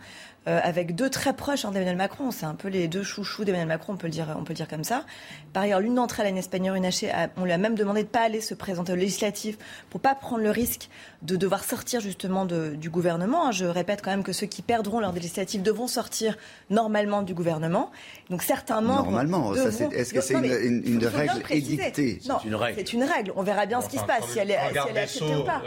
Euh, 0.48 0.62
avec 0.64 0.96
deux 0.96 1.10
très 1.10 1.34
proches 1.34 1.66
hein, 1.66 1.72
d'Emmanuel 1.72 1.98
Macron. 1.98 2.32
C'est 2.32 2.46
un 2.46 2.56
peu 2.56 2.70
les 2.70 2.88
deux 2.88 3.04
chouchous 3.04 3.44
d'Emmanuel 3.44 3.68
Macron, 3.68 3.94
on 3.94 3.98
peut 3.98 4.08
le 4.08 4.12
dire, 4.12 4.34
on 4.40 4.46
peut 4.46 4.54
dire 4.54 4.68
comme 4.70 4.86
ça. 4.86 5.04
Par 5.52 5.64
ailleurs, 5.64 5.82
l'une 5.82 5.96
d'entre 5.96 6.22
elles, 6.22 6.28
Agnès 6.28 6.48
Pannier-Runacher, 6.48 7.12
on 7.36 7.44
lui 7.44 7.52
a 7.52 7.58
même 7.58 7.76
demandé 7.76 8.04
de 8.04 8.08
ne 8.08 8.12
pas 8.12 8.22
aller 8.22 8.40
se 8.40 8.54
présenter 8.54 8.94
aux 8.94 8.98
législatives 8.98 9.58
pour 9.90 10.00
pas 10.00 10.16
prendre 10.16 10.44
le 10.44 10.52
risque 10.52 10.90
de 11.24 11.36
devoir 11.36 11.64
sortir 11.64 12.00
justement 12.00 12.46
du 12.46 12.90
gouvernement. 12.90 13.48
Hein. 13.48 13.52
Je 13.52 13.66
répète 13.66 14.02
quand 14.04 14.12
même 14.12 14.24
que 14.24 14.34
ceux 14.34 14.48
qui 14.48 14.62
perdront 14.62 15.00
leurs 15.00 15.14
législatives 15.14 15.62
devront 15.62 15.88
sortir 15.88 16.38
normalement 16.70 17.24
du 17.24 17.34
gouvernement. 17.34 17.92
Donc 18.30 18.44
certains 18.44 18.82
membres. 18.82 19.12
Normalement, 19.12 19.54
est-ce 19.56 20.14
que 20.14 20.22
c'est 20.22 20.36
une, 20.36 20.84
une, 20.86 21.06
règle 21.06 21.42
édictée? 21.50 22.20
Non, 22.28 22.38
c'est 22.42 22.48
une 22.48 22.56
règle. 22.56 22.78
C'est 22.78 22.94
une 22.94 23.04
règle. 23.04 23.34
On 23.36 23.44
verra 23.44 23.66
bien 23.66 23.82
ce 23.82 23.90
qui 23.90 23.98
se 23.98 24.04
passe, 24.04 24.26
si 24.32 24.40
elle 24.40 24.52
est, 24.52 24.60
si 24.72 24.78
elle 24.90 24.98
est 24.98 25.02
acceptée 25.02 25.36
ou 25.36 25.44
pas. 25.44 25.62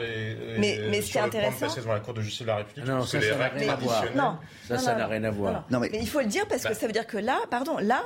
mais, 0.59 0.79
mais 0.91 1.03
ce 1.03 1.11
qui 1.11 1.19
est 1.19 1.23
intéressant. 1.23 1.67
dans 1.85 1.93
la 1.93 2.01
Cour 2.01 2.15
de 2.15 2.23
justice 2.23 2.43
de 2.43 2.47
la 2.47 2.57
République, 2.57 2.87
non, 2.87 3.05
ça, 3.05 3.19
n'a 3.19 3.49
rien 3.49 3.69
à 3.69 3.77
voir. 3.77 4.05
Ça, 4.69 4.79
ça 4.79 4.95
n'a 4.95 5.07
rien 5.07 5.25
à 5.25 5.31
voir. 5.31 5.65
Non, 5.71 5.81
mais... 5.81 5.91
il 5.95 6.09
faut 6.09 6.21
le 6.21 6.27
dire 6.27 6.47
parce 6.49 6.63
que 6.63 6.69
bah. 6.69 6.75
ça 6.75 6.87
veut 6.87 6.93
dire 6.93 7.07
que 7.07 7.19
là, 7.19 7.39
pardon, 7.51 7.79
là, 7.79 8.03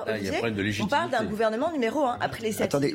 on 0.80 0.86
parle 0.86 1.11
d'un 1.11 1.24
gouvernement 1.24 1.70
numéro 1.72 2.05
1 2.05 2.18
après 2.20 2.42
les 2.42 2.62
Attendez, 2.62 2.95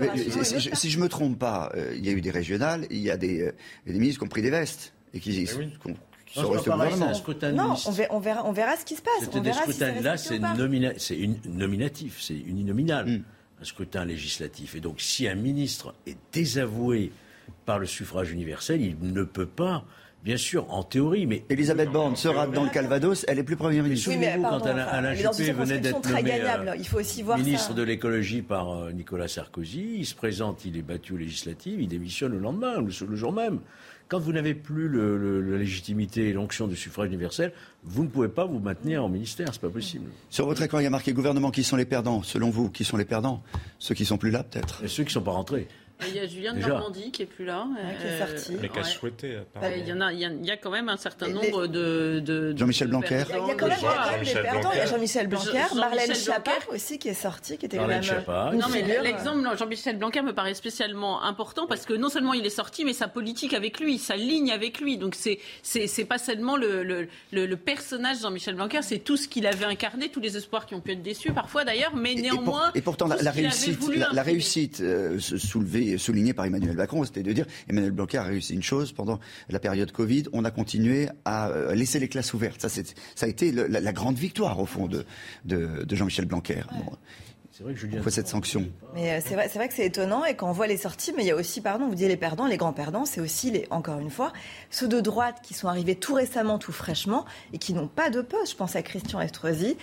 si, 0.74 0.90
je 0.90 0.98
ne 0.98 1.04
me 1.04 1.10
trompe 1.10 1.38
pas, 1.38 1.72
euh, 1.76 1.94
il 1.96 2.06
y 2.06 2.10
a 2.10 2.12
eu 2.12 2.22
des 2.22 2.32
régionales, 2.32 2.86
il 2.90 3.00
y 3.00 3.12
a 3.12 3.18
des, 3.18 3.42
euh, 3.42 3.52
des 3.86 3.94
ministres 3.94 4.20
qui 4.20 4.26
ont 4.26 4.30
pris 4.30 4.39
des 4.42 4.50
vestes 4.50 4.94
et 5.14 5.20
qui, 5.20 5.46
sont 5.46 6.50
restés 6.50 6.70
au 6.70 6.74
gouvernement. 6.74 7.12
Non, 7.54 7.76
on 8.10 8.20
verra, 8.20 8.46
on 8.46 8.52
verra, 8.52 8.78
ce 8.78 8.86
qui 8.86 8.96
se 8.96 9.02
passe. 9.02 9.30
On 9.34 9.42
verra 9.42 9.62
scrutin-là, 9.62 10.18
c'est 10.18 10.40
nominatif, 11.48 12.22
c'est 12.22 12.38
uninominal, 12.38 13.08
hmm. 13.08 13.24
un 13.62 13.66
scrutin 13.66 14.06
législatif. 14.06 14.76
Et 14.76 14.80
donc, 14.80 15.02
si 15.02 15.28
un 15.28 15.36
ministre 15.36 15.94
est 16.06 16.18
désavoué 16.32 17.12
par 17.66 17.80
le 17.80 17.88
suffrage 17.88 18.32
universel, 18.32 18.82
il 18.82 18.98
ne 19.02 19.24
peut 19.24 19.48
pas 19.48 19.86
Bien 20.24 20.36
sûr, 20.36 20.66
en 20.74 20.84
théorie, 20.84 21.26
mais... 21.26 21.46
Elisabeth 21.50 21.92
Borne 21.92 22.18
sera 22.18 22.46
dans 22.46 22.66
le 22.66 22.70
Calvados, 22.70 23.24
elle 23.30 23.40
est 23.40 23.44
plus 23.44 23.56
Première 23.56 23.84
ministre. 23.84 24.10
Oui, 24.10 24.18
mais 24.18 24.38
quand 24.42 24.66
Alain, 24.66 25.14
Juppé 25.14 25.54
venait 25.54 25.80
d'être 25.80 26.10
nommé 26.10 26.42
euh, 26.42 26.76
il 26.78 26.86
faut 26.86 27.00
aussi 27.00 27.24
voir 27.24 27.38
ministre 27.38 27.74
de 27.74 27.84
l'écologie 27.84 28.42
par 28.42 28.70
euh, 28.70 28.92
Nicolas 28.92 29.30
Sarkozy, 29.30 29.96
il 30.00 30.06
se 30.06 30.16
présente, 30.16 30.66
il 30.66 30.78
est 30.78 30.82
battu 30.82 31.14
aux 31.14 31.18
législatives, 31.18 31.82
il 31.82 31.88
démissionne 31.88 32.34
le 32.34 32.40
lendemain, 32.40 32.82
le, 32.82 32.92
le 33.08 33.16
jour 33.16 33.32
même. 33.32 33.60
Quand 34.10 34.18
vous 34.20 34.34
n'avez 34.34 34.56
plus 34.56 34.90
la 34.90 35.58
légitimité 35.60 36.30
et 36.30 36.34
l'onction 36.34 36.66
du 36.66 36.76
suffrage 36.76 37.08
universel, 37.10 37.54
vous 37.84 38.02
ne 38.04 38.08
pouvez 38.08 38.28
pas 38.28 38.44
vous 38.44 38.58
maintenir 38.58 39.06
en 39.06 39.08
ministère, 39.08 39.50
c'est 39.52 39.62
pas 39.62 39.70
possible. 39.70 40.10
Sur 40.32 40.48
votre 40.48 40.64
écran, 40.64 40.80
il 40.80 40.84
y 40.84 40.88
a 40.88 40.90
marqué 40.90 41.14
gouvernement, 41.14 41.52
qui 41.52 41.64
sont 41.64 41.76
les 41.76 41.86
perdants 41.86 42.24
Selon 42.24 42.50
vous, 42.50 42.72
qui 42.72 42.84
sont 42.84 42.98
les 42.98 43.06
perdants? 43.06 43.44
Ceux 43.78 43.94
qui 43.94 44.06
sont 44.06 44.18
plus 44.18 44.32
là, 44.32 44.42
peut-être 44.44 44.84
Et 44.84 44.88
ceux 44.88 45.04
qui 45.04 45.10
ne 45.10 45.14
sont 45.14 45.22
pas 45.22 45.32
rentrés. 45.32 45.68
Il 46.08 46.16
y 46.16 46.20
a 46.20 46.26
Julien 46.26 46.54
de 46.54 46.60
Normandie 46.60 47.12
qui 47.12 47.24
est 47.24 47.26
plus 47.26 47.46
là. 47.46 47.68
qui 48.00 48.08
est 48.08 48.20
sorti. 48.20 48.58
Mais 48.62 48.70
qui 48.70 48.80
a 48.80 48.84
souhaité. 48.84 49.40
Il, 49.78 49.88
y 49.88 49.94
en 49.94 50.02
a, 50.02 50.14
il, 50.14 50.20
y 50.20 50.52
a, 50.52 50.58
quand 50.58 50.72
même 50.72 50.90
un 50.90 50.98
certain 50.98 51.28
nombre 51.28 51.68
de. 51.68 52.20
de 52.20 52.56
Jean-Michel 52.58 52.88
Blanquer. 52.88 53.24
Il 53.30 53.48
y 53.48 53.52
a 53.52 53.56
quand 53.56 53.68
même, 53.68 54.24
des 54.24 54.34
perdants. 54.34 54.72
Il 54.72 54.78
y 54.78 54.82
a 54.82 54.86
Jean-Michel 54.86 55.28
Blanquer, 55.28 55.76
Marlène 55.76 56.16
Schiappa 56.16 56.52
aussi 56.74 57.00
qui 57.00 57.10
est 57.10 57.14
sortie, 57.14 57.58
qui 57.58 57.66
était 57.66 57.78
quand 57.78 57.88
même. 57.88 58.04
Non, 58.54 58.68
mais 58.72 58.82
l'exemple 59.04 59.58
Jean-Michel 59.58 59.98
Blanquer 59.98 60.22
me 60.22 60.34
paraît 60.34 60.54
spécialement 60.54 61.24
important 61.24 61.68
parce 61.68 61.86
que 61.86 61.94
non 61.94 62.10
seulement 62.10 62.34
il 62.34 62.46
est 62.46 62.50
sorti, 62.50 62.86
mais 62.86 62.94
sa 62.94 63.08
politique 63.08 63.54
avec 63.54 63.80
lui, 63.80 63.98
sa 63.98 64.16
ligne 64.16 64.52
avec 64.52 64.80
lui. 64.80 64.98
Donc 64.98 65.16
c'est 65.16 65.40
c'est 65.62 66.06
pas 66.06 66.18
seulement 66.18 66.56
le, 66.56 66.84
le, 66.84 67.08
le, 67.32 67.58
personnage 67.58 68.22
Jean-Michel 68.22 68.56
Blanquer, 68.56 68.82
c'est 68.82 69.00
tout 69.00 69.18
ce 69.18 69.28
qu'il 69.28 69.46
avait 69.46 69.66
incarné, 69.66 70.10
tous 70.10 70.20
les 70.20 70.38
espoirs 70.38 70.66
qui 70.66 70.76
ont 70.76 70.82
pu 70.82 70.92
être 70.92 71.02
déçus 71.02 71.34
parfois 71.34 71.66
d'ailleurs, 71.66 71.96
mais 71.96 72.16
néanmoins. 72.16 72.72
Et, 72.76 72.82
pourtant 72.82 73.08
la, 73.08 73.32
réussite, 73.32 73.80
la, 74.12 74.24
réussite 74.24 74.82
euh, 74.82 75.20
soulevée, 75.20 75.89
soulignée 75.98 76.34
par 76.34 76.46
Emmanuel 76.46 76.76
Macron, 76.76 77.04
c'était 77.04 77.24
de 77.24 77.34
dire 77.34 77.46
Emmanuel 77.68 77.92
Blanquer 77.92 78.18
a 78.18 78.24
réussi 78.24 78.54
une 78.54 78.64
chose 78.64 78.92
pendant 78.92 79.20
la 79.50 79.60
période 79.60 79.92
Covid, 79.92 80.24
on 80.34 80.46
a 80.46 80.52
continué 80.52 81.10
à 81.26 81.50
euh, 81.50 81.76
laisser 81.76 82.00
les 82.00 82.08
classes 82.08 82.34
ouvertes. 82.34 82.62
Ça, 82.62 82.70
ça 82.70 83.26
a 83.26 83.28
été 83.28 83.52
la, 83.52 83.94
grande 83.94 84.18
victoire 84.18 84.60
au 84.60 84.66
fond 84.66 84.88
de, 84.88 85.06
de, 85.46 85.96
Jean-Michel 85.96 86.26
Blanquer. 86.26 86.62
C'est 87.60 87.64
vrai 87.66 87.74
que 87.74 87.80
Julien. 87.82 87.96
Pourquoi 87.98 88.12
cette 88.14 88.30
sanction 88.30 88.66
Mais 88.96 89.12
euh, 89.12 89.20
c'est 89.22 89.34
vrai, 89.34 89.50
vrai, 89.50 89.68
que 89.68 89.74
c'est 89.74 89.86
étonnant 89.86 90.24
et 90.24 90.34
quand 90.34 90.48
on 90.48 90.54
voit 90.54 90.68
les 90.68 90.78
sorties, 90.78 91.12
mais 91.18 91.24
il 91.24 91.28
y 91.28 91.32
a 91.32 91.36
aussi, 91.36 91.60
pardon, 91.60 91.90
vous 91.90 91.96
dites 91.96 92.08
les 92.08 92.16
perdants, 92.16 92.48
les 92.48 92.56
grands 92.56 92.72
perdants, 92.72 93.04
c'est 93.04 93.20
aussi, 93.20 93.52
les, 93.52 93.68
encore 93.70 94.00
une 94.00 94.10
fois, 94.10 94.32
ceux 94.70 94.88
de 94.88 95.02
droite 95.02 95.40
qui 95.44 95.54
sont 95.54 95.68
arrivés 95.68 95.96
tout 95.96 96.14
récemment, 96.14 96.58
tout 96.58 96.72
fraîchement 96.72 97.26
et 97.52 97.58
qui 97.58 97.74
n'ont 97.74 97.90
pas 97.90 98.10
de 98.10 98.22
poste. 98.22 98.52
Je 98.52 98.56
pense 98.56 98.78
à 98.78 98.82
Christian 98.82 99.20
Estrosi, 99.20 99.76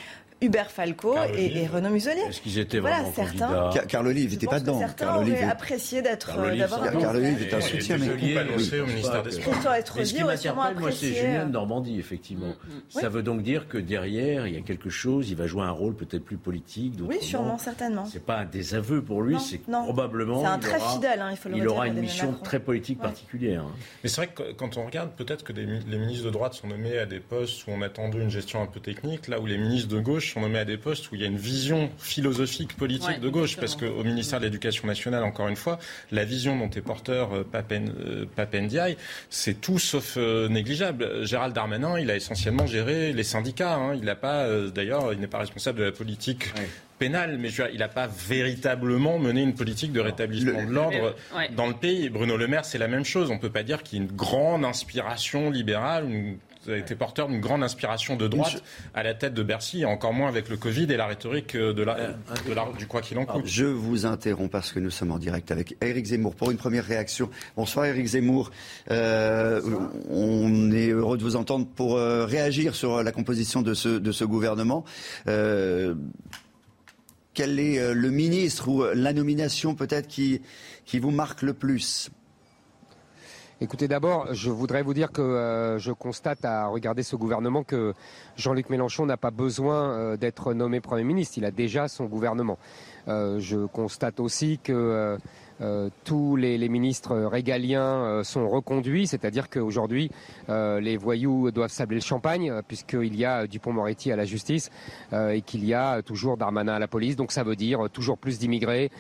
Hubert 0.43 0.71
Falco 0.71 1.15
et, 1.35 1.67
Renaud 1.67 1.91
Muselier. 1.91 2.21
Est-ce 2.29 2.41
qu'ils 2.41 2.59
étaient 2.59 2.79
voilà, 2.79 3.03
vraiment 3.03 3.15
certains. 3.15 3.71
Carl 3.89 4.07
Olive 4.07 4.33
n'était 4.33 4.47
pas 4.47 4.61
dedans. 4.61 4.79
Certains 4.79 5.07
Carl 5.07 5.23
Olive 5.23 5.49
apprécié 5.49 6.03
d'être 6.03 6.37
d'avoir 6.57 6.83
un 6.83 6.93
Carl 6.93 7.17
Olive 7.17 7.43
est 7.43 7.55
un 7.55 7.61
soutien 7.61 7.97
mais 7.99 8.37
annoncé 8.37 8.81
au 8.81 8.87
ministère 8.87 9.23
des 9.23 9.31
Sports. 9.33 9.55
Ce 10.05 10.15
qui 10.15 10.23
m'interpelle 10.23 10.79
moi 10.79 10.93
c'est 10.93 11.15
Julien 11.15 11.47
de 11.47 11.53
Normandie 11.53 11.99
effectivement. 11.99 12.49
Mm, 12.49 12.51
mm. 12.51 13.01
Ça 13.01 13.09
veut 13.09 13.23
donc 13.23 13.43
dire 13.43 13.69
que 13.69 13.79
derrière 13.79 14.47
il 14.47 14.55
y 14.55 14.59
a 14.59 14.61
quelque 14.61 14.91
chose, 14.91 15.31
il 15.31 15.37
va 15.37 15.47
jouer 15.47 15.63
un 15.63 15.71
rôle 15.71 15.95
peut-être 15.95 16.25
plus 16.25 16.37
politique. 16.37 16.95
Oui, 17.01 17.19
sûrement, 17.23 17.59
certainement. 17.59 18.07
C'est 18.07 18.25
pas 18.25 18.39
un 18.39 18.45
désaveu 18.45 19.03
pour 19.03 19.23
lui, 19.23 19.39
c'est 19.41 19.59
probablement. 19.59 20.41
C'est 20.41 20.47
un 20.47 20.59
très 20.59 20.81
fidèle, 20.81 21.21
hein, 21.21 21.29
il 21.31 21.37
faut 21.37 21.49
le 21.49 21.57
Il 21.57 21.69
aura 21.69 21.87
une 21.89 22.01
mission 22.01 22.35
très 22.45 22.61
politique 22.61 22.99
particulière. 22.99 23.63
Hein. 23.63 23.73
Mais 24.03 24.09
c'est 24.09 24.17
vrai 24.17 24.29
que 24.29 24.53
quand 24.53 24.77
on 24.77 24.87
regarde, 24.87 25.11
peut-être 25.13 25.45
que 25.45 25.53
les 25.53 25.99
ministres 25.99 26.27
de 26.27 26.31
droite 26.31 26.55
sont 26.55 26.67
nommés 26.67 26.99
à 26.99 27.07
des 27.07 27.21
postes 27.21 27.67
où 27.67 27.71
on 27.71 27.83
attendait 27.83 28.19
une 28.19 28.31
gestion 28.31 28.63
un 28.63 28.67
peu 28.67 28.81
technique, 28.81 29.29
là 29.29 29.41
où 29.41 29.47
les 29.47 29.59
ministres 29.59 29.89
de 29.89 30.01
gauche 30.01 30.26
sont 30.31 30.41
nommés 30.41 30.59
à 30.59 30.65
des 30.65 30.77
postes 30.77 31.11
où 31.11 31.15
il 31.15 31.21
y 31.21 31.25
a 31.25 31.27
une 31.27 31.37
vision 31.37 31.91
philosophique 31.99 32.77
politique 32.77 33.21
de 33.21 33.29
gauche, 33.29 33.57
parce 33.57 33.77
qu'au 33.77 34.05
ministère 34.05 34.41
de 34.41 34.45
l'Éducation 34.45 34.87
nationale, 34.87 35.25
encore 35.25 35.49
une 35.49 35.57
fois, 35.57 35.79
la 36.13 36.25
vision 36.25 36.57
dont 36.59 36.71
est 36.71 36.81
porteur 36.81 37.35
euh, 37.35 37.45
Papen, 37.45 37.93
euh, 37.99 38.27
Papendiaï, 38.35 38.97
c'est 39.31 39.61
tout 39.61 39.79
sauf 39.79 40.15
euh, 40.17 40.49
négligeable. 40.49 41.25
Gérald 41.27 41.55
Darmanin, 41.55 41.99
il 41.99 42.11
a 42.11 42.17
essentiellement 42.17 42.67
géré 42.67 43.13
les 43.13 43.25
syndicats. 43.25 43.75
Hein. 43.75 43.95
Il 43.95 44.05
n'a 44.05 44.17
pas, 44.17 44.49
d'ailleurs, 44.75 45.13
il 45.13 45.21
n'est 45.21 45.27
pas 45.27 45.39
responsable 45.39 45.79
de 45.81 45.85
la 45.85 45.93
politique 45.93 46.53
pénale, 46.99 47.39
mais 47.39 47.51
il 47.73 47.79
n'a 47.79 47.89
pas 47.89 48.07
véritablement 48.07 49.19
mené 49.19 49.43
une 49.43 49.55
politique 49.55 49.93
de 49.93 50.01
rétablissement 50.01 50.65
de 50.65 50.71
l'ordre 50.71 51.15
dans 51.55 51.67
le 51.67 51.75
pays. 51.75 52.09
Bruno 52.09 52.37
Le 52.37 52.47
Maire, 52.47 52.65
c'est 52.65 52.79
la 52.79 52.89
même 52.89 53.05
chose. 53.05 53.31
On 53.31 53.35
ne 53.35 53.41
peut 53.41 53.51
pas 53.51 53.63
dire 53.63 53.83
qu'il 53.83 53.99
y 53.99 54.03
a 54.03 54.05
une 54.05 54.13
grande 54.13 54.65
inspiration 54.65 55.51
libérale, 55.51 56.11
une 56.11 56.39
été 56.75 56.95
porteur 56.95 57.29
d'une 57.29 57.41
grande 57.41 57.63
inspiration 57.63 58.17
de 58.17 58.29
droite 58.29 58.63
à 58.95 59.03
la 59.03 59.15
tête 59.15 59.35
de 59.35 59.43
Bercy, 59.43 59.85
encore 59.85 60.13
moins 60.13 60.29
avec 60.29 60.49
le 60.49 60.57
Covid 60.57 60.85
et 60.85 60.97
la 60.97 61.07
rhétorique 61.07 61.55
euh, 61.55 61.73
de 61.73 61.83
la, 61.83 62.15
du 62.79 62.87
quoi 62.87 63.01
qu'il 63.01 63.19
en 63.19 63.25
coûte. 63.25 63.47
Je 63.47 63.65
vous 63.65 64.07
interromps 64.07 64.51
parce 64.51 64.73
que 64.73 64.81
nous 64.81 64.91
sommes 64.91 65.13
en 65.13 65.19
direct 65.19 65.51
avec 65.51 65.77
Éric 65.81 66.07
Zemmour 66.07 66.35
pour 66.35 66.51
une 66.51 66.57
première 66.57 66.85
réaction. 66.85 67.31
Bonsoir 67.57 67.87
Éric 67.87 68.07
Zemmour. 68.07 68.51
Euh, 68.91 69.61
on 70.11 70.73
est 70.73 70.89
heureux 70.89 71.19
de 71.19 71.23
vous 71.23 71.37
entendre 71.37 71.67
pour 71.67 71.97
euh, 71.97 72.25
réagir 72.27 72.75
sur 72.75 73.03
la 73.03 73.13
composition 73.13 73.63
de 73.63 73.75
ce, 73.75 73.89
de 73.89 74.13
ce 74.13 74.25
gouvernement. 74.25 74.85
quel 77.35 77.59
est 77.61 77.95
le 77.95 78.11
ministre 78.11 78.69
ou 78.69 78.85
la 78.95 79.13
nomination 79.13 79.75
peut-être 79.75 80.09
qui, 80.09 80.41
qui 80.85 80.99
vous 80.99 81.11
marque 81.11 81.43
le 81.43 81.53
plus? 81.53 82.11
Écoutez, 83.59 83.89
d'abord, 83.89 84.35
je 84.35 84.51
voudrais 84.51 84.83
vous 84.83 84.93
dire 84.93 85.11
que 85.11 85.23
euh, 85.23 85.79
je 85.79 85.91
constate 85.91 86.45
à 86.45 86.67
regarder 86.67 87.03
ce 87.03 87.17
gouvernement 87.17 87.65
que 87.65 87.95
Jean-Luc 88.37 88.69
Mélenchon 88.69 89.07
n'a 89.07 89.17
pas 89.17 89.31
besoin 89.31 89.93
euh, 89.93 90.17
d'être 90.19 90.53
nommé 90.53 90.83
Premier 90.83 91.05
ministre. 91.05 91.39
Il 91.39 91.47
a 91.47 91.51
déjà 91.51 91.89
son 91.89 92.05
gouvernement. 92.05 92.59
Euh, 93.09 93.41
je 93.41 93.65
constate 93.65 94.21
aussi 94.21 94.59
que 94.63 95.17
euh, 95.63 95.89
tous 96.05 96.37
les, 96.37 96.69
ministres 96.69 97.17
régaliens 97.17 97.81
euh, 97.81 98.25
sont 98.25 98.49
reconduits, 98.49 99.07
c'est-à-dire 99.07 99.49
qu'aujourd'hui, 99.49 100.11
euh, 100.49 100.81
les 100.81 100.97
voyous 100.97 101.51
doivent 101.51 101.71
sabler 101.71 101.97
le 101.97 102.03
champagne, 102.03 102.53
puisqu'il 102.69 103.17
y 103.17 103.25
a 103.25 103.47
Dupont-Moretti 103.47 104.13
à 104.13 104.17
la 104.17 104.25
justice 104.25 104.71
et 105.13 105.41
qu'il 105.43 105.65
y 105.65 105.75
a 105.75 106.03
toujours 106.03 106.37
Darmanin 106.37 106.75
à 106.75 106.79
la 106.79 106.89
police. 106.89 107.17
Donc 107.17 107.33
ça 107.33 107.43
veut 107.43 107.57
dire 107.57 107.89
toujours 107.93 108.19
plus 108.19 108.39
d'immigrés, 108.39 108.91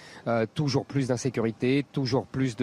toujours 0.54 0.86
plus 0.86 1.08
d'insécurité, 1.08 1.84
toujours 1.92 2.26
plus 2.26 2.56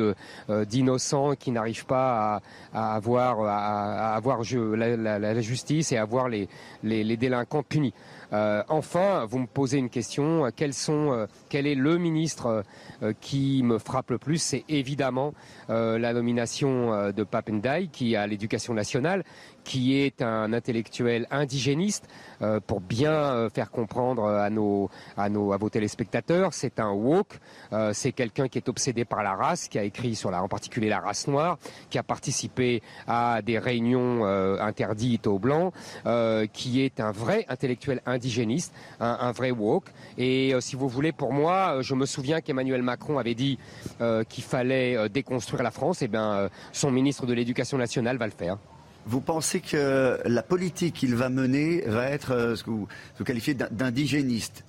d'innocents 0.50 1.36
qui 1.36 1.52
n'arrivent 1.52 1.86
pas 1.86 2.42
à, 2.74 2.96
avoir, 2.96 3.42
avoir 4.16 4.40
la, 4.40 5.42
justice 5.42 5.92
et 5.92 5.98
à 5.98 6.06
voir 6.06 6.30
les, 6.30 6.48
les 6.84 7.18
délinquants 7.18 7.64
punis. 7.64 7.94
Euh, 8.34 8.64
enfin, 8.68 9.26
vous 9.26 9.40
me 9.40 9.48
posez 9.48 9.78
une 9.78 9.90
question. 9.90 10.50
Sont, 10.72 11.12
euh, 11.12 11.26
quel 11.50 11.68
est 11.68 11.76
le 11.76 11.98
ministre 11.98 12.64
euh, 13.04 13.14
qui 13.22 13.62
me 13.64 13.78
frappe 13.78 14.10
le 14.10 14.18
plus? 14.18 14.38
C'est 14.38 14.64
évidemment 14.70 15.34
la 15.70 16.14
nomination 16.14 17.12
de 17.12 17.24
Papendai, 17.24 17.90
qui 17.92 18.16
a 18.16 18.28
l'éducation 18.28 18.74
nationale, 18.74 19.24
qui 19.64 20.00
est 20.00 20.22
un 20.22 20.54
intellectuel 20.54 21.28
indigéniste, 21.32 22.08
euh, 22.42 22.60
pour 22.60 22.82
bien 22.82 23.12
euh, 23.12 23.50
faire 23.50 23.72
comprendre 23.72 24.26
à 24.26 24.50
nos, 24.50 24.90
à 25.18 25.30
nos, 25.30 25.54
à 25.54 25.58
vos 25.58 25.70
téléspectateurs, 25.70 26.54
c'est 26.54 26.80
un 26.80 26.92
woke. 26.92 27.40
Euh, 27.72 27.92
c'est 27.94 28.12
quelqu'un 28.12 28.48
qui 28.48 28.58
est 28.58 28.68
obsédé 28.70 29.06
par 29.06 29.24
la 29.24 29.34
race, 29.34 29.68
qui 29.68 29.80
a 29.80 29.84
écrit 29.84 30.16
sur 30.16 30.30
la, 30.30 30.44
en 30.44 30.48
particulier 30.48 30.90
la 30.90 31.00
race 31.00 31.28
noire, 31.28 31.58
qui 31.90 31.98
a 31.98 32.04
participé 32.04 32.82
à 33.08 33.42
des 33.42 33.60
réunions 33.60 34.26
interdites 34.26 35.28
aux 35.28 35.40
blancs, 35.40 35.74
qui 36.54 36.82
est 36.82 37.00
un 37.00 37.12
vrai 37.12 37.46
intellectuel 37.50 38.02
indigéniste, 38.06 38.74
un, 39.00 39.18
un 39.22 39.32
vrai 39.32 39.52
woke. 39.52 39.90
Et 40.18 40.54
si 40.60 40.76
vous 40.76 40.88
voulez, 40.88 41.12
pour 41.12 41.34
moi, 41.34 41.82
je 41.82 41.96
me 41.96 42.06
souviens 42.06 42.42
qu'Emmanuel 42.42 42.82
Macron 42.82 43.18
avait 43.18 43.36
dit 43.36 43.58
qu'il 44.30 44.44
fallait 44.44 45.10
déconstruire 45.10 45.64
la 45.64 45.72
France. 45.72 46.02
Et 46.02 46.06
eh 46.06 46.08
bien, 46.08 46.50
son 46.72 46.92
ministre 46.92 47.26
de 47.26 47.34
l'Éducation 47.34 47.78
nationale 47.78 48.18
va 48.18 48.26
le 48.26 48.32
faire. 48.32 48.58
Vous 49.06 49.22
pensez 49.22 49.60
que 49.60 50.20
la 50.26 50.44
politique 50.44 50.96
qu'il 50.96 51.16
va 51.16 51.30
mener 51.30 51.82
va 51.82 52.10
être 52.10 52.32
euh, 52.32 52.56
ce 52.56 52.64
que 52.64 52.70
vous, 52.70 52.88
qualifiez 53.26 53.54
d'indigéniste? 53.54 54.64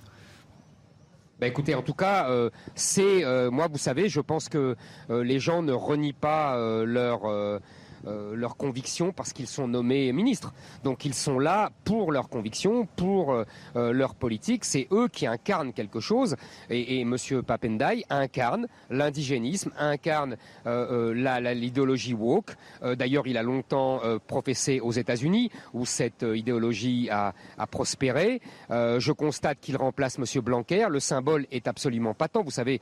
Ben 1.39 1.47
écoutez, 1.47 1.75
en 1.75 1.81
tout 1.81 1.93
cas, 1.93 2.29
euh, 2.29 2.49
c'est 2.75 3.25
euh, 3.25 3.51
moi, 3.51 3.67
vous 3.67 3.77
savez, 3.77 4.09
je 4.09 4.21
pense 4.21 4.49
que 4.49 4.75
les 5.09 5.39
gens 5.39 5.61
ne 5.61 5.73
renient 5.73 6.13
pas 6.13 6.57
leur 6.85 7.61
euh, 8.07 8.35
leurs 8.35 8.55
convictions 8.57 9.11
parce 9.11 9.33
qu'ils 9.33 9.47
sont 9.47 9.67
nommés 9.67 10.11
ministres. 10.11 10.53
Donc 10.83 11.05
ils 11.05 11.13
sont 11.13 11.39
là 11.39 11.71
pour 11.83 12.11
leurs 12.11 12.29
convictions, 12.29 12.87
pour 12.95 13.33
euh, 13.33 13.45
euh, 13.75 13.91
leur 13.91 14.15
politique. 14.15 14.65
C'est 14.65 14.87
eux 14.91 15.07
qui 15.07 15.25
incarnent 15.25 15.73
quelque 15.73 15.99
chose. 15.99 16.35
Et, 16.69 16.99
et 16.99 17.01
M. 17.01 17.15
Papendai 17.45 18.05
incarne 18.09 18.67
l'indigénisme, 18.89 19.71
incarne 19.77 20.37
l'idéologie 20.65 22.13
woke. 22.13 22.55
D'ailleurs, 22.81 23.27
il 23.27 23.37
a 23.37 23.43
longtemps 23.43 24.01
professé 24.27 24.79
aux 24.79 24.91
États-Unis 24.91 25.51
où 25.73 25.85
cette 25.85 26.23
idéologie 26.23 27.09
a, 27.09 27.33
a 27.57 27.67
prospéré. 27.67 28.41
je 28.69 29.11
constate 29.11 29.59
qu'il 29.59 29.77
remplace 29.77 30.17
M. 30.17 30.41
Blanquer. 30.41 30.87
Le 30.89 30.99
symbole 30.99 31.45
est 31.51 31.67
absolument 31.67 32.13
patent. 32.13 32.43
Vous 32.43 32.51
savez, 32.51 32.81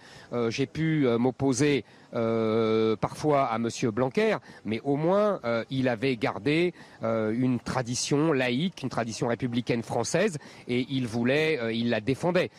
j'ai 0.50 0.66
pu 0.66 1.08
m'opposer 1.18 1.86
euh, 2.16 2.96
parfois 2.96 3.46
à 3.46 3.56
M. 3.56 3.70
Blanquer, 3.92 4.38
mais 4.66 4.80
au 4.84 4.96
moins 4.98 5.40
euh, 5.46 5.64
il 5.70 5.88
avait 5.88 6.16
gardé 6.16 6.74
euh, 7.02 7.34
une 7.36 7.60
tradition 7.60 8.32
laïque, 8.32 8.84
une 8.84 8.90
tradition 8.90 9.28
républicaine 9.28 9.84
française, 9.84 10.38
et 10.68 10.86
il 10.90 11.08
voulait, 11.08 11.76
il 11.76 11.90
la 11.90 12.02
défendait 12.02 12.52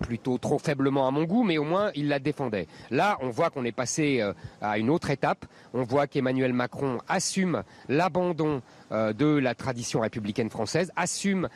plutôt 0.00 0.36
trop 0.36 0.58
faiblement 0.58 1.06
à 1.06 1.12
mon 1.12 1.24
goût, 1.24 1.44
mais 1.44 1.58
au 1.58 1.64
moins 1.64 1.92
il 1.94 2.08
la 2.08 2.18
défendait. 2.18 2.66
Là, 2.90 3.18
on 3.20 3.30
voit 3.30 3.50
qu'on 3.50 3.64
est 3.64 3.70
passé 3.70 4.20
à 4.60 4.78
une 4.78 4.90
autre 4.90 5.10
étape. 5.10 5.46
On 5.74 5.84
voit 5.84 6.08
qu'Emmanuel 6.08 6.52
Macron 6.52 6.98
assume 7.06 7.62
l'abandon 7.88 8.62
de 8.92 9.38
la 9.38 9.54
tradition 9.54 10.00
républicaine 10.00 10.50
française, 10.50 10.92
assume 10.96 11.48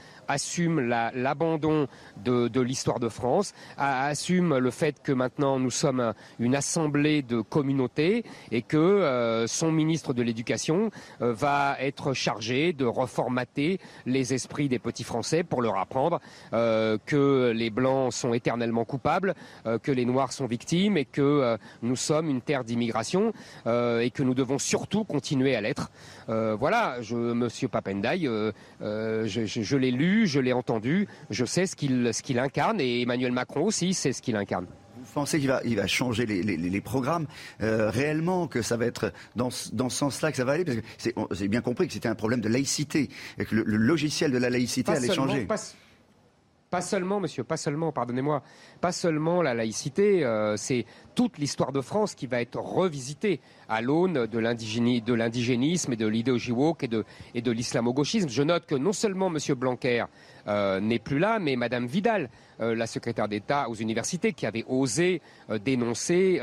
l'abandon 0.80 1.86
de, 2.24 2.60
l'histoire 2.60 3.00
de 3.00 3.08
France, 3.08 3.52
assume 3.76 4.58
le 4.58 4.70
fait 4.70 5.02
que 5.02 5.12
maintenant 5.12 5.58
nous 5.58 5.70
sommes 5.70 6.14
une 6.38 6.54
assemblée 6.54 7.22
de 7.22 7.40
communautés 7.40 8.24
et 8.50 8.62
que 8.62 8.76
euh, 8.76 9.46
son 9.46 9.72
ministre 9.72 10.14
de 10.14 10.22
l'Éducation 10.22 10.90
euh, 11.20 11.32
va 11.32 11.76
être 11.80 12.12
chargé 12.12 12.72
de 12.72 12.84
reformater 12.84 13.78
les 14.04 14.34
esprits 14.34 14.68
des 14.68 14.78
petits 14.78 15.04
Français 15.04 15.42
pour 15.42 15.62
leur 15.62 15.78
apprendre 15.78 16.20
euh, 16.52 16.98
que 17.04 17.52
les 17.54 17.70
Blancs 17.70 18.12
sont 18.12 18.34
éternellement 18.34 18.84
coupables, 18.84 19.34
que 19.82 19.92
les 19.92 20.04
Noirs 20.04 20.32
sont 20.32 20.46
victimes 20.46 20.96
et 20.96 21.04
que 21.04 21.56
nous 21.82 21.96
sommes 21.96 22.28
une 22.28 22.40
terre 22.40 22.64
d'immigration 22.64 23.32
et 23.66 24.10
que 24.10 24.22
nous 24.22 24.34
devons 24.34 24.58
surtout 24.58 25.04
continuer 25.04 25.54
à 25.56 25.60
l'être. 25.60 25.90
Voilà, 26.28 27.00
je, 27.02 27.14
Monsieur 27.14 27.68
Papendai, 27.68 28.28
je 28.80 29.76
l'ai 29.76 29.90
lu, 29.90 30.26
je 30.26 30.40
l'ai 30.40 30.52
entendu, 30.52 31.08
je 31.30 31.44
sais 31.44 31.66
ce 31.66 31.76
qu'il 31.76 32.12
ce 32.12 32.22
qu'il 32.22 32.38
incarne 32.38 32.80
et 32.80 33.02
Emmanuel 33.02 33.32
Macron 33.32 33.64
aussi 33.64 33.94
sait 33.94 34.12
ce 34.12 34.22
qu'il 34.22 34.36
incarne. 34.36 34.66
Vous 35.06 35.12
pensez 35.12 35.38
qu'il 35.38 35.48
va, 35.48 35.60
il 35.64 35.76
va 35.76 35.86
changer 35.86 36.26
les, 36.26 36.80
programmes 36.80 37.26
euh, 37.62 37.90
réellement, 37.90 38.48
que 38.48 38.62
ça 38.62 38.76
va 38.76 38.86
être 38.86 39.12
dans, 39.36 39.50
dans 39.72 39.88
ce 39.88 39.98
sens-là 39.98 40.30
que 40.30 40.36
ça 40.36 40.44
va 40.44 40.52
aller? 40.52 40.64
Parce 40.64 40.78
que 40.78 41.34
c'est 41.34 41.48
bien 41.48 41.60
compris 41.60 41.86
que 41.86 41.92
c'était 41.92 42.08
un 42.08 42.14
problème 42.14 42.40
de 42.40 42.48
laïcité, 42.48 43.08
et 43.38 43.44
que 43.44 43.54
le, 43.54 43.62
logiciel 43.76 44.32
de 44.32 44.38
la 44.38 44.50
laïcité 44.50 44.92
allait 44.92 45.12
changer. 45.12 45.46
Pas 46.70 46.80
seulement, 46.80 47.20
monsieur, 47.20 47.44
pas 47.44 47.56
seulement, 47.56 47.92
pardonnez-moi, 47.92 48.42
pas 48.80 48.90
seulement 48.90 49.40
la 49.40 49.54
laïcité, 49.54 50.24
euh, 50.24 50.56
c'est 50.56 50.84
toute 51.14 51.38
l'histoire 51.38 51.70
de 51.70 51.80
France 51.80 52.16
qui 52.16 52.26
va 52.26 52.40
être 52.40 52.58
revisitée 52.58 53.40
à 53.68 53.80
l'aune 53.82 54.26
de 54.26 54.38
l'indigénisme 54.38 55.92
et 55.92 55.96
de 55.96 56.06
l'idéologie 56.06 56.52
woke 56.52 56.84
et 56.84 56.88
de, 57.42 57.50
l'islamo-gauchisme. 57.50 58.28
Je 58.28 58.42
note 58.42 58.66
que 58.66 58.74
non 58.74 58.92
seulement 58.92 59.30
monsieur 59.30 59.54
Blanquer 59.54 60.04
euh, 60.48 60.80
n'est 60.80 60.98
plus 60.98 61.18
là, 61.18 61.38
mais 61.38 61.56
madame 61.56 61.86
Vidal, 61.86 62.30
euh, 62.60 62.74
la 62.74 62.86
secrétaire 62.86 63.28
d'État 63.28 63.68
aux 63.68 63.74
universités, 63.74 64.32
qui 64.32 64.46
avait 64.46 64.64
osé 64.68 65.20
dénoncer 65.64 66.40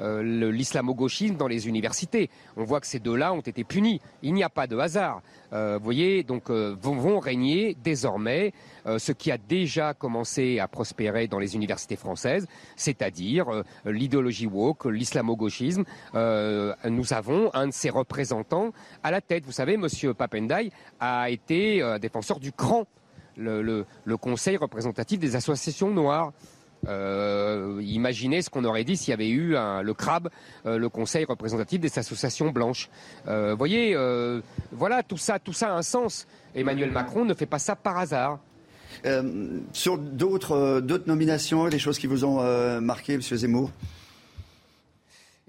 l'islamo-gauchisme 0.00 1.36
dans 1.36 1.48
les 1.48 1.68
universités. 1.68 2.30
On 2.56 2.64
voit 2.64 2.80
que 2.80 2.86
ces 2.86 2.98
deux-là 2.98 3.32
ont 3.32 3.40
été 3.40 3.64
punis. 3.64 4.00
Il 4.22 4.34
n'y 4.34 4.42
a 4.42 4.50
pas 4.50 4.66
de 4.66 4.76
hasard. 4.76 5.22
vous 5.52 5.84
voyez, 5.84 6.22
donc 6.22 6.50
vont, 6.50 7.18
régner 7.18 7.76
désormais 7.82 8.52
ce 8.98 9.12
qui 9.12 9.30
a 9.30 9.38
déjà 9.38 9.94
commencé 9.94 10.58
à 10.58 10.68
prospérer 10.68 11.28
dans 11.28 11.38
les 11.38 11.54
universités 11.54 11.96
françaises, 11.96 12.46
c'est-à-dire 12.76 13.48
euh, 13.48 13.62
l'idéologie 13.84 14.46
woke, 14.46 14.86
l'islamo-gauchisme. 14.86 15.84
Euh, 16.14 16.61
nous 16.88 17.12
avons 17.12 17.50
un 17.54 17.68
de 17.68 17.72
ses 17.72 17.90
représentants 17.90 18.72
à 19.02 19.10
la 19.10 19.20
tête. 19.20 19.44
Vous 19.44 19.52
savez, 19.52 19.76
Monsieur 19.76 20.14
Papendai 20.14 20.70
a 21.00 21.30
été 21.30 21.82
euh, 21.82 21.98
défenseur 21.98 22.40
du 22.40 22.52
CRAN, 22.52 22.86
le, 23.36 23.84
Conseil 24.20 24.56
représentatif 24.56 25.18
des 25.18 25.36
associations 25.36 25.90
noires. 25.90 26.32
imaginez 26.86 28.42
ce 28.42 28.50
qu'on 28.50 28.64
aurait 28.64 28.84
dit 28.84 28.96
s'il 28.96 29.10
y 29.10 29.14
avait 29.14 29.30
eu 29.30 29.52
le 29.52 29.92
CRAB, 29.92 30.28
le 30.64 30.88
Conseil 30.88 31.24
représentatif 31.24 31.80
des 31.80 31.98
associations 31.98 32.50
blanches. 32.50 32.90
Vous 33.26 33.56
voyez, 33.56 33.96
voilà, 34.70 35.02
tout 35.02 35.16
ça, 35.16 35.38
tout 35.38 35.54
ça 35.54 35.68
a 35.72 35.76
un 35.78 35.82
sens. 35.82 36.26
Emmanuel 36.54 36.90
Macron 36.90 37.24
ne 37.24 37.34
fait 37.34 37.46
pas 37.46 37.58
ça 37.58 37.74
par 37.74 37.98
hasard. 37.98 38.38
Euh, 39.04 39.58
sur 39.72 39.98
d'autres, 39.98 40.52
euh, 40.52 40.98
nominations, 41.06 41.68
des 41.68 41.78
choses 41.78 41.98
qui 41.98 42.06
vous 42.06 42.24
ont 42.24 42.40
euh, 42.40 42.80
marqué, 42.80 43.16
Monsieur 43.16 43.36
Zemmour? 43.36 43.70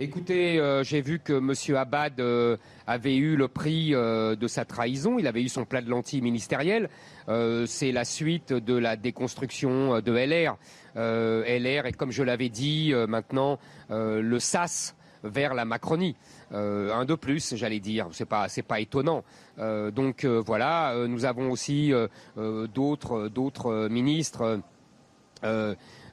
Écoutez, 0.03 0.59
j'ai 0.83 0.99
vu 0.99 1.19
que 1.19 1.33
M. 1.33 1.77
Abad 1.77 2.21
avait 2.85 3.15
eu 3.15 3.37
le 3.37 3.47
prix 3.47 3.91
de 3.91 4.47
sa 4.47 4.65
trahison. 4.65 5.17
Il 5.17 5.27
avait 5.27 5.41
eu 5.41 5.47
son 5.47 5.63
plat 5.63 5.81
de 5.81 5.89
lentilles 5.89 6.21
ministériel. 6.21 6.89
c'est 7.65 7.91
la 7.93 8.03
suite 8.03 8.51
de 8.51 8.73
la 8.75 8.97
déconstruction 8.97 10.01
de 10.01 10.11
LR. 10.11 10.57
LR 10.95 11.85
est, 11.85 11.95
comme 11.95 12.11
je 12.11 12.23
l'avais 12.23 12.49
dit, 12.49 12.93
maintenant 13.07 13.59
le 13.89 14.39
SAS 14.39 14.93
vers 15.23 15.53
la 15.53 15.63
Macronie. 15.63 16.15
Euh, 16.51 16.93
un 16.93 17.05
de 17.05 17.15
plus, 17.15 17.55
j'allais 17.55 17.79
dire. 17.79 18.07
C'est 18.11 18.25
pas, 18.25 18.47
pas 18.67 18.79
étonnant. 18.79 19.23
Euh, 19.59 19.89
donc 19.89 20.25
euh, 20.25 20.41
voilà, 20.45 20.93
nous 21.07 21.25
avons 21.25 21.49
aussi 21.49 21.93
d'autres, 22.35 23.29
d'autres 23.29 23.87
ministres. 23.87 24.59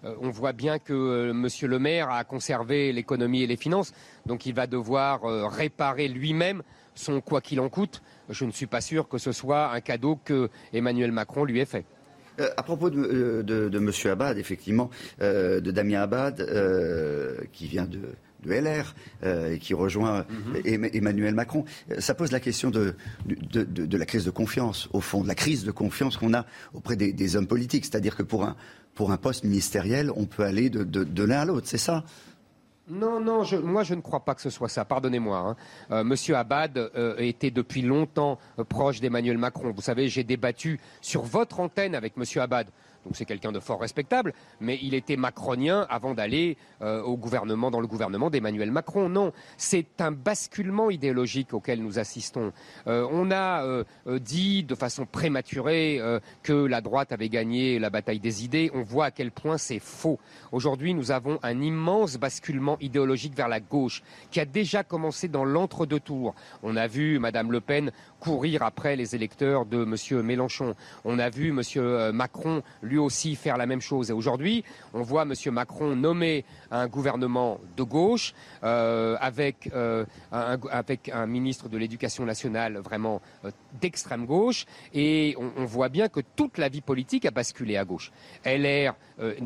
On 0.02 0.30
voit 0.30 0.52
bien 0.52 0.78
que 0.78 1.32
Monsieur 1.32 1.68
le 1.68 1.78
Maire 1.78 2.10
a 2.10 2.24
conservé 2.24 2.92
l'économie 2.92 3.42
et 3.42 3.46
les 3.46 3.56
finances, 3.56 3.92
donc 4.26 4.46
il 4.46 4.54
va 4.54 4.66
devoir 4.66 5.22
réparer 5.52 6.08
lui-même 6.08 6.62
son 6.94 7.20
quoi 7.20 7.40
qu'il 7.40 7.60
en 7.60 7.68
coûte. 7.68 8.02
Je 8.28 8.44
ne 8.44 8.50
suis 8.50 8.66
pas 8.66 8.80
sûr 8.80 9.08
que 9.08 9.18
ce 9.18 9.32
soit 9.32 9.72
un 9.72 9.80
cadeau 9.80 10.18
que 10.24 10.50
Emmanuel 10.72 11.12
Macron 11.12 11.44
lui 11.44 11.60
ait 11.60 11.66
fait. 11.66 11.84
à 12.56 12.62
propos 12.62 12.90
de, 12.90 13.42
de, 13.42 13.78
M. 13.78 13.90
Abad, 14.10 14.38
effectivement, 14.38 14.90
de 15.20 15.70
Damien 15.70 16.02
Abad, 16.02 16.46
qui 17.52 17.66
vient 17.66 17.84
de, 17.84 18.00
de 18.42 18.52
LR 18.52 18.94
euh, 19.22 19.54
et 19.54 19.58
qui 19.58 19.74
rejoint 19.74 20.24
mhm. 20.54 20.88
Emmanuel 20.92 21.34
Macron. 21.34 21.64
Ça 21.98 22.14
pose 22.14 22.32
la 22.32 22.40
question 22.40 22.70
de, 22.70 22.94
de, 23.26 23.96
la 23.96 24.06
crise 24.06 24.24
de 24.24 24.30
confiance, 24.30 24.88
au 24.92 25.00
fond, 25.00 25.22
de 25.22 25.28
la 25.28 25.34
crise 25.34 25.64
de 25.64 25.70
confiance 25.70 26.16
qu'on 26.16 26.34
a 26.34 26.46
auprès 26.72 26.96
des, 26.96 27.36
hommes 27.36 27.46
politiques. 27.46 27.84
C'est-à-dire 27.84 28.16
que 28.16 28.22
pour 28.22 28.44
un, 28.44 28.56
pour 29.00 29.12
un 29.12 29.16
poste 29.16 29.44
ministériel, 29.44 30.12
on 30.14 30.26
peut 30.26 30.42
aller 30.42 30.68
de, 30.68 31.22
l'un 31.24 31.40
à 31.40 31.44
l'autre, 31.46 31.66
c'est 31.66 31.78
ça? 31.78 32.04
Non, 32.86 33.18
non, 33.18 33.44
moi 33.62 33.82
je 33.82 33.94
ne 33.94 34.02
crois 34.02 34.26
pas 34.26 34.34
que 34.34 34.42
ce 34.42 34.50
soit 34.50 34.68
ça. 34.68 34.84
Pardonnez-moi. 34.84 35.38
Hein. 35.38 35.56
Euh, 35.90 36.04
Monsieur 36.04 36.36
Abad 36.36 36.76
euh, 36.76 37.16
était 37.16 37.50
depuis 37.50 37.80
longtemps 37.80 38.38
proche 38.68 39.00
d'Emmanuel 39.00 39.38
Macron. 39.38 39.72
Vous 39.74 39.80
savez, 39.80 40.10
j'ai 40.10 40.22
débattu 40.22 40.78
sur 41.00 41.22
votre 41.22 41.60
antenne 41.60 41.94
avec 41.94 42.18
Monsieur 42.18 42.42
Abad 42.42 42.66
donc 43.04 43.16
c'est 43.16 43.24
quelqu'un 43.24 43.52
de 43.52 43.60
fort 43.60 43.80
respectable, 43.80 44.34
mais 44.60 44.78
il 44.82 44.94
était 44.94 45.16
macronien 45.16 45.86
avant 45.88 46.14
d'aller 46.14 46.56
euh, 46.82 47.02
au 47.02 47.16
gouvernement, 47.16 47.70
dans 47.70 47.80
le 47.80 47.86
gouvernement 47.86 48.30
d'Emmanuel 48.30 48.70
Macron. 48.70 49.08
Non, 49.08 49.32
c'est 49.56 50.00
un 50.00 50.12
basculement 50.12 50.90
idéologique 50.90 51.54
auquel 51.54 51.82
nous 51.82 51.98
assistons. 51.98 52.52
Euh, 52.86 53.06
on 53.10 53.30
a 53.30 53.64
euh, 53.64 53.84
dit 54.18 54.64
de 54.64 54.74
façon 54.74 55.06
prématurée 55.06 56.00
que 56.42 56.52
la 56.52 56.80
droite 56.80 57.12
avait 57.12 57.28
gagné 57.28 57.78
la 57.78 57.90
bataille 57.90 58.20
des 58.20 58.44
idées. 58.44 58.70
On 58.74 58.82
voit 58.82 59.06
à 59.06 59.10
quel 59.10 59.30
point 59.30 59.58
c'est 59.58 59.78
faux. 59.78 60.18
Aujourd'hui, 60.52 60.94
nous 60.94 61.10
avons 61.10 61.38
un 61.42 61.60
immense 61.60 62.16
basculement 62.16 62.76
idéologique 62.80 63.34
vers 63.34 63.48
la 63.48 63.60
gauche 63.60 64.02
qui 64.30 64.40
a 64.40 64.44
déjà 64.44 64.82
commencé 64.84 65.28
dans 65.28 65.44
l'entre-deux 65.44 66.00
tours. 66.00 66.34
On 66.62 66.76
a 66.76 66.86
vu 66.86 67.18
Madame 67.18 67.52
Le 67.52 67.60
Pen 67.60 67.92
courir 68.20 68.62
après 68.62 68.94
les 68.94 69.16
électeurs 69.16 69.66
de 69.66 69.82
M. 69.82 70.22
Mélenchon. 70.22 70.76
On 71.04 71.18
a 71.18 71.30
vu 71.30 71.48
M. 71.48 72.12
Macron 72.12 72.62
lui 72.82 72.98
aussi 72.98 73.34
faire 73.34 73.56
la 73.56 73.66
même 73.66 73.80
chose. 73.80 74.10
Et 74.10 74.12
aujourd'hui, 74.12 74.62
on 74.94 75.02
voit 75.02 75.22
M. 75.22 75.34
Macron 75.52 75.96
nommer 75.96 76.44
un 76.70 76.86
gouvernement 76.86 77.58
de 77.76 77.82
gauche 77.82 78.34
avec, 78.62 79.70
un, 79.74 80.06
avec 80.70 81.08
un 81.08 81.26
ministre 81.26 81.68
de 81.68 81.78
l'Éducation 81.78 82.24
nationale 82.24 82.78
vraiment 82.78 83.20
d'extrême 83.80 84.26
gauche. 84.26 84.66
Et 84.94 85.34
on, 85.38 85.64
voit 85.64 85.88
bien 85.88 86.08
que 86.08 86.20
toute 86.20 86.58
la 86.58 86.68
vie 86.68 86.80
politique 86.80 87.24
a 87.24 87.30
basculé 87.30 87.76
à 87.76 87.84
gauche. 87.84 88.12
LR 88.44 88.94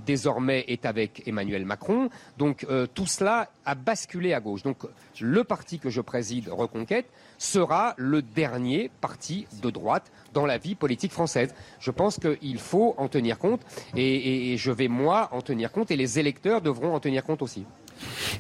désormais 0.05 0.65
est 0.69 0.85
avec 0.85 1.27
Emmanuel 1.27 1.65
Macron. 1.65 2.09
Donc 2.39 2.67
tout 2.95 3.07
cela 3.07 3.51
a 3.65 3.75
basculé 3.75 4.35
à 4.35 4.41
gauche. 4.41 4.63
Donc 4.63 4.79
le 5.21 5.45
parti 5.45 5.79
que 5.79 5.91
je 5.91 6.01
préside, 6.01 6.49
Reconquête, 6.49 7.07
sera 7.45 7.95
le 7.99 8.23
dernier 8.23 8.91
parti 9.01 9.47
de 9.63 9.71
droite 9.71 10.11
dans 10.33 10.47
la 10.47 10.59
vie 10.59 10.75
politique 10.75 11.13
française. 11.13 11.55
Je 11.79 11.91
pense 11.91 12.19
qu'il 12.19 12.59
faut 12.59 12.95
en 12.97 13.09
tenir 13.09 13.39
compte 13.39 13.61
et, 13.97 14.57
je 14.57 14.71
vais, 14.71 14.89
moi, 14.89 15.29
en 15.33 15.43
tenir 15.43 15.71
compte 15.71 15.91
et 15.91 15.97
les 15.97 16.19
électeurs 16.19 16.61
devront 16.61 16.95
en 16.95 17.01
tenir 17.01 17.25
compte 17.25 17.43
aussi. 17.43 17.65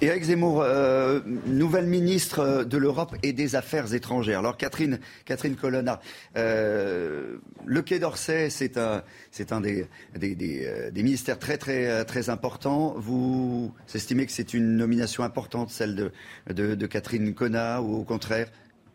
Éric 0.01 0.24
Zemmour, 0.24 0.62
euh, 0.62 1.20
nouvelle 1.47 1.86
ministre 1.86 2.64
de 2.64 2.76
l'Europe 2.76 3.14
et 3.22 3.32
des 3.32 3.55
Affaires 3.55 3.94
étrangères. 3.94 4.40
Alors 4.40 4.56
Catherine, 4.56 4.98
Catherine 5.24 5.55
Colonna, 5.55 6.01
euh, 6.36 7.36
le 7.64 7.82
Quai 7.82 8.01
d'Orsay, 8.01 8.51
c'est 8.51 8.76
un, 8.76 9.02
c'est 9.31 9.52
un 9.52 9.60
des, 9.60 9.86
euh, 10.20 10.90
ministères 10.93 11.39
très, 11.39 11.56
très, 11.56 12.05
très 12.05 12.31
importants. 12.31 12.94
Vous 12.97 13.72
estimez 13.94 14.26
que 14.26 14.32
c'est 14.32 14.55
une 14.55 14.76
nomination 14.76 15.22
importante, 15.22 15.70
celle 15.70 15.94
de, 15.94 16.74
de, 16.74 16.86
Catherine 16.86 17.32
Colonna, 17.32 17.81
ou 17.81 18.01
au 18.01 18.05
contraire 18.05 18.48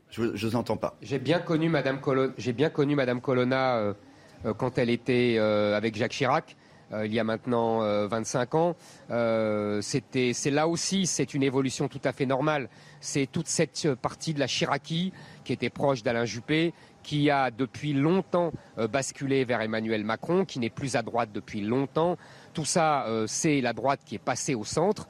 Je 0.09 0.23
ne 0.23 0.29
vous 0.35 0.55
entends 0.55 0.77
pas. 0.77 0.97
J'ai 1.01 1.19
bien 1.19 1.39
connu 1.39 1.69
Madame 1.69 1.99
Colonna, 2.01 2.33
Madame 2.95 3.21
Colonna 3.21 3.95
quand 4.57 4.77
elle 4.77 4.89
était 4.89 5.37
avec 5.39 5.95
Jacques 5.95 6.11
Chirac. 6.11 6.55
Euh, 6.91 7.05
il 7.05 7.13
y 7.13 7.19
a 7.19 7.23
maintenant 7.23 7.79
25 8.07 8.53
euh, 8.53 8.57
ans. 8.57 8.75
Euh, 9.11 9.81
c'est 9.81 10.51
là 10.51 10.67
aussi, 10.67 11.05
c'est 11.05 11.33
une 11.33 11.43
évolution 11.43 11.87
tout 11.87 12.01
à 12.03 12.11
fait 12.11 12.25
normale. 12.25 12.69
C'est 12.99 13.27
toute 13.31 13.47
cette 13.47 13.93
partie 13.95 14.33
de 14.33 14.39
la 14.39 14.47
Chiraki 14.47 15.13
qui 15.43 15.53
était 15.53 15.69
proche 15.69 16.03
d'Alain 16.03 16.25
Juppé, 16.25 16.73
qui 17.03 17.29
a 17.29 17.51
depuis 17.51 17.93
longtemps 17.93 18.51
basculé 18.91 19.45
vers 19.45 19.61
Emmanuel 19.61 20.03
Macron, 20.03 20.45
qui 20.45 20.59
n'est 20.59 20.69
plus 20.69 20.95
à 20.95 21.01
droite 21.01 21.29
depuis 21.33 21.61
longtemps. 21.61 22.17
Tout 22.53 22.65
ça, 22.65 23.05
c'est 23.27 23.61
la 23.61 23.73
droite 23.73 24.01
qui 24.05 24.15
est 24.15 24.19
passée 24.19 24.55
au 24.55 24.63
centre. 24.63 25.07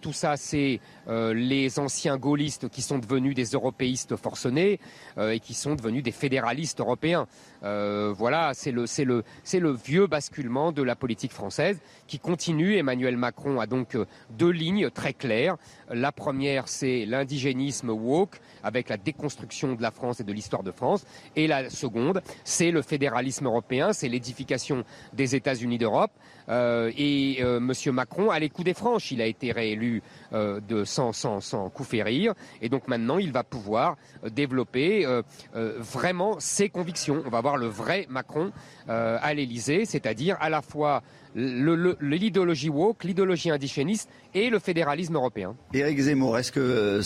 tout 0.00 0.12
ça, 0.12 0.36
c'est 0.36 0.80
les 1.08 1.78
anciens 1.78 2.16
gaullistes 2.16 2.68
qui 2.68 2.82
sont 2.82 2.98
devenus 2.98 3.34
des 3.34 3.44
européistes 3.46 4.16
forcenés 4.16 4.80
et 5.18 5.40
qui 5.40 5.54
sont 5.54 5.74
devenus 5.74 6.02
des 6.02 6.12
fédéralistes 6.12 6.80
européens. 6.80 7.26
Euh, 7.64 8.12
voilà, 8.16 8.52
c'est 8.54 8.72
le, 8.72 9.24
vieux 9.72 10.06
basculement 10.06 10.72
de 10.72 10.82
la 10.82 10.96
politique 10.96 11.32
française 11.32 11.80
qui 12.06 12.18
continue. 12.18 12.76
Emmanuel 12.76 13.16
Macron 13.16 13.60
a 13.60 13.66
donc 13.66 13.94
euh, 13.94 14.06
deux 14.30 14.50
lignes 14.50 14.90
très 14.90 15.14
claires. 15.14 15.56
La 15.90 16.12
première, 16.12 16.68
c'est 16.68 17.04
l'indigénisme 17.06 17.90
woke 17.90 18.40
avec 18.62 18.88
la 18.88 18.96
déconstruction 18.96 19.74
de 19.74 19.82
la 19.82 19.90
France 19.90 20.20
et 20.20 20.24
de 20.24 20.32
l'histoire 20.32 20.62
de 20.62 20.70
France. 20.70 21.04
Et 21.36 21.46
la 21.46 21.70
seconde, 21.70 22.22
c'est 22.44 22.70
le 22.70 22.82
fédéralisme 22.82 23.46
européen, 23.46 23.92
c'est 23.92 24.08
l'édification 24.08 24.84
des 25.12 25.34
États-Unis 25.34 25.78
d'Europe. 25.78 26.12
Euh, 26.48 26.92
et 26.96 27.38
M. 27.40 27.72
Macron 27.92 28.30
a 28.30 28.38
les 28.38 28.50
coups 28.50 28.66
des 28.66 28.74
franches. 28.74 29.12
Il 29.12 29.22
a 29.22 29.26
été 29.26 29.52
réélu 29.52 30.02
de 30.32 30.84
sans, 30.84 31.12
sans, 31.12 31.40
sans 31.40 31.70
coup 31.70 31.84
férir. 31.84 32.34
Et 32.60 32.68
donc 32.68 32.88
maintenant, 32.88 33.18
il 33.18 33.32
va 33.32 33.44
pouvoir 33.44 33.96
développer 34.30 35.06
vraiment 35.54 36.38
ses 36.40 36.68
convictions. 36.68 37.22
On 37.26 37.30
va 37.30 37.40
voir 37.40 37.56
le 37.56 37.66
vrai 37.66 38.06
Macron 38.08 38.52
euh, 38.88 39.18
à 39.20 39.34
l'Elysée, 39.34 39.84
c'est-à-dire 39.84 40.36
à 40.40 40.50
la 40.50 40.62
fois 40.62 41.02
l'idéologie 41.34 42.68
woke, 42.68 43.04
l'idéologie 43.04 43.50
indigéniste 43.50 44.08
et 44.34 44.50
le 44.50 44.58
fédéralisme 44.58 45.16
européen. 45.16 45.56
Éric 45.72 45.98
Zemmour, 45.98 46.38
est-ce 46.38 46.52
que, 46.52 46.60
euh, 46.60 47.02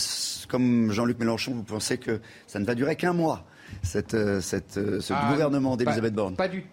comme 0.49 0.91
Jean-Luc 0.93 1.19
Mélenchon, 1.19 1.55
vous 1.55 1.63
pensez 1.63 1.99
que 1.99 2.21
ça 2.47 2.59
ne 2.59 2.65
va 2.65 2.75
durer 2.75 2.97
qu'un 2.97 3.13
mois, 3.13 3.45
cette, 3.83 4.15
euh, 4.15 4.41
cette, 4.41 4.75
ce 5.01 5.13
ah, 5.13 5.31
gouvernement 5.31 5.77
d'Elisabeth 5.77 6.15
Borne? 6.15 6.37
pas 6.37 6.49
du, 6.49 6.65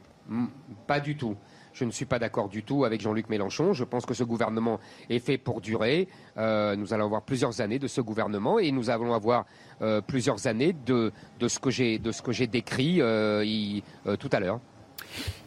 pas 0.88 0.99
du 0.99 1.15
tout. 1.15 1.36
Je 1.76 1.84
ne 1.84 1.91
suis 1.91 2.06
pas 2.06 2.19
d'accord 2.19 2.48
du 2.48 2.64
tout 2.64 2.86
avec 2.86 3.02
Jean-Luc 3.02 3.27
Mélenchon. 3.27 3.73
Je 3.73 3.84
pense 3.84 4.06
que 4.06 4.14
ce 4.14 4.23
gouvernement 4.23 4.80
est 5.10 5.19
fait 5.19 5.38
pour 5.38 5.60
durer. 5.60 6.07
Euh, 6.38 6.77
nous 6.77 6.94
allons 6.94 7.03
avoir 7.03 7.22
plusieurs 7.23 7.60
années 7.60 7.80
de 7.80 7.88
ce 7.88 7.99
gouvernement 7.99 8.60
et 8.60 8.72
nous 8.72 8.90
allons 8.90 9.14
avoir 9.14 9.45
euh, 9.82 9.99
plusieurs 9.99 10.48
années 10.48 10.73
de, 10.86 11.11
de 11.38 11.48
ce 11.49 11.60
que 11.60 11.69
j'ai 11.69 12.48
décrit 12.48 13.02
euh, 13.02 13.82
tout 14.18 14.30
à 14.32 14.40
l'heure. 14.40 14.61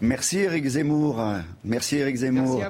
Merci 0.00 0.38
Eric 0.38 0.64
Zemmour. 0.64 1.20
Merci 1.64 1.96
Eric 1.96 2.16
Zemmour 2.16 2.62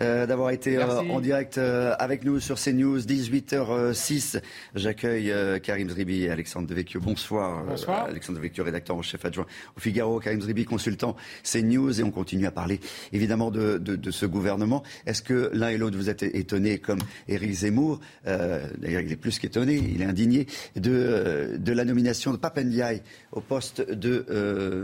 euh, 0.00 0.26
d'avoir 0.26 0.50
été 0.50 0.76
euh, 0.76 1.00
en 1.10 1.20
direct 1.20 1.58
euh, 1.58 1.94
avec 1.98 2.24
nous 2.24 2.40
sur 2.40 2.56
CNews 2.56 3.00
18h06. 3.00 4.40
J'accueille 4.74 5.32
Karim 5.62 5.90
Zribi 5.90 6.24
et 6.24 6.30
Alexandre 6.30 6.68
Devecchio. 6.68 7.00
Bonsoir. 7.00 7.64
Bonsoir. 7.64 8.04
Alexandre 8.04 8.38
Devecchio, 8.38 8.64
rédacteur 8.64 8.96
en 8.96 9.02
chef 9.02 9.24
adjoint 9.24 9.46
au 9.76 9.80
Figaro. 9.80 10.20
Karim 10.20 10.40
Zribi, 10.40 10.64
consultant 10.64 11.16
CNews. 11.42 12.00
Et 12.00 12.04
on 12.04 12.10
continue 12.10 12.46
à 12.46 12.50
parler 12.50 12.80
évidemment 13.12 13.50
de, 13.50 13.78
de, 13.78 14.10
ce 14.10 14.26
gouvernement. 14.26 14.82
Est-ce 15.06 15.22
que 15.22 15.50
l'un 15.52 15.68
et 15.68 15.78
l'autre 15.78 15.96
vous 15.96 16.10
êtes 16.10 16.22
étonnés 16.22 16.78
comme 16.78 17.00
Eric 17.28 17.52
Zemmour? 17.52 18.00
D'ailleurs, 18.24 19.02
il 19.02 19.10
est 19.10 19.16
plus 19.16 19.38
qu'étonné, 19.38 19.74
il 19.76 20.02
est 20.02 20.06
indigné 20.06 20.46
de, 20.76 21.56
de 21.58 21.72
la 21.72 21.84
nomination 21.84 22.32
de 22.32 22.36
Papendiaï 22.36 23.02
au 23.32 23.40
poste 23.40 23.90
de 23.90 24.24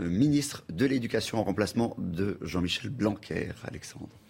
ministre 0.09 0.63
de 0.69 0.85
l'Éducation 0.85 1.39
en 1.39 1.43
remplacement 1.43 1.60
de 1.97 2.37
Jean-Michel 2.41 2.89
Blanquer, 2.89 3.53
Alexandre. 3.63 4.20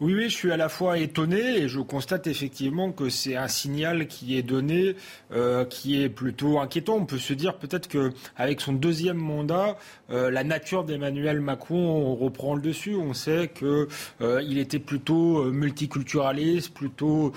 Oui, 0.00 0.24
je 0.24 0.34
suis 0.34 0.50
à 0.50 0.56
la 0.56 0.68
fois 0.68 0.98
étonné 0.98 1.58
et 1.58 1.68
je 1.68 1.78
constate 1.78 2.26
effectivement 2.26 2.90
que 2.90 3.08
c'est 3.08 3.36
un 3.36 3.46
signal 3.46 4.08
qui 4.08 4.36
est 4.36 4.42
donné, 4.42 4.96
euh, 5.32 5.64
qui 5.64 6.02
est 6.02 6.08
plutôt 6.08 6.58
inquiétant. 6.58 6.96
On 6.96 7.04
peut 7.04 7.18
se 7.18 7.34
dire 7.34 7.54
peut-être 7.54 7.88
qu'avec 7.88 8.60
son 8.60 8.72
deuxième 8.72 9.18
mandat, 9.18 9.78
euh, 10.10 10.28
la 10.30 10.42
nature 10.42 10.82
d'Emmanuel 10.82 11.40
Macron 11.40 12.16
reprend 12.16 12.56
le 12.56 12.62
dessus. 12.62 12.96
On 12.96 13.14
sait 13.14 13.52
qu'il 13.54 13.86
euh, 14.22 14.58
était 14.58 14.80
plutôt 14.80 15.44
multiculturaliste, 15.44 16.74
plutôt 16.74 17.32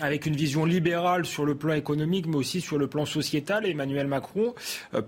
avec 0.00 0.24
une 0.24 0.34
vision 0.34 0.64
libérale 0.64 1.26
sur 1.26 1.44
le 1.44 1.56
plan 1.56 1.74
économique, 1.74 2.26
mais 2.26 2.36
aussi 2.36 2.62
sur 2.62 2.78
le 2.78 2.86
plan 2.86 3.04
sociétal. 3.04 3.66
Emmanuel 3.66 4.06
Macron, 4.06 4.54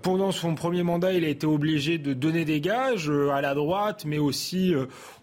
pendant 0.03 0.31
son 0.31 0.53
premier 0.53 0.83
mandat, 0.83 1.13
il 1.13 1.25
a 1.25 1.29
été 1.29 1.47
obligé 1.47 1.97
de 1.97 2.13
donner 2.13 2.45
des 2.45 2.61
gages 2.61 3.09
à 3.09 3.41
la 3.41 3.55
droite, 3.55 4.03
mais 4.05 4.19
aussi 4.19 4.73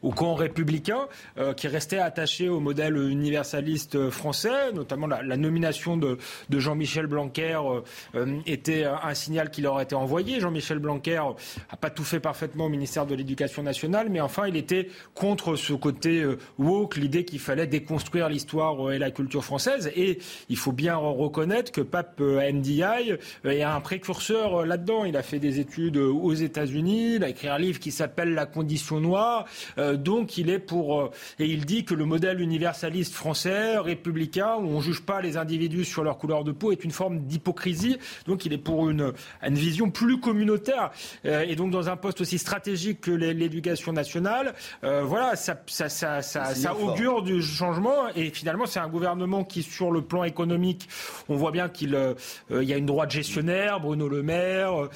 au 0.03 0.11
camp 0.11 0.35
républicain. 0.35 1.07
Euh, 1.53 1.63
qui 1.63 1.69
restait 1.69 1.99
attaché 1.99 2.49
au 2.49 2.61
modèle 2.61 2.97
universaliste 2.97 4.11
français, 4.11 4.73
notamment 4.73 5.07
la, 5.07 5.37
nomination 5.37 5.97
de, 5.97 6.19
Jean-Michel 6.51 7.07
Blanquer 7.07 7.59
euh, 7.65 7.81
euh, 8.15 8.39
était 8.47 8.85
un 8.85 9.15
signal 9.15 9.51
qui 9.51 9.63
leur 9.63 9.81
était 9.81 9.95
envoyé. 9.95 10.41
Jean-Michel 10.41 10.79
Blanquer 10.79 11.23
n'a 11.71 11.77
pas 11.77 11.91
tout 11.91 12.05
fait 12.05 12.21
parfaitement 12.21 12.67
au 12.67 12.69
ministère 12.69 13.07
de 13.07 13.15
l'Éducation 13.15 13.63
nationale, 13.63 14.09
mais 14.11 14.21
enfin, 14.21 14.47
il 14.47 14.57
était 14.57 14.89
contre 15.15 15.57
ce 15.57 15.73
côté 15.73 16.25
woke, 16.59 16.97
l'idée 16.97 17.25
qu'il 17.25 17.39
fallait 17.39 17.67
déconstruire 17.67 18.29
l'histoire 18.29 18.93
et 18.93 18.99
la 18.99 19.11
culture 19.11 19.45
française. 19.45 19.91
Et 19.95 20.19
il 20.49 20.57
faut 20.57 20.73
bien 20.73 20.97
reconnaître 20.97 21.73
que 21.73 21.81
Pape 21.81 22.21
Ndiaye 22.21 23.19
est 23.45 23.63
un 23.63 23.81
précurseur 23.81 24.67
là-dedans. 24.67 25.05
Il 25.05 25.17
a 25.17 25.23
fait 25.23 25.39
des 25.39 25.61
études 25.61 25.97
aux 25.97 26.35
États-Unis, 26.35 27.17
il 27.17 27.25
a 27.25 27.29
écrit 27.29 27.49
un 27.49 27.59
livre 27.59 27.79
qui 27.79 27.93
s'appelle 27.93 28.35
La 28.35 28.47
condition 28.47 29.01
noire. 29.01 29.47
donc, 29.95 30.39
il 30.39 30.51
est 30.51 30.59
pour 30.59 31.11
et 31.39 31.47
il 31.47 31.65
dit 31.65 31.85
que 31.85 31.95
le 31.95 32.05
modèle 32.05 32.41
universaliste 32.41 33.15
français, 33.15 33.79
républicain, 33.79 34.57
où 34.57 34.69
on 34.69 34.77
ne 34.77 34.83
juge 34.83 35.03
pas 35.03 35.21
les 35.21 35.37
individus 35.37 35.85
sur 35.85 36.05
leur 36.05 36.19
couleur 36.19 36.45
de 36.45 36.53
peau, 36.53 36.73
est 36.73 36.85
une 36.85 36.91
forme 36.91 37.21
d'hypocrisie. 37.21 37.99
Donc 38.27 38.45
il 38.47 38.53
est 38.53 38.59
pour 38.59 38.91
une, 38.91 39.13
une 39.43 39.55
vision 39.55 39.91
plus 39.91 40.21
communautaire. 40.21 40.91
Euh, 41.25 41.41
et 41.43 41.57
donc 41.57 41.71
dans 41.71 41.89
un 41.89 41.97
poste 41.97 42.21
aussi 42.21 42.39
stratégique 42.39 43.01
que 43.01 43.11
l'éducation 43.11 43.93
nationale, 43.93 44.55
euh, 44.85 45.03
voilà, 45.05 45.37
ça, 45.37 45.61
ça, 45.67 45.89
ça, 45.89 46.23
ça 46.23 46.77
augure 46.77 47.23
du 47.23 47.43
changement. 47.43 48.09
Et 48.17 48.31
finalement, 48.31 48.67
c'est 48.67 48.81
un 48.81 48.89
gouvernement 48.89 49.45
qui, 49.45 49.63
sur 49.63 49.91
le 49.91 50.03
plan 50.03 50.25
économique, 50.25 50.89
on 51.29 51.37
voit 51.37 51.51
bien 51.51 51.69
qu'il 51.69 51.95
euh, 51.95 52.15
y 52.51 52.73
a 52.73 52.77
une 52.77 52.87
droite 52.87 53.11
gestionnaire, 53.11 53.81
Bruno 53.81 54.09
Le 54.09 54.23
Maire, 54.23 54.89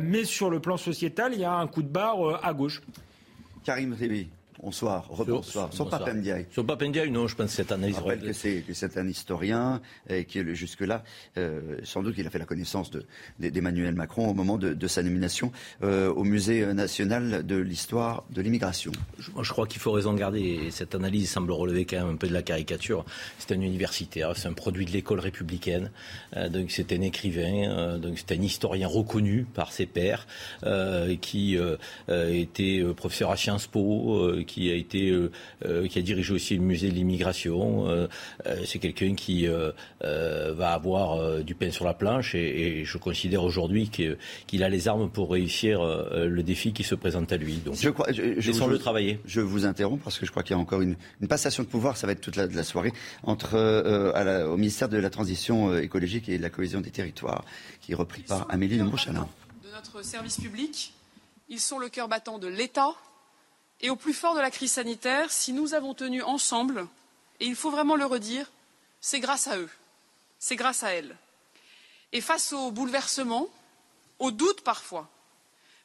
mais 0.00 0.24
sur 0.24 0.50
le 0.50 0.60
plan 0.60 0.76
sociétal, 0.76 1.32
il 1.34 1.40
y 1.40 1.44
a 1.44 1.52
un 1.52 1.66
coup 1.66 1.82
de 1.82 1.88
barre 1.88 2.44
à 2.44 2.52
gauche. 2.52 2.80
Karim 3.64 3.94
Ribi 3.94 4.28
Bonsoir, 4.62 5.08
rebonsoir. 5.10 5.72
Sur 5.72 5.88
Papendiaï. 5.88 6.46
Sur 6.52 6.64
Papendiaï, 6.64 7.10
non, 7.10 7.26
je 7.26 7.34
pense 7.34 7.50
que 7.50 7.56
cette 7.56 7.72
analyse... 7.72 7.96
Je 7.96 8.00
rappelle 8.00 8.20
que 8.20 8.32
c'est, 8.32 8.60
que 8.60 8.72
c'est 8.74 8.96
un 8.96 9.08
historien 9.08 9.80
et 10.08 10.24
qui, 10.24 10.38
jusque-là, 10.54 11.02
euh, 11.36 11.78
sans 11.82 12.00
doute 12.00 12.14
qu'il 12.14 12.24
a 12.28 12.30
fait 12.30 12.38
la 12.38 12.44
connaissance 12.44 12.92
de, 12.92 13.04
d'Emmanuel 13.40 13.96
Macron 13.96 14.28
au 14.28 14.34
moment 14.34 14.58
de, 14.58 14.86
sa 14.86 15.02
nomination 15.02 15.50
euh, 15.82 16.12
au 16.12 16.22
Musée 16.22 16.64
national 16.74 17.44
de 17.44 17.56
l'histoire 17.56 18.22
de 18.30 18.40
l'immigration. 18.40 18.92
Je, 19.18 19.32
je 19.42 19.50
crois 19.50 19.66
qu'il 19.66 19.80
faut 19.80 19.90
raison 19.90 20.14
garder, 20.14 20.40
et 20.40 20.70
cette 20.70 20.94
analyse 20.94 21.28
semble 21.28 21.50
relever 21.50 21.84
quand 21.84 21.96
même 21.96 22.14
un 22.14 22.16
peu 22.16 22.28
de 22.28 22.32
la 22.32 22.42
caricature. 22.42 23.04
C'est 23.40 23.50
un 23.50 23.60
universitaire, 23.60 24.36
c'est 24.36 24.46
un 24.46 24.52
produit 24.52 24.84
de 24.84 24.92
l'école 24.92 25.18
républicaine, 25.18 25.90
euh, 26.36 26.48
donc 26.48 26.70
c'est 26.70 26.92
un 26.92 27.00
écrivain, 27.00 27.98
donc 27.98 28.16
c'est 28.16 28.38
un 28.38 28.40
historien 28.40 28.86
reconnu 28.86 29.44
par 29.54 29.72
ses 29.72 29.86
pairs, 29.86 30.28
qui 31.20 31.58
était 32.08 32.84
professeur 32.94 33.32
à 33.32 33.36
Sciences 33.36 33.66
Po, 33.66 34.30
qui 34.51 34.51
a 34.70 34.74
été, 34.74 35.12
qui 35.88 35.98
a 35.98 36.02
dirigé 36.02 36.32
aussi 36.32 36.56
le 36.56 36.62
musée 36.62 36.88
de 36.88 36.94
l'immigration. 36.94 38.08
c'est 38.64 38.78
quelqu'un 38.78 39.14
qui 39.14 39.46
va 40.00 40.72
avoir 40.72 41.42
du 41.42 41.54
pain 41.54 41.70
sur 41.70 41.84
la 41.84 41.94
planche 41.94 42.34
et, 42.34 42.84
je 42.84 42.98
considère 42.98 43.44
aujourd'hui 43.44 43.88
qu'il 44.46 44.64
a 44.64 44.68
les 44.68 44.88
armes 44.88 45.10
pour 45.10 45.30
réussir 45.30 45.82
le 45.82 46.42
défi 46.42 46.72
qui 46.72 46.82
se 46.82 46.94
présente 46.94 47.32
à 47.32 47.36
lui. 47.36 47.56
Donc, 47.56 47.76
je 47.80 47.90
crois, 47.90 48.10
je, 48.12 48.22
laissons-le 48.22 48.78
travailler. 48.78 49.20
Je 49.24 49.40
vous 49.40 49.64
interromps 49.66 50.02
parce 50.02 50.18
que 50.18 50.26
je 50.26 50.30
crois 50.30 50.42
qu'il 50.42 50.56
y 50.56 50.58
a 50.58 50.62
encore 50.62 50.80
une, 50.80 50.96
passation 51.28 51.62
de 51.62 51.68
pouvoir, 51.68 51.96
ça 51.96 52.06
va 52.06 52.12
être 52.12 52.20
toute 52.20 52.36
la, 52.36 52.46
la 52.46 52.64
soirée, 52.64 52.92
entre, 53.22 53.56
à 54.14 54.22
au 54.48 54.56
ministère 54.56 54.88
de 54.88 54.98
la 54.98 55.10
Transition 55.10 55.76
écologique 55.78 56.28
et 56.28 56.38
de 56.38 56.42
la 56.42 56.50
cohésion 56.50 56.80
des 56.80 56.90
territoires, 56.90 57.44
qui 57.80 57.92
est 57.92 57.94
repris 57.94 58.22
par 58.22 58.46
Amélie 58.50 58.78
de 58.78 58.84
Montchalin. 58.84 59.28
De 59.62 59.70
notre 59.70 60.04
service 60.04 60.38
public, 60.38 60.94
ils 61.48 61.60
sont 61.60 61.78
le 61.78 61.88
cœur 61.88 62.08
battant 62.08 62.38
de 62.38 62.48
l'État 62.48 62.94
et 63.82 63.90
au 63.90 63.96
plus 63.96 64.14
fort 64.14 64.34
de 64.34 64.40
la 64.40 64.50
crise 64.50 64.72
sanitaire, 64.72 65.30
si 65.30 65.52
nous 65.52 65.74
avons 65.74 65.92
tenu 65.92 66.22
ensemble, 66.22 66.86
et 67.40 67.46
il 67.46 67.56
faut 67.56 67.70
vraiment 67.70 67.96
le 67.96 68.06
redire, 68.06 68.50
c'est 69.00 69.20
grâce 69.20 69.48
à 69.48 69.58
eux, 69.58 69.70
c'est 70.38 70.56
grâce 70.56 70.84
à 70.84 70.92
elles. 70.94 71.16
Et 72.12 72.20
face 72.20 72.52
aux 72.52 72.70
bouleversements, 72.70 73.48
aux 74.18 74.30
doutes 74.30 74.60
parfois, 74.60 75.08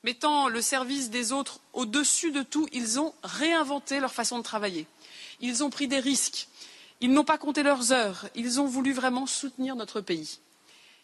mettant 0.03 0.47
le 0.47 0.61
service 0.61 1.09
des 1.09 1.31
autres 1.31 1.59
au-dessus 1.73 2.31
de 2.31 2.43
tout, 2.43 2.67
ils 2.71 2.99
ont 2.99 3.13
réinventé 3.23 3.99
leur 3.99 4.13
façon 4.13 4.37
de 4.37 4.43
travailler. 4.43 4.85
Ils 5.41 5.63
ont 5.63 5.69
pris 5.69 5.87
des 5.87 5.99
risques. 5.99 6.47
Ils 7.01 7.11
n'ont 7.11 7.23
pas 7.23 7.37
compté 7.37 7.63
leurs 7.63 7.91
heures. 7.91 8.27
Ils 8.35 8.59
ont 8.59 8.65
voulu 8.65 8.93
vraiment 8.93 9.25
soutenir 9.25 9.75
notre 9.75 10.01
pays. 10.01 10.39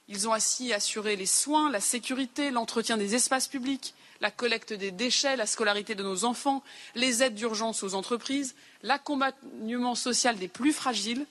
Ils 0.07 0.27
ont 0.27 0.33
ainsi 0.33 0.73
assuré 0.73 1.15
les 1.15 1.25
soins, 1.25 1.69
la 1.71 1.79
sécurité, 1.79 2.51
l'entretien 2.51 2.97
des 2.97 3.15
espaces 3.15 3.47
publics, 3.47 3.93
la 4.19 4.31
collecte 4.31 4.73
des 4.73 4.91
déchets, 4.91 5.35
la 5.35 5.45
scolarité 5.45 5.95
de 5.95 6.03
nos 6.03 6.25
enfants, 6.25 6.63
les 6.95 7.23
aides 7.23 7.35
d'urgence 7.35 7.83
aux 7.83 7.93
entreprises, 7.93 8.55
l'accompagnement 8.81 9.95
social 9.95 10.37
des 10.37 10.47
plus 10.47 10.73
fragiles. 10.73 11.25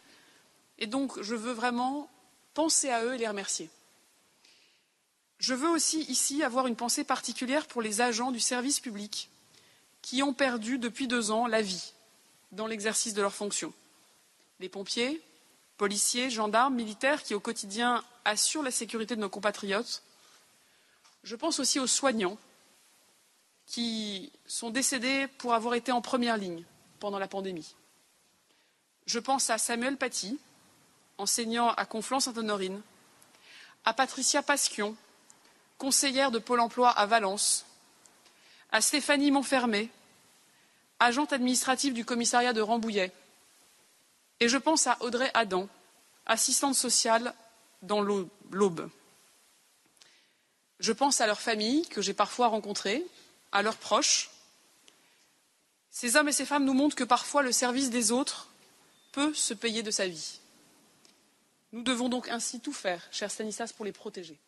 Et 0.78 0.86
donc, 0.86 1.20
je 1.20 1.34
veux 1.34 1.52
vraiment 1.52 2.08
penser 2.54 2.90
à 2.90 3.04
eux 3.04 3.14
et 3.14 3.18
les 3.18 3.28
remercier. 3.28 3.70
Je 5.38 5.54
veux 5.54 5.68
aussi 5.68 6.02
ici 6.02 6.42
avoir 6.42 6.66
une 6.66 6.76
pensée 6.76 7.04
particulière 7.04 7.66
pour 7.66 7.82
les 7.82 8.00
agents 8.00 8.30
du 8.30 8.40
service 8.40 8.78
public 8.78 9.28
qui 10.00 10.22
ont 10.22 10.34
perdu 10.34 10.78
depuis 10.78 11.08
deux 11.08 11.30
ans 11.30 11.46
la 11.46 11.62
vie 11.62 11.92
dans 12.52 12.66
l'exercice 12.66 13.14
de 13.14 13.22
leurs 13.22 13.34
fonctions. 13.34 13.72
Les 14.60 14.68
pompiers, 14.68 15.20
policiers, 15.76 16.30
gendarmes, 16.30 16.74
militaires 16.74 17.22
qui 17.22 17.34
au 17.34 17.40
quotidien 17.40 18.04
assurent 18.24 18.62
la 18.62 18.70
sécurité 18.70 19.16
de 19.16 19.20
nos 19.20 19.28
compatriotes. 19.28 20.02
Je 21.24 21.36
pense 21.36 21.60
aussi 21.60 21.78
aux 21.78 21.86
soignants 21.86 22.38
qui 23.66 24.32
sont 24.46 24.70
décédés 24.70 25.28
pour 25.38 25.54
avoir 25.54 25.74
été 25.74 25.92
en 25.92 26.02
première 26.02 26.36
ligne 26.36 26.64
pendant 27.00 27.18
la 27.18 27.28
pandémie. 27.28 27.74
Je 29.06 29.18
pense 29.18 29.50
à 29.50 29.58
Samuel 29.58 29.96
Paty, 29.96 30.38
enseignant 31.18 31.70
à 31.70 31.84
Conflans-Sainte-Honorine, 31.84 32.80
à 33.84 33.92
Patricia 33.92 34.42
Pasquion, 34.42 34.96
conseillère 35.78 36.30
de 36.30 36.38
Pôle 36.38 36.60
emploi 36.60 36.90
à 36.90 37.06
Valence, 37.06 37.66
à 38.70 38.80
Stéphanie 38.80 39.30
Montfermé, 39.30 39.90
agente 41.00 41.32
administrative 41.32 41.94
du 41.94 42.04
commissariat 42.04 42.52
de 42.52 42.60
Rambouillet, 42.60 43.12
et 44.42 44.48
je 44.48 44.58
pense 44.58 44.88
à 44.88 44.96
Audrey 44.98 45.30
Adam, 45.34 45.68
assistante 46.26 46.74
sociale 46.74 47.32
dans 47.80 48.00
l'Aube. 48.00 48.90
Je 50.80 50.90
pense 50.90 51.20
à 51.20 51.28
leurs 51.28 51.40
familles 51.40 51.86
que 51.86 52.02
j'ai 52.02 52.12
parfois 52.12 52.48
rencontrées, 52.48 53.06
à 53.52 53.62
leurs 53.62 53.76
proches. 53.76 54.30
Ces 55.92 56.16
hommes 56.16 56.28
et 56.28 56.32
ces 56.32 56.44
femmes 56.44 56.64
nous 56.64 56.74
montrent 56.74 56.96
que 56.96 57.04
parfois 57.04 57.42
le 57.42 57.52
service 57.52 57.90
des 57.90 58.10
autres 58.10 58.48
peut 59.12 59.32
se 59.32 59.54
payer 59.54 59.84
de 59.84 59.92
sa 59.92 60.08
vie. 60.08 60.40
Nous 61.70 61.84
devons 61.84 62.08
donc 62.08 62.28
ainsi 62.28 62.58
tout 62.58 62.72
faire, 62.72 63.06
cher 63.12 63.30
Stanislas, 63.30 63.72
pour 63.72 63.84
les 63.84 63.92
protéger. 63.92 64.40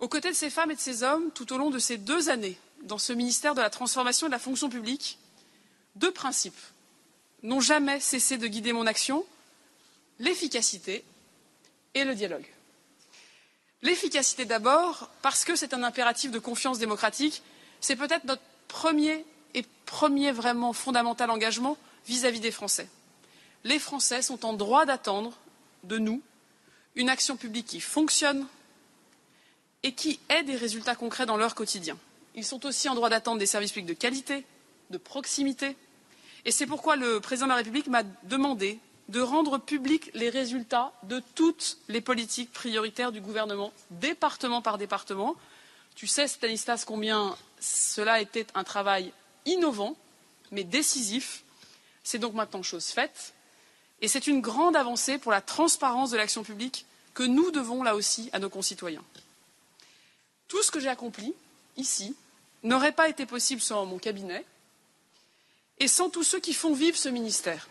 Aux 0.00 0.08
côtés 0.08 0.30
de 0.30 0.36
ces 0.36 0.48
femmes 0.48 0.70
et 0.70 0.76
de 0.76 0.80
ces 0.80 1.02
hommes, 1.02 1.30
tout 1.32 1.52
au 1.52 1.58
long 1.58 1.68
de 1.68 1.78
ces 1.78 1.98
deux 1.98 2.30
années, 2.30 2.58
dans 2.84 2.96
ce 2.96 3.12
ministère 3.12 3.54
de 3.54 3.60
la 3.60 3.68
Transformation 3.68 4.28
et 4.28 4.30
de 4.30 4.34
la 4.34 4.38
Fonction 4.38 4.70
publique, 4.70 5.18
deux 5.94 6.10
principes 6.10 6.56
n'ont 7.42 7.60
jamais 7.60 8.00
cessé 8.00 8.38
de 8.38 8.46
guider 8.46 8.72
mon 8.72 8.86
action 8.86 9.24
l'efficacité 10.18 11.04
et 11.94 12.04
le 12.04 12.14
dialogue. 12.14 12.46
L'efficacité 13.82 14.44
d'abord, 14.44 15.10
parce 15.22 15.44
que 15.44 15.56
c'est 15.56 15.74
un 15.74 15.82
impératif 15.82 16.30
de 16.30 16.38
confiance 16.38 16.78
démocratique. 16.78 17.42
C'est 17.80 17.96
peut-être 17.96 18.24
notre 18.24 18.42
premier 18.68 19.24
et 19.54 19.64
premier 19.86 20.30
vraiment 20.30 20.72
fondamental 20.72 21.30
engagement 21.30 21.76
vis-à-vis 22.06 22.40
des 22.40 22.52
Français. 22.52 22.88
Les 23.64 23.78
Français 23.78 24.22
sont 24.22 24.44
en 24.44 24.52
droit 24.52 24.86
d'attendre 24.86 25.36
de 25.84 25.98
nous 25.98 26.22
une 26.94 27.08
action 27.08 27.36
publique 27.36 27.66
qui 27.66 27.80
fonctionne 27.80 28.46
et 29.82 29.92
qui 29.92 30.20
ait 30.28 30.44
des 30.44 30.56
résultats 30.56 30.94
concrets 30.94 31.26
dans 31.26 31.36
leur 31.36 31.54
quotidien. 31.54 31.98
Ils 32.34 32.44
sont 32.44 32.64
aussi 32.66 32.88
en 32.88 32.94
droit 32.94 33.10
d'attendre 33.10 33.38
des 33.38 33.46
services 33.46 33.72
publics 33.72 33.88
de 33.88 34.00
qualité, 34.00 34.44
de 34.90 34.98
proximité. 34.98 35.76
C'est 36.50 36.66
pourquoi 36.66 36.96
le 36.96 37.20
président 37.20 37.46
de 37.46 37.50
la 37.50 37.56
République 37.56 37.86
m'a 37.86 38.02
demandé 38.24 38.78
de 39.08 39.20
rendre 39.20 39.58
publics 39.58 40.10
les 40.14 40.30
résultats 40.30 40.92
de 41.04 41.22
toutes 41.34 41.78
les 41.88 42.00
politiques 42.00 42.52
prioritaires 42.52 43.12
du 43.12 43.20
gouvernement, 43.20 43.72
département 43.90 44.62
par 44.62 44.78
département. 44.78 45.36
Tu 45.94 46.06
sais, 46.06 46.26
Stanislas, 46.26 46.84
combien 46.84 47.36
cela 47.60 48.20
était 48.20 48.46
un 48.54 48.64
travail 48.64 49.12
innovant, 49.44 49.96
mais 50.50 50.64
décisif. 50.64 51.44
C'est 52.02 52.18
donc 52.18 52.34
maintenant 52.34 52.62
chose 52.62 52.86
faite. 52.86 53.34
Et 54.00 54.08
c'est 54.08 54.26
une 54.26 54.40
grande 54.40 54.74
avancée 54.74 55.18
pour 55.18 55.30
la 55.30 55.40
transparence 55.40 56.10
de 56.10 56.16
l'action 56.16 56.42
publique 56.42 56.86
que 57.14 57.22
nous 57.22 57.50
devons 57.50 57.82
là 57.82 57.94
aussi 57.94 58.30
à 58.32 58.38
nos 58.38 58.50
concitoyens. 58.50 59.04
Tout 60.48 60.62
ce 60.62 60.70
que 60.70 60.80
j'ai 60.80 60.88
accompli 60.88 61.34
ici 61.76 62.16
n'aurait 62.62 62.92
pas 62.92 63.08
été 63.08 63.26
possible 63.26 63.60
sans 63.60 63.86
mon 63.86 63.98
cabinet 63.98 64.44
et 65.82 65.88
sans 65.88 66.10
tous 66.10 66.22
ceux 66.22 66.38
qui 66.38 66.54
font 66.54 66.74
vivre 66.74 66.96
ce 66.96 67.08
ministère 67.08 67.66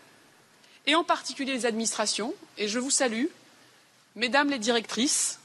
et 0.86 0.94
en 0.94 1.02
particulier 1.02 1.54
les 1.54 1.64
administrations, 1.64 2.34
et 2.58 2.68
je 2.68 2.78
vous 2.78 2.90
salue, 2.90 3.24
mesdames 4.16 4.50
les 4.50 4.58
directrices, 4.58 5.38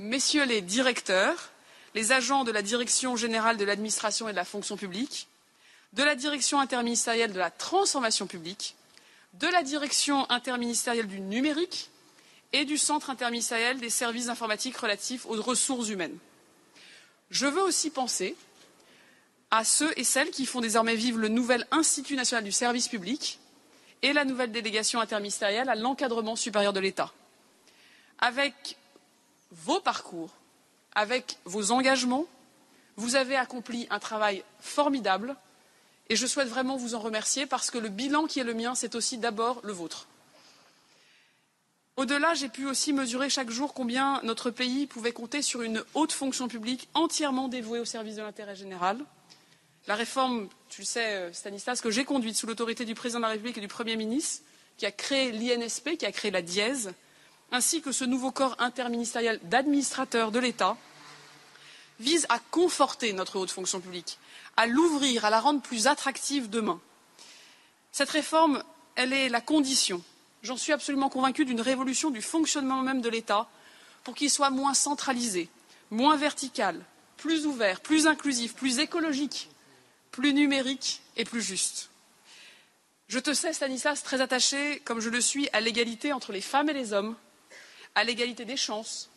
messieurs 0.00 0.44
les 0.44 0.62
directeurs, 0.62 1.52
les 1.94 2.10
agents 2.10 2.42
de 2.42 2.50
la 2.50 2.62
Direction 2.62 3.14
générale 3.14 3.56
de 3.56 3.64
l'administration 3.64 4.28
et 4.28 4.32
de 4.32 4.36
la 4.36 4.44
fonction 4.44 4.76
publique, 4.76 5.28
de 5.92 6.02
la 6.02 6.16
Direction 6.16 6.58
interministérielle 6.58 7.32
de 7.32 7.38
la 7.38 7.52
transformation 7.52 8.26
publique, 8.26 8.74
de 9.34 9.46
la 9.46 9.62
Direction 9.62 10.28
interministérielle 10.28 11.06
du 11.06 11.20
numérique 11.20 11.88
et 12.52 12.64
du 12.64 12.78
Centre 12.78 13.10
interministériel 13.10 13.78
des 13.78 13.90
services 13.90 14.28
informatiques 14.28 14.76
relatifs 14.76 15.24
aux 15.26 15.40
ressources 15.40 15.88
humaines. 15.88 16.18
Je 17.30 17.46
veux 17.46 17.62
aussi 17.62 17.90
penser 17.90 18.34
à 19.52 19.62
ceux 19.62 19.92
et 19.96 20.02
celles 20.02 20.30
qui 20.30 20.46
font 20.46 20.60
désormais 20.60 20.96
vivre 20.96 21.18
le 21.18 21.28
nouvel 21.28 21.68
Institut 21.70 22.16
national 22.16 22.42
du 22.42 22.50
service 22.50 22.88
public, 22.88 23.38
et 24.02 24.12
la 24.12 24.24
nouvelle 24.24 24.52
délégation 24.52 25.00
interministérielle 25.00 25.68
à 25.68 25.74
l'encadrement 25.74 26.36
supérieur 26.36 26.72
de 26.72 26.80
l'État. 26.80 27.12
Avec 28.18 28.76
vos 29.52 29.80
parcours, 29.80 30.30
avec 30.94 31.38
vos 31.44 31.70
engagements, 31.70 32.26
vous 32.96 33.14
avez 33.14 33.36
accompli 33.36 33.86
un 33.90 33.98
travail 33.98 34.42
formidable 34.60 35.36
et 36.08 36.16
je 36.16 36.26
souhaite 36.26 36.48
vraiment 36.48 36.76
vous 36.76 36.94
en 36.94 36.98
remercier 36.98 37.46
parce 37.46 37.70
que 37.70 37.78
le 37.78 37.88
bilan 37.88 38.26
qui 38.26 38.40
est 38.40 38.44
le 38.44 38.54
mien, 38.54 38.74
c'est 38.74 38.94
aussi 38.94 39.18
d'abord 39.18 39.60
le 39.62 39.72
vôtre. 39.72 40.08
Au-delà, 41.96 42.34
j'ai 42.34 42.48
pu 42.48 42.66
aussi 42.66 42.92
mesurer 42.92 43.30
chaque 43.30 43.50
jour 43.50 43.74
combien 43.74 44.20
notre 44.24 44.50
pays 44.50 44.86
pouvait 44.86 45.12
compter 45.12 45.42
sur 45.42 45.62
une 45.62 45.84
haute 45.94 46.12
fonction 46.12 46.48
publique 46.48 46.88
entièrement 46.94 47.48
dévouée 47.48 47.80
au 47.80 47.84
service 47.84 48.16
de 48.16 48.22
l'intérêt 48.22 48.56
général, 48.56 48.98
la 49.86 49.94
réforme, 49.94 50.48
tu 50.68 50.82
le 50.82 50.86
sais, 50.86 51.14
euh, 51.14 51.32
Stanislas, 51.32 51.80
que 51.80 51.90
j'ai 51.90 52.04
conduite 52.04 52.36
sous 52.36 52.46
l'autorité 52.46 52.84
du 52.84 52.94
président 52.94 53.18
de 53.18 53.24
la 53.24 53.30
République 53.30 53.58
et 53.58 53.60
du 53.60 53.68
Premier 53.68 53.96
ministre, 53.96 54.44
qui 54.78 54.86
a 54.86 54.92
créé 54.92 55.32
l'INSP, 55.32 55.96
qui 55.96 56.06
a 56.06 56.12
créé 56.12 56.30
la 56.30 56.42
dièse, 56.42 56.92
ainsi 57.50 57.82
que 57.82 57.92
ce 57.92 58.04
nouveau 58.04 58.30
corps 58.30 58.56
interministériel 58.58 59.40
d'administrateurs 59.42 60.30
de 60.30 60.38
l'État, 60.38 60.76
vise 62.00 62.26
à 62.28 62.38
conforter 62.38 63.12
notre 63.12 63.38
haute 63.38 63.50
fonction 63.50 63.80
publique, 63.80 64.18
à 64.56 64.66
l'ouvrir, 64.66 65.24
à 65.24 65.30
la 65.30 65.40
rendre 65.40 65.60
plus 65.60 65.86
attractive 65.86 66.48
demain. 66.48 66.80
Cette 67.92 68.10
réforme, 68.10 68.62
est 68.96 69.28
la 69.28 69.40
condition, 69.40 70.02
j'en 70.42 70.56
suis 70.56 70.72
absolument 70.72 71.08
convaincue, 71.08 71.44
d'une 71.44 71.60
révolution 71.60 72.10
du 72.10 72.22
fonctionnement 72.22 72.82
même 72.82 73.00
de 73.00 73.08
l'État 73.08 73.48
pour 74.04 74.14
qu'il 74.14 74.30
soit 74.30 74.50
moins 74.50 74.74
centralisé, 74.74 75.48
moins 75.90 76.16
vertical, 76.16 76.78
plus 77.16 77.46
ouvert, 77.46 77.80
plus 77.80 78.06
inclusif, 78.06 78.54
plus 78.54 78.80
écologique, 78.80 79.48
plus 80.12 80.32
numérique 80.34 81.02
et 81.16 81.24
plus 81.24 81.42
juste. 81.42 81.90
Je 83.08 83.18
te 83.18 83.34
sais, 83.34 83.52
Stanislas, 83.52 84.02
très 84.02 84.20
attaché, 84.20 84.80
comme 84.84 85.00
je 85.00 85.10
le 85.10 85.20
suis, 85.20 85.48
à 85.52 85.60
l'égalité 85.60 86.12
entre 86.12 86.32
les 86.32 86.40
femmes 86.40 86.68
et 86.70 86.72
les 86.72 86.92
hommes, 86.92 87.14
à 87.94 88.04
l'égalité 88.04 88.44
des 88.44 88.56
chances, 88.56 89.10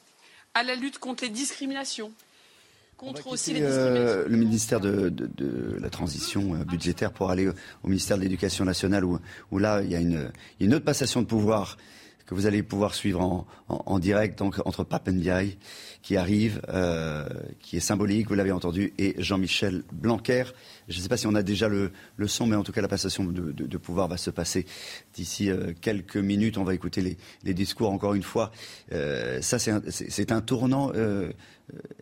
à 0.53 0.63
la 0.63 0.75
lutte 0.75 0.97
contre 0.99 1.23
les 1.23 1.29
discriminations, 1.29 2.11
contre 2.97 3.27
aussi 3.27 3.53
les 3.53 3.59
discriminations. 3.61 4.07
Euh, 4.07 4.25
le 4.27 4.37
ministère 4.37 4.79
de, 4.81 5.09
de- 5.09 5.29
de 5.35 5.77
la 5.79 5.89
transition 5.89 6.55
euh, 6.55 6.63
budgétaire 6.65 7.11
pour 7.13 7.29
aller 7.29 7.47
au, 7.47 7.53
au 7.83 7.87
ministère 7.87 8.17
de 8.17 8.23
l'Éducation 8.23 8.65
nationale 8.65 9.05
où, 9.05 9.19
où 9.51 9.59
là 9.59 9.81
il 9.81 9.91
y, 9.91 9.95
a 9.95 9.99
une, 9.99 10.31
il 10.59 10.63
y 10.63 10.63
a 10.63 10.67
une 10.67 10.73
autre 10.73 10.85
passation 10.85 11.21
de 11.21 11.27
pouvoir 11.27 11.77
que 12.25 12.33
vous 12.35 12.45
allez 12.47 12.63
pouvoir 12.63 12.95
suivre 12.95 13.21
en, 13.21 13.45
en- 13.69 13.83
en 13.85 13.99
direct 13.99 14.39
donc, 14.39 14.55
entre 14.65 14.83
Papendiaï 14.83 15.57
qui 16.01 16.17
arrive, 16.17 16.61
euh, 16.69 17.27
qui 17.59 17.77
est 17.77 17.81
symbolique, 17.81 18.27
vous 18.27 18.35
l'avez 18.35 18.51
entendu, 18.51 18.93
et 18.97 19.15
Jean-Michel 19.17 19.83
Blanquer. 19.91 20.43
Je 20.87 20.97
ne 20.97 21.01
sais 21.03 21.09
pas 21.09 21.17
si 21.17 21.27
on 21.27 21.35
a 21.35 21.43
déjà 21.43 21.67
le, 21.67 21.91
le 22.15 22.27
son, 22.27 22.45
mais 22.47 22.55
en 22.55 22.63
tout 22.63 22.71
cas 22.71 22.81
la 22.81 22.87
passation 22.87 23.23
de, 23.23 23.51
de- 23.51 23.65
de 23.67 23.77
pouvoir 23.77 24.07
va 24.07 24.17
se 24.17 24.29
passer 24.29 24.65
d'ici 25.13 25.49
euh, 25.49 25.73
quelques 25.81 26.17
minutes. 26.17 26.57
On 26.57 26.63
va 26.63 26.73
écouter 26.75 27.01
les, 27.01 27.17
les 27.43 27.53
discours 27.53 27.89
encore 27.91 28.13
une 28.13 28.23
fois. 28.23 28.51
Euh, 28.91 29.41
ça 29.41 29.57
c'est 29.59 29.71
un, 30.31 30.35
un 30.37 30.41
tournant 30.41 30.91
euh, 30.95 31.31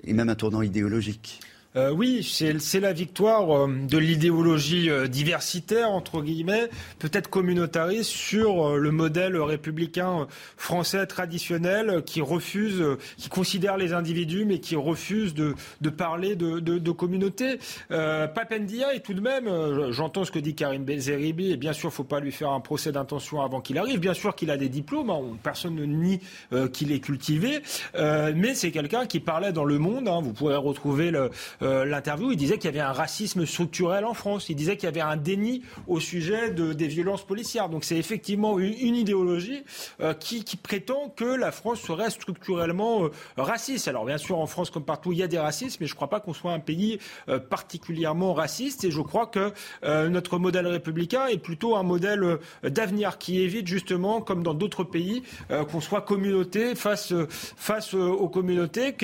et 0.04 0.14
même 0.14 0.30
un 0.30 0.36
tournant 0.36 0.62
idéologique. 0.62 1.40
Euh, 1.76 1.90
oui, 1.92 2.22
c'est 2.24 2.80
la 2.80 2.94
victoire 2.94 3.50
euh, 3.66 3.68
de 3.90 3.98
l'idéologie 3.98 4.92
euh, 4.92 5.08
diversitaire, 5.08 5.90
entre 5.90 6.22
guillemets, 6.22 6.70
peut-être 7.00 7.32
communautariste, 7.32 8.12
sur 8.12 8.68
euh, 8.68 8.78
le 8.78 8.92
modèle 8.92 9.36
républicain 9.38 10.28
français 10.56 11.08
traditionnel 11.08 12.04
qui 12.06 12.22
refuse, 12.22 12.84
qui 13.18 13.28
considère 13.30 13.78
les 13.78 13.94
individus, 13.94 14.46
mais 14.46 14.60
qui 14.60 14.76
refuse 14.76 15.34
de, 15.34 15.56
de 15.82 15.90
parler 15.90 16.36
de, 16.36 16.60
de, 16.60 16.78
de 16.78 16.92
communauté. 16.92 17.58
Euh, 17.90 18.28
Papendia 18.28 18.94
est 18.94 19.00
tout 19.00 19.16
de 19.16 19.22
même, 19.22 19.50
j'entends 19.92 20.26
ce 20.26 20.32
que 20.32 20.40
dit 20.40 20.54
Karim 20.54 20.84
Benzeribi, 20.86 21.52
et 21.54 21.58
bien 21.58 21.74
sûr, 21.74 21.92
faut 21.92 22.04
pas 22.04 22.20
lui 22.20 22.32
faire 22.32 22.52
un 22.52 22.60
procès 22.60 22.92
d'intention 22.92 23.42
avant 23.42 23.62
qu'il 23.62 23.80
arrive. 23.80 24.00
Bien 24.00 24.14
sûr 24.14 24.36
qu'il 24.36 24.52
a 24.52 24.58
des 24.58 24.70
diplômes, 24.70 25.10
hein, 25.10 25.18
on- 25.20 25.36
personne 25.42 25.74
ne 25.76 25.86
nie 25.86 26.20
euh, 26.54 26.68
qu'il 26.68 26.92
est 26.92 27.00
cultivé, 27.00 27.62
mais 27.96 28.54
c'est 28.54 28.70
quelqu'un 28.72 29.08
qui 29.08 29.20
parlait 29.20 29.52
dans 29.52 29.66
Le 29.66 29.80
Monde. 29.80 30.08
hein, 30.08 30.20
vous 30.22 30.34
pourrez 30.34 30.56
retrouver 30.56 31.10
le, 31.10 31.32
euh, 31.64 31.86
l'interview. 31.86 32.32
Il 32.32 32.38
disait 32.38 32.58
qu'il 32.58 32.66
y 32.66 32.74
avait 32.74 32.80
un 32.80 32.92
racisme 32.92 33.46
structurel 33.46 34.06
en 34.06 34.14
France. 34.14 34.50
Il 34.50 34.56
disait 34.56 34.76
qu'il 34.78 34.86
y 34.86 34.92
avait 34.92 35.02
un 35.02 35.18
déni 35.18 35.64
au 35.88 36.00
sujet 36.00 36.52
de, 36.52 36.74
des 36.74 36.88
violences 36.88 37.26
policières. 37.26 37.70
Donc 37.70 37.84
c'est 37.84 37.98
effectivement 37.98 38.60
une, 38.60 38.96
idéologie 38.96 39.64
euh, 40.02 40.14
qui, 40.14 40.44
qui 40.44 40.58
prétend 40.58 41.10
que 41.10 41.26
la 41.26 41.52
France 41.52 41.82
serait 41.82 42.10
structurellement 42.10 43.06
euh, 43.06 43.10
raciste. 43.38 43.88
Alors 43.88 44.06
bien 44.06 44.18
sûr, 44.18 44.38
en 44.38 44.46
France 44.46 44.70
comme 44.70 44.86
partout, 44.86 45.12
il 45.12 45.18
y 45.18 45.24
a 45.24 45.28
des 45.28 45.40
racistes, 45.40 45.80
mais 45.80 45.88
je 45.88 45.94
ne 45.94 45.96
crois 45.96 46.10
pas 46.10 46.20
qu'on 46.20 46.34
soit 46.34 46.54
un 46.54 46.60
pays 46.60 47.00
euh, 47.30 47.40
particulièrement 47.40 48.34
raciste. 48.34 48.84
Et 48.84 48.92
je 48.92 49.02
crois 49.02 49.28
que 49.28 49.52
notre 49.84 50.38
modèle 50.38 50.68
républicain 50.68 51.28
est 51.28 51.38
plutôt 51.38 51.76
un 51.76 51.84
modèle 51.84 52.40
d'avenir 52.64 53.18
qui 53.18 53.42
évite 53.42 53.68
justement, 53.68 54.22
comme 54.22 54.44
dans 54.44 54.54
d'autres 54.54 54.84
pays, 54.84 55.24
qu'on 55.72 55.82
soit 55.82 56.02
communauté 56.02 56.76
face, 56.76 57.14
face 57.30 57.94
aux 57.94 58.30
communautés 58.30 58.96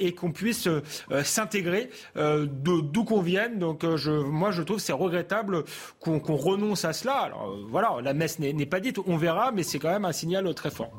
et 0.00 0.14
qu'on 0.14 0.32
puisse 0.32 0.68
s'intégrer 1.22 1.90
euh, 2.16 2.46
d'où 2.46 3.04
qu'on 3.04 3.20
vienne. 3.20 3.58
Donc 3.58 3.84
euh, 3.84 3.96
je, 3.96 4.10
moi, 4.10 4.50
je 4.50 4.62
trouve 4.62 4.78
c'est 4.78 4.92
regrettable 4.92 5.64
qu'on 6.00 6.18
renonce 6.36 6.84
à 6.84 6.92
cela. 6.92 7.14
Alors 7.14 7.50
euh, 7.50 7.66
voilà, 7.68 7.96
la 8.02 8.14
messe 8.14 8.38
n'est 8.38 8.66
pas 8.66 8.80
dite, 8.80 8.98
on 9.06 9.16
verra, 9.16 9.52
mais 9.52 9.62
c'est 9.62 9.78
quand 9.78 9.90
même 9.90 10.04
un 10.04 10.12
signal 10.12 10.52
très 10.54 10.70
fort. 10.70 10.92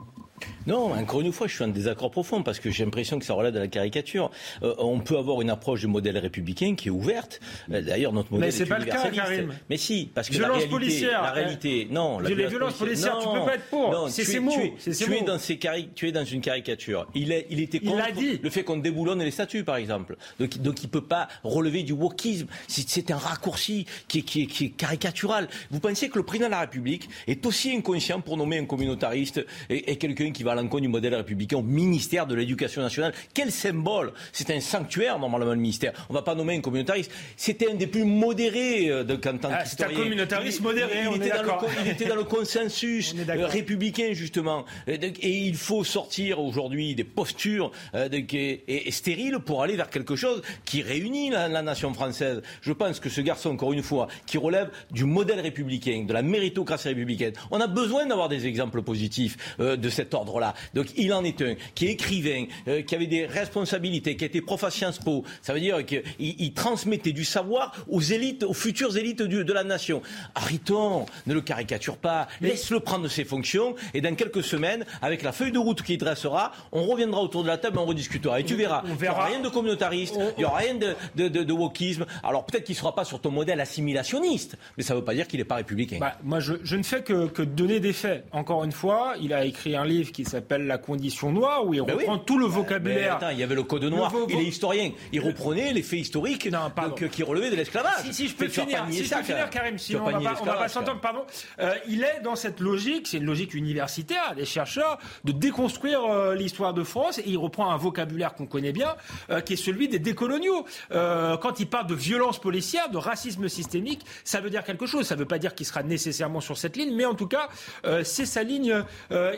Non, 0.68 0.94
encore 0.94 1.22
une 1.22 1.32
fois, 1.32 1.48
je 1.48 1.54
suis 1.56 1.64
en 1.64 1.68
désaccord 1.68 2.10
profond 2.12 2.42
parce 2.44 2.60
que 2.60 2.70
j'ai 2.72 2.84
l'impression 2.84 3.20
que 3.20 3.26
ça 3.26 3.34
relève 3.34 3.54
de 3.54 3.60
la 3.60 3.68
caricature. 3.68 4.32
Euh, 4.64 4.74
on 4.80 5.00
peut 5.00 5.18
avoir 5.18 5.42
une 5.42 5.50
approche 5.50 5.82
du 5.82 5.88
modèle 5.88 6.18
républicain 6.18 6.76
qui 6.76 6.88
est 6.88 6.92
ouverte. 6.92 7.40
Euh, 7.72 7.82
D'ailleurs, 7.82 8.14
notre 8.14 8.32
modèle 8.32 8.48
Mais 8.48 8.52
c'est 8.52 8.64
est 8.64 8.66
pas 8.66 8.80
le 8.80 8.86
cas. 8.86 9.10
Karim. 9.10 9.54
Mais 9.70 9.78
si, 9.78 10.10
parce 10.14 10.30
que 10.30 10.38
la 10.40 10.48
réalité, 10.48 10.70
policières, 10.70 11.22
la 11.22 11.32
réalité, 11.32 11.88
non, 11.92 12.20
la 12.20 12.30
Les 12.30 12.36
violence 12.36 12.52
violences 12.52 12.74
policières, 12.74 13.18
tu 13.20 13.28
peux 13.28 13.46
pas 13.46 13.56
être 13.56 13.70
pour. 13.70 14.10
C'est 14.10 14.24
tu 14.24 14.32
ses 14.32 14.38
es- 14.38 14.40
mots, 14.40 14.52
Tu 14.82 14.90
es, 14.90 14.94
tu 14.94 15.24
dans 15.26 15.40
ces 15.40 15.58
cari- 15.58 15.90
tu 15.94 16.08
es 16.08 16.12
dans 16.12 16.26
une 16.26 16.42
caricature. 16.42 17.08
Il, 17.16 17.32
est, 17.32 17.48
il 17.50 17.60
était 17.60 17.80
Il 17.82 17.90
contre 17.90 17.98
l'a 18.06 18.12
dit. 18.12 18.40
le 18.42 18.50
fait 18.50 18.64
qu'on 18.64 18.78
déboulonne 18.78 19.22
les 19.24 19.32
statuts, 19.32 19.64
par 19.64 19.76
exemple. 19.78 20.18
Donc, 20.40 20.58
donc 20.58 20.84
il 20.84 20.90
peut 20.90 21.04
pas 21.04 21.28
relever 21.44 21.84
du 21.84 21.94
wokisme. 21.94 22.48
C'est 22.68 22.88
c'est 22.90 23.12
un 23.12 23.18
raccourci 23.18 23.86
qui 24.08 24.20
est, 24.20 24.22
qui, 24.24 24.42
est, 24.44 24.46
qui 24.48 24.66
est 24.66 24.70
caricatural. 24.70 25.48
Vous 25.72 25.80
pensez 25.80 26.10
que 26.10 26.18
le 26.18 26.24
président 26.24 26.48
de 26.48 26.52
la 26.52 26.62
République 26.62 27.10
est 27.28 27.46
aussi 27.46 27.72
inconscient 27.76 28.22
pour 28.22 28.38
nommer 28.38 28.58
un 28.58 28.66
communautariste 28.66 29.46
et, 29.70 29.92
et 29.92 29.98
quelqu'un 29.98 30.32
qui 30.36 30.44
va 30.44 30.52
à 30.52 30.56
l'encontre 30.56 30.82
du 30.82 30.88
modèle 30.88 31.16
républicain 31.16 31.58
au 31.58 31.62
ministère 31.64 32.28
de 32.28 32.36
l'Éducation 32.36 32.82
nationale 32.82 33.14
Quel 33.34 33.52
symbole 33.52 34.12
C'est 34.34 34.52
un 34.52 34.60
sanctuaire, 34.60 35.18
normalement, 35.18 35.52
le 35.52 35.56
ministère. 35.60 35.94
On 36.10 36.14
ne 36.14 36.18
va 36.20 36.24
pas 36.24 36.36
nommer 36.36 36.56
un 36.56 36.62
communautariste. 36.62 37.12
C'était 37.38 37.72
un 37.72 37.76
des 37.76 37.88
plus 37.88 38.04
modérés 38.04 38.90
euh, 38.90 39.04
de, 39.04 39.14
en 39.16 39.38
tant 39.38 39.50
Ah, 39.52 39.66
c'est 39.66 39.82
un 39.84 39.90
communautariste 39.90 40.60
Il- 40.60 40.64
modéré, 40.64 41.02
il, 41.04 41.08
on 41.08 41.14
est 41.14 41.28
était 41.28 41.38
dans 41.38 41.44
le, 41.44 41.52
il 41.86 41.92
était 41.92 42.06
dans 42.06 42.16
le 42.16 42.24
consensus 42.24 43.16
euh, 43.30 43.48
républicain, 43.48 44.10
justement. 44.14 44.66
Et, 44.88 45.00
il 45.22 45.56
faut 45.56 45.84
sortir 45.84 46.40
aujourd'hui 46.40 46.96
des 46.96 47.04
postures 47.04 47.72
euh, 47.94 48.10
de- 48.10 48.18
qui- 48.20 48.38
et, 48.38 48.88
et 48.88 48.92
stériles 48.92 49.40
pour 49.46 49.64
aller 49.64 49.76
vers 49.76 49.90
quelque 49.90 50.16
chose 50.16 50.42
qui 50.66 50.82
réunit 50.82 51.30
la, 51.30 51.48
la 51.48 51.62
nation 51.62 51.94
française. 51.94 52.42
Je 52.62 52.74
pense 52.74 53.00
que 53.00 53.10
ce 53.10 53.22
garçon, 53.22 53.52
encore 53.52 53.72
une 53.74 53.84
fois, 53.84 54.08
qui 54.26 54.38
relève 54.38 54.70
du 54.92 55.06
modèle 55.06 55.40
républicain, 55.40 56.04
de 56.08 56.14
la 56.14 56.22
méritocratie 56.22 56.88
républicaine, 56.90 57.34
on 57.52 57.60
a 57.62 57.68
besoin 57.68 58.06
d'avoir 58.06 58.28
des 58.30 58.48
exemples 58.48 58.82
positifs 58.82 59.38
euh, 59.60 59.76
de 59.78 59.90
cet 59.90 60.15
ordre-là. 60.16 60.54
Donc 60.74 60.88
il 60.98 61.14
en 61.14 61.24
est 61.24 61.40
un 61.44 61.54
qui 61.76 61.86
est 61.88 61.92
écrivain, 61.92 62.46
euh, 62.68 62.82
qui 62.82 62.96
avait 62.96 63.06
des 63.08 63.26
responsabilités, 63.28 64.16
qui 64.16 64.26
était 64.26 64.42
prof 64.42 64.64
à 64.64 64.72
Sciences 64.72 64.98
Po. 65.00 65.24
Ça 65.44 65.54
veut 65.54 65.60
dire 65.60 65.86
qu'il 65.86 66.02
il 66.20 66.54
transmettait 66.54 67.12
du 67.12 67.24
savoir 67.26 67.74
aux 67.88 68.02
élites, 68.02 68.44
aux 68.44 68.54
futures 68.54 68.98
élites 68.98 69.22
du- 69.22 69.46
de 69.46 69.54
la 69.54 69.64
nation. 69.64 70.02
Arrêtons, 70.34 71.06
ne 71.28 71.34
le 71.34 71.42
caricature 71.42 71.98
pas, 71.98 72.28
laisse-le 72.42 72.80
prendre 72.80 73.08
ses 73.08 73.24
fonctions 73.26 73.76
et 73.94 74.02
dans 74.02 74.16
quelques 74.16 74.44
semaines, 74.44 74.86
avec 75.02 75.24
la 75.24 75.32
feuille 75.32 75.52
de 75.52 75.60
route 75.60 75.82
qu'il 75.82 75.98
dressera, 75.98 76.52
on 76.72 76.84
reviendra 76.86 77.22
autour 77.22 77.44
de 77.44 77.48
la 77.48 77.58
table 77.58 77.78
et 77.78 77.80
on 77.82 77.86
rediscutera. 77.86 78.40
Et 78.40 78.44
tu 78.44 78.56
verras, 78.56 78.84
On 78.86 78.96
il 78.96 79.02
n'y 79.02 79.08
aura 79.08 79.26
rien 79.26 79.40
de 79.42 79.50
communautariste, 79.50 80.16
il 80.38 80.40
n'y 80.40 80.46
aura 80.46 80.58
rien 80.58 80.76
de, 80.76 80.96
de, 81.16 81.28
de- 81.28 81.44
de 81.44 81.54
wokisme. 81.54 82.06
Alors 82.24 82.46
peut-être 82.46 82.64
qu'il 82.66 82.74
ne 82.74 82.80
sera 82.80 82.94
pas 82.96 83.06
sur 83.06 83.20
ton 83.20 83.32
modèle 83.32 83.60
assimilationniste, 83.62 84.58
mais 84.78 84.84
ça 84.84 84.94
ne 84.94 85.00
veut 85.00 85.06
pas 85.06 85.14
dire 85.14 85.28
qu'il 85.28 85.40
n'est 85.40 85.46
pas 85.46 85.56
républicain. 85.56 85.98
Bah, 86.00 86.18
moi, 86.24 86.40
je, 86.40 86.54
je 86.64 86.76
ne 86.76 86.84
fais 86.84 87.02
que, 87.04 87.28
que 87.28 87.42
donner 87.42 87.80
des 87.80 87.94
faits. 87.94 88.26
Encore 88.32 88.64
une 88.64 88.72
fois, 88.72 89.14
il 89.22 89.34
a 89.34 89.46
écrit 89.46 89.76
un 89.76 89.86
livre 89.86 90.05
qui 90.12 90.26
s'appelle 90.26 90.68
La 90.68 90.78
condition 90.78 91.32
noire, 91.32 91.66
où 91.66 91.74
il 91.74 91.82
Ben 91.82 91.96
oui. 91.96 92.04
reprend 92.04 92.18
tout 92.20 92.38
le 92.38 92.48
Mais 92.48 92.54
vocabulaire. 92.54 93.16
attends, 93.16 93.30
il 93.30 93.40
y 93.40 93.44
avait 93.44 93.56
le 93.56 93.64
code 93.64 93.84
noir. 93.86 94.14
Le 94.14 94.34
il 94.34 94.40
est 94.40 94.46
historien. 94.46 94.92
Il 95.12 95.22
reprenait 95.22 95.74
les 95.74 95.84
faits 95.84 96.00
historiques 96.00 96.50
donc, 96.50 97.02
euh, 97.02 97.08
qui 97.08 97.24
relevaient 97.24 97.50
de 97.50 97.56
l'esclavage. 97.56 98.04
Si, 98.06 98.14
si 98.14 98.28
je 98.28 98.36
peux 98.36 98.48
finir, 98.48 98.86
si 98.92 99.06
je 99.06 99.14
peux 99.16 99.24
finir, 99.24 99.38
même. 99.42 99.50
Karim, 99.50 99.78
sinon 99.78 100.02
on 100.06 100.20
va 100.20 100.34
on 100.42 100.46
va 100.46 100.54
pas 100.54 100.68
s'entendre, 100.68 101.00
pardon. 101.02 101.24
Euh, 101.60 101.74
il 101.88 102.04
est 102.04 102.22
dans 102.24 102.36
cette 102.36 102.60
logique, 102.60 103.08
c'est 103.08 103.18
une 103.18 103.26
logique 103.26 103.54
universitaire 103.54 104.34
des 104.36 104.46
chercheurs, 104.46 104.98
de 105.24 105.32
déconstruire 105.32 106.04
euh, 106.06 106.36
l'histoire 106.36 106.74
de 106.74 106.84
France, 106.84 107.20
et 107.20 107.24
il 107.28 107.38
reprend 107.38 107.72
un 107.72 107.78
vocabulaire 107.78 108.34
qu'on 108.34 108.46
connaît 108.46 108.72
bien, 108.74 108.96
euh, 109.30 109.42
qui 109.42 109.54
est 109.54 109.58
celui 109.58 109.88
des 109.88 110.00
décoloniaux. 110.00 110.66
Euh, 110.92 111.38
quand 111.38 111.60
il 111.60 111.68
parle 111.68 111.88
de 111.88 111.96
violence 111.96 112.40
policière, 112.40 112.90
de 112.90 112.98
racisme 112.98 113.48
systémique, 113.48 114.02
ça 114.24 114.42
veut 114.42 114.50
dire 114.50 114.64
quelque 114.64 114.86
chose. 114.86 115.06
Ça 115.08 115.16
ne 115.16 115.20
veut 115.20 115.26
pas 115.26 115.40
dire 115.40 115.56
qu'il 115.56 115.66
sera 115.66 115.84
nécessairement 115.84 116.42
sur 116.42 116.58
cette 116.58 116.76
ligne, 116.78 116.96
mais 116.96 117.06
en 117.06 117.14
tout 117.16 117.28
cas, 117.28 117.50
euh, 117.86 118.04
c'est 118.04 118.26
sa 118.26 118.44
ligne 118.44 118.84
euh, 119.12 119.36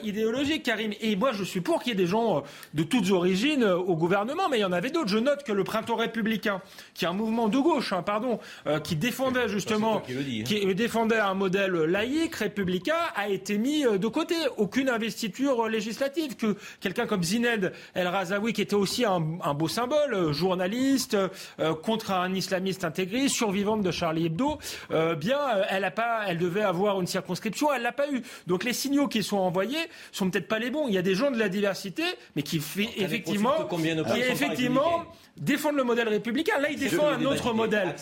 Karim. 0.61 0.93
Et 1.01 1.15
moi, 1.15 1.31
je 1.33 1.43
suis 1.43 1.61
pour 1.61 1.81
qu'il 1.81 1.91
y 1.91 1.93
ait 1.93 1.97
des 1.97 2.07
gens 2.07 2.37
euh, 2.37 2.41
de 2.73 2.83
toutes 2.83 3.11
origines 3.11 3.63
euh, 3.63 3.77
au 3.77 3.95
gouvernement, 3.95 4.49
mais 4.49 4.57
il 4.57 4.61
y 4.61 4.65
en 4.65 4.71
avait 4.71 4.89
d'autres. 4.89 5.09
Je 5.09 5.17
note 5.17 5.43
que 5.43 5.51
le 5.51 5.63
printemps 5.63 5.95
républicain, 5.95 6.61
qui 6.93 7.05
est 7.05 7.07
un 7.07 7.13
mouvement 7.13 7.47
de 7.47 7.57
gauche, 7.57 7.93
hein, 7.93 8.03
pardon, 8.03 8.39
euh, 8.67 8.79
qui 8.79 8.95
défendait 8.95 9.49
justement, 9.49 10.01
qui 10.01 10.13
hein. 10.13 10.43
qui 10.45 10.75
défendait 10.75 11.19
un 11.19 11.33
modèle 11.33 11.73
laïque, 11.73 12.35
républicain, 12.35 12.95
a 13.15 13.29
été 13.29 13.57
mis 13.57 13.83
de 13.83 14.07
côté. 14.07 14.35
Aucune 14.57 14.89
investiture 14.89 15.67
législative. 15.67 16.35
Que 16.35 16.55
quelqu'un 16.79 17.07
comme 17.07 17.23
Zined 17.23 17.73
El 17.93 18.07
Razaoui, 18.07 18.53
qui 18.53 18.61
était 18.61 18.75
aussi 18.75 19.05
un, 19.05 19.23
un 19.43 19.53
beau 19.53 19.67
symbole, 19.67 20.31
journaliste, 20.31 21.17
euh, 21.59 21.73
contre 21.75 22.11
un 22.11 22.33
islamiste 22.33 22.83
intégré, 22.83 23.27
survivante 23.27 23.81
de 23.81 23.91
Charlie 23.91 24.27
Hebdo, 24.27 24.57
euh, 24.91 25.15
bien, 25.15 25.39
elle 25.69 25.83
a 25.83 25.91
pas, 25.91 26.23
elle 26.27 26.37
devait 26.37 26.61
avoir 26.61 26.99
une 26.99 27.07
circonscription, 27.07 27.73
elle 27.73 27.81
l'a 27.81 27.91
pas 27.91 28.09
eu. 28.11 28.21
Donc 28.47 28.63
les 28.63 28.73
signaux 28.73 29.07
qui 29.07 29.23
sont 29.23 29.37
envoyés 29.37 29.89
sont 30.11 30.29
peut-être 30.29 30.46
pas 30.47 30.59
les 30.59 30.69
bons. 30.69 30.83
bon, 30.83 30.87
il 30.87 30.93
y 30.93 30.97
a 30.97 31.01
des 31.01 31.15
gens 31.15 31.31
de 31.31 31.37
la 31.37 31.49
diversité, 31.49 32.03
mais 32.35 32.43
qui 32.43 32.59
fait 32.59 32.89
effectivement, 32.97 33.67
qui 33.67 34.19
effectivement 34.19 35.05
défendent 35.37 35.75
le 35.75 35.83
modèle 35.83 36.07
républicain. 36.07 36.59
Là, 36.59 36.69
il 36.71 36.79
défend 36.79 37.09
un 37.09 37.23
autre 37.25 37.53
modèle. 37.53 37.95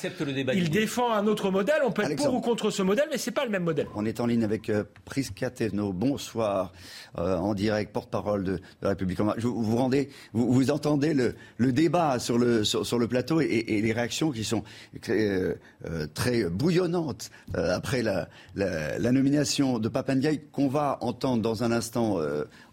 Il 0.53 0.69
défend 0.69 1.11
un 1.11 1.27
autre 1.27 1.51
modèle. 1.51 1.81
On 1.85 1.91
peut 1.91 2.03
être 2.03 2.15
pour 2.15 2.33
ou 2.33 2.41
contre 2.41 2.69
ce 2.69 2.81
modèle, 2.81 3.07
mais 3.11 3.17
c'est 3.17 3.31
pas 3.31 3.45
le 3.45 3.51
même 3.51 3.63
modèle. 3.63 3.87
On 3.95 4.05
est 4.05 4.19
en 4.19 4.25
ligne 4.25 4.43
avec 4.43 4.69
euh, 4.69 4.83
Prisca 5.05 5.49
Tevno. 5.49 5.93
Bonsoir, 5.93 6.71
euh, 7.17 7.37
en 7.37 7.53
direct, 7.53 7.93
porte-parole 7.93 8.43
de, 8.43 8.59
la 8.81 8.89
République. 8.89 9.19
Vous, 9.19 9.63
vous 9.63 9.77
rendez, 9.77 10.09
vous, 10.33 10.51
vous 10.51 10.71
entendez 10.71 11.13
le, 11.13 11.35
le, 11.57 11.71
débat 11.71 12.19
sur 12.19 12.37
le 12.37 12.63
sur, 12.63 12.99
le 12.99 13.07
plateau 13.07 13.41
et, 13.41 13.45
et, 13.45 13.81
les 13.81 13.93
réactions 13.93 14.31
qui 14.31 14.43
sont 14.43 14.63
euh, 15.09 15.55
euh 15.85 16.07
très 16.13 16.45
bouillonnantes 16.45 17.29
euh, 17.55 17.75
après 17.75 18.01
la, 18.01 18.27
la, 18.55 18.97
la, 18.97 19.11
nomination 19.11 19.79
de 19.79 19.87
Papandiaï 19.87 20.41
qu'on 20.51 20.67
va 20.67 20.97
entendre 21.01 21.41
dans 21.41 21.63
un 21.63 21.71
instant 21.71 22.17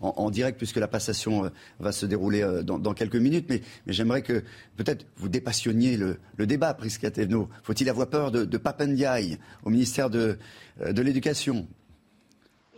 en, 0.00 0.14
en, 0.16 0.30
direct 0.30 0.58
puisque 0.58 0.76
la 0.76 0.88
passation 0.88 1.50
va 1.80 1.92
se 1.92 2.06
dérouler 2.06 2.62
dans, 2.64 2.78
dans, 2.78 2.94
quelques 2.94 3.16
minutes. 3.16 3.46
Mais, 3.48 3.62
j'aimerais 3.86 4.22
que 4.22 4.42
peut-être 4.76 5.06
vous 5.16 5.28
dépassionniez 5.28 5.96
le, 5.96 6.46
débat, 6.46 6.74
Prisca 6.74 7.10
Tevno. 7.10 7.48
Faut-il 7.62 7.88
avoir 7.88 8.08
peur 8.08 8.30
de, 8.30 8.44
de 8.44 8.60
au 9.64 9.70
ministère 9.70 10.10
de, 10.10 10.38
l'Éducation? 10.80 11.66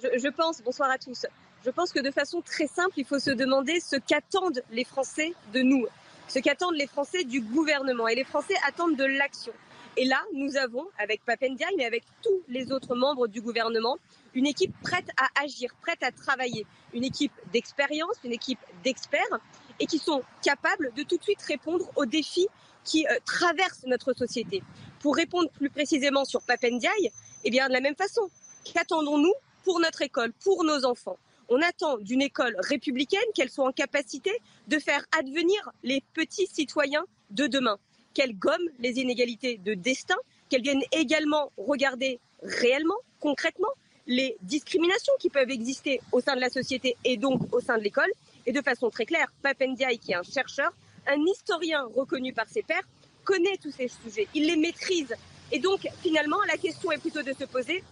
Je, 0.02 0.28
pense, 0.28 0.62
bonsoir 0.62 0.90
à 0.90 0.98
tous, 0.98 1.27
je 1.65 1.70
pense 1.70 1.93
que 1.93 2.01
de 2.01 2.11
façon 2.11 2.43
très 2.43 2.66
simple, 2.66 2.93
il 2.97 3.05
faut 3.05 3.19
se 3.19 3.31
demander 3.31 3.81
ce 3.81 3.97
qu'attendent 3.97 4.62
les 4.70 4.85
Français 4.85 5.32
de 5.52 5.62
nous, 5.62 5.86
ce 6.28 6.39
qu'attendent 6.40 6.74
les 6.77 6.86
Français 6.86 7.24
du 7.24 7.40
gouvernement. 7.40 8.09
Et 8.09 8.15
les 8.15 8.24
Français 8.24 8.55
attendent 8.66 8.97
de 8.97 9.05
l'action. 9.05 9.52
Et 9.97 10.05
là, 10.05 10.20
nous 10.35 10.56
avons, 10.56 10.85
avec 10.98 11.24
Papendiaï, 11.24 11.73
mais 11.78 11.86
avec 11.86 12.02
tous 12.23 12.43
les 12.48 12.73
autres 12.73 12.97
membres 12.97 13.28
du 13.28 13.40
gouvernement, 13.40 13.97
une 14.35 14.47
équipe 14.47 14.74
prête 14.82 15.09
à 15.16 15.43
agir, 15.43 15.70
prête 15.81 16.02
à 16.02 16.11
travailler. 16.11 16.66
Une 16.93 17.05
équipe 17.05 17.32
d'expérience, 17.52 18.16
une 18.24 18.32
équipe 18.32 18.59
d'experts, 18.82 19.40
et 19.81 19.86
qui 19.86 19.98
sont 19.98 20.23
capables 20.43 20.93
de 20.94 21.02
tout 21.02 21.16
de 21.16 21.23
suite 21.23 21.43
répondre 21.43 21.90
aux 21.97 22.06
défis 22.06 22.48
qui 22.85 23.06
euh, 23.06 23.19
traversent 23.24 23.85
notre 23.86 24.12
société. 24.12 24.62
Pour 25.01 25.16
répondre 25.16 25.51
plus 25.51 25.70
précisément 25.70 26.24
sur 26.24 26.43
Papendiaï, 26.43 27.11
eh 27.44 27.51
bien, 27.51 27.69
de 27.69 27.73
la 27.73 27.81
même 27.81 27.97
façon, 27.97 28.31
qu'attendons-nous 28.65 29.35
pour 29.65 29.81
notre 29.81 30.02
école, 30.02 30.32
pour 30.32 30.65
nos 30.65 30.85
enfants? 30.85 31.19
On 31.48 31.61
attend 31.61 31.98
d'une 31.98 32.23
école 32.23 32.56
républicaine 32.59 33.20
qu'elle 33.35 33.51
soit 33.51 33.66
en 33.66 33.73
capacité 33.73 34.31
de 34.69 34.78
faire 34.78 35.05
advenir 35.19 35.70
les 35.82 36.02
petits 36.15 36.47
citoyens 36.47 37.05
de 37.31 37.47
demain, 37.47 37.78
qu'elle 38.15 38.39
gomme 38.39 38.69
les 38.78 38.98
inégalités 38.98 39.59
de 39.59 39.74
destin, 39.74 40.16
qu'elle 40.48 40.62
vienne 40.62 40.82
également 40.93 41.51
regarder 41.59 42.19
réellement, 42.43 42.97
concrètement, 43.20 43.69
les 44.06 44.36
discriminations 44.43 45.12
qui 45.18 45.31
peuvent 45.31 45.51
exister 45.51 46.01
au 46.12 46.20
sein 46.20 46.36
de 46.36 46.40
la 46.40 46.51
société 46.51 46.97
et 47.05 47.16
donc 47.16 47.52
au 47.52 47.60
sein 47.60 47.78
de 47.78 47.82
l'école. 47.82 48.10
Et 48.47 48.52
de 48.52 48.60
façon 48.60 48.90
très 48.90 49.06
claire, 49.06 49.32
Papendiaï, 49.43 49.98
qui 49.98 50.12
est 50.12 50.16
un 50.16 50.22
chercheur, 50.22 50.72
un 51.06 51.20
historien 51.26 51.85
reconnu 51.94 52.32
par 52.32 52.48
ses 52.48 52.62
pairs, 52.62 52.86
connaît 53.24 53.56
tous 53.56 53.70
ces 53.70 53.89
sujets, 53.89 54.28
il 54.35 54.47
les 54.47 54.56
maîtrise. 54.56 55.14
Et 55.51 55.59
donc, 55.59 55.81
finalement, 56.02 56.36
la 56.47 56.59
question 56.59 56.93
est 56.93 56.98
plutôt 56.98 57.22
de 57.22 57.32
se 57.32 57.44
poser, 57.44 57.82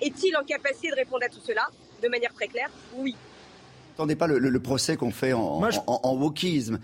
est-il 0.00 0.36
en 0.36 0.44
capacité 0.44 0.90
de 0.90 0.96
répondre 0.96 1.24
à 1.24 1.28
tout 1.28 1.40
cela 1.40 1.66
de 2.02 2.08
manière 2.08 2.34
très 2.34 2.48
claire, 2.48 2.70
oui. 2.94 3.16
Attendez 3.96 4.14
pas 4.14 4.26
le, 4.26 4.60
procès 4.60 4.98
qu'on 4.98 5.10
fait 5.10 5.32
en, 5.32 5.62
en, 5.86 6.16
wokisme. 6.16 6.80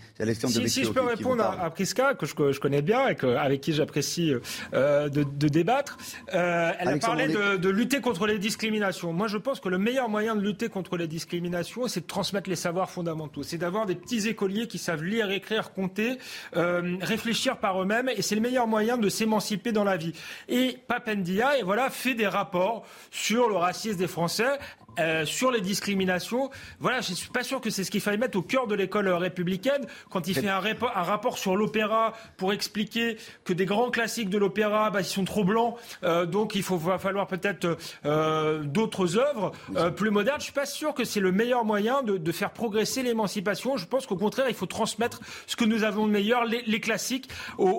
Si, 0.48 0.68
si 0.70 0.84
je 0.84 0.90
peux 0.92 1.02
répondre 1.02 1.44
à, 1.44 1.68
Priska, 1.68 2.14
que 2.14 2.24
je, 2.24 2.58
connais 2.58 2.80
bien 2.80 3.06
et 3.06 3.16
avec 3.36 3.60
qui 3.60 3.74
j'apprécie 3.74 4.32
euh, 4.72 5.10
de, 5.10 5.48
débattre, 5.48 5.98
euh, 6.32 6.72
elle 6.78 6.88
a 6.88 6.96
parlé 6.96 7.28
de, 7.28 7.68
lutter 7.68 8.00
contre 8.00 8.26
les 8.26 8.38
discriminations. 8.38 9.12
Moi, 9.12 9.28
je 9.28 9.36
pense 9.36 9.60
que 9.60 9.68
le 9.68 9.76
meilleur 9.76 10.08
moyen 10.08 10.34
de 10.34 10.40
lutter 10.40 10.70
contre 10.70 10.96
les 10.96 11.06
discriminations, 11.06 11.86
c'est 11.86 12.00
de 12.00 12.06
transmettre 12.06 12.48
les 12.48 12.56
savoirs 12.56 12.88
fondamentaux. 12.88 13.42
C'est 13.42 13.58
d'avoir 13.58 13.84
des 13.84 13.94
petits 13.94 14.26
écoliers 14.26 14.66
qui 14.66 14.78
savent 14.78 15.04
lire, 15.04 15.30
écrire, 15.30 15.74
compter, 15.74 16.16
euh, 16.56 16.96
réfléchir 17.02 17.58
par 17.58 17.82
eux-mêmes, 17.82 18.08
et 18.08 18.22
c'est 18.22 18.36
le 18.36 18.40
meilleur 18.40 18.66
moyen 18.66 18.96
de 18.96 19.10
s'émanciper 19.10 19.72
dans 19.72 19.84
la 19.84 19.98
vie. 19.98 20.14
Et 20.48 20.78
Papendia, 20.88 21.58
et 21.58 21.62
voilà, 21.62 21.90
fait 21.90 22.14
des 22.14 22.26
rapports 22.26 22.86
sur 23.10 23.50
le 23.50 23.56
racisme 23.56 23.98
des 23.98 24.08
Français. 24.08 24.58
Euh, 24.98 25.24
sur 25.24 25.50
les 25.50 25.60
discriminations, 25.60 26.50
voilà, 26.78 27.00
je 27.00 27.12
ne 27.12 27.16
suis 27.16 27.30
pas 27.30 27.42
sûr 27.42 27.60
que 27.60 27.70
c'est 27.70 27.84
ce 27.84 27.90
qu'il 27.90 28.00
fallait 28.00 28.18
mettre 28.18 28.36
au 28.36 28.42
cœur 28.42 28.66
de 28.66 28.74
l'école 28.74 29.08
républicaine 29.08 29.86
quand 30.10 30.28
il 30.28 30.34
fait 30.34 30.48
un, 30.48 30.60
un 30.60 31.02
rapport 31.02 31.38
sur 31.38 31.56
l'opéra 31.56 32.12
pour 32.36 32.52
expliquer 32.52 33.16
que 33.44 33.52
des 33.52 33.64
grands 33.64 33.90
classiques 33.90 34.28
de 34.28 34.38
l'opéra, 34.38 34.90
bah, 34.90 35.00
ils 35.00 35.06
sont 35.06 35.24
trop 35.24 35.44
blancs, 35.44 35.76
euh, 36.04 36.26
donc 36.26 36.54
il 36.54 36.62
faut, 36.62 36.76
va 36.76 36.98
falloir 36.98 37.26
peut-être 37.26 37.78
euh, 38.04 38.62
d'autres 38.62 39.16
œuvres 39.16 39.52
plus 39.96 40.10
modernes. 40.10 40.40
Je 40.40 40.44
suis 40.44 40.52
pas 40.52 40.66
sûr 40.66 40.94
que 40.94 41.04
c'est 41.04 41.20
le 41.20 41.32
meilleur 41.32 41.64
moyen 41.64 42.02
de, 42.02 42.32
faire 42.32 42.50
progresser 42.50 43.02
l'émancipation. 43.02 43.76
Je 43.76 43.86
pense 43.86 44.06
qu'au 44.06 44.16
contraire, 44.16 44.46
il 44.48 44.54
faut 44.54 44.66
transmettre 44.66 45.20
ce 45.46 45.56
que 45.56 45.64
nous 45.64 45.84
avons 45.84 46.06
de 46.06 46.12
meilleur, 46.12 46.44
les, 46.44 46.80
classiques, 46.80 47.28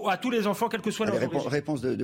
à 0.07 0.17
tous 0.17 0.29
les 0.29 0.47
enfants, 0.47 0.69
quelle 0.69 0.81
que 0.81 0.91
soit 0.91 1.05
leur 1.05 1.17
réponse, 1.19 1.47
réponse 1.47 1.81
de, 1.81 1.95
de 1.95 2.03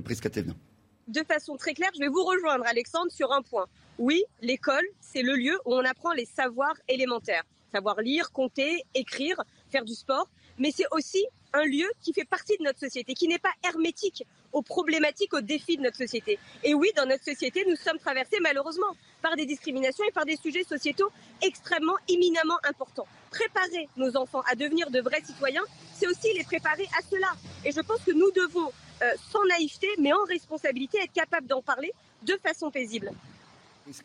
de 1.10 1.24
façon 1.24 1.58
très 1.58 1.74
claire, 1.74 1.90
je 1.96 2.00
vais 2.00 2.08
vous 2.08 2.24
rejoindre, 2.24 2.66
Alexandre, 2.68 3.12
sur 3.12 3.34
un 3.34 3.42
point. 3.42 3.66
Oui, 3.98 4.24
l'école, 4.42 4.86
c'est 5.02 5.24
le 5.24 5.36
lieu 5.36 5.60
où 5.66 5.74
on 5.74 5.84
apprend 5.84 6.14
les 6.14 6.26
savoirs 6.26 6.76
élémentaires. 6.88 7.44
Savoir 7.74 8.00
lire, 8.02 8.32
compter, 8.32 8.84
écrire, 8.94 9.42
faire 9.70 9.84
du 9.86 9.94
sport. 9.94 10.30
Mais 10.58 10.72
c'est 10.72 10.86
aussi 10.92 11.26
un 11.54 11.66
lieu 11.66 11.88
qui 12.02 12.14
fait 12.14 12.26
partie 12.26 12.58
de 12.58 12.64
notre 12.64 12.80
société, 12.80 13.14
qui 13.14 13.28
n'est 13.28 13.40
pas 13.40 13.52
hermétique 13.68 14.24
aux 14.54 14.62
problématiques, 14.62 15.34
aux 15.34 15.42
défis 15.42 15.78
de 15.78 15.82
notre 15.82 15.98
société. 15.98 16.38
Et 16.64 16.74
oui, 16.74 16.92
dans 16.96 17.06
notre 17.06 17.24
société, 17.24 17.66
nous 17.68 17.76
sommes 17.76 17.98
traversés 17.98 18.38
malheureusement 18.42 18.96
par 19.22 19.36
des 19.36 19.46
discriminations 19.46 20.04
et 20.08 20.12
par 20.12 20.26
des 20.26 20.36
sujets 20.36 20.64
sociétaux 20.64 21.10
extrêmement, 21.42 21.96
éminemment 22.08 22.58
importants. 22.68 23.08
Préparer 23.32 23.90
nos 23.98 24.16
enfants 24.16 24.44
à 24.52 24.56
devenir 24.56 24.92
de 24.92 25.02
vrais 25.02 25.22
citoyens, 25.24 25.64
c'est 25.96 26.08
aussi 26.08 26.34
les 26.38 26.44
préparer 26.44 26.88
à 26.98 27.02
cela. 27.10 27.30
Et 27.66 27.72
je 27.72 27.82
pense 27.82 28.02
que 28.02 28.12
nous 28.12 28.32
devons 28.32 28.72
euh, 29.02 29.12
sans 29.32 29.46
naïveté, 29.46 29.88
mais 30.00 30.12
en 30.14 30.24
responsabilité, 30.28 31.00
être 31.04 31.14
capable 31.14 31.48
d'en 31.48 31.62
parler 31.62 31.92
de 32.26 32.38
façon 32.44 32.70
paisible. 32.70 33.12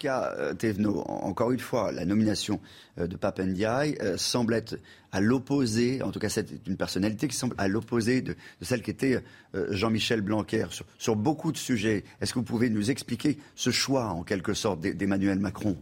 Euh, 0.04 0.54
Tevno, 0.54 1.00
encore 1.00 1.50
une 1.50 1.60
fois, 1.60 1.92
la 1.92 2.06
nomination 2.06 2.58
euh, 2.98 3.06
de 3.06 3.16
Papendiaï 3.16 3.98
semble 4.16 4.54
être 4.54 4.78
à 5.12 5.20
l'opposé, 5.20 6.02
en 6.02 6.10
tout 6.10 6.18
cas 6.18 6.28
c'est 6.28 6.46
une 6.66 6.76
personnalité 6.76 7.28
qui 7.28 7.36
semble 7.36 7.54
à 7.58 7.68
l'opposé 7.68 8.22
de, 8.22 8.34
celle 8.62 8.82
qui 8.82 8.90
était 8.90 9.22
Jean-Michel 9.70 10.22
Blanquer 10.22 10.66
sur, 10.98 11.16
beaucoup 11.16 11.52
de 11.52 11.56
sujets. 11.56 12.04
Est-ce 12.20 12.32
que 12.32 12.38
vous 12.38 12.44
pouvez 12.44 12.70
nous 12.70 12.90
expliquer 12.90 13.38
ce 13.54 13.70
choix, 13.70 14.06
en 14.06 14.22
quelque 14.22 14.54
sorte, 14.54 14.80
d'Emmanuel 14.80 15.38
Macron? 15.38 15.76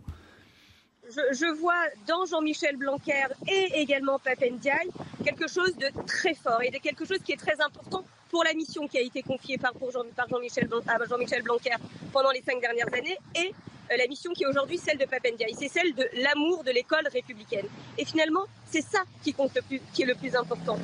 Je, 1.33 1.47
vois 1.59 1.75
dans 2.07 2.25
Jean-Michel 2.27 2.77
Blanquer 2.77 3.27
et 3.49 3.81
également 3.81 4.19
Papendiaï 4.19 4.89
quelque 5.25 5.49
chose 5.49 5.77
de 5.77 5.89
très 6.07 6.35
fort 6.35 6.63
et 6.63 6.71
de 6.71 6.79
quelque 6.79 7.05
chose 7.05 7.19
qui 7.25 7.33
est 7.33 7.37
très 7.37 7.61
important 7.61 8.05
pour 8.31 8.45
la 8.45 8.55
mission 8.55 8.89
qui 8.89 8.99
a 8.99 9.03
été 9.03 9.23
confiée 9.23 9.59
par, 9.59 9.73
Jean, 9.93 10.05
Jean-Michel, 10.31 10.69
à 10.87 11.05
Jean-Michel 11.05 11.43
Blanquer 11.43 11.75
pendant 12.13 12.31
les 12.31 12.43
cinq 12.43 12.61
dernières 12.61 12.93
années 12.93 13.19
et 13.35 13.53
euh, 13.91 13.97
la 13.97 14.07
mission 14.07 14.33
qui 14.33 14.45
est 14.45 14.47
aujourd'hui 14.47 14.79
celle 14.79 14.99
de 14.99 15.05
Papendiaï. 15.05 15.55
C'est 15.59 15.69
celle 15.69 15.95
de 15.95 16.09
l'amour 16.23 16.65
de 16.65 16.71
l'école 16.71 17.07
républicaine. 17.13 17.67
Et 17.99 18.05
finalement, 18.05 18.45
c'est 18.71 18.83
ça 18.83 19.03
qui 19.23 19.35
compte 19.35 19.55
le 19.55 19.63
plus, 19.63 19.81
qui 19.93 20.03
est 20.03 20.07
le 20.07 20.15
plus 20.15 20.35
important. 20.35 20.79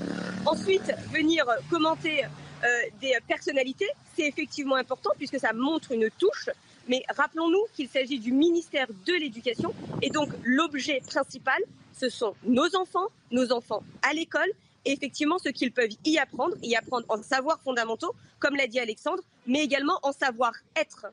Ensuite, 0.45 0.93
venir 1.13 1.47
commenter 1.71 2.25
euh, 2.25 2.67
des 3.01 3.15
personnalités, 3.27 3.89
c'est 4.15 4.27
effectivement 4.27 4.77
important 4.77 5.11
puisque 5.17 5.39
ça 5.39 5.53
montre 5.53 5.93
une 5.93 6.11
touche. 6.19 6.51
Mais 6.89 7.03
rappelons-nous 7.15 7.65
qu'il 7.75 7.89
s'agit 7.89 8.19
du 8.19 8.33
ministère 8.33 8.87
de 9.07 9.13
l'Éducation 9.13 9.75
et 10.03 10.11
donc 10.11 10.31
l'objet 10.43 11.01
principal, 11.07 11.59
ce 11.93 12.09
sont 12.09 12.35
nos 12.45 12.75
enfants, 12.77 13.09
nos 13.31 13.53
enfants 13.53 13.83
à 14.03 14.13
l'école 14.15 14.51
et 14.85 14.93
effectivement 14.93 15.39
ce 15.39 15.51
qu'ils 15.51 15.73
peuvent 15.73 15.95
y 16.05 16.19
apprendre, 16.19 16.57
y 16.63 16.75
apprendre 16.75 17.05
en 17.09 17.23
savoirs 17.23 17.61
fondamentaux, 17.63 18.15
comme 18.39 18.57
l'a 18.57 18.67
dit 18.67 18.81
Alexandre, 18.81 19.23
mais 19.47 19.63
également 19.63 19.99
en 20.03 20.13
savoir-être. 20.13 21.07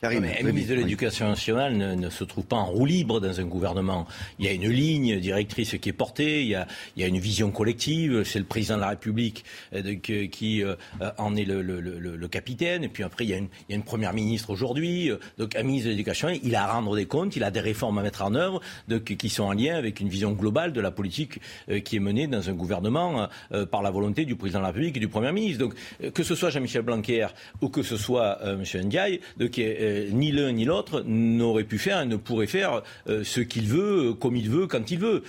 Un 0.00 0.20
ministre 0.44 0.70
de 0.70 0.74
l'Éducation 0.74 1.26
nationale 1.26 1.76
ne, 1.76 2.08
se 2.08 2.22
trouve 2.22 2.44
pas 2.44 2.56
en 2.56 2.66
roue 2.66 2.86
libre 2.86 3.20
dans 3.20 3.40
un 3.40 3.44
gouvernement. 3.44 4.06
Il 4.38 4.46
y 4.46 4.48
a 4.48 4.52
une 4.52 4.68
ligne 4.68 5.18
directrice 5.18 5.76
qui 5.80 5.88
est 5.88 5.92
portée, 5.92 6.42
il 6.42 6.48
y 6.48 6.54
a, 6.54 6.68
il 6.94 7.02
y 7.02 7.04
a 7.04 7.08
une 7.08 7.18
vision 7.18 7.50
collective, 7.50 8.22
c'est 8.22 8.38
le 8.38 8.44
président 8.44 8.76
de 8.76 8.82
la 8.82 8.90
République 8.90 9.44
euh, 9.74 9.96
qui 9.96 10.62
euh, 10.62 10.76
en 11.18 11.34
est 11.34 11.44
le, 11.44 11.62
le, 11.62 11.80
le, 11.80 12.28
capitaine, 12.28 12.84
et 12.84 12.88
puis 12.88 13.02
après 13.02 13.24
il 13.24 13.30
y 13.30 13.34
a 13.34 13.38
une, 13.38 13.48
il 13.68 13.72
y 13.72 13.74
a 13.74 13.76
une 13.76 13.82
première 13.82 14.12
ministre 14.12 14.50
aujourd'hui, 14.50 15.10
euh, 15.10 15.18
donc 15.36 15.56
un 15.56 15.64
ministre 15.64 15.86
de 15.86 15.90
l'Éducation, 15.90 16.28
il 16.28 16.54
a 16.54 16.62
à 16.62 16.72
rendre 16.74 16.94
des 16.94 17.06
comptes, 17.06 17.34
il 17.34 17.42
a 17.42 17.50
des 17.50 17.60
réformes 17.60 17.98
à 17.98 18.02
mettre 18.02 18.22
en 18.22 18.34
œuvre 18.34 18.60
qui 19.04 19.28
sont 19.28 19.44
en 19.44 19.52
lien 19.52 19.74
avec 19.76 19.98
une 19.98 20.08
vision 20.08 20.30
globale 20.30 20.72
de 20.72 20.80
la 20.80 20.92
politique 20.92 21.40
qui 21.84 21.96
est 21.96 22.00
menée 22.00 22.26
dans 22.26 22.48
un 22.48 22.52
gouvernement 22.52 23.28
par 23.70 23.82
la 23.82 23.90
volonté 23.90 24.24
du 24.24 24.36
président 24.36 24.60
de 24.60 24.64
la 24.64 24.68
République 24.68 24.96
et 24.96 25.00
du 25.00 25.08
Premier 25.08 25.32
ministre. 25.32 25.58
Donc 25.58 25.74
que 26.12 26.22
ce 26.22 26.34
soit 26.34 26.50
Jean-Michel 26.50 26.82
Blanquer 26.82 27.28
ou 27.60 27.68
que 27.68 27.82
ce 27.82 27.96
soit 27.96 28.38
M. 28.42 28.62
Ndiaye, 28.84 29.20
donc, 29.36 29.58
euh, 29.88 30.08
ni 30.10 30.32
l'un 30.32 30.52
ni 30.52 30.64
l'autre 30.64 31.02
n'aurait 31.06 31.64
pu 31.64 31.78
faire 31.78 32.00
et 32.00 32.06
ne 32.06 32.16
pourrait 32.16 32.46
faire 32.46 32.82
euh, 33.08 33.24
ce 33.24 33.40
qu'il 33.40 33.66
veut, 33.66 34.14
comme 34.14 34.36
il 34.36 34.48
veut, 34.48 34.66
quand 34.66 34.90
il 34.90 34.98
veut. 34.98 35.22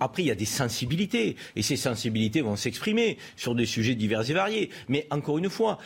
après, 0.00 0.22
il 0.22 0.26
y 0.26 0.30
a 0.30 0.34
des 0.34 0.44
sensibilités, 0.44 1.36
et 1.56 1.62
ces 1.62 1.76
sensibilités 1.76 2.40
vont 2.40 2.56
s'exprimer 2.56 3.18
sur 3.36 3.54
des 3.54 3.66
sujets 3.66 3.94
divers 3.94 4.28
et 4.28 4.34
variés. 4.34 4.70
Mais 4.88 5.06
encore 5.10 5.38
une 5.38 5.50
fois, 5.50 5.78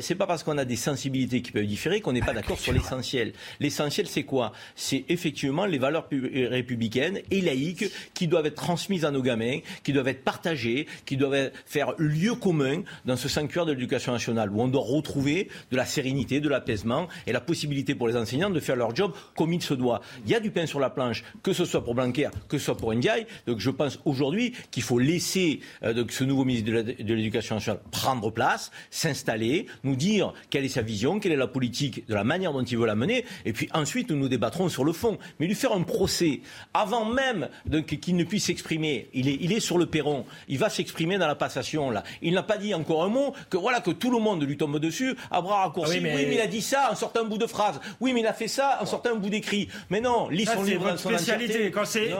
c'est 0.00 0.14
pas 0.14 0.26
parce 0.26 0.42
qu'on 0.42 0.58
a 0.58 0.64
des 0.64 0.76
sensibilités 0.76 1.42
qui 1.42 1.52
peuvent 1.52 1.66
différer 1.66 2.00
qu'on 2.00 2.12
n'est 2.12 2.20
pas 2.20 2.32
d'accord 2.32 2.58
sur 2.58 2.72
l'essentiel. 2.72 3.32
L'essentiel, 3.60 4.06
c'est 4.06 4.24
quoi? 4.24 4.52
C'est 4.74 5.04
effectivement 5.08 5.66
les 5.66 5.78
valeurs 5.78 6.08
républicaines 6.10 7.20
et 7.30 7.40
laïques 7.40 7.86
qui 8.14 8.26
doivent 8.26 8.46
être 8.46 8.56
transmises 8.56 9.04
à 9.04 9.10
nos 9.10 9.22
gamins, 9.22 9.58
qui 9.82 9.92
doivent 9.92 10.08
être 10.08 10.24
partagées, 10.24 10.86
qui 11.04 11.16
doivent 11.16 11.50
faire 11.64 11.94
lieu 11.98 12.34
commun 12.34 12.82
dans 13.04 13.16
ce 13.16 13.28
sanctuaire 13.28 13.66
de 13.66 13.72
l'éducation 13.72 14.12
nationale, 14.12 14.50
où 14.50 14.60
on 14.60 14.68
doit 14.68 14.82
retrouver 14.82 15.48
de 15.70 15.76
la 15.76 15.86
sérénité, 15.86 16.40
de 16.40 16.48
l'apaisement 16.48 17.08
et 17.26 17.32
la 17.32 17.40
possibilité 17.40 17.65
pour 17.96 18.08
les 18.08 18.16
enseignants 18.16 18.50
de 18.50 18.60
faire 18.60 18.76
leur 18.76 18.94
job 18.94 19.12
comme 19.36 19.52
il 19.52 19.62
se 19.62 19.74
doit. 19.74 20.00
Il 20.24 20.30
y 20.30 20.34
a 20.34 20.40
du 20.40 20.50
pain 20.50 20.66
sur 20.66 20.80
la 20.80 20.90
planche, 20.90 21.24
que 21.42 21.52
ce 21.52 21.64
soit 21.64 21.84
pour 21.84 21.94
Blanquer, 21.94 22.28
que 22.48 22.58
ce 22.58 22.66
soit 22.66 22.76
pour 22.76 22.94
Ndiaye. 22.94 23.26
Donc 23.46 23.58
je 23.58 23.70
pense 23.70 23.98
aujourd'hui 24.04 24.54
qu'il 24.70 24.82
faut 24.82 24.98
laisser 24.98 25.60
euh, 25.82 26.04
ce 26.08 26.24
nouveau 26.24 26.44
ministre 26.44 26.70
de 26.70 27.14
l'Éducation 27.14 27.56
nationale 27.56 27.80
prendre 27.90 28.30
place, 28.30 28.70
s'installer, 28.90 29.66
nous 29.84 29.96
dire 29.96 30.32
quelle 30.50 30.64
est 30.64 30.68
sa 30.68 30.82
vision, 30.82 31.18
quelle 31.20 31.32
est 31.32 31.36
la 31.36 31.46
politique, 31.46 32.06
de 32.08 32.14
la 32.14 32.24
manière 32.24 32.52
dont 32.52 32.62
il 32.62 32.78
veut 32.78 32.86
la 32.86 32.94
mener, 32.94 33.24
et 33.44 33.52
puis 33.52 33.68
ensuite 33.72 34.10
nous 34.10 34.16
nous 34.16 34.28
débattrons 34.28 34.68
sur 34.68 34.84
le 34.84 34.92
fond. 34.92 35.18
Mais 35.38 35.46
lui 35.46 35.54
faire 35.54 35.72
un 35.72 35.82
procès 35.82 36.40
avant 36.74 37.04
même 37.04 37.48
qu'il 37.86 38.16
ne 38.16 38.24
puisse 38.24 38.44
s'exprimer, 38.44 39.08
il 39.12 39.28
est, 39.28 39.38
il 39.40 39.52
est 39.52 39.60
sur 39.60 39.78
le 39.78 39.86
perron, 39.86 40.24
il 40.48 40.58
va 40.58 40.68
s'exprimer 40.70 41.18
dans 41.18 41.26
la 41.26 41.34
passation 41.34 41.90
là. 41.90 42.02
Il 42.22 42.34
n'a 42.34 42.42
pas 42.42 42.58
dit 42.58 42.74
encore 42.74 43.04
un 43.04 43.08
mot 43.08 43.34
que 43.50 43.56
voilà 43.56 43.80
que 43.80 43.90
tout 43.90 44.10
le 44.10 44.18
monde 44.18 44.42
lui 44.42 44.56
tombe 44.56 44.78
dessus 44.78 45.16
à 45.30 45.40
bras 45.40 45.64
raccourcis. 45.64 45.94
Ah 45.96 46.00
oui, 46.02 46.02
mais... 46.02 46.34
il 46.34 46.40
a 46.40 46.46
dit 46.46 46.62
ça 46.62 46.90
en 46.90 46.94
sortant 46.94 47.20
un 47.22 47.24
bout 47.24 47.38
de 47.38 47.46
phrase. 47.46 47.55
Oui, 48.00 48.12
mais 48.12 48.20
il 48.20 48.26
a 48.26 48.32
fait 48.32 48.48
ça 48.48 48.78
en 48.80 48.86
sortant 48.86 49.10
un 49.12 49.16
bout 49.16 49.30
d'écrit. 49.30 49.68
Mais 49.90 50.00
non, 50.00 50.28
lis 50.28 50.46
son 50.46 50.62
livre 50.62 50.90
votre 50.90 50.98
spécialité. 50.98 51.70
Quand 51.70 51.84
c'est 51.84 52.10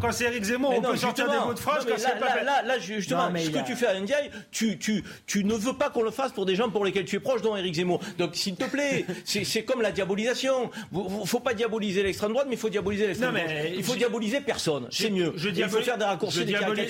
quand, 0.00 0.12
c'est 0.12 0.24
Eric 0.24 0.44
Zemmour, 0.44 0.74
on 0.76 0.82
peut 0.82 0.96
sortir 0.96 1.30
des 1.30 1.38
bouts 1.38 1.54
de 1.54 1.58
phrases. 1.58 1.86
là, 1.86 1.96
là, 1.96 2.42
là, 2.42 2.62
là, 2.62 2.78
justement, 2.78 3.30
ce 3.36 3.50
que 3.50 3.66
tu 3.66 3.76
fais 3.76 3.86
à 3.86 3.98
Ndiaye, 4.00 4.30
tu, 4.50 4.78
tu, 4.78 5.04
tu 5.26 5.44
ne 5.44 5.54
veux 5.54 5.74
pas 5.74 5.90
qu'on 5.90 6.02
le 6.02 6.10
fasse 6.10 6.32
pour 6.32 6.46
des 6.46 6.54
gens 6.54 6.70
pour 6.70 6.84
lesquels 6.84 7.04
tu 7.04 7.16
es 7.16 7.20
proche, 7.20 7.42
dont 7.42 7.56
Eric 7.56 7.74
Zemmour. 7.74 8.00
Donc, 8.18 8.34
s'il 8.36 8.56
te 8.56 8.64
plaît, 8.64 9.04
c'est 9.24 9.64
comme 9.64 9.82
la 9.82 9.92
diabolisation. 9.92 10.70
Il 10.92 11.26
faut 11.26 11.40
pas 11.40 11.54
diaboliser 11.54 12.02
l'extrême 12.02 12.32
droite, 12.32 12.46
mais 12.48 12.54
il 12.56 12.58
faut 12.58 12.68
diaboliser 12.68 13.06
l'extrême 13.06 13.34
droite. 13.34 13.50
Il 13.76 13.84
faut 13.84 13.94
diaboliser 13.94 14.40
personne. 14.40 14.86
C'est 14.90 15.10
mieux. 15.10 15.32
il 15.36 15.68
faut 15.68 15.80
faire 15.80 15.98
des 15.98 16.04
raccourcis. 16.04 16.40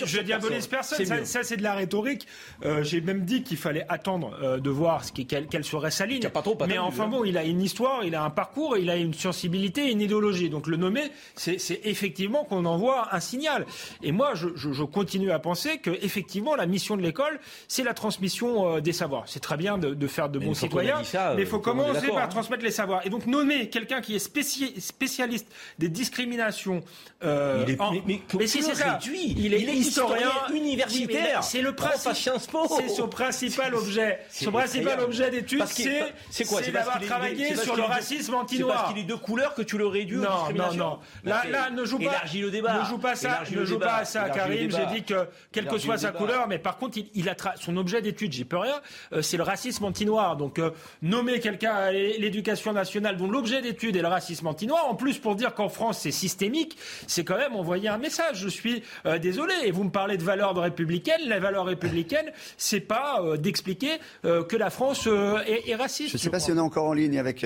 Je 0.07 0.21
diabolise 0.21 0.67
personne. 0.67 1.25
Ça, 1.25 1.43
c'est 1.43 1.57
de 1.57 1.63
la 1.63 1.75
rhétorique. 1.75 2.27
Euh, 2.65 2.83
j'ai 2.83 3.01
même 3.01 3.25
dit 3.25 3.43
qu'il 3.43 3.57
fallait 3.57 3.87
attendre 3.89 4.37
euh, 4.43 4.59
de 4.59 4.71
voir 4.71 5.03
quelle, 5.29 5.47
quelle 5.47 5.65
serait 5.65 5.91
sa 5.91 6.07
ligne. 6.07 6.21
Mais 6.69 6.79
enfin 6.79 7.07
bon, 7.07 7.25
il 7.25 7.37
a 7.39 7.45
une 7.45 7.63
histoire, 7.63 7.90
il 8.03 8.15
a 8.15 8.23
un 8.23 8.31
parcours, 8.31 8.77
il 8.77 8.91
a 8.91 8.97
une 8.97 9.15
sensibilité, 9.15 9.91
une 9.91 10.01
idéologie. 10.01 10.51
Donc 10.51 10.67
le 10.67 10.77
nommer, 10.77 11.11
c'est 11.35 11.59
effectivement 11.85 12.45
qu'on 12.45 12.65
envoie 12.65 13.15
un 13.15 13.21
signal. 13.21 13.67
Et 14.03 14.13
moi, 14.13 14.35
je, 14.35 14.49
je, 14.55 14.73
je 14.73 14.85
continue 14.85 15.31
à 15.31 15.39
penser 15.39 15.79
que 15.79 15.91
effectivement, 16.03 16.55
la 16.55 16.67
mission 16.67 16.97
de 16.97 17.03
l'école, 17.03 17.41
c'est 17.69 17.83
la 17.83 17.95
transmission 17.95 18.77
euh, 18.77 18.81
des 18.81 18.93
savoirs. 18.93 19.25
C'est 19.27 19.41
très 19.41 19.57
bien 19.57 19.79
de, 19.79 19.95
de, 19.95 20.07
faire 20.07 20.29
de 20.29 20.39
bons 20.39 20.55
citoyens, 20.55 21.03
mais 21.37 21.43
il 21.43 21.47
faut 21.47 21.59
commencer 21.59 22.09
par 22.09 22.25
hein. 22.25 22.29
transmettre 22.29 22.65
les 22.65 22.71
savoirs. 22.71 23.07
Et 23.07 23.11
donc 23.11 23.27
nommer 23.27 23.69
quelqu'un 23.69 24.01
qui 24.01 24.17
est 24.17 24.19
spécialiste 24.19 25.47
des 25.79 25.89
discriminations. 25.89 26.83
Euh, 27.23 27.65
il 27.67 27.75
est, 27.75 27.79
mais, 28.07 28.47
si 28.47 28.63
c'est 28.63 28.75
ça, 28.75 28.99
il 29.05 29.55
est, 29.55 29.77
historien, 29.77 30.31
universitaire. 30.55 31.45
C'est 31.45 31.63
le 31.63 31.75
principe. 31.75 32.13
C'est 32.15 32.89
son 32.89 33.09
principal 33.09 33.75
objet. 33.81 34.21
Son 34.31 34.53
principal 34.53 35.01
objet 35.01 35.31
d'étude, 35.31 35.65
c'est 35.67 36.03
c'est 36.31 36.45
quoi? 36.45 36.63
C'est 36.63 36.73
d'avoir 36.73 37.01
travaillé 37.01 37.55
sur 37.57 37.77
le 37.81 37.87
racisme 37.87 38.35
anti-noir. 38.35 38.73
C'est 38.73 38.83
parce 38.83 38.93
qu'il 38.93 39.03
est 39.03 39.07
de 39.07 39.15
couleur 39.15 39.55
que 39.55 39.63
tu 39.63 39.79
le 39.79 39.87
réduis 39.87 40.19
non, 40.19 40.29
aux 40.49 40.53
Non, 40.53 40.75
non, 40.75 40.99
Là, 41.25 41.43
là, 41.49 41.71
ne 41.71 41.85
joue 41.85 41.99
pas. 41.99 42.05
Élargis 42.05 42.41
le 42.41 42.51
débat. 42.51 42.81
Ne 42.81 42.85
joue 42.85 42.99
pas 42.99 43.15
ça. 43.15 43.43
Ne 43.51 43.65
joue 43.65 43.79
pas 43.79 43.97
à 43.97 44.05
ça, 44.05 44.31
Karim. 44.31 44.71
J'ai 44.71 44.87
dit 44.87 45.03
que 45.05 45.27
quelle 45.53 45.67
que 45.67 45.79
soit 45.79 45.99
sa 45.99 46.13
couleur, 46.13 46.49
mais 46.49 46.59
par 46.59 46.79
contre, 46.79 46.99
il 47.15 47.29
a 47.29 47.35
son 47.57 47.77
objet 47.77 48.03
d'étude. 48.03 48.33
J'y 48.33 48.45
peux 48.45 48.59
rien. 48.59 48.81
Euh, 49.13 49.23
c'est 49.23 49.37
le 49.37 49.43
racisme 49.43 49.85
anti-noir. 49.85 50.37
Donc 50.37 50.59
euh, 50.59 50.71
nommer 51.03 51.41
quelqu'un 51.41 51.73
à 51.73 51.93
l'éducation 51.93 52.73
nationale 52.73 53.17
dont 53.17 53.31
l'objet 53.31 53.63
d'étude 53.63 53.97
est 53.97 54.03
le 54.03 54.09
racisme 54.09 54.47
anti-noir, 54.47 54.87
en 54.89 54.95
plus 54.95 55.19
pour 55.19 55.37
dire 55.37 55.55
qu'en 55.55 55.69
France 55.69 56.01
c'est 56.01 56.11
systémique, 56.11 56.77
c'est 57.07 57.25
quand 57.25 57.37
même 57.37 57.55
envoyer 57.55 57.89
un 57.89 57.99
message. 57.99 58.39
Je 58.39 58.49
suis 58.49 58.83
euh, 59.07 59.19
désolé. 59.19 59.55
Et 59.65 59.71
vous 59.71 59.85
me 59.85 59.91
parlez 59.91 60.17
de 60.17 60.23
valeurs 60.23 60.57
républicaines. 60.57 61.21
Les 61.27 61.39
valeurs 61.39 61.67
républicaines, 61.67 62.31
c'est 62.57 62.81
pas 62.81 63.23
d'expliquer 63.39 63.99
que 64.23 64.57
la 64.57 64.71
France 64.71 65.09
est, 65.47 65.75
raciste. 65.75 66.11
Je 66.11 66.15
ne 66.17 66.19
sais 66.19 66.31
pas 66.31 66.41
si 66.41 66.53
on 66.53 66.57
est 66.57 66.61
encore 66.61 66.87
en 66.87 66.93
ligne 66.93 67.19
avec 67.19 67.45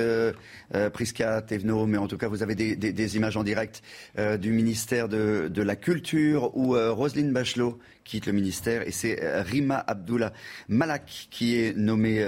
Prisca 0.93 1.43
Tevno, 1.43 1.87
mais 1.87 1.99
en 1.99 2.07
tout 2.07 2.19
cas, 2.19 2.29
vous 2.29 2.43
avez 2.43 2.55
des, 2.55 3.17
images 3.17 3.37
en 3.37 3.45
direct 3.45 3.83
euh, 4.19 4.37
du 4.37 4.53
ministère 4.53 5.09
de, 5.09 5.63
la 5.63 5.77
Culture 5.77 6.57
où 6.57 6.75
Roselyne 6.75 7.33
Bachelot 7.33 7.79
quitte 8.05 8.27
le 8.27 8.33
ministère 8.33 8.87
et 8.87 8.91
c'est 8.91 9.19
Rima 9.43 9.83
Abdullah 9.87 10.33
Malak 10.69 11.29
qui 11.31 11.59
est 11.59 11.75
nommée 11.75 12.23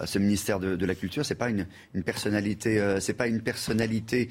à 0.00 0.06
ce 0.06 0.18
ministère 0.18 0.58
de, 0.58 0.86
la 0.86 0.94
Culture. 0.94 1.24
C'est 1.24 1.34
pas 1.34 1.50
une, 1.50 1.66
personnalité, 2.04 2.96
c'est 3.00 3.14
pas 3.14 3.26
une 3.26 3.42
personnalité 3.42 4.30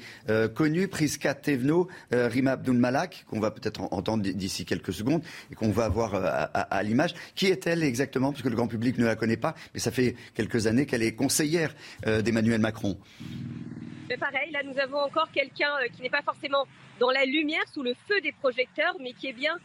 connue. 0.54 0.88
Prisca 0.88 1.34
Tevno, 1.34 1.88
Rima 2.10 2.52
Abdul 2.52 2.76
Malak, 2.76 3.24
qu'on 3.28 3.40
va 3.40 3.50
peut-être 3.50 3.80
entendre 3.92 4.22
d'ici 4.22 4.64
quelques 4.64 4.92
secondes 4.92 5.22
et 5.50 5.54
qu'on 5.54 5.70
va 5.70 5.88
voir 5.88 6.14
à, 6.14 6.82
l'image. 6.82 7.14
Qui 7.34 7.46
est-elle 7.46 7.82
exactement? 7.82 8.32
Parce 8.32 8.42
que 8.42 8.48
le 8.48 8.56
grand 8.56 8.68
public 8.68 8.98
ne 8.98 9.06
la 9.06 9.16
connaît 9.16 9.36
pas, 9.36 9.54
mais 9.72 9.80
ça 9.80 9.90
fait 9.90 10.16
quelques 10.34 10.66
années 10.66 10.86
qu'elle 10.86 11.02
est 11.02 11.14
conseillère 11.14 11.74
d'Emmanuel 12.04 12.60
Macron. 12.60 12.98
Mais 14.10 14.16
pareil, 14.16 14.50
là 14.50 14.64
nous 14.64 14.76
avons 14.80 14.98
encore 14.98 15.30
quelqu'un 15.30 15.70
euh, 15.80 15.88
qui 15.94 16.02
n'est 16.02 16.10
pas 16.10 16.22
forcément 16.22 16.66
dans 16.98 17.10
la 17.10 17.24
lumière, 17.24 17.62
sous 17.72 17.84
le 17.84 17.94
feu 18.08 18.20
des 18.20 18.32
projecteurs, 18.32 18.96
mais 19.00 19.12
qui 19.12 19.28
est 19.28 19.32
bien 19.32 19.54
euh, 19.54 19.58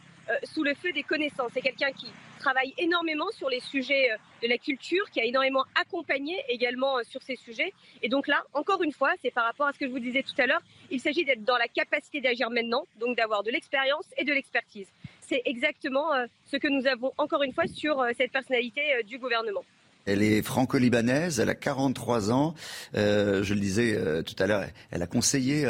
sous 0.44 0.64
le 0.64 0.74
feu 0.74 0.92
des 0.92 1.02
connaissances. 1.02 1.50
C'est 1.54 1.60
quelqu'un 1.60 1.92
qui 1.92 2.06
travaille 2.38 2.74
énormément 2.78 3.30
sur 3.32 3.48
les 3.48 3.60
sujets 3.60 4.12
euh, 4.12 4.16
de 4.42 4.48
la 4.48 4.58
culture, 4.58 5.10
qui 5.10 5.20
a 5.20 5.24
énormément 5.24 5.64
accompagné 5.74 6.36
également 6.48 7.02
sur 7.02 7.22
ces 7.22 7.36
sujets. 7.36 7.72
Et 8.02 8.08
donc 8.08 8.28
là, 8.28 8.44
encore 8.54 8.82
une 8.82 8.92
fois, 8.92 9.12
c'est 9.22 9.32
par 9.32 9.44
rapport 9.44 9.66
à 9.66 9.72
ce 9.72 9.78
que 9.78 9.86
je 9.86 9.90
vous 9.90 9.98
disais 9.98 10.22
tout 10.22 10.40
à 10.40 10.46
l'heure, 10.46 10.62
il 10.90 11.00
s'agit 11.00 11.24
d'être 11.24 11.44
dans 11.44 11.56
la 11.56 11.68
capacité 11.68 12.20
d'agir 12.20 12.50
maintenant, 12.50 12.86
donc 13.00 13.16
d'avoir 13.16 13.42
de 13.42 13.50
l'expérience 13.50 14.06
et 14.16 14.24
de 14.24 14.32
l'expertise. 14.32 14.88
C'est 15.20 15.42
exactement 15.44 16.06
ce 16.44 16.56
que 16.56 16.68
nous 16.68 16.86
avons 16.86 17.12
encore 17.18 17.42
une 17.42 17.52
fois 17.52 17.66
sur 17.66 18.04
cette 18.16 18.30
personnalité 18.30 19.02
du 19.04 19.18
gouvernement. 19.18 19.64
Elle 20.06 20.22
est 20.22 20.40
franco-libanaise, 20.42 21.40
elle 21.40 21.48
a 21.48 21.56
43 21.56 22.30
ans. 22.30 22.54
Euh, 22.94 23.42
je 23.42 23.54
le 23.54 23.60
disais 23.60 23.94
euh, 23.96 24.22
tout 24.22 24.36
à 24.38 24.46
l'heure, 24.46 24.64
elle 24.92 25.02
a 25.02 25.08
conseillé 25.08 25.66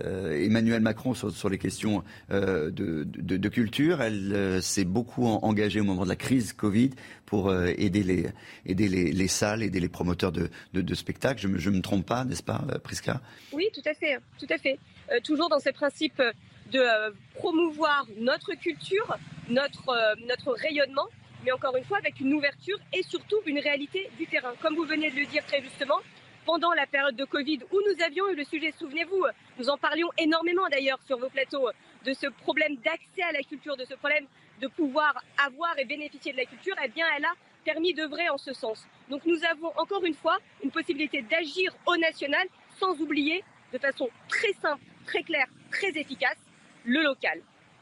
euh, 0.00 0.44
Emmanuel 0.44 0.82
Macron 0.82 1.14
sur, 1.14 1.48
les 1.48 1.58
questions 1.58 2.02
de, 2.28 3.48
culture. 3.48 4.02
Elle 4.02 4.60
s'est 4.60 4.84
beaucoup 4.84 5.24
engagée 5.24 5.80
au 5.80 5.84
moment 5.84 6.02
de 6.02 6.08
la 6.08 6.16
crise 6.16 6.52
Covid 6.52 6.90
pour 7.26 7.54
aider, 7.54 8.02
les, 8.02 8.26
aider 8.66 8.88
les, 8.88 9.28
salles, 9.28 9.62
aider 9.62 9.80
les 9.80 9.88
promoteurs 9.88 10.32
de, 10.32 10.94
spectacles. 10.94 11.40
Je 11.56 11.70
ne 11.70 11.76
me, 11.76 11.80
trompe 11.80 12.04
pas, 12.04 12.24
n'est-ce 12.24 12.42
pas, 12.42 12.62
Prisca? 12.82 13.20
Oui, 13.52 13.68
tout 13.72 13.88
à 13.88 13.94
fait. 13.94 14.18
Tout 14.38 14.48
à 14.50 14.58
fait. 14.58 14.78
toujours 15.22 15.48
dans 15.48 15.60
ce 15.60 15.70
principe 15.70 16.20
de 16.72 16.82
promouvoir 17.34 18.04
notre 18.18 18.52
culture, 18.54 19.16
notre, 19.48 19.96
notre 20.26 20.52
rayonnement 20.60 21.06
mais 21.46 21.52
encore 21.52 21.76
une 21.76 21.84
fois 21.84 21.98
avec 21.98 22.18
une 22.18 22.34
ouverture 22.34 22.76
et 22.92 23.04
surtout 23.04 23.36
une 23.46 23.60
réalité 23.60 24.10
du 24.18 24.26
terrain. 24.26 24.52
Comme 24.60 24.74
vous 24.74 24.84
venez 24.84 25.10
de 25.10 25.16
le 25.16 25.26
dire 25.26 25.46
très 25.46 25.62
justement, 25.62 26.00
pendant 26.44 26.72
la 26.72 26.86
période 26.86 27.14
de 27.14 27.24
Covid 27.24 27.60
où 27.70 27.80
nous 27.86 28.04
avions 28.04 28.28
eu 28.30 28.34
le 28.34 28.44
sujet, 28.44 28.72
souvenez-vous, 28.76 29.24
nous 29.58 29.70
en 29.70 29.78
parlions 29.78 30.08
énormément 30.18 30.68
d'ailleurs 30.68 30.98
sur 31.06 31.18
vos 31.18 31.28
plateaux, 31.28 31.70
de 32.04 32.12
ce 32.12 32.26
problème 32.26 32.76
d'accès 32.84 33.22
à 33.22 33.30
la 33.30 33.42
culture, 33.42 33.76
de 33.76 33.84
ce 33.84 33.94
problème 33.94 34.26
de 34.60 34.66
pouvoir 34.66 35.22
avoir 35.38 35.78
et 35.78 35.84
bénéficier 35.84 36.32
de 36.32 36.38
la 36.38 36.46
culture, 36.46 36.74
eh 36.84 36.88
bien 36.88 37.06
elle 37.16 37.24
a 37.24 37.34
permis 37.64 37.94
d'œuvrer 37.94 38.28
en 38.28 38.38
ce 38.38 38.52
sens. 38.52 38.84
Donc 39.08 39.24
nous 39.24 39.44
avons 39.44 39.72
encore 39.76 40.04
une 40.04 40.14
fois 40.14 40.38
une 40.64 40.72
possibilité 40.72 41.22
d'agir 41.22 41.72
au 41.86 41.96
national 41.96 42.48
sans 42.80 43.00
oublier 43.00 43.44
de 43.72 43.78
façon 43.78 44.08
très 44.28 44.52
simple, 44.54 44.82
très 45.04 45.22
claire, 45.22 45.46
très 45.70 45.90
efficace 45.90 46.38
le 46.84 47.02
local 47.02 47.40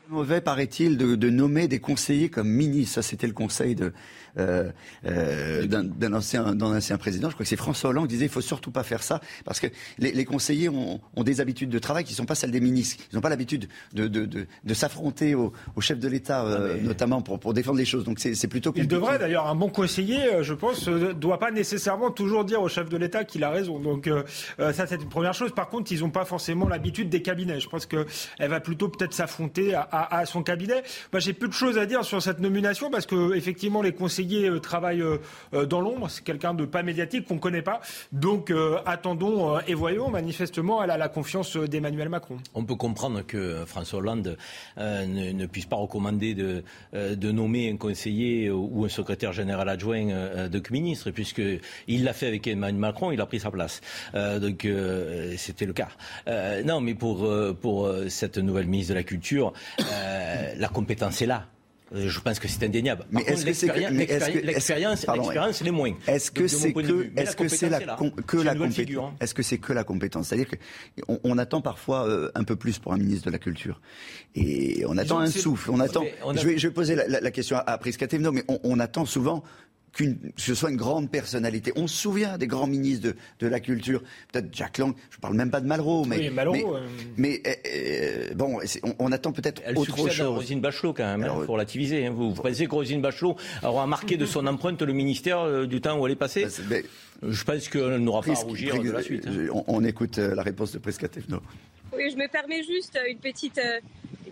mauvais, 0.09 0.41
paraît-il, 0.41 0.97
de, 0.97 1.31
nommer 1.31 1.69
des 1.69 1.81
conseillers 1.81 2.29
comme 2.29 2.49
ministres. 2.49 2.95
Ça, 2.95 3.03
c'était 3.03 3.27
le 3.27 3.33
conseil 3.33 3.75
de, 3.75 3.93
euh, 4.37 4.71
euh, 5.07 5.67
d'un 5.67 6.13
ancien, 6.13 6.61
ancien 6.61 6.99
président. 6.99 7.29
Je 7.29 7.35
crois 7.35 7.45
que 7.45 7.49
c'est 7.49 7.57
François 7.57 7.91
Hollande 7.91 8.09
qui 8.09 8.15
disait 8.15 8.27
il 8.27 8.31
faut 8.31 8.41
surtout 8.41 8.73
pas 8.73 8.83
faire 8.83 9.03
ça 9.03 9.21
parce 9.45 9.61
que 9.61 9.69
les, 9.99 10.25
conseillers 10.25 10.69
ont, 10.69 11.01
des 11.19 11.41
habitudes 11.41 11.71
de 11.71 11.79
travail 11.79 12.03
qui 12.03 12.13
ne 12.13 12.17
sont 12.17 12.25
pas 12.25 12.35
celles 12.35 12.51
des 12.51 12.61
ministres. 12.61 13.05
Ils 13.13 13.15
n'ont 13.15 13.21
pas 13.21 13.29
l'habitude 13.29 13.69
de, 13.93 14.09
de, 14.09 14.75
s'affronter 14.75 15.37
au, 15.37 15.53
chef 15.81 16.01
de 16.01 16.09
l'État, 16.09 16.45
euh, 16.45 16.77
ah, 16.77 16.83
notamment 16.83 17.23
pour, 17.23 17.39
pour 17.39 17.55
défendre 17.55 17.79
les 17.79 17.85
choses. 17.85 18.05
Donc 18.05 18.19
c'est 18.19 18.49
plutôt. 18.49 18.73
Il 18.75 18.89
devrait 18.89 19.19
d'ailleurs 19.19 19.47
un 19.47 19.55
bon 19.55 19.69
conseiller, 19.69 20.43
je 20.43 20.55
pense, 20.55 20.89
ne 20.89 21.13
doit 21.13 21.39
pas 21.39 21.53
nécessairement 21.53 22.11
toujours 22.11 22.45
dire 22.45 22.61
au 22.61 22.69
chef 22.69 22.89
de 22.89 22.97
l'État 22.97 23.25
qu'il 23.25 23.45
a 23.45 23.51
raison. 23.51 23.79
Donc 23.79 24.11
ça 24.59 24.87
c'est 24.87 25.01
une 25.01 25.09
première 25.09 25.35
chose. 25.35 25.53
Par 25.55 25.69
contre, 25.69 25.93
ils 25.93 26.01
n'ont 26.01 26.11
pas 26.11 26.25
forcément 26.25 26.69
l'habitude 26.69 27.09
des 27.09 27.23
cabinets. 27.23 27.61
Je 27.61 27.69
pense 27.69 27.87
qu'elle 27.87 28.07
va 28.41 28.59
plutôt 28.59 28.89
peut-être 28.89 29.15
s'affronter 29.15 29.75
à, 29.75 29.87
à, 29.91 30.27
son 30.27 30.43
cabinet. 30.43 30.83
Moi, 31.13 31.21
j'ai 31.21 31.33
peu 31.33 31.47
de 31.47 31.53
choses 31.53 31.79
à 31.79 31.87
dire 31.87 32.05
sur 32.05 32.21
cette 32.21 32.41
nomination 32.41 32.91
parce 32.91 33.07
que 33.07 33.35
effectivement 33.35 33.81
les 33.81 33.93
conseillers 33.93 34.24
conseiller 34.25 34.61
travaille 34.61 35.03
dans 35.53 35.81
l'ombre. 35.81 36.09
C'est 36.11 36.25
quelqu'un 36.25 36.55
de 36.55 36.65
pas 36.65 36.83
médiatique 36.83 37.27
qu'on 37.27 37.35
ne 37.35 37.41
connaît 37.41 37.63
pas. 37.63 37.81
Donc 38.13 38.53
attendons 38.87 39.59
et 39.67 39.75
voyons. 39.75 40.11
Manifestement, 40.11 40.83
elle 40.83 40.91
a 40.91 40.97
la 40.97 41.09
confiance 41.09 41.57
d'Emmanuel 41.57 42.09
Macron. 42.09 42.39
On 42.55 42.65
peut 42.65 42.75
comprendre 42.75 43.23
que 43.23 43.65
François 43.67 43.99
Hollande 43.99 44.37
ne, 44.77 45.47
puisse 45.47 45.67
pas 45.67 45.77
recommander 45.77 46.35
de, 46.35 46.63
de 46.93 47.33
nommer 47.33 47.71
un 47.71 47.77
conseiller 47.77 48.51
ou 48.51 48.85
un 48.85 48.89
secrétaire 48.89 49.33
général 49.33 49.69
adjoint 49.69 50.49
de 50.49 50.59
ministre, 50.71 51.11
puisqu'il 51.11 52.05
l'a 52.05 52.13
fait 52.13 52.27
avec 52.27 52.47
Emmanuel 52.47 52.81
Macron, 52.81 53.13
il 53.13 53.21
a 53.21 53.27
pris 53.27 53.41
sa 53.41 53.51
place. 53.51 53.81
donc 54.15 54.67
c'était 55.37 55.67
le 55.67 55.73
cas. 55.73 55.89
non, 56.65 56.81
mais 56.81 56.95
pour, 56.95 57.29
pour 57.61 57.91
cette 58.09 58.39
nouvelle 58.39 58.67
ministre 58.67 58.93
de 58.95 58.99
la 58.99 59.05
Culture, 59.05 59.53
la 60.59 60.69
compétence 60.69 61.23
est 61.23 61.27
là. 61.27 61.47
Euh, 61.95 62.09
je 62.09 62.21
pense 62.21 62.39
que 62.39 62.49
c'est 62.49 62.65
indéniable. 62.65 63.05
mais 63.11 63.23
est-ce 63.23 63.43
que 63.45 63.47
l'expérience, 63.47 65.07
l'expérience, 65.07 65.63
les 65.63 65.71
moins. 65.71 65.93
Est-ce 66.07 66.31
que 66.31 66.49
c'est 66.49 66.73
que, 66.73 67.11
est-ce 67.17 67.37
que 67.37 67.49
c'est 67.49 67.69
la, 67.69 67.81
que 68.27 68.37
la 68.37 68.55
compétence 68.55 69.05
hein. 69.05 69.13
Est-ce 69.21 69.35
que 69.35 69.43
c'est 69.43 69.59
que 69.59 69.73
la 69.73 69.85
compétence? 69.85 70.29
C'est-à-dire 70.29 70.49
qu'on 70.49 71.21
on 71.23 71.39
attend 71.39 71.61
parfois 71.61 72.07
euh, 72.07 72.31
un 72.35 72.45
peu 72.45 72.57
plus 72.57 72.79
pour 72.79 72.93
un 72.93 72.99
ministre 72.99 73.27
de 73.27 73.31
la 73.31 73.39
Culture, 73.39 73.81
et 74.35 74.85
on 74.89 74.99
attend 74.99 75.19
un 75.19 75.31
souffle. 75.31 75.71
On 75.71 75.81
attend. 75.81 76.05
Je, 76.35 76.47
vais, 76.47 76.59
je, 76.59 76.69
vais, 76.69 76.75
poser 76.75 76.97
la, 76.97 77.31
question 77.31 77.59
à, 77.65 77.79
Prisca 77.79 78.07
mais 78.33 78.45
on, 78.49 78.59
on 78.65 78.81
attend 78.81 79.05
souvent 79.05 79.45
que 79.95 80.05
ce 80.37 80.55
soit 80.55 80.71
une 80.71 80.77
grande 80.77 81.11
personnalité. 81.11 81.73
On 81.77 81.87
se 81.87 81.97
souvient 81.97 82.37
des 82.37 82.47
grands 82.47 82.67
ministres 82.67 83.15
de, 83.39 83.47
la 83.47 83.61
culture, 83.61 84.03
peut-être 84.33 84.49
Jack 84.53 84.79
Lang, 84.79 84.95
je 85.11 85.17
ne 85.17 85.21
parle 85.21 85.35
même 85.35 85.51
pas 85.51 85.61
de 85.61 85.67
Malraux, 85.67 86.05
mais, 86.05 86.31
mais, 87.17 87.43
euh, 87.47 87.53
euh, 87.67 88.35
bon, 88.35 88.59
on, 88.99 89.13
attend 89.13 89.33
peut-être 89.33 89.63
autre 89.77 89.97
chose. 89.97 90.21
À 90.21 90.27
Rosine 90.27 90.61
Bachelot 90.61 90.93
quand 90.93 91.05
même, 91.05 91.29
hein, 91.29 91.43
pour 91.45 91.55
relativiser. 91.55 92.07
Hein. 92.07 92.13
Vous, 92.15 92.33
pensez 92.33 92.67
que 92.67 92.75
Rosine 92.75 93.01
Bachelot 93.01 93.37
aura 93.63 93.87
marqué 93.87 94.17
de 94.17 94.27
son 94.27 94.47
empreinte 94.47 94.83
le 94.83 94.93
ministère 94.93 95.41
euh, 95.41 95.67
du 95.67 95.81
temps 95.81 95.99
où 95.99 96.07
elle 96.07 96.13
est 96.13 96.17
passée 96.17 96.47
bah, 96.69 96.77
Je 97.23 97.45
pense 97.45 97.69
qu'elle 97.69 97.99
n'aura 97.99 98.23
pas 98.23 98.33
à 98.33 98.35
rougir 98.35 98.83
de 98.83 98.91
la 98.91 99.03
suite. 99.03 99.27
Hein. 99.27 99.63
On, 99.69 99.85
écoute 99.85 100.19
la 100.19 100.43
réponse 100.43 100.73
de 100.73 100.79
Prescatevno. 100.79 101.41
Oui, 101.97 102.11
je 102.11 102.17
me 102.17 102.29
permets 102.29 102.65
juste 102.65 102.99
une 103.09 103.19
petite 103.19 103.61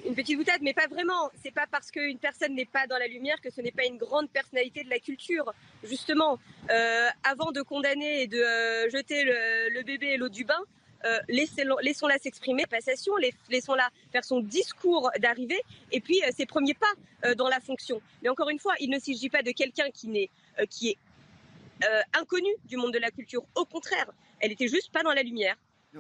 une 0.05 0.15
petite 0.15 0.37
boutade, 0.37 0.61
mais 0.63 0.75
pas 0.75 0.87
vraiment. 0.87 1.31
C'est 1.43 1.53
pas 1.53 1.67
parce 1.71 1.91
qu'une 1.91 2.19
personne 2.19 2.55
n'est 2.55 2.67
pas 2.67 2.87
dans 2.87 2.99
la 2.99 3.07
lumière 3.07 3.41
que 3.41 3.51
ce 3.51 3.61
n'est 3.61 3.73
pas 3.73 3.85
une 3.85 3.99
grande 3.99 4.29
personnalité 4.31 4.85
de 4.85 4.91
la 4.91 4.99
culture. 4.99 5.53
Justement, 5.85 6.39
euh, 6.71 7.09
avant 7.25 7.53
de 7.53 7.63
condamner 7.63 8.23
et 8.23 8.27
de 8.27 8.39
euh, 8.39 8.91
jeter 8.91 9.25
le, 9.25 9.83
bébé 9.83 10.09
et 10.09 10.17
l'eau 10.17 10.29
du 10.29 10.45
bain, 10.45 10.61
euh, 11.05 11.19
laissons-la 11.29 12.19
s'exprimer, 12.19 12.65
passation, 12.67 13.13
laissons-la 13.51 13.89
faire 14.13 14.25
son 14.25 14.41
discours 14.41 15.11
d'arrivée 15.19 15.61
et 15.91 16.01
puis 16.01 16.21
ses 16.37 16.47
premiers 16.47 16.75
pas 16.75 17.35
dans 17.35 17.49
la 17.49 17.61
fonction. 17.61 18.01
Mais 18.23 18.29
encore 18.29 18.51
une 18.51 18.61
fois, 18.61 18.75
il 18.79 18.91
ne 18.91 18.99
s'agit 18.99 19.29
pas 19.29 19.43
de 19.43 19.51
quelqu'un 19.51 19.91
qui, 19.91 20.09
n'est, 20.09 20.31
qui 20.71 20.91
est 20.91 20.99
inconnu 22.15 22.51
du 22.67 22.77
monde 22.77 22.93
de 22.93 22.99
la 22.99 23.11
culture. 23.11 23.43
Au 23.57 23.65
contraire, 23.65 24.13
elle 24.39 24.53
était 24.53 24.69
juste 24.69 24.93
pas 24.93 25.03
dans 25.03 25.13
la 25.13 25.23
lumière. 25.23 25.57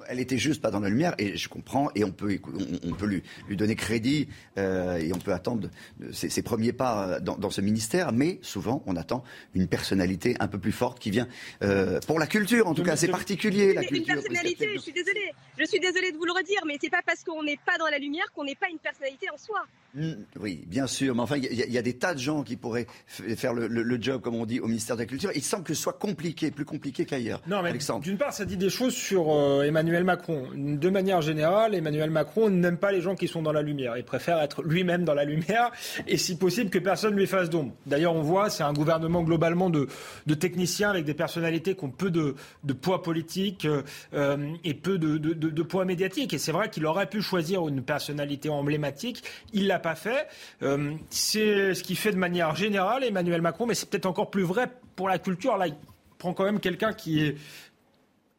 Elle 0.08 0.20
était 0.20 0.38
juste 0.38 0.62
pas 0.62 0.70
dans 0.70 0.80
la 0.80 0.88
lumière 0.88 1.14
et 1.18 1.36
je 1.36 1.50
comprends 1.50 1.90
et 1.94 2.02
on 2.02 2.12
peut, 2.12 2.38
on, 2.82 2.94
peut 2.94 3.04
lui, 3.04 3.22
lui, 3.46 3.58
donner 3.58 3.76
crédit 3.76 4.26
euh, 4.56 4.96
et 4.96 5.12
on 5.12 5.18
peut 5.18 5.34
attendre 5.34 5.68
ses, 6.12 6.40
premiers 6.40 6.72
pas 6.72 7.08
euh, 7.08 7.20
dans, 7.20 7.50
ce 7.50 7.60
ministère, 7.60 8.10
mais 8.10 8.38
souvent 8.40 8.82
on 8.86 8.96
attend 8.96 9.22
une 9.54 9.68
personnalité 9.68 10.34
un 10.40 10.48
peu 10.48 10.58
plus 10.58 10.72
forte 10.72 10.98
qui 10.98 11.10
vient 11.10 11.28
euh, 11.62 12.00
pour 12.06 12.18
la 12.18 12.26
culture 12.26 12.68
en 12.68 12.74
tout 12.74 12.84
cas, 12.84 12.96
c'est 12.96 13.08
particulier 13.08 13.74
la 13.74 13.84
culture. 13.84 14.14
Une 14.14 14.22
personnalité, 14.22 14.70
je 14.74 14.80
suis 14.80 14.92
désolée, 14.92 15.30
je 15.58 15.64
suis 15.66 15.78
désolée 15.78 16.10
de 16.10 16.16
vous 16.16 16.24
le 16.24 16.32
redire, 16.32 16.62
mais 16.66 16.78
c'est 16.80 16.88
pas 16.88 17.02
parce 17.04 17.22
qu'on 17.22 17.42
n'est 17.42 17.58
pas 17.58 17.76
dans 17.78 17.88
la 17.88 17.98
lumière 17.98 18.24
qu'on 18.34 18.44
n'est 18.44 18.54
pas 18.54 18.70
une 18.70 18.78
personnalité 18.78 19.26
en 19.30 19.36
soi. 19.36 19.62
Hmm, 19.94 20.24
oui, 20.40 20.64
bien 20.66 20.86
sûr, 20.86 21.14
mais 21.14 21.20
enfin 21.20 21.36
il 21.36 21.52
y, 21.52 21.76
a 21.76 21.82
des 21.82 21.98
tas 21.98 22.14
de 22.14 22.18
gens 22.18 22.44
qui 22.44 22.56
pourraient 22.56 22.86
faire 23.08 23.52
le, 23.52 24.00
job 24.00 24.22
comme 24.22 24.36
on 24.36 24.46
dit 24.46 24.58
au 24.58 24.68
ministère 24.68 24.96
de 24.96 25.02
la 25.02 25.06
Culture. 25.06 25.30
Il 25.34 25.42
semble 25.42 25.64
que 25.64 25.74
ce 25.74 25.82
soit 25.82 25.92
compliqué, 25.92 26.50
plus 26.50 26.64
compliqué 26.64 27.04
qu'ailleurs. 27.04 27.42
Non, 27.46 27.60
mais 27.62 27.74
d'une 28.00 28.16
part, 28.16 28.32
ça 28.32 28.46
dit 28.46 28.56
des 28.56 28.70
choses 28.70 28.94
sur 28.94 29.30
Emmanuel 29.62 29.81
Emmanuel 29.82 30.04
Macron. 30.04 30.46
De 30.54 30.90
manière 30.90 31.22
générale, 31.22 31.74
Emmanuel 31.74 32.08
Macron 32.08 32.48
n'aime 32.50 32.76
pas 32.76 32.92
les 32.92 33.00
gens 33.00 33.16
qui 33.16 33.26
sont 33.26 33.42
dans 33.42 33.50
la 33.50 33.62
lumière. 33.62 33.96
Il 33.96 34.04
préfère 34.04 34.40
être 34.40 34.62
lui-même 34.62 35.04
dans 35.04 35.12
la 35.12 35.24
lumière 35.24 35.72
et 36.06 36.18
si 36.18 36.38
possible 36.38 36.70
que 36.70 36.78
personne 36.78 37.14
ne 37.14 37.18
lui 37.18 37.26
fasse 37.26 37.50
d'ombre. 37.50 37.72
D'ailleurs, 37.84 38.14
on 38.14 38.22
voit, 38.22 38.48
c'est 38.48 38.62
un 38.62 38.72
gouvernement 38.72 39.22
globalement 39.22 39.70
de, 39.70 39.88
techniciens 40.34 40.90
avec 40.90 41.04
des 41.04 41.14
personnalités 41.14 41.74
qui 41.74 41.84
ont 41.84 41.90
peu 41.90 42.12
de, 42.12 42.36
poids 42.80 43.02
politique 43.02 43.66
euh, 44.14 44.52
et 44.62 44.74
peu 44.74 44.98
de, 44.98 45.62
poids 45.62 45.84
médiatique. 45.84 46.32
Et 46.32 46.38
c'est 46.38 46.52
vrai 46.52 46.70
qu'il 46.70 46.86
aurait 46.86 47.08
pu 47.08 47.20
choisir 47.20 47.66
une 47.66 47.82
personnalité 47.82 48.50
emblématique. 48.50 49.24
Il 49.52 49.66
l'a 49.66 49.80
pas 49.80 49.96
fait. 49.96 50.28
Euh, 50.62 50.92
c'est 51.10 51.74
ce 51.74 51.82
qui 51.82 51.96
fait 51.96 52.12
de 52.12 52.18
manière 52.18 52.54
générale 52.54 53.02
Emmanuel 53.02 53.42
Macron, 53.42 53.66
mais 53.66 53.74
c'est 53.74 53.90
peut-être 53.90 54.06
encore 54.06 54.30
plus 54.30 54.44
vrai 54.44 54.68
pour 54.94 55.08
la 55.08 55.18
culture. 55.18 55.56
Là, 55.56 55.66
il 55.66 55.74
prend 56.18 56.34
quand 56.34 56.44
même 56.44 56.60
quelqu'un 56.60 56.92
qui 56.92 57.24
est 57.24 57.36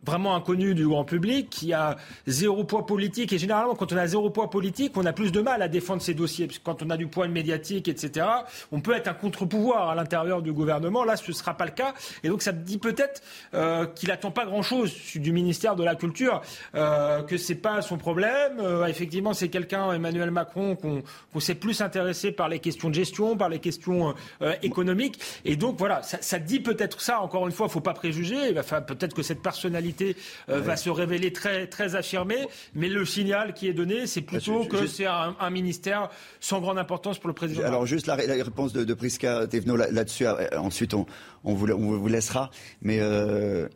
vraiment 0.06 0.36
inconnu 0.36 0.76
du 0.76 0.88
grand 0.88 1.06
public, 1.06 1.50
qui 1.50 1.74
a 1.74 1.98
zéro 2.28 2.64
poids 2.64 2.86
politique. 2.86 3.34
Et 3.34 3.38
généralement, 3.38 3.76
quand 3.76 3.92
on 3.92 3.98
a 3.98 4.08
zéro 4.08 4.30
poids 4.30 4.50
politique, 4.50 4.94
on 4.96 5.06
a 5.06 5.14
plus 5.14 5.32
de 5.32 5.42
mal 5.42 5.62
à 5.62 5.68
défendre 5.68 6.02
ses 6.02 6.14
dossiers. 6.14 6.48
Parce 6.48 6.60
que 6.60 6.64
quand 6.64 6.84
on 6.84 6.90
a 6.90 6.98
du 6.98 7.08
poids 7.08 7.28
médiatique, 7.28 7.88
etc., 7.88 8.26
on 8.72 8.82
peut 8.82 8.94
être 8.94 9.08
un 9.08 9.14
contre-pouvoir 9.14 9.90
à 9.90 9.96
l'intérieur 9.96 10.42
du 10.42 10.52
gouvernement. 10.52 11.04
Là, 11.04 11.16
ce 11.16 11.30
ne 11.30 11.34
sera 11.34 11.56
pas 11.56 11.66
le 11.66 11.72
cas. 11.72 11.94
Et 12.24 12.30
donc, 12.30 12.42
ça 12.42 12.52
dit 12.52 12.78
peut-être 12.78 13.22
euh, 13.54 13.86
qu'il 13.86 14.12
attend 14.12 14.32
pas 14.32 14.46
grand-chose 14.46 14.94
du 15.16 15.32
ministère 15.32 15.76
de 15.76 15.84
la 15.84 15.96
Culture, 15.96 16.42
euh, 16.76 17.22
que 17.24 17.38
c'est 17.38 17.56
pas 17.56 17.82
son 17.82 17.98
problème. 17.98 18.60
Euh, 18.60 18.86
effectivement, 18.86 19.34
c'est 19.34 19.50
quelqu'un, 19.50 19.92
Emmanuel 19.94 20.32
Macron, 20.32 20.76
qu'on 20.76 21.40
s'est 21.40 21.56
plus 21.56 21.82
intéressé 21.82 22.32
par 22.32 22.50
les 22.50 22.60
questions 22.60 22.90
de 22.90 22.96
gestion, 22.96 23.38
par 23.38 23.50
les 23.50 23.60
questions 23.60 24.14
économiques. 24.62 25.20
Et 25.46 25.56
donc, 25.56 25.78
voilà, 25.78 26.02
ça, 26.04 26.18
ça 26.22 26.40
dit 26.40 26.60
peut-être 26.60 27.02
ça. 27.02 27.22
Encore 27.22 27.48
une 27.48 27.54
fois, 27.54 27.68
il 27.70 27.72
faut 27.72 27.80
pas 27.80 27.94
préjuger. 27.94 28.54
Peut-être 28.88 29.14
que 29.14 29.24
cette 29.24 29.42
personnalité 29.42 29.93
euh, 30.02 30.60
va 30.60 30.76
se 30.76 30.90
révéler 30.90 31.34
très, 31.34 31.68
très 31.68 31.96
affirmée. 31.96 32.48
Mais 32.74 32.90
le 32.90 33.06
signal 33.06 33.54
qui 33.54 33.68
est 33.68 33.74
donné, 33.74 34.08
c'est 34.08 34.22
plutôt 34.22 34.66
que 34.66 34.88
c'est 34.88 35.06
un, 35.06 35.50
ministère 35.50 36.10
sans 36.40 36.62
grande 36.62 36.80
importance 36.80 37.20
pour 37.20 37.28
le 37.28 37.34
président. 37.34 37.64
Alors, 37.64 37.86
juste 37.86 38.08
la, 38.08 38.16
réponse 38.16 38.74
de, 38.74 38.84
de 38.84 38.94
Prisca 38.94 39.46
Tevno 39.48 39.76
là-dessus. 39.76 40.26
Euh, 40.26 40.48
ensuite, 40.58 40.94
on, 40.94 41.06
on, 41.44 41.54
vous, 41.54 41.70
on, 41.70 41.98
vous, 41.98 42.08
laissera. 42.08 42.50
Mais. 42.82 43.00
Euh, 43.00 43.68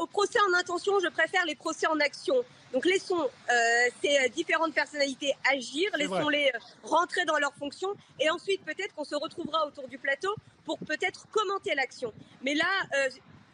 au 0.00 0.06
procès 0.06 0.38
en 0.50 0.58
intention, 0.58 0.94
je 1.04 1.08
préfère 1.10 1.44
les 1.46 1.54
procès 1.54 1.86
en 1.86 2.00
action. 2.00 2.34
Donc 2.72 2.86
laissons 2.86 3.28
ces 4.00 4.30
différentes 4.30 4.72
personnalités 4.72 5.34
agir, 5.52 5.90
laissons-les 5.98 6.50
rentrer 6.82 7.26
dans 7.26 7.36
leurs 7.38 7.52
fonctions 7.54 7.90
et 8.18 8.30
ensuite 8.30 8.64
peut-être 8.64 8.94
qu'on 8.94 9.04
se 9.04 9.16
retrouvera 9.16 9.66
autour 9.66 9.86
du 9.88 9.98
plateau 9.98 10.34
pour 10.64 10.78
peut-être 10.78 11.26
commenter 11.30 11.74
l'action. 11.74 12.10
Mais 12.42 12.54
là, 12.54 12.64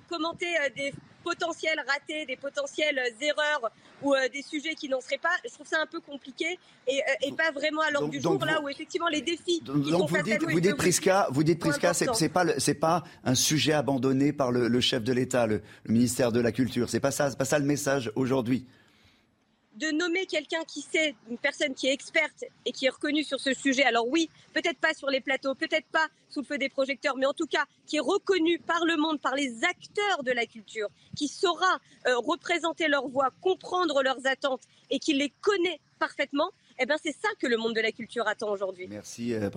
commenter 0.09 0.55
des 0.77 0.93
potentiels 1.27 1.79
ratés, 1.89 2.25
des 2.25 2.37
potentielles 2.37 3.01
erreurs 3.21 3.73
ou 4.01 4.15
euh, 4.15 4.29
des 4.33 4.43
sujets 4.43 4.75
qui 4.75 4.89
n'en 4.89 5.01
seraient 5.01 5.19
pas, 5.19 5.35
je 5.45 5.53
trouve 5.53 5.67
ça 5.67 5.79
un 5.83 5.87
peu 5.87 5.99
compliqué 5.99 6.59
et, 6.87 7.01
euh, 7.01 7.35
pas 7.37 7.51
vraiment 7.51 7.83
à 7.83 7.91
l'ordre 7.91 8.09
du 8.09 8.21
jour, 8.21 8.43
là 8.45 8.61
où 8.63 8.69
effectivement 8.69 9.09
les 9.09 9.23
défis. 9.23 9.61
Donc, 9.65 9.83
qui 9.83 9.91
sont 9.91 10.07
vous, 10.07 10.23
dites, 10.23 10.43
vous, 10.45 10.61
dites 10.61 10.77
Prisca, 10.77 11.27
vous 11.31 11.43
dites 11.43 11.59
Prisca, 11.59 11.93
c'est 11.93 12.29
pas 12.29 12.45
pas 12.81 13.03
un 13.25 13.35
sujet 13.35 13.73
abandonné 13.73 14.33
par 14.33 14.53
le, 14.53 14.81
chef 14.81 15.03
de 15.03 15.13
l'État, 15.13 15.47
le, 15.47 15.63
le, 15.85 15.93
ministère 15.93 16.31
de 16.31 16.41
la 16.41 16.53
Culture. 16.53 16.89
C'est 16.89 17.01
pas 17.01 17.11
ça, 17.11 17.31
pas 17.31 17.45
ça 17.45 17.59
le 17.59 17.65
message 17.65 18.13
aujourd'hui 18.15 18.67
de 19.77 19.91
nommer 19.91 20.27
quelqu'un 20.27 20.65
qui 20.65 20.81
sait, 20.81 21.15
une 21.29 21.39
personne 21.39 21.75
qui 21.75 21.87
est 21.87 21.93
experte 21.93 22.45
et 22.65 22.73
qui 22.73 22.87
est 22.87 22.91
reconnue 22.91 23.25
sur 23.25 23.41
ce 23.41 23.53
sujet. 23.53 23.85
Alors 23.85 24.09
oui, 24.09 24.31
peut-être 24.55 24.79
pas 24.79 24.95
sur 24.95 25.09
les 25.09 25.21
plateaux, 25.21 25.55
peut-être 25.55 25.87
pas 25.93 26.07
sous 26.31 26.41
le 26.41 26.47
feu 26.47 26.59
des 26.59 26.69
projecteurs, 26.69 27.17
mais 27.17 27.27
en 27.27 27.35
tout 27.35 27.47
cas 27.47 27.65
qui 27.87 27.97
est 27.97 28.01
reconnu 28.01 28.59
par 28.59 28.85
le 28.85 28.97
monde, 28.97 29.21
par 29.21 29.35
les 29.35 29.65
acteurs 29.65 30.23
de 30.23 30.33
la 30.33 30.47
culture, 30.47 30.89
qui 31.15 31.29
saura 31.29 31.79
euh, 32.07 32.17
représenter 32.19 32.89
leur 32.89 33.07
voix, 33.09 33.31
comprendre 33.41 34.03
leurs 34.03 34.27
attentes 34.27 34.63
et 34.91 34.99
qui 34.99 35.13
les 35.13 35.31
connaît 35.41 35.81
parfaitement, 35.99 36.51
eh 36.79 36.87
ben, 36.87 36.97
c'est 37.03 37.13
ça 37.13 37.29
que 37.39 37.47
le 37.47 37.57
monde 37.57 37.75
de 37.75 37.81
la 37.81 37.91
culture 37.91 38.27
attend 38.29 38.51
aujourd'hui. 38.51 38.87
Merci 38.91 39.33
euh, 39.33 39.49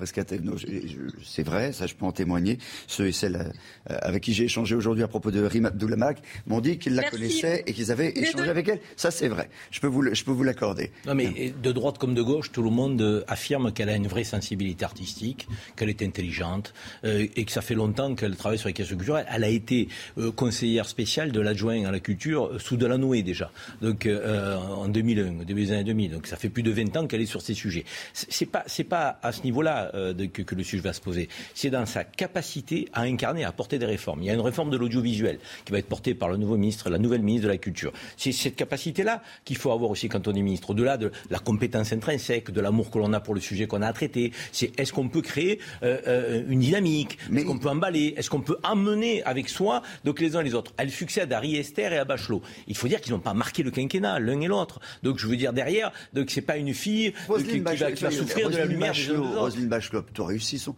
C'est 1.23 1.43
vrai, 1.43 1.73
ça 1.73 1.85
je 1.85 1.95
peux 1.95 2.05
en 2.05 2.11
témoigner. 2.11 2.57
Ceux 2.87 3.07
et 3.07 3.11
celles 3.11 3.53
euh, 3.89 3.97
avec 4.01 4.23
qui 4.23 4.33
j'ai 4.33 4.45
échangé 4.45 4.75
aujourd'hui 4.75 5.03
à 5.03 5.07
propos 5.07 5.31
de 5.31 5.43
Rima 5.43 5.67
Abdoulamac 5.69 6.21
m'ont 6.47 6.61
dit 6.61 6.77
qu'ils 6.77 6.95
la 6.95 7.09
connaissaient 7.09 7.63
et 7.67 7.73
qu'ils 7.73 7.91
avaient 7.91 8.11
échangé 8.17 8.49
avec 8.49 8.69
elle. 8.69 8.79
Ça 8.95 9.11
c'est 9.11 9.27
vrai. 9.27 9.49
Je 9.71 9.79
peux 9.79 9.87
vous, 9.87 10.13
je 10.13 10.23
peux 10.23 10.31
vous 10.31 10.43
l'accorder. 10.43 10.91
Non 11.05 11.15
mais 11.15 11.53
de 11.61 11.71
droite 11.71 11.97
comme 11.97 12.13
de 12.13 12.21
gauche, 12.21 12.51
tout 12.51 12.63
le 12.63 12.69
monde 12.69 13.01
euh, 13.01 13.23
affirme 13.27 13.73
qu'elle 13.73 13.89
a 13.89 13.95
une 13.95 14.07
vraie 14.07 14.23
sensibilité 14.23 14.85
artistique, 14.85 15.47
qu'elle 15.75 15.89
est 15.89 16.01
intelligente 16.01 16.73
euh, 17.03 17.27
et 17.35 17.43
que 17.43 17.51
ça 17.51 17.61
fait 17.61 17.75
longtemps 17.75 18.15
qu'elle 18.15 18.35
travaille 18.37 18.57
sur 18.59 18.67
les 18.67 18.73
questions 18.73 18.95
culturelles. 18.95 19.27
Elle 19.29 19.43
a 19.43 19.49
été 19.49 19.89
conseillère 20.35 20.87
spéciale 20.87 21.31
de 21.31 21.41
l'adjoint 21.41 21.85
à 21.85 21.91
la 21.91 21.99
culture 21.99 22.59
sous 22.61 22.77
Delanoë 22.77 23.23
déjà. 23.23 23.51
Donc 23.81 24.07
en 24.07 24.87
2001, 24.87 25.41
au 25.41 25.43
début 25.43 25.65
des 25.65 25.71
années 25.73 25.83
2000. 25.83 26.11
Donc 26.11 26.27
ça 26.27 26.37
fait 26.37 26.49
plus 26.49 26.63
de 26.63 26.71
20 26.71 26.95
ans 26.97 27.07
qu'elle 27.09 27.21
est 27.21 27.25
sur 27.25 27.41
ces 27.41 27.53
sujets. 27.53 27.83
C'est 28.13 28.45
pas, 28.45 28.63
c'est 28.67 28.85
pas 28.85 29.19
à 29.21 29.33
ce 29.33 29.43
niveau-là 29.43 29.91
euh, 29.95 30.13
que, 30.13 30.41
que, 30.41 30.55
le 30.55 30.63
sujet 30.63 30.81
va 30.81 30.93
se 30.93 31.01
poser. 31.01 31.27
C'est 31.53 31.69
dans 31.69 31.85
sa 31.85 32.03
capacité 32.05 32.87
à 32.93 33.01
incarner, 33.01 33.43
à 33.43 33.51
porter 33.51 33.79
des 33.79 33.85
réformes. 33.85 34.21
Il 34.21 34.27
y 34.27 34.29
a 34.29 34.33
une 34.33 34.41
réforme 34.41 34.69
de 34.69 34.77
l'audiovisuel 34.77 35.39
qui 35.65 35.71
va 35.71 35.79
être 35.79 35.87
portée 35.87 36.13
par 36.13 36.29
le 36.29 36.37
nouveau 36.37 36.55
ministre, 36.55 36.89
la 36.89 36.97
nouvelle 36.97 37.21
ministre 37.21 37.47
de 37.47 37.51
la 37.51 37.57
Culture. 37.57 37.91
C'est 38.15 38.31
cette 38.31 38.55
capacité-là 38.55 39.21
qu'il 39.43 39.57
faut 39.57 39.71
avoir 39.71 39.91
aussi 39.91 40.07
quand 40.07 40.27
on 40.27 40.33
est 40.33 40.41
ministre. 40.41 40.69
Au-delà 40.69 40.97
de 40.97 41.11
la 41.29 41.39
compétence 41.39 41.91
intrinsèque, 41.91 42.51
de 42.51 42.61
l'amour 42.61 42.91
que 42.91 42.97
l'on 42.97 43.13
a 43.13 43.19
pour 43.19 43.33
le 43.33 43.41
sujet 43.41 43.67
qu'on 43.67 43.81
a 43.81 43.87
à 43.87 43.93
traiter, 43.93 44.31
c'est 44.51 44.77
est-ce 44.79 44.93
qu'on 44.93 45.09
peut 45.09 45.21
créer 45.21 45.59
euh, 45.83 45.97
euh, 46.07 46.43
une 46.47 46.59
dynamique? 46.59 47.17
Est-ce 47.33 47.45
qu'on 47.45 47.57
peut 47.57 47.69
emballer? 47.69 48.13
Est-ce 48.17 48.29
qu'on 48.29 48.41
peut 48.41 48.57
emmener 48.63 49.23
avec 49.23 49.49
soi 49.49 49.81
donc 50.03 50.19
les 50.19 50.35
uns 50.35 50.41
et 50.41 50.43
les 50.43 50.55
autres? 50.55 50.73
Elle 50.77 50.91
succède 50.91 51.31
à 51.33 51.39
Riester 51.39 51.81
et 51.83 51.97
à 51.97 52.05
Bachelot. 52.05 52.41
Il 52.67 52.77
faut 52.77 52.87
dire 52.87 53.01
qu'ils 53.01 53.13
n'ont 53.13 53.19
pas 53.19 53.33
marqué 53.33 53.63
le 53.63 53.71
quinquennat, 53.71 54.19
l'un 54.19 54.39
et 54.41 54.47
l'autre. 54.47 54.79
Donc 55.03 55.17
je 55.17 55.27
veux 55.27 55.37
dire 55.37 55.53
derrière, 55.53 55.91
donc 56.13 56.29
c'est 56.29 56.41
pas 56.41 56.57
une 56.57 56.73
fille 56.73 56.98
qui, 56.99 57.59
va, 57.59 58.11
souffrir 58.11 58.49
de 58.49 58.57
la 58.57 58.65
lumière 58.65 58.93
Roselyne 59.35 59.67
Bachelot, 59.67 60.03
tu 60.13 60.21
as 60.21 60.25
réussi 60.25 60.59
son. 60.59 60.75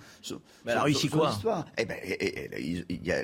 elle 0.66 0.78
a 0.78 0.84
réussi 0.84 1.10
quoi? 1.10 1.32
histoire. 1.32 1.66
Eh 1.78 1.86
ben, 1.86 1.98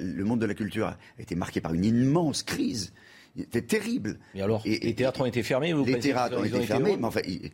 le 0.01 0.23
monde 0.23 0.39
de 0.39 0.45
la 0.45 0.53
culture 0.53 0.87
a 0.87 0.97
été 1.19 1.35
marqué 1.35 1.61
par 1.61 1.73
une 1.73 1.85
immense 1.85 2.43
crise. 2.43 2.93
C'était 3.37 3.61
terrible. 3.61 4.17
Mais 4.33 4.41
alors, 4.41 4.61
et, 4.65 4.79
les 4.79 4.95
théâtres 4.95 5.21
ont 5.21 5.25
été 5.25 5.43
fermés 5.43 5.73
vous 5.73 5.85
Les 5.85 5.99
théâtres 5.99 6.37
ont 6.37 6.43
été 6.43 6.61
fermés, 6.61 6.97
mais 6.99 7.05
enfin, 7.05 7.21
ils, 7.25 7.51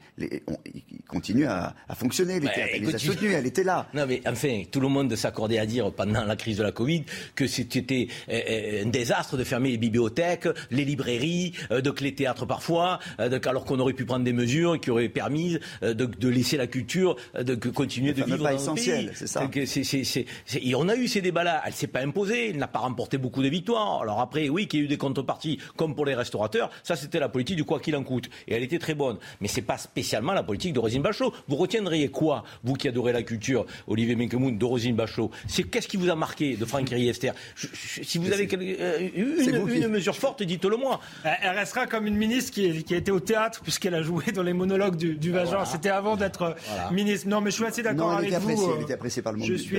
continuent 1.08 1.48
à, 1.48 1.74
fonctionner. 1.96 2.40
Les 2.40 2.48
théâtres, 2.48 2.72
elle 2.74 2.84
les 2.84 2.96
a 2.96 2.98
soutenus, 2.98 3.34
elle 3.36 3.46
était 3.46 3.64
là. 3.64 3.88
Non, 3.94 4.06
mais 4.08 4.22
enfin, 4.26 4.64
tout 4.72 4.80
le 4.80 4.88
monde 4.88 5.14
s'accordait 5.16 5.60
à 5.60 5.66
dire 5.66 5.92
pendant 5.92 6.24
la 6.24 6.36
crise 6.36 6.58
de 6.58 6.64
la 6.64 6.72
Covid 6.72 7.04
que 7.36 7.48
c'était 7.48 8.08
euh, 8.30 8.42
euh, 8.50 8.84
un 8.86 8.90
désastre 8.90 9.36
de 9.38 9.44
fermer 9.44 9.72
les 9.72 9.78
bibliothèques, 9.78 10.48
les 10.72 10.86
librairies, 10.86 11.54
euh, 11.72 11.82
donc 11.82 12.02
les 12.02 12.16
théâtres 12.16 12.46
parfois, 12.46 13.00
donc, 13.20 13.46
alors 13.46 13.66
qu'on 13.66 13.80
aurait 13.80 13.94
pu 13.94 14.06
prendre 14.06 14.24
des 14.24 14.34
mesures 14.34 14.80
qui 14.80 14.90
auraient 14.90 15.10
permis 15.10 15.58
de, 15.82 16.28
laisser 16.28 16.58
la 16.58 16.68
culture 16.68 17.16
de 17.38 17.56
continuer 17.56 18.14
de 18.14 18.24
vivre 18.24 18.38
dans 18.38 18.50
essentiel, 18.50 19.12
c'est 19.14 19.28
ça. 19.28 19.50
et 19.54 20.76
on 20.76 20.88
a 20.88 20.96
eu 20.96 21.08
ces 21.08 21.22
débats-là. 21.22 21.62
Elle 21.66 21.74
s'est 21.74 21.88
pas 21.88 22.02
imposée, 22.02 22.50
elle 22.52 22.58
n'a 22.58 22.68
pas 22.68 22.80
remporté 22.80 23.18
beaucoup 23.18 23.44
de 23.44 23.50
victoires. 23.50 24.02
Alors 24.02 24.20
après, 24.20 24.50
oui, 24.50 24.68
qu'il 24.68 24.80
y 24.80 24.84
a 24.84 24.86
eu 24.86 24.88
des 24.88 24.98
contreparties 24.98 25.60
comme 25.76 25.96
pour 25.96 26.06
les 26.06 26.16
restaurateurs, 26.16 26.70
ça 26.84 26.96
c'était 26.96 27.20
la 27.20 27.30
politique 27.30 27.56
du 27.56 27.64
quoi 27.64 27.80
qu'il 27.80 27.96
en 27.96 28.04
coûte. 28.04 28.30
Et 28.48 28.54
elle 28.54 28.64
était 28.64 28.80
très 28.80 28.94
bonne. 28.94 29.18
Mais 29.42 29.48
c'est 29.48 29.62
pas 29.62 29.78
spécialement 29.78 30.34
la 30.34 30.44
politique 30.44 30.74
de 30.74 30.80
Rosine 30.80 31.02
Bachelot. 31.02 31.34
Vous 31.48 31.56
retiendriez 31.56 32.10
quoi, 32.10 32.44
vous 32.64 32.74
qui 32.74 32.88
adorez 32.88 33.14
la 33.14 33.24
culture, 33.24 33.66
Olivier 33.88 34.16
Minkemoun, 34.16 34.58
de 34.58 34.66
Rosine 34.66 34.96
Bachelot? 34.96 35.32
C'est 35.48 35.64
qu'est-ce 35.64 35.88
qui 35.88 35.98
vous 35.98 36.10
a 36.10 36.16
marqué 36.16 36.56
de 36.56 36.66
Franck 36.66 36.90
Riester? 36.90 37.32
Si 37.56 38.18
vous 38.18 38.32
avez 38.32 38.48
euh, 38.54 39.10
une, 39.16 39.88
mesure 39.88 40.16
forte, 40.16 40.44
dites-le 40.44 40.78
moi. 40.78 41.00
Elle 41.24 41.58
restera 41.58 41.88
comme 41.88 42.08
une 42.08 42.16
ministre 42.16 42.52
qui, 42.52 42.84
qui 42.84 42.94
a 42.94 42.98
été 42.98 43.12
au 43.12 43.20
théâtre 43.20 43.62
puisqu'elle 43.62 43.96
a 43.96 44.02
joué 44.02 44.32
dans 44.34 44.44
les 44.44 44.54
monologues 44.54 44.96
du, 44.96 45.16
du 45.16 45.32
Vagin. 45.32 45.66
C'était 45.66 45.90
avant 45.90 46.16
d'être 46.16 46.56
ministre. 46.92 47.28
Non, 47.28 47.42
mais 47.42 47.52
je 47.52 47.56
suis 47.56 47.66
assez 47.66 47.84
d'accord 47.84 48.14
avec 48.14 48.34
vous. 48.34 48.74
Elle 48.78 48.84
était 48.84 48.94
appréciée 48.94 49.22
par 49.22 49.34
le 49.34 49.40
monde. 49.40 49.48
Je 49.48 49.56
suis 49.56 49.78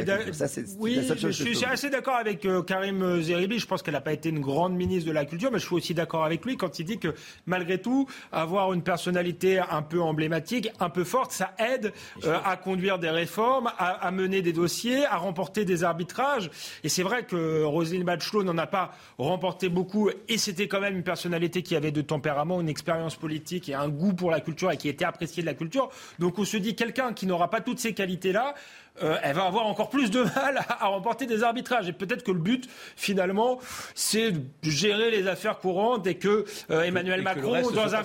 oui, 0.78 1.00
je 1.18 1.30
suis 1.30 1.64
assez 1.64 1.90
d'accord 1.90 2.16
avec 2.16 2.44
euh, 2.44 2.62
Karim 2.62 3.22
Zeribi. 3.22 3.58
Je 3.58 3.66
pense 3.66 3.82
qu'elle 3.82 3.94
n'a 3.94 4.00
pas 4.00 4.12
été 4.12 4.28
une 4.28 4.40
grande 4.40 4.74
ministre 4.74 5.08
de 5.08 5.12
la 5.12 5.24
culture, 5.24 5.50
mais 5.50 5.58
je 5.58 5.66
suis 5.66 5.74
aussi 5.74 5.83
d'accord 5.92 6.24
avec 6.24 6.44
lui 6.46 6.56
quand 6.56 6.78
il 6.78 6.86
dit 6.86 6.98
que 6.98 7.14
malgré 7.46 7.78
tout, 7.78 8.08
avoir 8.32 8.72
une 8.72 8.82
personnalité 8.82 9.58
un 9.58 9.82
peu 9.82 10.00
emblématique, 10.00 10.70
un 10.80 10.88
peu 10.88 11.04
forte, 11.04 11.32
ça 11.32 11.54
aide 11.58 11.92
euh, 12.24 12.38
à 12.44 12.56
conduire 12.56 12.98
des 12.98 13.10
réformes, 13.10 13.70
à, 13.78 14.10
mener 14.10 14.40
des 14.40 14.52
dossiers, 14.52 15.04
à 15.04 15.16
remporter 15.16 15.64
des 15.64 15.84
arbitrages. 15.84 16.50
Et 16.84 16.88
c'est 16.88 17.02
vrai 17.02 17.24
que 17.24 17.64
Roselyne 17.64 18.04
Bachelot 18.04 18.44
n'en 18.44 18.56
a 18.56 18.66
pas 18.66 18.92
remporté 19.18 19.68
beaucoup, 19.68 20.10
et 20.28 20.38
c'était 20.38 20.68
quand 20.68 20.80
même 20.80 20.96
une 20.96 21.02
personnalité 21.02 21.62
qui 21.62 21.76
avait 21.76 21.90
de 21.90 22.00
tempérament, 22.00 22.60
une 22.60 22.68
expérience 22.68 23.16
politique 23.16 23.68
et 23.68 23.74
un 23.74 23.88
goût 23.88 24.14
pour 24.14 24.30
la 24.30 24.40
culture 24.40 24.70
et 24.70 24.76
qui 24.76 24.88
était 24.88 25.04
appréciée 25.04 25.42
de 25.42 25.46
la 25.48 25.54
culture. 25.54 25.90
Donc 26.18 26.38
on 26.38 26.44
se 26.44 26.56
dit 26.56 26.74
quelqu'un 26.76 27.12
qui 27.12 27.26
n'aura 27.26 27.50
pas 27.50 27.60
toutes 27.60 27.78
ces 27.78 27.94
qualités-là, 27.94 28.54
euh, 29.02 29.16
elle 29.24 29.34
va 29.34 29.46
avoir 29.46 29.66
encore 29.66 29.90
plus 29.90 30.08
de 30.10 30.22
mal 30.22 30.64
à, 30.68 30.86
remporter 30.86 31.26
des 31.26 31.42
arbitrages. 31.42 31.88
Et 31.88 31.92
peut-être 31.92 32.22
que 32.22 32.30
le 32.30 32.38
but, 32.38 32.68
finalement, 32.94 33.58
c'est 33.94 34.30
de 34.30 34.70
gérer 34.70 35.10
les 35.10 35.26
affaires 35.26 35.58
courantes 35.58 36.06
et 36.06 36.14
que 36.14 36.44
euh, 36.70 36.82
Emmanuel 36.82 37.22
Macron, 37.22 37.60
dans 37.72 37.94
un, 37.94 38.02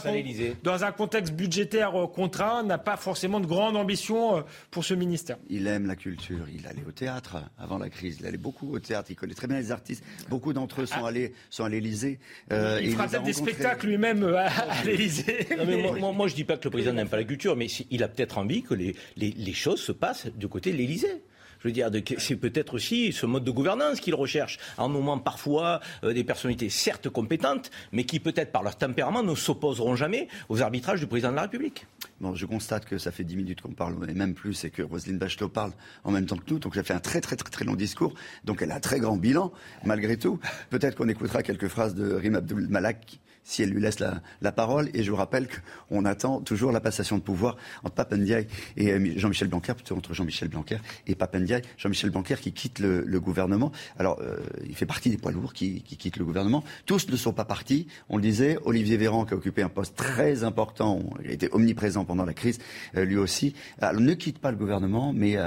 dans 0.64 0.84
un, 0.84 0.92
contexte 0.92 1.34
budgétaire 1.34 1.96
euh, 1.96 2.08
contraint, 2.08 2.64
n'a 2.64 2.80
pas 2.80 2.98
forcément 2.98 3.40
de 3.40 3.46
grande 3.46 3.78
ambition 3.78 4.44
pour 4.72 4.84
ce 4.84 4.96
ministère. 4.96 5.38
Il 5.48 5.68
aime 5.68 5.86
la 5.86 5.96
culture. 5.96 6.46
Il 6.52 6.66
allait 6.66 6.84
au 6.88 6.92
théâtre 6.92 7.38
avant 7.60 7.78
la 7.78 7.90
crise. 7.90 8.18
Il 8.20 8.26
allait 8.26 8.38
beaucoup 8.38 8.74
au 8.74 8.80
théâtre. 8.80 9.12
Il 9.12 9.16
connaît 9.16 9.36
très 9.36 9.48
bien 9.48 9.58
les 9.58 9.72
artistes. 9.72 10.04
Beaucoup 10.28 10.54
d'entre 10.54 10.82
eux 10.82 10.86
sont, 10.88 11.06
ah. 11.06 11.10
allés, 11.10 11.34
sont 11.52 11.66
à 11.66 11.70
l'Élysée. 11.70 12.20
il 12.50 12.92
fera 12.94 13.08
peut-être 13.08 13.24
des 13.24 13.34
spectacles 13.34 13.86
lui-même 13.86 14.24
à, 14.24 14.84
l'Élysée. 14.84 15.48
Moi, 16.00 16.14
moi, 16.14 16.28
je 16.28 16.34
ne 16.34 16.36
dis 16.36 16.44
pas 16.44 16.58
que 16.58 16.64
le 16.64 16.72
président 16.72 16.94
n'aime 16.94 17.10
pas 17.10 17.18
la 17.18 17.24
culture, 17.24 17.56
mais 17.56 17.68
il 17.90 18.04
a 18.04 18.08
peut-être 18.08 18.38
envie 18.38 18.64
que 18.64 18.74
les, 18.74 18.96
les, 19.18 19.32
les 19.32 19.54
choses 19.54 19.82
se 19.82 19.92
passent 19.92 20.28
du 20.36 20.48
côté 20.48 20.72
l'Élysée. 20.80 21.22
Je 21.60 21.68
veux 21.68 21.74
dire, 21.74 21.90
c'est 22.20 22.38
peut-être 22.38 22.74
aussi 22.74 23.12
ce 23.12 23.26
mode 23.26 23.44
de 23.44 23.52
gouvernance 23.52 24.00
qu'il 24.00 24.16
recherche, 24.16 24.60
en 24.78 24.88
nommant 24.88 25.20
parfois 25.20 25.82
euh, 26.06 26.14
des 26.14 26.24
personnalités 26.24 26.70
certes 26.70 27.10
compétentes, 27.10 27.70
mais 27.92 28.06
qui 28.06 28.22
peut-être 28.22 28.54
par 28.54 28.64
leur 28.64 28.78
tempérament 28.78 29.24
ne 29.24 29.36
s'opposeront 29.36 29.96
jamais 29.96 30.30
aux 30.48 30.62
arbitrages 30.62 31.02
du 31.02 31.08
président 31.08 31.32
de 31.32 31.36
la 31.36 31.42
République. 31.44 31.86
Bon, 32.22 32.34
je 32.34 32.46
constate 32.46 32.86
que 32.86 32.98
ça 32.98 33.12
fait 33.12 33.26
dix 33.26 33.36
minutes 33.36 33.60
qu'on 33.60 33.74
parle, 33.74 34.10
et 34.10 34.14
même 34.14 34.34
plus, 34.34 34.64
et 34.64 34.70
que 34.70 34.82
Roselyne 34.82 35.18
Bachelot 35.18 35.50
parle 35.50 35.74
en 36.06 36.12
même 36.12 36.26
temps 36.26 36.38
que 36.38 36.50
nous. 36.50 36.60
Donc 36.60 36.76
j'ai 36.76 36.84
fait 36.84 36.94
un 36.94 37.00
très 37.02 37.20
très 37.20 37.36
très 37.36 37.50
très 37.50 37.66
long 37.66 37.76
discours. 37.76 38.14
Donc 38.46 38.62
elle 38.62 38.72
a 38.72 38.76
un 38.76 38.80
très 38.80 39.02
grand 39.02 39.18
bilan, 39.18 39.52
malgré 39.84 40.16
tout. 40.16 40.40
Peut-être 40.70 40.96
qu'on 40.96 41.10
écoutera 41.10 41.44
quelques 41.44 41.68
phrases 41.68 41.94
de 41.94 42.14
Rim 42.14 42.36
Abdul 42.36 42.68
Malak 42.70 43.20
si 43.50 43.64
elle 43.64 43.72
lui 43.72 43.82
laisse 43.82 44.00
la, 44.00 44.52
parole. 44.52 44.90
Et 44.94 45.04
je 45.04 45.10
vous 45.10 45.18
rappelle 45.18 45.48
qu'on 45.90 46.06
attend 46.06 46.40
toujours 46.40 46.72
la 46.72 46.80
passation 46.80 47.18
de 47.18 47.24
pouvoir 47.24 47.58
entre 47.84 47.96
Papendiaï 47.96 48.48
et 48.78 48.92
euh, 48.92 49.14
Jean-Michel 49.18 49.48
Blanquer, 49.48 49.74
plutôt 49.74 49.96
entre 49.96 50.14
Jean-Michel 50.14 50.50
Blanquer 50.50 50.78
et 51.08 51.16
Papendiaï. 51.16 51.64
Jean-Michel 51.78 52.12
Blanquer 52.12 52.36
qui 52.36 52.52
quitte 52.52 52.80
le, 52.80 53.20
gouvernement. 53.20 53.72
Alors, 53.98 54.20
euh, 54.22 54.38
il 54.68 54.76
fait 54.76 54.86
partie 54.86 55.10
des 55.10 55.18
poids 55.18 55.32
lourds 55.32 55.54
qui, 55.54 55.82
qui, 55.82 55.98
quittent 55.98 56.18
le 56.18 56.26
gouvernement. 56.26 56.64
Tous 56.86 57.10
ne 57.10 57.16
sont 57.16 57.34
pas 57.34 57.44
partis. 57.44 57.88
On 58.08 58.18
le 58.18 58.22
disait, 58.22 58.58
Olivier 58.66 58.98
Véran, 58.98 59.26
qui 59.26 59.34
a 59.34 59.38
occupé 59.38 59.64
un 59.64 59.70
poste 59.70 59.96
très 59.96 60.44
important, 60.44 61.02
il 61.24 61.32
a 61.32 61.34
été 61.34 61.50
omniprésent 61.52 62.06
pendant 62.06 62.26
la 62.26 62.34
crise, 62.34 62.60
euh, 62.96 63.04
lui 63.04 63.18
aussi. 63.18 63.56
Alors, 63.82 64.00
ne 64.00 64.14
quitte 64.14 64.38
pas 64.38 64.52
le 64.52 64.58
gouvernement, 64.58 65.12
mais 65.12 65.38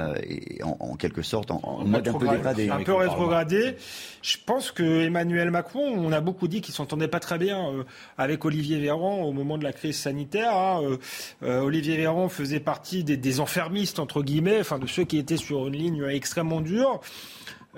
en, 0.61 0.95
quelque 0.97 1.21
sorte, 1.21 1.51
en, 1.51 1.85
mode 1.85 2.07
un 2.07 2.13
peu 2.13 2.27
dégradé. 2.27 2.69
Un 2.69 2.83
peu 2.83 2.93
rétrogradé. 2.93 3.77
Je 4.21 4.37
pense 4.45 4.71
que 4.71 5.01
Emmanuel 5.05 5.51
Macron, 5.51 5.95
on 5.97 6.11
a 6.11 6.21
beaucoup 6.21 6.47
dit 6.47 6.61
qu'il 6.61 6.73
s'entendait 6.73 7.07
pas 7.07 7.19
très 7.19 7.37
bien 7.37 7.85
avec 8.17 8.45
Olivier 8.45 8.79
Véran 8.79 9.23
au 9.23 9.31
moment 9.31 9.57
de 9.57 9.63
la 9.63 9.73
crise 9.73 9.97
sanitaire. 9.97 10.55
Hein, 10.55 10.81
euh, 10.83 10.97
euh, 11.43 11.61
Olivier 11.61 11.97
Véran 11.97 12.29
faisait 12.29 12.59
partie 12.59 13.03
des, 13.03 13.17
des, 13.17 13.39
enfermistes, 13.39 13.99
entre 13.99 14.23
guillemets, 14.23 14.59
enfin 14.59 14.79
de 14.79 14.87
ceux 14.87 15.03
qui 15.03 15.17
étaient 15.17 15.37
sur 15.37 15.67
une 15.67 15.75
ligne 15.75 16.03
extrêmement 16.09 16.61
dure. 16.61 17.01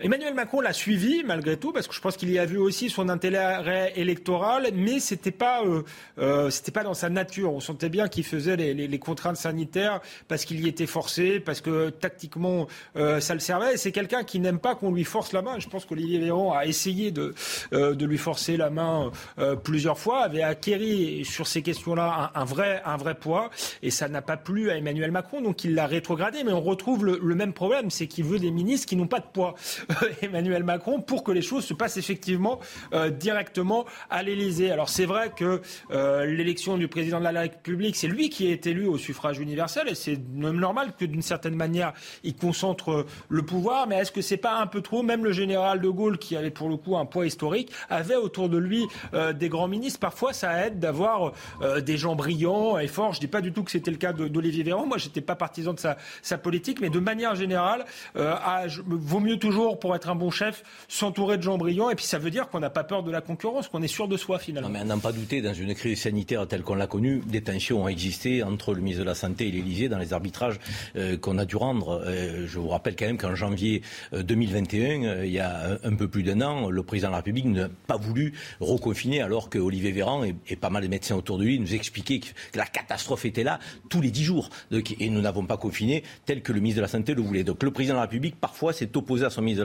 Emmanuel 0.02 0.34
Macron 0.34 0.60
l'a 0.60 0.74
suivi 0.74 1.24
malgré 1.24 1.56
tout 1.56 1.72
parce 1.72 1.88
que 1.88 1.94
je 1.94 2.02
pense 2.02 2.18
qu'il 2.18 2.30
y 2.30 2.38
a 2.38 2.46
vu 2.46 2.58
aussi 2.58 2.90
son 2.90 3.08
intérêt 3.08 3.94
électoral, 3.96 4.68
mais 4.74 5.00
c'était 5.00 5.32
pas 5.32 5.64
euh, 5.64 5.84
euh, 6.20 6.50
c'était 6.50 6.74
pas 6.74 6.84
dans 6.84 6.94
sa 6.94 7.08
nature. 7.10 7.54
On 7.54 7.62
sentait 7.62 7.88
bien 7.88 8.10
qu'il 8.10 8.26
faisait 8.26 8.58
les, 8.58 8.74
les, 8.74 8.90
les, 8.90 9.00
contraintes 9.00 9.38
sanitaires 9.38 10.02
parce 10.28 10.44
qu'il 10.44 10.60
y 10.60 10.68
était 10.68 10.86
forcé, 10.86 11.40
parce 11.40 11.62
que 11.62 11.92
tactiquement 11.92 12.68
euh, 12.98 13.22
ça 13.22 13.36
le 13.36 13.40
servait. 13.40 13.78
C'est 13.78 13.94
quelqu'un 13.94 14.26
qui 14.26 14.42
n'aime 14.42 14.60
pas 14.60 14.76
qu'on 14.76 14.92
lui 14.92 15.06
force 15.06 15.32
la 15.32 15.42
main. 15.42 15.60
Je 15.60 15.70
pense 15.70 15.86
qu'Olivier 15.86 16.20
Véran 16.20 16.52
a 16.52 16.66
essayé 16.66 17.12
de 17.12 17.34
euh, 17.72 17.96
de 17.96 18.06
lui 18.06 18.18
forcer 18.18 18.58
la 18.58 18.70
main 18.70 19.12
euh, 19.40 19.56
plusieurs 19.56 19.98
fois, 19.98 20.24
avait 20.24 20.44
acquéri 20.44 21.24
sur 21.24 21.48
ces 21.48 21.62
questions-là 21.62 22.32
un, 22.36 22.42
un, 22.42 22.44
vrai 22.44 22.82
un 22.84 22.98
vrai 22.98 23.16
poids, 23.16 23.50
et 23.82 23.92
ça 23.92 24.10
n'a 24.10 24.22
pas 24.22 24.36
plu 24.36 24.72
à 24.72 24.76
Emmanuel 24.76 25.12
Macron, 25.12 25.40
donc 25.40 25.64
il 25.64 25.74
l'a 25.74 25.88
rétrogradé. 25.88 26.44
Mais 26.44 26.52
on 26.52 26.62
retrouve 26.62 27.06
le, 27.06 27.18
le 27.24 27.36
même 27.36 27.54
problème, 27.54 27.90
c'est 27.90 28.08
qu'il 28.08 28.26
veut 28.26 28.40
des 28.40 28.52
ministres 28.52 28.88
qui 28.90 28.98
n'ont 28.98 29.08
pas 29.08 29.22
de 29.22 29.28
poids. 29.32 29.56
Emmanuel 30.22 30.64
Macron 30.64 31.02
pour 31.02 31.24
que 31.24 31.32
les 31.32 31.41
choses 31.41 31.66
se 31.66 31.74
passent 31.74 31.98
effectivement 31.98 32.60
euh, 32.94 33.10
directement 33.10 33.86
à 34.10 34.24
l'Élysée. 34.24 34.72
Alors 34.72 34.90
c'est 34.90 35.06
vrai 35.06 35.32
que 35.36 35.62
euh, 35.91 36.26
l'élection 36.26 36.78
du 36.78 36.88
président 36.88 37.20
de 37.20 37.26
la 37.26 37.41
République, 37.41 37.95
c'est 37.95 38.07
lui 38.07 38.30
qui 38.30 38.52
est 38.52 38.68
élu 38.68 38.88
au 38.88 38.98
suffrage 38.98 39.40
universel 39.40 39.88
et 39.88 39.95
c'est 39.95 40.20
normal 40.34 40.94
que 40.98 41.06
d'une 41.06 41.22
certaine 41.22 41.56
manière 41.56 41.94
il 42.24 42.36
concentre 42.36 43.06
le 43.30 43.41
pouvoir. 43.44 43.88
Mais 43.88 43.98
est-ce 43.98 44.12
que 44.12 44.22
c'est 44.22 44.38
pas 44.38 44.60
un 44.60 44.68
peu 44.68 44.82
trop? 44.82 45.03
Même 45.03 45.24
le 45.24 45.32
général 45.32 45.82
de 45.82 45.90
Gaulle, 45.90 46.18
qui 46.18 46.36
avait 46.36 46.52
pour 46.52 46.70
le 46.70 46.78
coup 46.78 46.98
un 46.98 47.06
poids 47.06 47.26
historique, 47.26 47.72
avait 47.90 48.16
autour 48.16 48.49
de 48.49 48.57
lui 48.57 48.86
euh, 49.14 49.34
des 49.34 49.49
grands 49.49 49.68
ministres. 49.68 49.99
Parfois, 49.99 50.34
ça 50.34 50.66
aide 50.66 50.80
d'avoir 50.80 51.34
des 51.82 51.98
gens 51.98 52.16
brillants 52.16 52.78
et 52.78 52.88
forts. 52.88 53.14
Je 53.14 53.20
dis 53.20 53.28
pas 53.28 53.41
du 53.41 53.52
tout 53.52 53.64
que 53.64 53.72
c'était 53.72 53.91
le 53.91 53.98
cas 53.98 54.14
d'Olivier 54.14 54.64
Véran. 54.64 54.86
Moi, 54.86 54.98
j'étais 54.98 55.22
pas 55.22 55.36
partisan 55.36 55.74
de 55.74 55.80
sa, 55.80 56.38
politique, 56.38 56.82
mais 56.82 56.90
de 56.90 56.99
manière 56.99 57.36
générale, 57.36 57.86
vaut 58.16 59.20
mieux 59.20 59.38
toujours 59.38 59.74
pour 59.76 59.95
être 59.95 60.10
un 60.10 60.15
bon 60.15 60.31
chef, 60.31 60.64
s'entourer 60.88 61.38
de 61.38 61.43
gens 61.43 61.57
brillants. 61.57 61.89
Et 61.89 61.95
puis 61.95 62.06
ça 62.06 62.18
veut 62.18 62.31
dire 62.31 62.49
qu'on 62.49 62.60
n'a 62.60 62.69
pas 62.69 62.84
peur 62.84 63.03
de 63.03 63.11
la 63.11 63.22
concurrence, 63.22 63.68
qu'on 63.68 63.81
est 63.81 63.88
sûr 63.88 64.07
de 64.07 64.18
soi 64.18 64.39
finalement. 64.39 64.69
Non, 64.69 64.73
mais 64.73 64.84
n'en 64.84 64.99
pas 64.99 65.11
douter, 65.11 65.41
dans 65.41 65.53
une 65.53 65.73
crise 65.76 66.02
sanitaire 66.02 66.47
telle 66.47 66.64
qu'on 66.64 66.76
l'a 66.76 66.88
connue, 66.88 67.22
des 67.26 67.41
tensions 67.41 67.84
ont 67.84 67.88
existé 67.88 68.43
entre 68.43 68.73
le 68.73 68.81
ministre 68.81 69.03
de 69.03 69.07
la 69.07 69.15
Santé 69.15 69.47
et 69.47 69.52
l'Élysée 69.52 69.89
dans 69.89 69.97
les 69.97 70.14
arbitrages 70.14 70.60
euh, 70.95 71.18
qu'on 71.18 71.38
a 71.38 71.45
dû 71.45 71.56
rendre. 71.56 72.02
Euh, 72.06 72.45
je 72.47 72.60
vous 72.60 72.69
rappelle 72.69 72.95
quand 72.95 73.06
même 73.06 73.18
qu'en 73.18 73.35
janvier 73.35 73.81
2021, 74.14 75.03
euh, 75.03 75.26
il 75.26 75.31
y 75.31 75.39
a 75.39 75.77
un, 75.84 75.95
peu 75.95 76.07
plus 76.07 76.23
d'un 76.23 76.41
an, 76.41 76.69
le 76.69 76.84
président 76.84 77.10
de 77.10 77.14
la 77.14 77.18
République 77.18 77.45
n'a 77.45 77.69
pas 77.88 77.97
voulu 77.97 78.34
reconfiner 78.60 79.22
alors 79.22 79.49
que 79.49 79.60
Olivier 79.60 79.91
Véran 79.91 80.23
et, 80.23 80.56
pas 80.56 80.69
mal 80.69 80.84
de 80.84 80.88
médecins 80.88 81.15
autour 81.15 81.38
de 81.38 81.43
lui 81.43 81.60
nous 81.60 81.73
expliquaient 81.73 82.19
que, 82.19 82.27
la 82.56 82.65
catastrophe 82.65 83.26
était 83.26 83.43
là 83.43 83.60
tous 83.89 84.02
les 84.02 84.11
dix 84.11 84.23
jours. 84.23 84.49
et 84.72 85.10
nous 85.10 85.22
n'avons 85.22 85.45
pas 85.45 85.57
confiné 85.57 86.03
tel 86.26 86.41
que 86.41 86.52
le 86.52 86.60
ministre 86.60 86.77
de 86.77 86.81
la 86.81 86.88
Santé 86.88 87.14
le 87.14 87.22
voulait. 87.22 87.43
Donc 87.43 87.64
le 87.64 87.72
président 87.72 87.95
de 87.95 87.97
la 87.97 88.03
République, 88.03 88.35
parfois, 88.39 88.73
s'est 88.73 88.95
opposé 88.95 89.26
à 89.26 89.30
son 89.30 89.41
ministre 89.41 89.60
de 89.60 89.65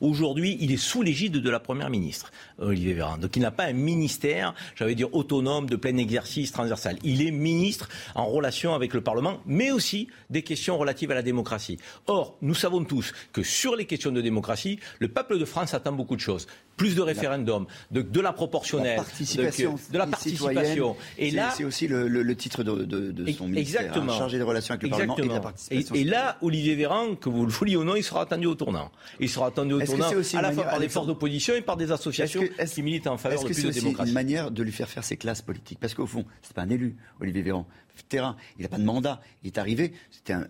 Aujourd'hui, 0.00 0.56
il 0.60 0.72
est 0.72 0.76
sous 0.76 1.02
l'égide 1.02 1.34
de 1.34 1.50
la 1.50 1.60
Première 1.60 1.90
ministre, 1.90 2.30
Olivier 2.58 2.94
Véran. 2.94 3.18
Donc 3.18 3.36
il 3.36 3.42
n'a 3.42 3.50
pas 3.50 3.64
un 3.64 3.72
ministère, 3.72 4.54
j'allais 4.74 4.94
dire, 4.94 5.14
autonome, 5.14 5.68
de 5.68 5.76
plein 5.76 5.96
exercice, 5.96 6.52
transversal. 6.52 6.98
Il 7.02 7.26
est 7.26 7.30
ministre 7.30 7.88
en 8.14 8.26
relation 8.26 8.74
avec 8.74 8.94
le 8.94 9.00
Parlement, 9.00 9.40
mais 9.46 9.70
aussi 9.70 10.08
des 10.30 10.42
questions 10.42 10.78
relatives 10.78 11.10
à 11.10 11.14
la 11.14 11.22
démocratie. 11.22 11.78
Or, 12.06 12.36
nous 12.42 12.54
savons 12.54 12.84
tous 12.84 13.12
que 13.32 13.42
sur 13.42 13.76
les 13.76 13.84
questions 13.84 14.12
de 14.12 14.20
démocratie, 14.20 14.78
le 14.98 15.08
peuple 15.08 15.38
de 15.38 15.44
France 15.44 15.74
attend 15.74 15.92
beaucoup 15.92 16.16
de 16.16 16.20
choses 16.20 16.46
plus 16.76 16.94
de 16.94 17.02
référendums, 17.02 17.66
de, 17.90 18.02
de, 18.02 18.20
la 18.20 18.32
proportionnelle, 18.32 19.00
de, 19.00 19.98
la 19.98 20.06
participation. 20.06 20.96
Et 21.18 21.30
là, 21.30 21.50
c'est 21.56 21.64
aussi 21.64 21.88
le, 21.88 22.08
le, 22.08 22.22
le, 22.22 22.36
titre 22.36 22.62
de, 22.62 22.84
de 22.84 23.32
son 23.32 23.48
ministère, 23.48 23.80
hein, 23.80 23.84
exactement, 23.84 24.12
chargé 24.12 24.38
des 24.38 24.44
relations 24.44 24.74
avec 24.74 24.82
le 24.82 24.90
Parlement 24.90 25.16
et 25.16 25.22
de 25.22 25.28
la 25.28 25.40
participation. 25.40 25.94
Et, 25.94 26.00
et 26.00 26.04
là, 26.04 26.36
Olivier 26.42 26.74
Véran, 26.74 27.14
que 27.14 27.28
vous 27.28 27.46
le 27.46 27.52
vouliez 27.52 27.76
ou 27.76 27.84
non, 27.84 27.96
il 27.96 28.04
sera 28.04 28.22
attendu 28.22 28.46
au 28.46 28.54
tournant. 28.54 28.90
Il 29.20 29.28
sera 29.28 29.46
attendu 29.46 29.74
au 29.74 29.80
tournant 29.80 30.08
à 30.08 30.42
la 30.42 30.52
fois 30.52 30.64
par 30.64 30.78
les 30.78 30.88
forces 30.88 31.06
d'opposition 31.06 31.54
et 31.54 31.62
par 31.62 31.76
des 31.76 31.92
associations 31.92 32.42
qui 32.42 32.82
militent 32.82 33.06
en 33.06 33.16
faveur 33.16 33.40
de 33.40 33.46
plus 33.46 33.54
de 33.54 33.70
démocratie. 33.70 33.78
Est-ce 33.78 33.96
que 33.96 34.02
c'est 34.02 34.08
une 34.08 34.14
manière 34.14 34.50
de 34.50 34.62
lui 34.62 34.72
faire 34.72 34.88
faire 34.88 35.04
ses 35.04 35.16
classes 35.16 35.42
politiques? 35.42 35.78
Parce 35.80 35.94
qu'au 35.94 36.06
fond, 36.06 36.24
c'est 36.42 36.54
pas 36.54 36.62
un 36.62 36.70
élu, 36.70 36.96
Olivier 37.20 37.42
Véran 37.42 37.66
terrain. 38.02 38.36
Il 38.58 38.62
n'a 38.62 38.68
pas 38.68 38.78
de 38.78 38.84
mandat. 38.84 39.20
Il 39.42 39.48
est 39.48 39.58
arrivé, 39.58 39.92
c'était 40.10 40.32
un 40.32 40.46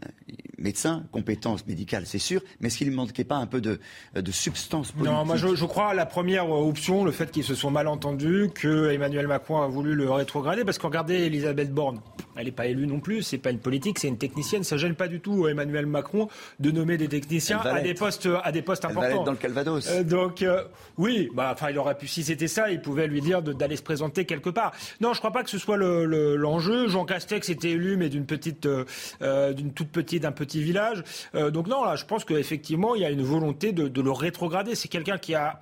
médecin, 0.59 1.05
compétence 1.13 1.67
médicale, 1.67 2.05
c'est 2.07 2.19
sûr, 2.19 2.41
mais 2.61 2.69
est-ce 2.69 2.79
qu'il 2.79 2.91
ne 2.91 2.95
manquait 2.95 3.25
pas 3.25 3.37
un 3.37 3.47
peu 3.47 3.61
de, 3.61 3.79
de 4.15 4.33
substance 4.33 4.93
politique 4.93 5.13
Non, 5.13 5.25
moi 5.25 5.37
je, 5.37 5.65
crois 5.65 5.91
à 5.91 5.95
la 5.95 6.07
première 6.07 6.51
option, 6.51 7.05
le 7.05 7.13
fait 7.13 7.31
qu'ils 7.31 7.45
se 7.45 7.55
sont 7.55 7.71
mal 7.71 7.89
entendus, 7.89 8.51
que 8.55 8.91
Emmanuel 8.91 9.27
Macron 9.27 9.61
a 9.61 9.67
voulu 9.67 9.95
le 9.95 10.11
rétrograder, 10.11 10.65
parce 10.65 10.79
qu'on 10.79 10.89
regardait 10.89 11.27
Elisabeth 11.27 11.73
Borne, 11.73 12.01
elle 12.37 12.47
n'est 12.47 12.53
pas 12.53 12.67
élue 12.67 12.87
non 12.87 13.01
plus, 13.01 13.23
c'est 13.23 13.39
pas 13.39 13.51
une 13.51 13.59
politique, 13.59 13.99
c'est 13.99 14.09
une 14.09 14.19
technicienne, 14.19 14.65
ça 14.65 14.77
gêne 14.77 14.95
pas 14.95 15.09
du 15.09 15.21
tout 15.21 15.47
Emmanuel 15.49 15.87
Macron 15.87 16.29
de 16.61 16.71
nommer 16.71 16.97
des 16.97 17.09
techniciens 17.09 17.59
à 17.61 17.81
des 17.81 17.95
postes, 17.95 18.29
à 18.43 18.53
des 18.53 18.63
postes 18.63 18.85
importants. 18.85 19.25
dans 19.25 19.33
le 19.33 19.37
Calvados. 19.37 19.89
Euh, 19.89 20.05
donc 20.05 20.43
euh, 20.43 20.65
oui, 20.97 21.31
bah, 21.35 21.51
enfin 21.53 21.71
il 21.71 21.79
aurait 21.79 21.97
pu, 21.97 22.07
si 22.07 22.25
c'était 22.25 22.49
ça, 22.49 22.71
il 22.71 22.81
pouvait 22.81 23.07
lui 23.07 23.21
dire 23.21 23.43
d'aller 23.43 23.77
se 23.77 23.83
présenter 23.83 24.25
quelque 24.25 24.51
part. 24.51 24.73
Non, 25.01 25.13
je 25.13 25.19
crois 25.19 25.33
pas 25.33 25.43
que 25.43 25.51
ce 25.51 25.59
soit 25.59 25.77
l'enjeu. 25.77 26.85
Le, 26.85 26.89
Jean 26.89 27.05
Castex 27.05 27.36
c'était 27.45 27.71
élu, 27.71 27.97
mais 27.97 28.09
d'une 28.09 28.27
petite, 28.27 28.67
euh, 28.67 28.85
euh, 29.23 29.53
d'une 29.53 29.73
toute 29.73 29.89
petite, 29.89 30.23
d'un 30.23 30.33
petit 30.33 30.63
village. 30.63 31.03
Euh, 31.35 31.51
donc 31.51 31.67
non, 31.67 31.85
là, 31.85 31.97
je 31.97 32.05
pense 32.05 32.25
qu'effectivement, 32.25 32.95
il 32.95 33.03
y 33.03 33.05
a 33.05 33.11
une 33.11 33.23
volonté 33.23 33.73
de, 33.73 34.01
le 34.01 34.11
rétrograder. 34.11 34.75
C'est 34.75 34.89
quelqu'un 34.89 35.19
qui 35.19 35.35
a 35.35 35.59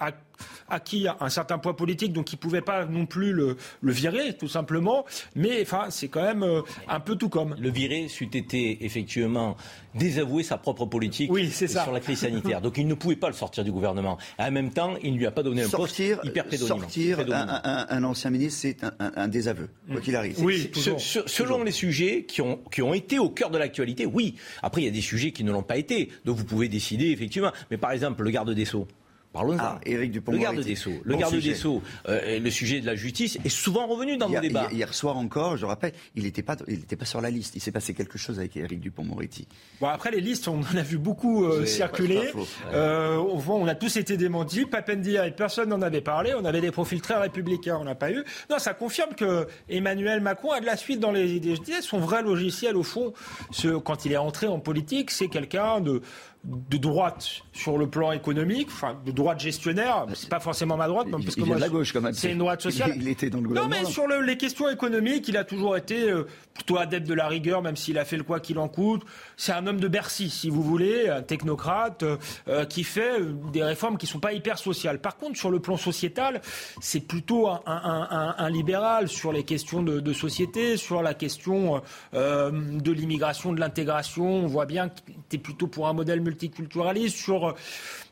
acquis 0.69 1.07
un 1.21 1.29
certain 1.29 1.59
poids 1.59 1.77
politique, 1.77 2.13
donc 2.13 2.33
il 2.33 2.37
ne 2.37 2.41
pouvait 2.41 2.61
pas 2.61 2.85
non 2.85 3.07
plus 3.07 3.33
le, 3.33 3.57
le, 3.81 3.93
virer, 3.93 4.37
tout 4.37 4.49
simplement. 4.49 5.05
Mais 5.35 5.63
enfin, 5.63 5.87
c'est 5.91 6.09
quand 6.09 6.23
même 6.23 6.45
un 6.89 7.01
peu 7.01 7.17
tout 7.17 7.29
comme. 7.29 7.55
Le 7.59 7.71
virer, 7.71 8.09
c'eût 8.09 8.31
été 8.33 8.85
effectivement 8.85 9.57
désavouer 9.95 10.43
sa 10.43 10.59
propre 10.59 10.87
politique 10.87 11.31
oui, 11.33 11.51
sur 11.51 11.93
la 11.93 12.01
crise 12.01 12.21
sanitaire. 12.21 12.61
Donc 12.61 12.79
il 12.79 12.87
ne 12.87 12.95
pouvait 12.95 13.17
pas 13.17 13.29
le 13.29 13.35
sortir 13.35 13.65
du 13.65 13.73
gouvernement. 13.73 14.19
En 14.39 14.51
même 14.51 14.71
temps, 14.71 14.95
il 15.03 15.15
ne 15.15 15.19
lui 15.19 15.27
a 15.27 15.31
pas 15.31 15.43
donné 15.43 15.63
un 15.63 15.69
sortir, 15.69 16.17
poste 16.17 16.29
hyper 16.29 16.47
prédominant. 16.47 16.79
Sortir 16.79 17.21
un, 17.21 17.87
un, 17.89 18.05
ancien 18.05 18.31
ministre, 18.31 18.61
c'est 18.63 18.77
un, 18.99 19.29
désaveu, 19.29 19.69
quoi 19.91 20.01
qu'il 20.01 20.17
arrive. 20.17 20.43
Oui, 20.43 20.71
selon 20.75 21.63
les 21.63 21.71
sujets 21.71 22.25
qui 22.25 22.43
ont, 22.43 22.61
qui 22.71 22.83
ont 22.83 22.95
été 22.95 23.19
au 23.19 23.31
cœur 23.31 23.51
de 23.51 23.59
l'actualité, 23.59 24.07
oui. 24.07 24.35
Après, 24.63 24.83
il 24.83 24.85
y 24.85 24.89
a 24.89 24.93
des 24.93 25.01
sujets 25.01 25.33
qui 25.33 25.45
ne 25.45 25.53
l'ont 25.53 25.63
pas 25.63 25.77
été. 25.77 26.11
Donc 26.25 26.37
vous 26.37 26.45
pouvez 26.45 26.69
décider, 26.69 27.11
effectivement. 27.11 27.53
Mais 27.71 27.77
par 27.77 27.93
exemple, 27.93 28.23
le 28.23 28.31
garde 28.31 28.51
des 28.51 28.65
Sceaux. 28.65 28.89
Parlons-en. 29.35 29.59
Ah, 29.59 29.81
le 29.85 30.39
garde 30.39 30.61
des 30.61 30.77
Sceaux. 30.77 30.93
Le 31.03 31.17
garde 31.17 31.35
des 31.35 31.55
Sceaux, 31.57 31.83
euh, 32.09 32.39
le 32.39 32.51
sujet 32.51 32.81
de 32.81 32.87
la 32.87 32.95
justice 32.95 33.37
est 33.45 33.49
souvent 33.49 33.89
revenu 33.89 34.17
dans 34.17 34.29
nos 34.29 34.41
débats. 34.41 34.69
Hier 34.71 34.95
soir 34.95 35.17
encore, 35.17 35.57
je 35.57 35.67
rappelle, 35.67 35.93
il 36.15 36.23
n'était 36.23 36.45
pas, 36.45 36.57
il 36.69 36.85
pas 36.85 37.05
sur 37.05 37.21
la 37.21 37.31
liste. 37.31 37.57
Il 37.57 37.61
s'est 37.61 37.73
passé 37.73 37.95
quelque 37.95 38.17
chose 38.17 38.39
avec 38.39 38.57
Éric 38.57 38.79
Dupont-Moretti. 38.79 39.49
Bon, 39.81 39.89
après 39.89 40.13
les 40.13 40.21
listes, 40.21 40.47
on 40.47 40.61
en 40.61 40.77
a 40.77 40.83
vu 40.83 40.99
beaucoup 40.99 41.47
euh, 41.47 41.67
circuler. 41.67 42.31
Euh, 42.73 43.17
on, 43.17 43.67
a 43.67 43.75
tous 43.75 43.97
été 43.97 44.17
démentis. 44.17 44.67
Papendia 44.67 45.27
et 45.27 45.33
personne 45.33 45.71
n'en 45.71 45.83
avait 45.83 46.01
parlé. 46.01 46.33
On 46.39 46.45
avait 46.45 46.61
des 46.61 46.71
profils 46.71 47.01
très 47.01 47.19
républicains, 47.19 47.77
on 47.81 47.85
n'a 47.85 47.97
pas 47.97 48.13
eu. 48.13 48.23
Non, 48.51 48.61
ça 48.61 48.73
confirme 48.73 49.15
que 49.17 49.49
Emmanuel 49.69 50.21
Macron 50.21 50.53
a 50.53 50.61
de 50.61 50.67
la 50.67 50.77
suite 50.77 51.01
dans 51.01 51.11
les 51.11 51.33
idées. 51.33 51.57
Je 51.57 51.63
disais, 51.63 51.83
son 51.83 51.99
vrai 51.99 52.23
logiciel, 52.23 52.77
au 52.77 52.85
fond, 52.85 53.13
ce, 53.51 53.67
quand 53.67 54.05
il 54.05 54.13
est 54.13 54.17
entré 54.17 54.47
en 54.47 54.61
politique, 54.61 55.11
c'est 55.11 55.27
quelqu'un 55.27 55.81
de 55.81 56.03
de 56.45 56.77
droite 56.77 57.27
sur 57.53 57.79
le 57.79 57.87
plan 57.87 58.13
économique, 58.13 58.69
enfin 58.71 58.99
de 59.05 59.13
droite 59.13 59.41
gestionnaire, 59.41 60.07
c'est 60.15 60.29
pas 60.29 60.41
forcément 60.41 60.77
ma 60.77 60.89
droite, 60.89 61.07
parce 61.11 61.35
que 61.35 61.41
moi, 61.41 61.59
la 61.59 61.69
gauche 61.69 61.93
quand 61.93 62.03
même. 62.03 62.13
C'est 62.13 62.33
une 62.33 62.39
droite 62.39 62.61
sociale. 62.61 62.93
Il, 62.97 63.09
était 63.09 63.31
dans 63.31 63.41
le 63.41 63.49
gouvernement. 63.49 63.75
Non, 63.75 63.83
mais 63.83 63.91
sur 63.91 64.07
les 64.07 64.37
questions 64.37 64.69
économiques, 64.69 65.27
il 65.29 65.37
a 65.37 65.45
toujours 65.45 65.77
été 65.77 66.11
euh, 66.11 66.27
plutôt 66.53 66.79
adepte 66.79 67.07
de 67.07 67.15
la 67.15 67.29
rigueur, 67.29 67.63
même 67.63 67.77
s'il 67.77 67.99
a 67.99 68.05
fait 68.05 68.17
le 68.17 68.25
quoi 68.25 68.41
qu'il 68.41 68.59
en 68.59 68.69
coûte. 68.69 69.03
C'est 69.37 69.53
un 69.53 69.67
homme 69.67 69.81
de 69.81 69.89
Bercy, 69.89 70.29
si 70.29 70.51
vous 70.51 70.63
voulez, 70.63 71.09
un 71.09 71.23
technocrate 71.23 72.03
euh, 72.03 72.17
euh, 72.49 72.65
qui 72.67 72.85
fait 72.85 73.21
des 73.53 73.63
réformes 73.63 73.97
qui 73.97 74.07
sont 74.07 74.21
pas 74.21 74.33
hyper 74.33 74.59
sociales. 74.59 75.01
Par 75.01 75.17
contre, 75.17 75.39
sur 75.39 75.51
le 75.51 75.61
plan 75.61 75.77
sociétal, 75.77 76.43
c'est 76.81 77.01
plutôt 77.01 77.49
un, 77.49 78.51
libéral 78.51 79.09
sur 79.09 79.33
les 79.33 79.43
questions 79.45 79.83
de, 79.83 80.01
de 80.01 80.13
société, 80.13 80.77
sur 80.77 81.03
la 81.03 81.15
question 81.15 81.83
de 82.13 82.93
l'immigration, 82.93 83.53
de 83.53 83.61
l'intégration. 83.61 84.27
On 84.27 84.47
voit 84.47 84.67
bien 84.67 84.89
qu'il 84.91 85.15
était 85.17 85.39
plutôt 85.39 85.67
pour 85.67 85.89
un 85.89 85.93
modèle 85.93 86.21
multiculturaliste, 86.35 87.17
sur 87.17 87.55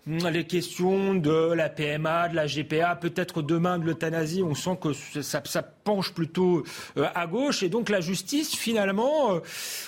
les 0.07 0.45
questions 0.45 1.15
de 1.15 1.53
la 1.53 1.69
PMA, 1.69 2.29
de 2.29 2.35
la 2.35 2.47
GPA, 2.47 2.97
peut-être 2.97 3.41
demain 3.41 3.79
de 3.79 3.85
l'euthanasie. 3.85 4.43
On 4.43 4.55
sent 4.55 4.79
que 4.81 4.93
ça, 5.23 5.43
ça 5.45 5.63
penche 5.63 6.13
plutôt 6.13 6.65
euh, 6.97 7.07
à 7.15 7.27
gauche. 7.27 7.63
Et 7.63 7.69
donc 7.69 7.89
la 7.89 8.01
justice, 8.01 8.55
finalement, 8.57 9.35
euh, 9.35 9.41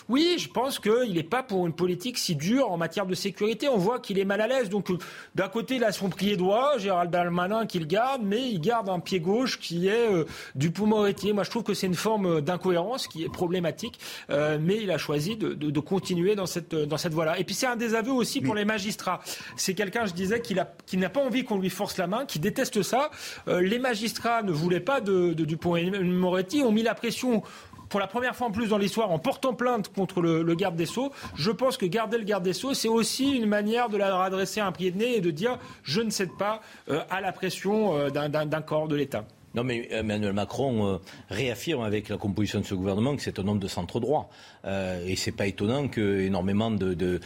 oui, 0.08 0.36
je 0.38 0.48
pense 0.48 0.78
qu'il 0.78 1.14
n'est 1.14 1.22
pas 1.22 1.42
pour 1.42 1.66
une 1.66 1.72
politique 1.72 2.18
si 2.18 2.36
dure 2.36 2.70
en 2.70 2.76
matière 2.76 3.06
de 3.06 3.14
sécurité. 3.14 3.68
On 3.68 3.76
voit 3.76 3.98
qu'il 3.98 4.18
est 4.18 4.24
mal 4.24 4.40
à 4.40 4.46
l'aise. 4.46 4.68
Donc 4.68 4.90
euh, 4.90 4.98
d'un 5.34 5.48
côté, 5.48 5.76
il 5.76 5.84
a 5.84 5.90
son 5.90 6.10
pied 6.10 6.36
droit, 6.36 6.78
Gérald 6.78 7.10
Darmanin 7.10 7.66
qui 7.66 7.80
le 7.80 7.86
garde, 7.86 8.22
mais 8.24 8.48
il 8.50 8.60
garde 8.60 8.88
un 8.88 9.00
pied 9.00 9.18
gauche 9.18 9.58
qui 9.58 9.88
est 9.88 10.08
du 10.54 10.68
Dupont-Moretti. 10.68 11.32
Moi, 11.32 11.42
je 11.42 11.50
trouve 11.50 11.64
que 11.64 11.74
c'est 11.74 11.86
une 11.86 11.94
forme 11.94 12.40
d'incohérence 12.40 13.08
qui 13.08 13.24
est 13.24 13.28
problématique, 13.28 13.98
mais 14.28 14.78
il 14.82 14.90
a 14.90 14.98
choisi 14.98 15.36
de, 15.36 15.54
de, 15.54 15.70
de 15.70 15.80
continuer 15.80 16.34
dans 16.34 16.46
cette, 16.46 16.74
dans 16.74 16.96
cette 16.96 17.12
voie-là. 17.12 17.38
Et 17.38 17.44
puis 17.44 17.54
c'est 17.54 17.66
un 17.66 17.76
désaveu 17.76 18.12
aussi 18.12 18.40
pour 18.40 18.54
les 18.54 18.64
magistrats. 18.64 19.20
C'est 19.56 19.74
quelqu'un, 19.74 20.03
je 20.06 20.14
disais, 20.14 20.40
qui 20.40 20.54
n'a 20.54 21.08
pas 21.08 21.20
envie 21.20 21.44
qu'on 21.44 21.58
lui 21.58 21.70
force 21.70 21.96
la 21.98 22.06
main, 22.06 22.24
qui 22.26 22.38
déteste 22.38 22.82
ça. 22.82 23.10
les 23.46 23.78
magistrats 23.78 24.42
ne 24.42 24.52
voulaient 24.52 24.80
pas 24.80 25.00
de, 25.00 25.32
Dupont 25.32 25.76
Moretti 26.02 26.62
ont 26.62 26.72
mis 26.72 26.82
la 26.82 26.94
pression 26.94 27.42
pour 27.88 28.00
la 28.00 28.06
première 28.06 28.34
fois 28.34 28.48
en 28.48 28.50
plus 28.50 28.68
dans 28.68 28.78
l'histoire 28.78 29.12
en 29.12 29.20
portant 29.20 29.54
plainte 29.54 29.92
contre 29.92 30.20
le, 30.20 30.54
garde 30.54 30.76
des 30.76 30.86
Sceaux. 30.86 31.12
Je 31.36 31.50
pense 31.50 31.76
que 31.76 31.86
garder 31.86 32.18
le 32.18 32.24
garde 32.24 32.42
des 32.42 32.52
Sceaux, 32.52 32.74
c'est 32.74 32.88
aussi 32.88 33.36
une 33.36 33.46
manière 33.46 33.88
de 33.88 33.96
leur 33.96 34.20
adresser 34.20 34.60
un 34.60 34.72
pied 34.72 34.90
de 34.90 34.98
nez 34.98 35.16
et 35.16 35.20
de 35.20 35.30
dire 35.30 35.58
je 35.84 36.00
ne 36.00 36.10
cède 36.10 36.36
pas 36.36 36.60
euh, 36.88 37.02
à 37.10 37.20
la 37.20 37.30
pression 37.32 37.96
euh, 37.96 38.10
d'un 38.10 38.62
corps 38.62 38.88
de 38.88 38.96
l'État. 38.96 39.24
Non, 39.54 39.62
mais 39.62 39.86
Emmanuel 39.90 40.32
Macron 40.32 40.94
euh, 40.94 40.98
réaffirme 41.30 41.82
avec 41.82 42.08
la 42.08 42.16
composition 42.16 42.58
de 42.58 42.64
ce 42.64 42.74
gouvernement 42.74 43.14
que 43.14 43.22
c'est 43.22 43.38
un 43.38 43.46
homme 43.46 43.60
de 43.60 43.68
centre 43.68 44.00
droit. 44.00 44.28
Euh, 44.66 45.06
et 45.06 45.16
c'est 45.16 45.32
pas 45.32 45.46
étonnant 45.46 45.88
que 45.88 46.20
énormément 46.20 46.70
de, 46.70 47.20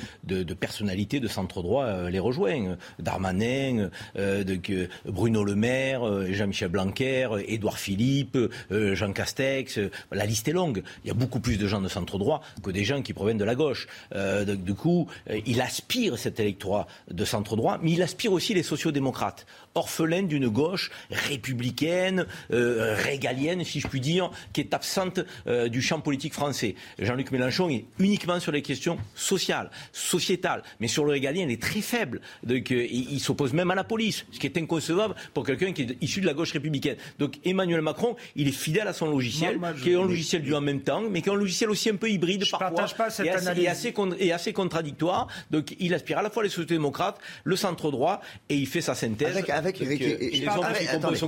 personnalités 0.58 1.20
de 1.20 1.28
centre 1.28 1.62
droit 1.62 1.84
euh, 1.84 2.10
les 2.10 2.18
rejoignent. 2.18 2.76
Darmanin, 2.98 3.90
euh, 4.16 4.44
Bruno 5.04 5.44
Le 5.44 5.54
Maire, 5.54 6.32
Jean-Michel 6.32 6.68
Blanquer, 6.68 7.28
Édouard 7.46 7.78
Philippe, 7.78 8.38
Jean 8.70 9.12
Castex. 9.12 9.78
la 10.12 10.26
liste 10.26 10.48
est 10.48 10.52
longue. 10.52 10.82
Il 11.04 11.08
y 11.08 11.10
a 11.10 11.14
beaucoup 11.14 11.40
plus 11.40 11.56
de 11.56 11.66
gens 11.66 11.80
de 11.80 11.88
centre 11.88 12.18
droit 12.18 12.42
que 12.62 12.70
des 12.70 12.84
gens 12.84 13.02
qui 13.02 13.12
proviennent 13.12 13.38
de 13.38 13.44
la 13.44 13.54
gauche. 13.54 13.86
du 14.14 14.74
coup, 14.74 15.08
il 15.46 15.60
aspire 15.60 16.18
cet 16.18 16.40
électorat 16.40 16.86
de 17.10 17.24
centre 17.24 17.56
droit, 17.56 17.78
mais 17.82 17.92
il 17.92 18.02
aspire 18.02 18.32
aussi 18.32 18.54
les 18.54 18.62
sociodémocrates, 18.62 19.46
orphelins 19.74 20.22
d'une 20.22 20.48
gauche 20.48 20.90
républicaine 21.10 22.26
régalienne, 22.50 23.64
si 23.64 23.80
je 23.80 23.88
puis 23.88 24.00
dire, 24.00 24.30
qui 24.52 24.60
est 24.60 24.74
absente 24.74 25.20
du 25.70 25.82
champ 25.82 26.00
politique 26.00 26.34
français. 26.34 26.74
Jean-Luc 26.98 27.27
Mélenchon 27.32 27.68
est 27.70 27.84
uniquement 27.98 28.40
sur 28.40 28.52
les 28.52 28.62
questions 28.62 28.98
sociales, 29.14 29.70
sociétales, 29.92 30.62
mais 30.80 30.88
sur 30.88 31.04
le 31.04 31.12
régalien, 31.12 31.42
il 31.42 31.50
est 31.50 31.60
très 31.62 31.80
faible. 31.80 32.20
Donc, 32.42 32.70
il, 32.70 33.20
s'oppose 33.20 33.52
même 33.52 33.70
à 33.70 33.74
la 33.74 33.84
police, 33.84 34.24
ce 34.30 34.38
qui 34.38 34.46
est 34.46 34.56
inconcevable 34.56 35.14
pour 35.34 35.44
quelqu'un 35.44 35.72
qui 35.72 35.82
est 35.82 35.96
issu 36.00 36.20
de 36.20 36.26
la 36.26 36.34
gauche 36.34 36.52
républicaine. 36.52 36.96
Donc, 37.18 37.38
Emmanuel 37.44 37.82
Macron, 37.82 38.16
il 38.36 38.48
est 38.48 38.52
fidèle 38.52 38.88
à 38.88 38.92
son 38.92 39.10
logiciel, 39.10 39.60
qui 39.82 39.90
est 39.92 39.96
un 39.96 40.02
logiciel 40.06 40.42
du 40.42 40.54
en 40.54 40.60
même 40.60 40.80
temps, 40.80 41.02
mais 41.10 41.22
qui 41.22 41.28
est 41.28 41.32
un 41.32 41.36
logiciel 41.36 41.70
aussi 41.70 41.90
un 41.90 41.96
peu 41.96 42.10
hybride 42.10 42.44
je 42.44 42.50
parfois, 42.50 42.86
pas 42.96 43.10
cette 43.10 43.26
et, 43.26 43.30
assez, 43.30 43.46
analyse. 43.46 43.64
et, 43.64 43.68
assez, 43.68 43.94
et 44.18 44.32
assez 44.32 44.52
contradictoire. 44.52 45.28
Donc, 45.50 45.74
il 45.78 45.94
aspire 45.94 46.18
à 46.18 46.22
la 46.22 46.30
fois 46.30 46.42
les 46.42 46.48
sociétés 46.48 46.74
démocrates, 46.74 47.18
le 47.44 47.56
centre 47.56 47.90
droit, 47.90 48.20
et 48.48 48.56
il 48.56 48.66
fait 48.66 48.80
sa 48.80 48.94
synthèse. 48.94 49.36
Avec, 49.36 49.50
avec 49.50 49.78
Donc, 49.78 49.86
Eric, 49.86 50.02
euh, 50.02 50.16
et- 50.20 50.30
les 50.30 50.48
avec- 50.48 50.88
attendez, 50.88 51.18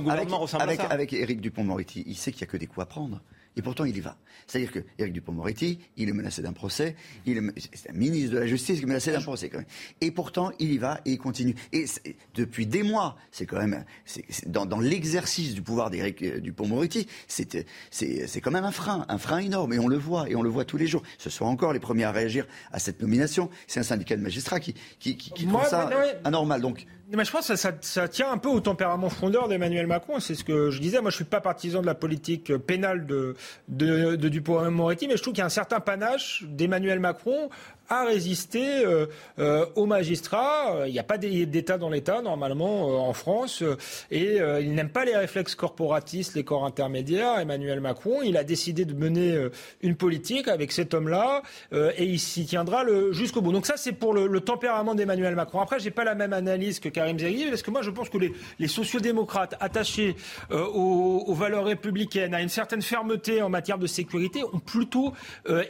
avec-. 0.59 0.81
Avec 0.89 1.13
Éric 1.13 1.41
Dupont-Moretti, 1.41 2.03
il 2.05 2.15
sait 2.15 2.31
qu'il 2.31 2.45
n'y 2.45 2.49
a 2.49 2.51
que 2.51 2.57
des 2.57 2.67
coups 2.67 2.83
à 2.83 2.85
prendre. 2.85 3.21
Et 3.57 3.61
pourtant, 3.61 3.83
il 3.85 3.95
y 3.97 3.99
va. 3.99 4.17
C'est-à-dire 4.47 4.71
que 4.71 4.79
Éric 4.97 5.13
Dupont-Moretti, 5.13 5.79
il 5.97 6.07
est 6.09 6.13
menacé 6.13 6.41
d'un 6.41 6.53
procès. 6.53 6.95
Il 7.25 7.37
est, 7.37 7.41
c'est 7.73 7.89
un 7.89 7.93
ministre 7.93 8.31
de 8.33 8.39
la 8.39 8.47
Justice 8.47 8.77
qui 8.79 8.83
est 8.83 8.87
menacé 8.87 9.11
d'un 9.11 9.21
procès, 9.21 9.49
quand 9.49 9.57
même. 9.57 9.67
Et 9.99 10.11
pourtant, 10.11 10.51
il 10.59 10.71
y 10.71 10.77
va 10.77 11.01
et 11.05 11.11
il 11.11 11.17
continue. 11.17 11.55
Et 11.73 11.85
depuis 12.33 12.65
des 12.65 12.81
mois, 12.83 13.17
c'est 13.31 13.45
quand 13.45 13.57
même, 13.57 13.83
c'est, 14.05 14.23
c'est- 14.29 14.49
dans, 14.49 14.65
dans 14.65 14.79
l'exercice 14.79 15.53
du 15.53 15.61
pouvoir 15.61 15.89
d'Éric 15.89 16.21
euh, 16.23 16.39
Dupont-Moretti, 16.39 17.07
c'est, 17.27 17.65
c'est, 17.91 18.27
c'est 18.27 18.41
quand 18.41 18.51
même 18.51 18.63
un 18.63 18.71
frein, 18.71 19.05
un 19.09 19.17
frein 19.17 19.39
énorme. 19.39 19.73
Et 19.73 19.79
on 19.79 19.87
le 19.87 19.97
voit, 19.97 20.29
et 20.29 20.35
on 20.35 20.41
le 20.43 20.49
voit 20.49 20.63
tous 20.65 20.77
les 20.77 20.87
jours. 20.87 21.03
Ce 21.17 21.29
sont 21.29 21.45
encore 21.45 21.73
les 21.73 21.79
premiers 21.79 22.05
à 22.05 22.11
réagir 22.11 22.47
à 22.71 22.79
cette 22.79 23.01
nomination. 23.01 23.49
C'est 23.67 23.79
un 23.81 23.83
syndicat 23.83 24.15
de 24.15 24.21
magistrats 24.21 24.59
qui, 24.59 24.73
qui, 24.99 25.17
qui, 25.17 25.31
qui 25.31 25.45
Moi, 25.45 25.59
trouve 25.61 25.69
ça 25.69 25.89
anormal. 26.23 26.61
Donc, 26.61 26.85
Mais 27.13 27.25
je 27.25 27.31
pense 27.31 27.47
que 27.49 27.55
ça, 27.55 28.07
tient 28.07 28.31
un 28.31 28.37
peu 28.37 28.47
au 28.47 28.61
tempérament 28.61 29.09
frondeur 29.09 29.47
d'Emmanuel 29.47 29.87
Macron. 29.87 30.19
C'est 30.19 30.35
ce 30.35 30.43
que 30.43 30.69
je 30.69 30.79
disais. 30.79 31.01
Moi, 31.01 31.11
je 31.11 31.17
suis 31.17 31.25
pas 31.25 31.41
partisan 31.41 31.81
de 31.81 31.85
la 31.85 31.95
politique 31.95 32.51
euh, 32.51 32.57
pénale 32.57 33.05
de, 33.05 33.35
de, 33.67 34.15
de 34.15 34.29
Dupont-Moretti, 34.29 35.07
mais 35.07 35.17
je 35.17 35.21
trouve 35.21 35.33
qu'il 35.33 35.41
y 35.41 35.43
a 35.43 35.47
un 35.47 35.49
certain 35.49 35.79
panache 35.79 36.43
d'Emmanuel 36.47 36.99
Macron 36.99 37.49
à 37.91 38.05
résister 38.05 38.85
euh, 38.85 39.05
euh, 39.37 39.65
aux 39.75 39.85
magistrats. 39.85 40.87
Il 40.87 40.93
n'y 40.93 40.99
a 40.99 41.03
pas 41.03 41.17
d'é- 41.17 41.45
d'État 41.45 41.77
dans 41.77 41.89
l'État, 41.89 42.21
normalement, 42.21 42.89
euh, 42.89 42.93
en 42.93 43.11
France. 43.11 43.63
Et 44.11 44.37
il 44.61 44.73
n'aime 44.73 44.89
pas 44.89 45.03
les 45.03 45.15
réflexes 45.15 45.55
corporatistes, 45.55 46.35
les 46.35 46.45
corps 46.45 46.65
intermédiaires. 46.65 47.39
Emmanuel 47.39 47.81
Macron, 47.81 48.21
il 48.23 48.37
a 48.37 48.45
décidé 48.45 48.85
de 48.85 48.93
mener 48.93 49.47
une 49.81 49.95
politique 49.95 50.47
avec 50.47 50.71
cet 50.71 50.93
homme-là 50.93 51.41
et 51.73 52.05
il 52.05 52.19
s'y 52.19 52.45
tiendra 52.45 52.85
jusqu'au 53.11 53.41
bout. 53.41 53.51
Donc 53.51 53.65
ça, 53.65 53.75
c'est 53.75 53.91
pour 53.91 54.13
le, 54.13 54.39
tempérament 54.39 54.95
d'Emmanuel 54.95 55.35
Macron. 55.35 55.59
Après, 55.59 55.79
j'ai 55.79 55.91
pas 55.91 56.05
la 56.05 56.15
même 56.15 56.31
analyse 56.33 56.79
que 56.79 56.87
Karim 56.87 57.19
Zeribi 57.19 57.49
parce 57.49 57.61
que 57.61 57.71
moi, 57.71 57.81
je 57.81 57.89
pense 57.89 58.09
que 58.09 58.17
les, 58.17 58.33
les 58.59 58.67
sociodémocrates 58.67 59.55
attachés 59.59 60.15
aux, 60.51 61.33
valeurs 61.33 61.65
républicaines, 61.65 62.33
à 62.33 62.41
une 62.41 62.49
certaine 62.49 62.81
fermeté 62.81 63.41
en 63.41 63.49
matière 63.49 63.77
de 63.77 63.87
sécurité, 63.87 64.43
ont 64.43 64.59
plutôt 64.59 65.13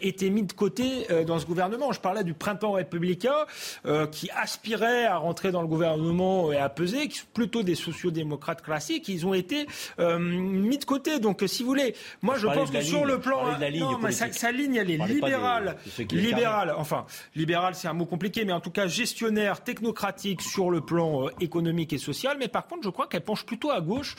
été 0.01 0.29
mis 0.29 0.43
de 0.43 0.53
côté 0.53 1.07
dans 1.25 1.39
ce 1.39 1.45
gouvernement. 1.45 1.91
Je 1.91 1.99
parlais 2.11 2.23
du 2.25 2.33
printemps 2.33 2.73
républicain 2.73 3.45
euh, 3.85 4.05
qui 4.05 4.29
aspirait 4.31 5.05
à 5.05 5.15
rentrer 5.15 5.53
dans 5.53 5.61
le 5.61 5.67
gouvernement 5.67 6.51
et 6.51 6.57
à 6.57 6.67
peser, 6.67 7.07
qui 7.07 7.19
sont 7.19 7.27
plutôt 7.33 7.63
des 7.63 7.75
sociodémocrates 7.75 8.61
classiques. 8.61 9.07
Ils 9.07 9.25
ont 9.25 9.33
été 9.33 9.65
euh, 9.97 10.19
mis 10.19 10.77
de 10.77 10.83
côté. 10.83 11.19
Donc, 11.19 11.41
euh, 11.41 11.47
si 11.47 11.63
vous 11.63 11.69
voulez, 11.69 11.95
moi, 12.21 12.35
je, 12.37 12.47
pense 12.47 12.69
que 12.69 12.81
sur 12.81 13.05
ligne, 13.05 13.07
le 13.07 13.21
plan, 13.21 13.57
la 13.57 13.69
ligne 13.69 13.83
non, 13.83 13.97
mais 13.99 14.11
sa, 14.11 14.51
ligne, 14.51 14.75
elle 14.75 14.91
est 14.91 15.07
libérale, 15.07 15.77
de 15.97 16.17
libérale. 16.17 16.73
Enfin, 16.77 17.05
libéral, 17.33 17.75
c'est 17.75 17.87
un 17.87 17.93
mot 17.93 18.05
compliqué, 18.05 18.43
mais 18.43 18.51
en 18.51 18.59
tout 18.59 18.71
cas 18.71 18.87
gestionnaire, 18.87 19.63
technocratique 19.63 20.41
sur 20.41 20.69
le 20.69 20.81
plan 20.81 21.27
euh, 21.27 21.29
économique 21.39 21.93
et 21.93 21.97
social. 21.97 22.35
Mais 22.37 22.49
par 22.49 22.67
contre, 22.67 22.83
je 22.83 22.89
crois 22.89 23.07
qu'elle 23.07 23.23
penche 23.23 23.45
plutôt 23.45 23.71
à 23.71 23.79
gauche 23.79 24.17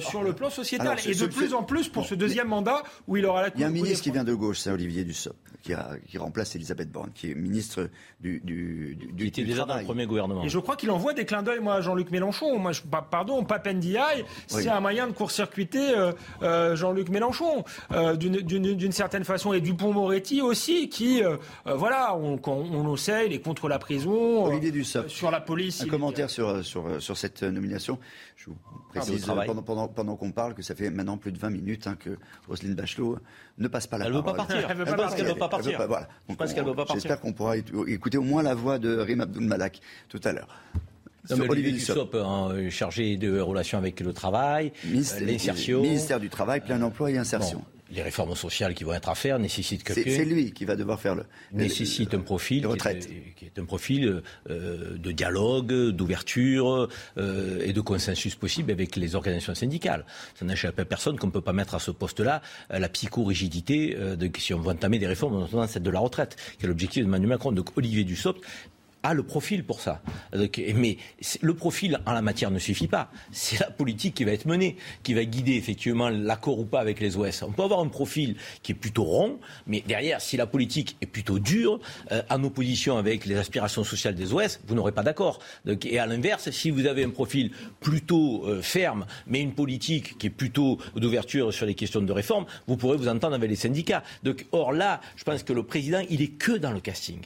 sur 0.00 0.24
le 0.24 0.32
plan 0.32 0.50
sociétal. 0.50 0.88
Alors, 0.88 1.06
et 1.06 1.14
de 1.14 1.26
plus 1.26 1.54
en 1.54 1.62
plus 1.62 1.88
pour 1.88 2.06
ce 2.06 2.16
deuxième 2.16 2.48
mandat 2.48 2.82
où 3.06 3.16
il 3.16 3.24
aura 3.24 3.42
la 3.42 3.50
Il 3.54 3.60
y 3.60 3.64
a 3.64 3.68
un 3.68 3.70
ministre 3.70 4.02
qui 4.02 4.10
vient 4.10 4.24
de 4.24 4.34
gauche, 4.34 4.58
c'est 4.58 4.70
Olivier 4.70 5.04
Dussopt, 5.04 5.38
qui, 5.62 5.72
a- 5.74 5.90
qui 6.06 6.18
remplace 6.18 6.54
Elisabeth 6.56 6.90
Borne, 6.90 7.10
qui 7.14 7.30
est 7.30 7.34
ministre 7.34 7.88
du, 8.20 8.40
du, 8.40 8.96
du, 8.96 9.06
du- 9.12 9.26
était 9.26 9.42
du 9.42 9.48
déjà 9.48 9.64
dans 9.64 9.76
le 9.76 9.84
premier 9.84 10.06
gouvernement. 10.06 10.42
Et 10.44 10.48
je 10.48 10.58
crois 10.58 10.76
qu'il 10.76 10.90
envoie 10.90 11.12
des 11.14 11.24
clins 11.26 11.42
d'œil, 11.42 11.60
moi, 11.60 11.74
à 11.74 11.80
Jean-Luc 11.80 12.10
Mélenchon. 12.10 12.58
Moi, 12.58 12.72
je, 12.72 12.82
pa- 12.82 13.06
pardon, 13.08 13.44
Papendiaï, 13.44 14.24
c'est 14.46 14.56
Oui. 14.56 14.68
un 14.68 14.80
moyen 14.80 15.06
de 15.06 15.12
court-circuiter 15.12 15.96
euh, 15.96 16.12
euh, 16.42 16.76
Jean-Luc 16.76 17.08
Mélenchon, 17.08 17.64
euh, 17.92 18.16
d'une- 18.16 18.92
certaine 18.92 19.24
façon. 19.24 19.52
Et 19.52 19.60
Dupont-Moretti 19.60 20.40
aussi, 20.42 20.88
qui, 20.88 21.22
voilà, 21.64 22.16
on, 22.16 22.38
on, 22.46 22.90
le 22.90 22.96
sait, 22.96 23.26
il 23.26 23.32
est 23.32 23.40
contre 23.40 23.68
la 23.68 23.78
prison. 23.78 24.44
Olivier 24.46 24.70
Dussopt. 24.72 25.08
Sur 25.08 25.30
la 25.30 25.40
police. 25.40 25.80
Un 25.82 25.86
est- 25.86 25.88
commentaire 25.88 26.30
sur, 26.30 26.64
sur, 26.64 27.00
sur 27.02 27.16
cette 27.16 27.42
nomination. 27.42 27.98
Je 28.36 28.46
vous 28.46 28.56
précise 28.88 29.24
pendant, 29.26 29.62
pendant, 29.62 29.88
pendant 29.88 30.16
qu'on 30.16 30.32
parle 30.32 30.54
que 30.54 30.62
ça 30.62 30.74
fait 30.74 30.90
maintenant 30.90 31.18
plus 31.18 31.30
de 31.32 31.38
20 31.38 31.50
minutes 31.50 31.86
hein, 31.86 31.96
que 31.98 32.16
Roselyne 32.48 32.74
Bachelot 32.74 33.18
ne 33.58 33.68
passe 33.68 33.86
pas 33.86 33.98
la 33.98 34.06
Elle 34.06 34.12
veut 34.12 34.22
parole. 34.22 34.36
pas 34.38 34.44
partir. 34.46 34.66
Elle 34.70 34.76
veut 34.76 34.84
pas 34.84 34.94
partir. 34.96 35.16
qu'elle 35.16 35.26
veut 35.26 35.34
pas 35.34 35.48
Elle 35.52 35.56
veut 35.62 35.70
partir. 35.72 35.86
voilà. 35.88 36.08
Je 36.28 36.34
pense 36.34 36.52
qu'elle 36.54 36.64
veut 36.64 36.70
pas 36.70 36.76
partir. 36.84 36.94
J'espère 36.96 37.20
qu'on 37.20 37.32
pourra 37.32 37.56
écouter 37.56 38.18
au 38.18 38.22
moins 38.22 38.42
la 38.42 38.54
voix 38.54 38.78
de 38.78 38.96
Rim 38.98 39.20
Abdul 39.20 39.44
Malak 39.46 39.80
tout 40.08 40.20
à 40.24 40.32
l'heure. 40.32 40.48
Non, 41.28 41.36
Sur 41.36 41.44
mais 41.44 41.50
Olivier 41.50 41.72
Dussopt. 41.72 42.14
Hein, 42.14 42.70
chargé 42.70 43.16
de 43.18 43.38
relations 43.40 43.76
avec 43.78 44.00
le 44.00 44.12
travail, 44.14 44.72
Ministère- 44.84 45.22
euh, 45.22 45.26
l'insertion. 45.26 45.82
Ministère 45.82 46.18
du 46.18 46.30
Travail, 46.30 46.60
plein 46.62 46.80
emploi 46.80 47.10
et 47.10 47.18
insertion. 47.18 47.58
Bon, 47.58 47.64
les 47.90 48.02
réformes 48.02 48.34
sociales 48.34 48.74
qui 48.74 48.84
vont 48.84 48.94
être 48.94 49.08
à 49.08 49.14
faire 49.14 49.38
nécessitent 49.38 49.84
quelqu'un 49.84 50.10
c'est 50.10 50.24
lui 50.24 50.52
qui 50.52 50.64
va 50.64 50.76
devoir 50.76 51.00
faire 51.00 51.14
le. 51.14 51.24
nécessite 51.52 52.14
un 52.14 52.20
profil 52.20 52.66
qui 52.66 52.88
est, 52.88 53.34
qui 53.36 53.44
est 53.46 53.58
un 53.58 53.64
profil 53.64 54.22
euh, 54.48 54.98
de 54.98 55.12
dialogue, 55.12 55.72
d'ouverture 55.90 56.88
euh, 57.18 57.60
et 57.64 57.72
de 57.72 57.80
consensus 57.80 58.34
possible 58.34 58.70
avec 58.70 58.96
les 58.96 59.14
organisations 59.14 59.54
syndicales. 59.54 60.04
Ça 60.34 60.44
n'échappe 60.44 60.78
à 60.78 60.84
personne 60.84 61.18
qu'on 61.18 61.26
ne 61.28 61.32
peut 61.32 61.40
pas 61.40 61.52
mettre 61.52 61.74
à 61.74 61.78
ce 61.78 61.90
poste-là 61.90 62.42
euh, 62.72 62.78
la 62.78 62.88
psychorigidité 62.88 63.96
euh, 63.98 64.16
de 64.16 64.30
si 64.38 64.54
on 64.54 64.60
veut 64.60 64.70
entamer 64.70 64.98
des 64.98 65.06
réformes, 65.06 65.38
notamment 65.38 65.66
celle 65.66 65.82
de 65.82 65.90
la 65.90 66.00
retraite, 66.00 66.36
qui 66.58 66.66
est 66.66 66.68
l'objectif 66.68 67.02
de 67.02 67.08
Emmanuel 67.08 67.30
Macron. 67.30 67.52
Donc 67.52 67.76
Olivier 67.76 68.04
Dussopt 68.04 68.40
a 69.02 69.14
le 69.14 69.22
profil 69.22 69.64
pour 69.64 69.80
ça. 69.80 70.02
Mais 70.74 70.96
le 71.40 71.54
profil 71.54 72.00
en 72.06 72.12
la 72.12 72.22
matière 72.22 72.50
ne 72.50 72.58
suffit 72.58 72.88
pas. 72.88 73.10
C'est 73.32 73.58
la 73.60 73.70
politique 73.70 74.14
qui 74.14 74.24
va 74.24 74.32
être 74.32 74.46
menée, 74.46 74.76
qui 75.02 75.14
va 75.14 75.24
guider 75.24 75.54
effectivement 75.54 76.08
l'accord 76.08 76.58
ou 76.58 76.64
pas 76.64 76.80
avec 76.80 77.00
les 77.00 77.16
OS. 77.16 77.42
On 77.42 77.52
peut 77.52 77.62
avoir 77.62 77.80
un 77.80 77.88
profil 77.88 78.36
qui 78.62 78.72
est 78.72 78.74
plutôt 78.74 79.04
rond, 79.04 79.38
mais 79.66 79.82
derrière, 79.86 80.20
si 80.20 80.36
la 80.36 80.46
politique 80.46 80.96
est 81.00 81.06
plutôt 81.06 81.38
dure, 81.38 81.80
euh, 82.12 82.22
en 82.30 82.42
opposition 82.44 82.98
avec 82.98 83.24
les 83.26 83.36
aspirations 83.36 83.84
sociales 83.84 84.14
des 84.14 84.32
OS, 84.32 84.60
vous 84.66 84.74
n'aurez 84.74 84.92
pas 84.92 85.02
d'accord. 85.02 85.40
Et 85.84 85.98
à 85.98 86.06
l'inverse, 86.06 86.50
si 86.50 86.70
vous 86.70 86.86
avez 86.86 87.04
un 87.04 87.10
profil 87.10 87.52
plutôt 87.80 88.44
euh, 88.46 88.62
ferme, 88.62 89.06
mais 89.26 89.40
une 89.40 89.54
politique 89.54 90.18
qui 90.18 90.26
est 90.26 90.30
plutôt 90.30 90.78
d'ouverture 90.96 91.52
sur 91.52 91.66
les 91.66 91.74
questions 91.74 92.00
de 92.00 92.12
réforme, 92.12 92.46
vous 92.66 92.76
pourrez 92.76 92.96
vous 92.96 93.08
entendre 93.08 93.34
avec 93.34 93.48
les 93.48 93.56
syndicats. 93.56 94.02
Or 94.52 94.72
là, 94.72 95.00
je 95.16 95.24
pense 95.24 95.42
que 95.42 95.52
le 95.52 95.62
président, 95.62 96.02
il 96.10 96.22
est 96.22 96.28
que 96.28 96.52
dans 96.52 96.72
le 96.72 96.80
casting. 96.80 97.20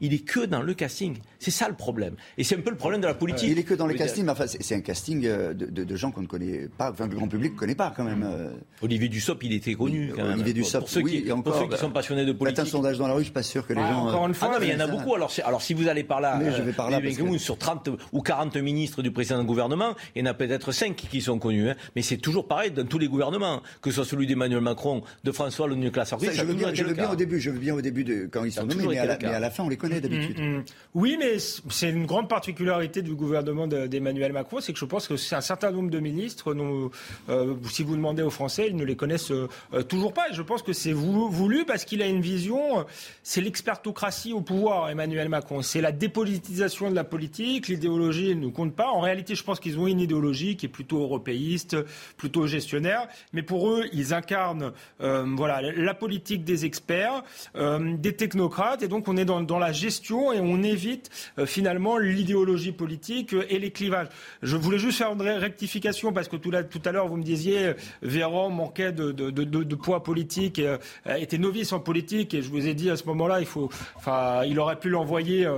Il 0.00 0.14
est 0.14 0.18
que 0.24 0.40
dans 0.46 0.62
le 0.62 0.74
casting. 0.74 1.16
C'est 1.38 1.50
ça 1.50 1.68
le 1.68 1.74
problème. 1.74 2.14
Et 2.36 2.44
c'est 2.44 2.56
un 2.56 2.60
peu 2.60 2.70
le 2.70 2.76
problème 2.76 3.00
de 3.00 3.06
la 3.06 3.14
politique. 3.14 3.48
Il 3.50 3.58
est 3.58 3.62
que 3.64 3.74
dans 3.74 3.86
les 3.86 3.94
dire, 3.94 4.06
castings, 4.06 4.24
mais 4.24 4.30
enfin, 4.32 4.46
c'est 4.46 4.74
un 4.74 4.80
casting 4.80 5.24
euh, 5.26 5.54
de, 5.54 5.66
de- 5.66 5.84
de 5.84 5.96
gens 5.96 6.10
qu'on 6.10 6.22
ne 6.22 6.26
connaît 6.26 6.68
pas, 6.76 6.90
enfin, 6.92 7.06
que 7.06 7.12
le 7.12 7.16
grand 7.18 7.28
public 7.28 7.54
ne 7.54 7.58
connaît 7.58 7.74
pas 7.74 7.92
quand 7.96 8.04
même. 8.04 8.22
euh. 8.24 8.50
Olivier 8.82 9.08
Dussopt, 9.08 9.42
il 9.44 9.52
était 9.52 9.74
connu. 9.74 10.12
quand 10.14 10.22
même. 10.22 10.34
Olivier 10.34 10.54
Pour- 10.54 10.62
Dussopt, 10.64 10.80
pour 10.82 10.88
ceux, 10.90 11.00
oui, 11.02 11.22
qui, 11.22 11.28
et 11.28 11.32
pour 11.42 11.54
ceux 11.54 11.68
qui 11.68 11.76
sont 11.78 11.90
passionnés 11.90 12.22
de 12.24 12.28
Faites 12.30 12.38
politique. 12.38 12.58
un 12.60 12.64
sondage 12.66 12.98
dans 12.98 13.08
la 13.08 13.14
rue, 13.14 13.20
je 13.20 13.24
suis 13.24 13.32
pas 13.32 13.42
sûr 13.42 13.66
que 13.66 13.72
les 13.72 13.80
Ah, 13.82 13.90
gens. 13.92 14.06
encore 14.06 14.24
euh, 14.24 14.28
une 14.28 14.34
fois, 14.34 14.48
Ah 14.50 14.54
non, 14.54 14.60
mais 14.60 14.66
il 14.68 14.72
y 14.72 14.76
en 14.76 14.80
a 14.80 14.86
ça- 14.86 14.92
beaucoup. 14.92 15.14
Alors, 15.14 15.62
si 15.62 15.74
vous 15.74 15.88
allez 15.88 16.04
par 16.04 16.20
là, 16.20 16.38
Mais 16.40 16.52
je 16.52 16.62
vais 16.62 16.72
par 16.72 16.90
là 16.90 16.98
euh, 16.98 17.00
parce 17.00 17.14
Benguemoun, 17.16 17.36
que- 17.36 17.42
sur 17.42 17.58
30 17.58 17.88
ou 18.12 18.22
40 18.22 18.56
ministres 18.56 19.02
du 19.02 19.10
précédent 19.10 19.42
gouvernement, 19.44 19.94
il 20.14 20.20
y 20.20 20.22
en 20.22 20.30
a 20.30 20.34
peut-être 20.34 20.70
5 20.72 20.94
qui 20.94 21.20
sont 21.20 21.38
connus. 21.38 21.70
hein. 21.70 21.74
Mais 21.96 22.02
c'est 22.02 22.18
toujours 22.18 22.46
pareil 22.46 22.70
dans 22.70 22.86
tous 22.86 22.98
les 22.98 23.08
gouvernements, 23.08 23.62
que 23.82 23.90
ce 23.90 23.96
soit 23.96 24.04
celui 24.04 24.26
d'Emmanuel 24.26 24.60
Macron, 24.60 25.02
de 25.24 25.32
François 25.32 25.66
Hollande, 25.66 25.80
Nicolas 25.80 26.04
Sarkozy. 26.04 26.30
Je 26.34 26.44
veux 26.44 26.54
bien, 26.54 26.72
je 26.72 26.82
le 26.82 26.90
veux 26.90 26.94
bien 26.94 27.10
au 27.10 27.16
début, 27.16 27.40
je 27.40 27.50
veux 27.50 27.58
bien 27.58 27.74
au 27.74 27.80
début 27.80 28.04
de, 28.04 28.28
quand 28.30 28.44
ils 28.44 28.52
sont 28.52 28.64
nommés, 28.64 28.82
le 28.84 28.88
mais 28.90 28.98
à 28.98 29.40
la 29.40 29.50
fin, 29.50 29.64
on 29.64 29.68
les 29.68 29.76
connaît 29.76 29.87
d'habitude. 29.88 30.38
Mm, 30.38 30.56
mm. 30.58 30.64
Oui, 30.94 31.16
mais 31.18 31.38
c'est 31.38 31.90
une 31.90 32.06
grande 32.06 32.28
particularité 32.28 33.02
du 33.02 33.14
gouvernement 33.14 33.66
de- 33.66 33.86
d'Emmanuel 33.86 34.32
Macron, 34.32 34.60
c'est 34.60 34.72
que 34.72 34.78
je 34.78 34.84
pense 34.84 35.08
que 35.08 35.16
c'est 35.16 35.34
un 35.36 35.40
certain 35.40 35.70
nombre 35.70 35.90
de 35.90 35.98
ministres, 35.98 36.54
nous, 36.54 36.90
euh, 37.28 37.54
si 37.70 37.82
vous 37.82 37.96
demandez 37.96 38.22
aux 38.22 38.30
Français, 38.30 38.66
ils 38.68 38.76
ne 38.76 38.84
les 38.84 38.96
connaissent 38.96 39.30
euh, 39.30 39.48
toujours 39.88 40.12
pas. 40.12 40.28
Et 40.30 40.34
je 40.34 40.42
pense 40.42 40.62
que 40.62 40.72
c'est 40.72 40.92
voulu, 40.92 41.64
parce 41.64 41.84
qu'il 41.84 42.02
a 42.02 42.06
une 42.06 42.20
vision, 42.20 42.80
euh, 42.80 42.82
c'est 43.22 43.40
l'expertocratie 43.40 44.32
au 44.32 44.40
pouvoir, 44.40 44.90
Emmanuel 44.90 45.28
Macron. 45.28 45.62
C'est 45.62 45.80
la 45.80 45.92
dépolitisation 45.92 46.90
de 46.90 46.94
la 46.94 47.04
politique, 47.04 47.68
l'idéologie 47.68 48.34
ne 48.36 48.48
compte 48.48 48.74
pas. 48.74 48.88
En 48.88 49.00
réalité, 49.00 49.34
je 49.34 49.42
pense 49.44 49.60
qu'ils 49.60 49.78
ont 49.78 49.86
une 49.86 50.00
idéologie 50.00 50.56
qui 50.56 50.66
est 50.66 50.68
plutôt 50.68 51.00
européiste, 51.02 51.76
plutôt 52.16 52.46
gestionnaire. 52.46 53.08
Mais 53.32 53.42
pour 53.42 53.70
eux, 53.70 53.84
ils 53.92 54.14
incarnent 54.14 54.72
euh, 55.00 55.24
voilà, 55.36 55.60
la 55.62 55.94
politique 55.94 56.44
des 56.44 56.64
experts, 56.64 57.22
des 57.54 58.12
technocrates. 58.14 58.82
Et 58.82 58.88
donc, 58.88 59.08
on 59.08 59.16
est 59.16 59.24
dans, 59.24 59.40
dans 59.42 59.58
la 59.58 59.72
gestion 59.78 60.32
et 60.32 60.40
on 60.40 60.62
évite 60.62 61.10
euh, 61.38 61.46
finalement 61.46 61.98
l'idéologie 61.98 62.72
politique 62.72 63.32
euh, 63.32 63.46
et 63.48 63.58
les 63.58 63.70
clivages. 63.70 64.08
Je 64.42 64.56
voulais 64.56 64.78
juste 64.78 64.98
faire 64.98 65.12
une 65.12 65.22
rectification 65.22 66.12
parce 66.12 66.28
que 66.28 66.36
tout, 66.36 66.50
à 66.84 66.92
l'heure 66.92 67.08
vous 67.08 67.16
me 67.16 67.22
disiez 67.22 67.72
Véran 68.02 68.50
manquait 68.50 68.92
de, 68.92 69.74
poids 69.74 70.02
politique, 70.02 70.58
et, 70.58 70.76
était 71.18 71.38
novice 71.38 71.72
en 71.72 71.80
politique 71.80 72.34
et 72.34 72.42
je 72.42 72.50
vous 72.50 72.66
ai 72.66 72.74
dit 72.74 72.90
à 72.90 72.96
ce 72.96 73.04
moment-là 73.04 73.40
il 73.40 73.46
faut, 73.46 73.68
enfin, 73.96 74.42
il 74.44 74.58
aurait 74.58 74.78
pu 74.78 74.88
l'envoyer 74.88 75.48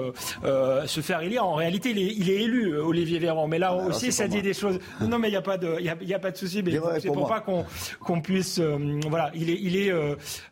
se 0.42 1.00
faire 1.00 1.20
élire. 1.20 1.44
En 1.44 1.54
réalité, 1.54 1.90
il 1.90 2.30
est, 2.30 2.42
élu 2.42 2.76
Olivier 2.76 3.18
Véran, 3.18 3.46
mais 3.46 3.58
là 3.58 3.70
ah, 3.72 3.86
aussi 3.86 4.12
ça 4.12 4.28
dit 4.28 4.42
des 4.42 4.54
choses. 4.54 4.78
Non, 5.00 5.18
mais 5.18 5.28
il 5.28 5.32
n'y 5.32 5.36
a 5.36 5.42
pas 5.42 5.58
de, 5.58 5.76
il 5.80 6.14
a, 6.14 6.18
pas 6.18 6.30
de 6.30 6.36
souci, 6.36 6.62
mais 6.62 6.72
c'est 7.00 7.08
pour, 7.08 7.28
pas 7.28 7.40
qu'on 7.40 8.20
puisse, 8.20 8.60
voilà, 9.08 9.30
il 9.34 9.50
est, 9.50 9.58
il 9.60 9.76
est 9.76 9.92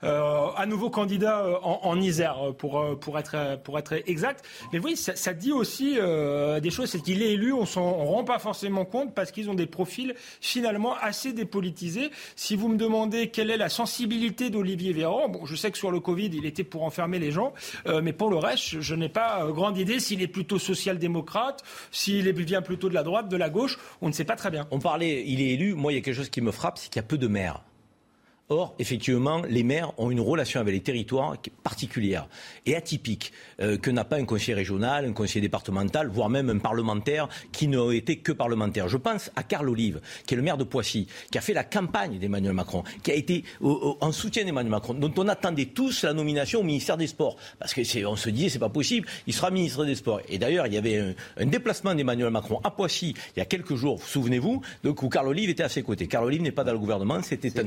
à 0.03 0.67
nouveau 0.67 0.91
candidat 0.91 1.45
en, 1.63 1.81
en 1.83 2.01
Isère 2.01 2.39
pour 2.57 2.99
pour 2.99 3.19
être 3.19 3.58
pour 3.63 3.79
être 3.79 3.95
exact. 4.07 4.45
Mais 4.73 4.79
oui, 4.79 4.97
ça, 4.97 5.15
ça 5.17 5.35
dit 5.35 5.53
aussi 5.53 5.97
euh, 5.99 6.61
des 6.61 6.71
choses. 6.71 6.91
C'est 6.91 7.03
qu'il 7.03 7.23
est 7.23 7.33
élu, 7.33 7.53
on 7.53 7.63
ne 7.63 8.07
rend 8.07 8.25
pas 8.25 8.39
forcément 8.39 8.85
compte 8.85 9.15
parce 9.15 9.31
qu'ils 9.31 9.51
ont 9.51 9.55
des 9.55 9.67
profils 9.67 10.15
finalement 10.41 10.95
assez 11.01 11.33
dépolitisés. 11.33 12.11
Si 12.37 12.57
vous 12.57 12.69
me 12.69 12.77
demandez 12.77 13.29
quelle 13.29 13.51
est 13.51 13.57
la 13.57 13.69
sensibilité 13.69 14.51
d'Olivier 14.51 14.93
Véran, 14.93 15.29
bon, 15.29 15.45
je 15.47 15.55
sais 15.55 15.71
que 15.71 15.79
sur 15.79 15.91
le 15.91 16.01
Covid, 16.01 16.31
il 16.33 16.47
était 16.47 16.65
pour 16.65 16.85
enfermer 16.85 17.19
les 17.19 17.31
gens, 17.31 17.53
euh, 17.87 18.01
mais 18.03 18.13
pour 18.13 18.31
le 18.31 18.37
reste, 18.37 18.81
je 18.81 18.95
n'ai 18.95 19.09
pas 19.09 19.45
euh, 19.45 19.53
grande 19.53 19.77
idée 19.79 20.01
s'il 20.01 20.23
est 20.23 20.29
plutôt 20.29 20.59
social-démocrate, 20.59 21.63
s'il 21.91 22.29
vient 22.45 22.63
plutôt 22.63 22.89
de 22.89 22.95
la 22.95 23.03
droite, 23.03 23.29
de 23.29 23.37
la 23.37 23.51
gauche, 23.51 23.79
on 24.01 24.09
ne 24.09 24.13
sait 24.13 24.25
pas 24.25 24.37
très 24.37 24.51
bien. 24.51 24.67
On 24.71 24.79
parlait, 24.79 25.25
il 25.27 25.41
est 25.41 25.51
élu. 25.51 25.75
Moi, 25.75 25.93
il 25.93 25.97
y 25.97 25.99
a 25.99 26.03
quelque 26.03 26.17
chose 26.17 26.31
qui 26.31 26.41
me 26.41 26.53
frappe, 26.53 26.79
c'est 26.79 26.89
qu'il 26.89 26.97
y 26.97 27.05
a 27.05 27.09
peu 27.09 27.19
de 27.19 27.29
maires. 27.29 27.63
Or, 28.51 28.75
effectivement, 28.79 29.43
les 29.49 29.63
maires 29.63 29.93
ont 29.99 30.11
une 30.11 30.21
relation 30.21 30.61
avec 30.61 30.73
les 30.73 30.81
territoires 30.81 31.37
particulière 31.63 32.29
et 32.65 32.75
atypique 32.75 33.33
euh, 33.61 33.77
que 33.77 33.91
n'a 33.91 34.05
pas 34.05 34.17
un 34.17 34.25
conseiller 34.25 34.55
régional, 34.55 35.05
un 35.05 35.13
conseiller 35.13 35.43
départemental, 35.43 36.09
voire 36.09 36.31
même 36.31 36.49
un 36.49 36.59
parlementaire 36.59 37.29
qui 37.53 37.69
n'a 37.69 37.93
été 37.93 38.17
que 38.17 38.33
parlementaire. 38.33 38.89
Je 38.89 38.97
pense 38.97 39.31
à 39.37 39.43
Carl 39.43 39.69
Olive, 39.69 40.01
qui 40.27 40.35
est 40.35 40.37
le 40.37 40.43
maire 40.43 40.57
de 40.57 40.65
Poissy, 40.65 41.07
qui 41.31 41.37
a 41.37 41.41
fait 41.43 41.53
la 41.53 41.65
campagne 41.65 42.19
d'Emmanuel 42.19 42.55
Macron, 42.55 42.85
qui 43.03 43.11
a 43.11 43.15
été 43.15 43.45
en 43.61 44.13
soutien 44.13 44.45
d'Emmanuel 44.45 44.71
Macron, 44.71 44.95
dont 44.95 45.13
on 45.19 45.29
attendait 45.29 45.67
tous 45.67 46.05
la 46.05 46.15
nomination 46.15 46.61
au 46.61 46.65
ministère 46.65 46.97
des 46.97 47.07
Sports, 47.07 47.37
parce 47.59 47.75
que 47.75 48.07
on 48.07 48.17
se 48.17 48.31
disait 48.31 48.49
c'est 48.49 48.59
pas 48.59 48.69
possible, 48.71 49.07
il 49.27 49.35
sera 49.35 49.51
ministre 49.51 49.85
des 49.85 49.95
Sports. 49.95 50.21
Et 50.29 50.39
d'ailleurs, 50.39 50.67
il 50.67 50.73
y 50.73 50.79
avait 50.79 50.99
un, 50.99 51.15
un 51.37 51.47
déplacement 51.47 51.95
d'Emmanuel 51.95 52.31
Macron 52.31 52.61
à 52.65 52.71
Poissy 52.71 53.15
il 53.37 53.39
y 53.39 53.43
a 53.43 53.45
quelques 53.47 53.75
jours, 53.75 54.03
souvenez-vous, 54.03 54.63
donc 54.85 55.03
où 55.03 55.09
Carl 55.09 55.29
Olive 55.29 55.51
était 55.51 55.63
à 55.63 55.69
ses 55.69 55.83
côtés. 55.83 56.07
Carl 56.07 56.25
Olive 56.25 56.43
n'est 56.43 56.53
pas 56.53 56.65
dans 56.65 56.73
le 56.73 56.79
gouvernement, 56.79 57.23
c'était 57.23 57.53
un 57.61 57.65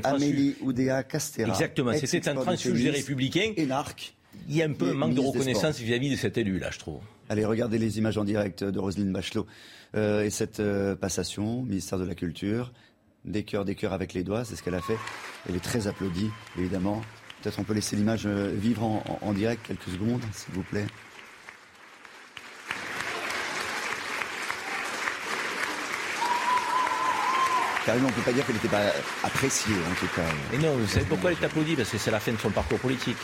Exactement, 1.48 1.92
c'était 1.94 2.28
un 2.28 2.34
transfuge 2.34 2.82
des 2.82 2.90
Républicains. 2.90 3.52
Énarque. 3.56 4.14
Il 4.48 4.56
y 4.56 4.62
a 4.62 4.66
un 4.66 4.72
peu 4.72 4.90
un 4.90 4.94
manque 4.94 5.14
de 5.14 5.20
reconnaissance 5.20 5.78
vis-à-vis 5.78 6.10
de 6.10 6.16
cet 6.16 6.38
élu-là, 6.38 6.70
je 6.70 6.78
trouve. 6.78 7.00
Allez, 7.28 7.44
regardez 7.44 7.78
les 7.78 7.98
images 7.98 8.18
en 8.18 8.24
direct 8.24 8.64
de 8.64 8.78
Roselyne 8.78 9.12
Bachelot 9.12 9.46
euh, 9.94 10.24
et 10.24 10.30
cette 10.30 10.60
euh, 10.60 10.96
passation, 10.96 11.62
ministère 11.62 11.98
de 11.98 12.04
la 12.04 12.14
Culture, 12.14 12.72
des 13.24 13.44
cœurs, 13.44 13.64
des 13.64 13.74
cœurs 13.74 13.92
avec 13.92 14.14
les 14.14 14.24
doigts, 14.24 14.44
c'est 14.44 14.56
ce 14.56 14.62
qu'elle 14.62 14.74
a 14.74 14.80
fait. 14.80 14.96
Elle 15.48 15.56
est 15.56 15.64
très 15.64 15.86
applaudie, 15.86 16.30
évidemment. 16.58 17.02
Peut-être 17.42 17.58
on 17.58 17.64
peut 17.64 17.74
laisser 17.74 17.96
l'image 17.96 18.26
euh, 18.26 18.52
vivre 18.54 19.02
en 19.20 19.32
direct 19.32 19.66
quelques 19.66 19.88
secondes, 19.88 20.22
s'il 20.32 20.54
vous 20.54 20.62
plaît. 20.62 20.86
Carrément, 27.84 28.06
on 28.06 28.10
ne 28.10 28.14
peut 28.14 28.22
pas 28.22 28.32
dire 28.32 28.46
qu'elle 28.46 28.54
n'était 28.54 28.68
pas 28.68 28.82
appréciée, 29.24 29.74
en 29.90 29.94
tout 29.94 30.06
cas. 30.14 30.22
Et 30.52 30.58
non, 30.58 30.76
vous 30.76 30.86
savez 30.86 31.04
pourquoi 31.04 31.32
elle 31.32 31.38
est 31.40 31.44
applaudie? 31.44 31.74
Parce 31.74 31.90
que 31.90 31.98
c'est 31.98 32.10
la 32.10 32.20
fin 32.20 32.32
de 32.32 32.38
son 32.38 32.50
parcours 32.50 32.78
politique. 32.78 33.16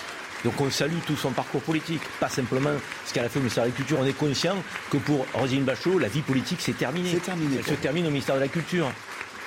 Donc 0.44 0.60
on 0.60 0.70
salue 0.70 0.98
tout 1.06 1.16
son 1.16 1.30
parcours 1.30 1.62
politique, 1.62 2.02
pas 2.20 2.28
simplement 2.28 2.70
ce 3.06 3.12
qu'elle 3.12 3.24
a 3.24 3.28
fait 3.28 3.38
au 3.38 3.42
ministère 3.42 3.64
de 3.64 3.70
la 3.70 3.74
Culture. 3.74 3.98
On 4.00 4.06
est 4.06 4.12
conscient 4.12 4.56
que 4.90 4.96
pour 4.98 5.26
Rosine 5.34 5.64
Bachelot, 5.64 5.98
la 5.98 6.08
vie 6.08 6.22
politique 6.22 6.60
s'est 6.60 6.72
terminée. 6.72 7.10
C'est 7.12 7.24
terminé. 7.24 7.56
Elle 7.58 7.64
se 7.64 7.74
termine 7.74 8.06
au 8.06 8.10
ministère 8.10 8.36
de 8.36 8.40
la 8.40 8.48
Culture. 8.48 8.90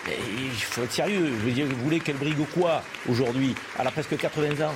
il 0.07 0.51
faut 0.51 0.83
être 0.83 0.91
sérieux. 0.91 1.31
Je 1.39 1.45
veux 1.45 1.51
dire, 1.51 1.65
vous 1.65 1.83
voulez 1.83 1.99
qu'elle 1.99 2.17
brigue 2.17 2.45
quoi 2.53 2.83
aujourd'hui? 3.09 3.55
Elle 3.79 3.87
a 3.87 3.91
presque 3.91 4.17
80 4.17 4.65
ans. 4.65 4.75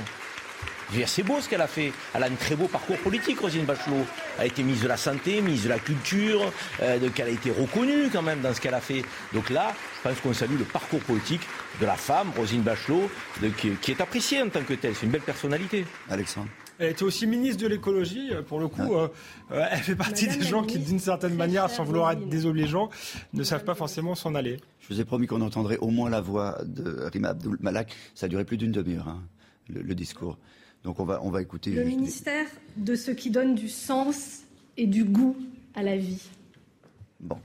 C'est 1.06 1.24
beau 1.24 1.40
ce 1.42 1.50
qu'elle 1.50 1.62
a 1.62 1.68
fait. 1.68 1.92
Elle 2.14 2.24
a 2.24 2.28
un 2.28 2.36
très 2.36 2.56
beau 2.56 2.68
parcours 2.68 2.98
politique, 2.98 3.40
Rosine 3.40 3.66
Bachelot. 3.66 4.06
Elle 4.38 4.44
a 4.44 4.46
été 4.46 4.64
ministre 4.64 4.84
de 4.84 4.90
la 4.90 4.98
Santé, 4.98 5.42
ministre 5.42 5.66
de 5.66 5.70
la 5.70 5.80
Culture, 5.80 6.52
euh, 6.82 7.00
donc 7.00 7.20
elle 7.20 7.28
a 7.28 7.32
été 7.32 7.52
reconnue 7.52 8.10
quand 8.12 8.22
même 8.22 8.42
dans 8.42 8.54
ce 8.54 8.62
qu'elle 8.62 8.74
a 8.74 8.82
fait. 8.82 9.04
Donc 9.34 9.50
là, 9.50 9.74
je 9.98 10.10
pense 10.10 10.20
qu'on 10.22 10.34
salue 10.34 10.58
le 10.58 10.66
parcours 10.66 11.02
politique 11.02 11.42
de 11.80 11.86
la 11.86 11.96
femme, 11.96 12.32
Rosine 12.38 12.62
Bachelot, 12.62 13.10
qui, 13.82 13.92
est 13.92 14.02
appréciée 14.02 14.42
en 14.42 14.50
tant 14.50 14.64
que 14.64 14.74
telle. 14.74 14.96
C'est 14.96 15.06
une 15.06 15.12
belle 15.12 15.22
personnalité. 15.22 15.86
Alexandre. 16.10 16.50
Elle 16.78 16.92
était 16.92 17.04
aussi 17.04 17.26
ministre 17.26 17.64
de 17.64 17.68
l'écologie. 17.68 18.30
Euh, 18.32 18.42
pour 18.42 18.60
le 18.60 18.68
coup, 18.68 18.96
euh, 18.96 19.08
elle 19.50 19.80
fait 19.80 19.96
partie 19.96 20.28
des 20.28 20.42
gens 20.42 20.64
qui, 20.64 20.78
d'une 20.78 21.00
certaine 21.00 21.36
manière, 21.36 21.70
sans 21.70 21.84
vouloir 21.84 22.12
être 22.12 22.28
désobligeants, 22.28 22.90
ne 23.34 23.44
savent 23.44 23.64
pas 23.64 23.76
forcément 23.76 24.16
s'en 24.16 24.36
aller. 24.36 24.58
Je 24.82 24.94
vous 24.94 25.00
ai 25.00 25.06
promis 25.06 25.28
qu'on 25.28 25.42
entendrait 25.42 25.78
au 25.78 25.90
moins 25.90 26.10
la 26.10 26.22
voix 26.22 26.58
de 26.66 27.08
Rima 27.12 27.30
Abdul 27.30 27.58
Malak. 27.62 27.96
Ça 28.14 28.26
a 28.26 28.30
duré 28.30 28.44
plus 28.44 28.58
d'une 28.58 28.72
demi-heure, 28.72 29.08
hein, 29.08 29.24
le, 29.70 29.96
discours. 29.96 30.38
Donc 30.86 31.00
on 31.00 31.04
va, 31.04 31.20
on 31.24 31.32
va 31.32 31.42
écouter. 31.42 31.72
Le 31.72 31.84
ministère 31.84 32.46
de 32.78 32.94
ce 32.94 33.10
qui 33.10 33.32
donne 33.32 33.56
du 33.56 33.70
sens 33.70 34.44
et 34.78 34.86
du 34.86 35.04
goût 35.04 35.36
à 35.74 35.82
la 35.82 35.98
vie. 35.98 36.22
Bon. 37.20 37.40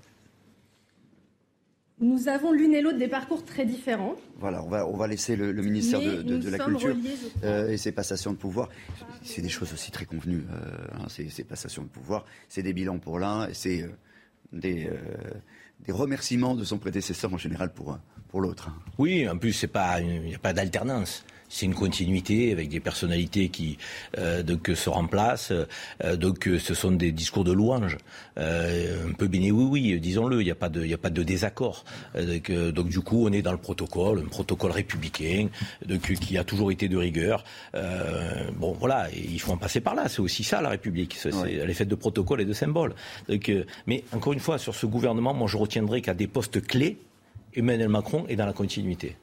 Nous 2.00 2.28
avons 2.28 2.52
l'une 2.52 2.74
et 2.74 2.82
l'autre 2.82 2.98
des 2.98 3.08
parcours 3.08 3.42
très 3.42 3.64
différents. 3.64 4.14
Voilà, 4.38 4.62
on 4.62 4.68
va, 4.68 4.86
on 4.86 4.96
va 4.96 5.06
laisser 5.06 5.36
le, 5.36 5.52
ministère 5.54 6.00
de, 6.00 6.50
la 6.50 6.58
Culture 6.58 6.94
euh, 7.42 7.70
et 7.70 7.78
ses 7.78 7.92
passations 7.92 8.32
de 8.32 8.36
pouvoir. 8.36 8.68
C'est 9.22 9.42
des 9.42 9.48
choses 9.48 9.72
aussi 9.72 9.90
très 9.90 10.04
convenues, 10.04 10.44
euh, 10.52 10.98
hein, 10.98 11.06
ces, 11.08 11.44
passations 11.44 11.82
de 11.82 11.88
pouvoir. 11.88 12.26
C'est 12.48 12.62
des 12.62 12.74
bilans 12.74 12.98
pour 12.98 13.18
l'un 13.18 13.48
et 13.48 13.54
c'est 13.54 13.82
euh, 13.82 13.88
des, 14.52 14.90
des 15.86 15.92
remerciements 15.92 16.54
de 16.54 16.64
son 16.64 16.76
prédécesseur 16.76 17.32
en 17.32 17.38
général 17.38 17.72
pour, 17.72 17.98
pour 18.28 18.42
l'autre. 18.42 18.68
Hein. 18.68 18.92
Oui, 18.98 19.26
en 19.26 19.38
plus, 19.38 19.62
il 19.62 20.26
n'y 20.26 20.34
a 20.34 20.38
pas 20.38 20.52
d'alternance 20.52 21.24
c'est 21.50 21.66
une 21.66 21.74
continuité 21.74 22.52
avec 22.52 22.68
des 22.68 22.80
personnalités 22.80 23.48
qui 23.48 23.76
euh, 24.16 24.42
donc, 24.42 24.70
se 24.74 24.88
remplacent. 24.88 25.52
Euh, 25.52 26.16
donc 26.16 26.48
ce 26.58 26.74
sont 26.74 26.92
des 26.92 27.12
discours 27.12 27.44
de 27.44 27.52
louange, 27.52 27.98
euh, 28.38 29.08
un 29.10 29.12
peu 29.12 29.26
béni 29.26 29.50
oui 29.50 29.64
oui, 29.64 30.00
disons-le. 30.00 30.40
Il 30.40 30.44
n'y 30.44 30.50
a 30.50 30.54
pas 30.54 30.68
de, 30.68 30.84
il 30.84 30.94
a 30.94 30.98
pas 30.98 31.10
de 31.10 31.22
désaccord. 31.22 31.84
Donc, 32.14 32.50
donc, 32.50 32.88
du 32.88 33.00
coup, 33.00 33.26
on 33.26 33.32
est 33.32 33.42
dans 33.42 33.52
le 33.52 33.58
protocole, 33.58 34.20
un 34.20 34.28
protocole 34.28 34.70
républicain, 34.70 35.48
donc 35.84 36.00
qui 36.00 36.38
a 36.38 36.44
toujours 36.44 36.70
été 36.70 36.88
de 36.88 36.96
rigueur. 36.96 37.44
bon, 37.74 38.72
voilà, 38.78 39.08
il 39.12 39.40
faut 39.40 39.52
en 39.52 39.56
passer 39.56 39.80
par 39.80 39.96
là. 39.96 40.08
C'est 40.08 40.20
aussi 40.20 40.44
ça 40.44 40.62
la 40.62 40.68
République. 40.68 41.16
C'est, 41.18 41.30
Elle 41.30 41.68
est 41.68 41.74
faite 41.74 41.88
de 41.88 41.96
protocoles 41.96 42.40
et 42.40 42.44
de 42.44 42.52
symboles. 42.52 42.94
Donc, 43.28 43.50
mais 43.86 44.04
encore 44.12 44.32
une 44.32 44.40
fois, 44.40 44.58
sur 44.58 44.76
ce 44.76 44.86
gouvernement, 44.86 45.34
moi, 45.34 45.48
je 45.48 45.56
retiendrai 45.56 46.00
qu'à 46.00 46.14
des 46.14 46.28
postes 46.28 46.64
clés, 46.64 46.98
Emmanuel 47.54 47.88
Macron 47.88 48.24
est 48.28 48.36
dans 48.36 48.46
la 48.46 48.52
continuité 48.52 49.16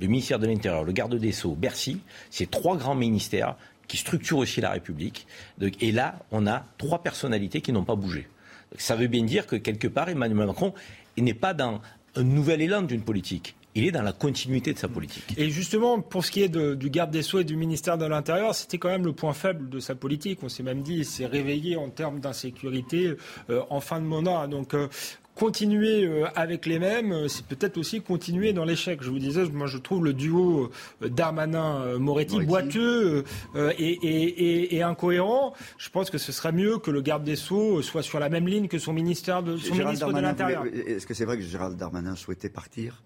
le 0.00 0.06
ministère 0.06 0.38
de 0.38 0.46
l'Intérieur, 0.46 0.84
le 0.84 0.92
garde 0.92 1.14
des 1.14 1.32
Sceaux, 1.32 1.54
Bercy, 1.54 2.00
c'est 2.30 2.50
trois 2.50 2.76
grands 2.76 2.94
ministères 2.94 3.56
qui 3.88 3.96
structurent 3.96 4.38
aussi 4.38 4.60
la 4.60 4.70
République. 4.70 5.26
Et 5.80 5.92
là, 5.92 6.18
on 6.32 6.46
a 6.46 6.64
trois 6.78 7.02
personnalités 7.02 7.60
qui 7.60 7.72
n'ont 7.72 7.84
pas 7.84 7.94
bougé. 7.94 8.26
Ça 8.78 8.96
veut 8.96 9.06
bien 9.06 9.22
dire 9.22 9.46
que 9.46 9.56
quelque 9.56 9.88
part, 9.88 10.08
Emmanuel 10.08 10.46
Macron 10.46 10.74
n'est 11.16 11.34
pas 11.34 11.54
dans 11.54 11.80
un 12.16 12.22
nouvel 12.24 12.60
élan 12.62 12.82
d'une 12.82 13.02
politique. 13.02 13.54
Il 13.74 13.84
est 13.84 13.92
dans 13.92 14.02
la 14.02 14.14
continuité 14.14 14.72
de 14.72 14.78
sa 14.78 14.88
politique. 14.88 15.34
Et 15.36 15.50
justement, 15.50 16.00
pour 16.00 16.24
ce 16.24 16.30
qui 16.30 16.42
est 16.42 16.48
du 16.48 16.88
garde 16.88 17.10
des 17.10 17.22
Sceaux 17.22 17.40
et 17.40 17.44
du 17.44 17.56
ministère 17.56 17.98
de 17.98 18.06
l'Intérieur, 18.06 18.54
c'était 18.54 18.78
quand 18.78 18.88
même 18.88 19.04
le 19.04 19.12
point 19.12 19.34
faible 19.34 19.68
de 19.68 19.80
sa 19.80 19.94
politique. 19.94 20.38
On 20.42 20.48
s'est 20.48 20.62
même 20.62 20.82
dit, 20.82 20.94
il 20.94 21.04
s'est 21.04 21.26
réveillé 21.26 21.76
en 21.76 21.90
termes 21.90 22.18
d'insécurité 22.18 23.16
euh, 23.50 23.62
en 23.68 23.80
fin 23.80 24.00
de 24.00 24.06
mandat. 24.06 24.46
Donc, 24.46 24.72
euh, 24.72 24.88
continuer 25.36 26.04
euh, 26.04 26.24
avec 26.34 26.66
les 26.66 26.80
mêmes, 26.80 27.12
euh, 27.12 27.28
c'est 27.28 27.46
peut-être 27.46 27.76
aussi 27.76 28.00
continuer 28.00 28.52
dans 28.52 28.64
l'échec. 28.64 29.02
Je 29.02 29.10
vous 29.10 29.18
disais, 29.18 29.44
moi 29.44 29.66
je 29.66 29.78
trouve 29.78 30.04
le 30.04 30.12
duo 30.12 30.72
euh, 31.02 31.08
Darmanin-Moretti 31.08 32.40
boiteux 32.40 33.22
et, 33.78 34.82
incohérent. 34.82 35.52
Je 35.78 35.90
pense 35.90 36.10
que 36.10 36.18
ce 36.18 36.32
serait 36.32 36.52
mieux 36.52 36.78
que 36.78 36.90
le 36.90 37.02
garde 37.02 37.22
des 37.22 37.36
Sceaux 37.36 37.82
soit 37.82 38.02
sur 38.02 38.18
la 38.18 38.28
même 38.28 38.48
ligne 38.48 38.66
que 38.66 38.78
son 38.78 38.92
ministère 38.92 39.42
de 39.42 39.56
son 39.56 39.74
ministre 39.74 40.12
de 40.12 40.20
l'Intérieur. 40.20 40.64
Est-ce 40.66 41.06
que 41.06 41.14
c'est 41.14 41.26
vrai 41.26 41.36
que 41.36 41.42
Gérald 41.42 41.76
Darmanin 41.76 42.16
souhaitait 42.16 42.48
partir? 42.48 43.02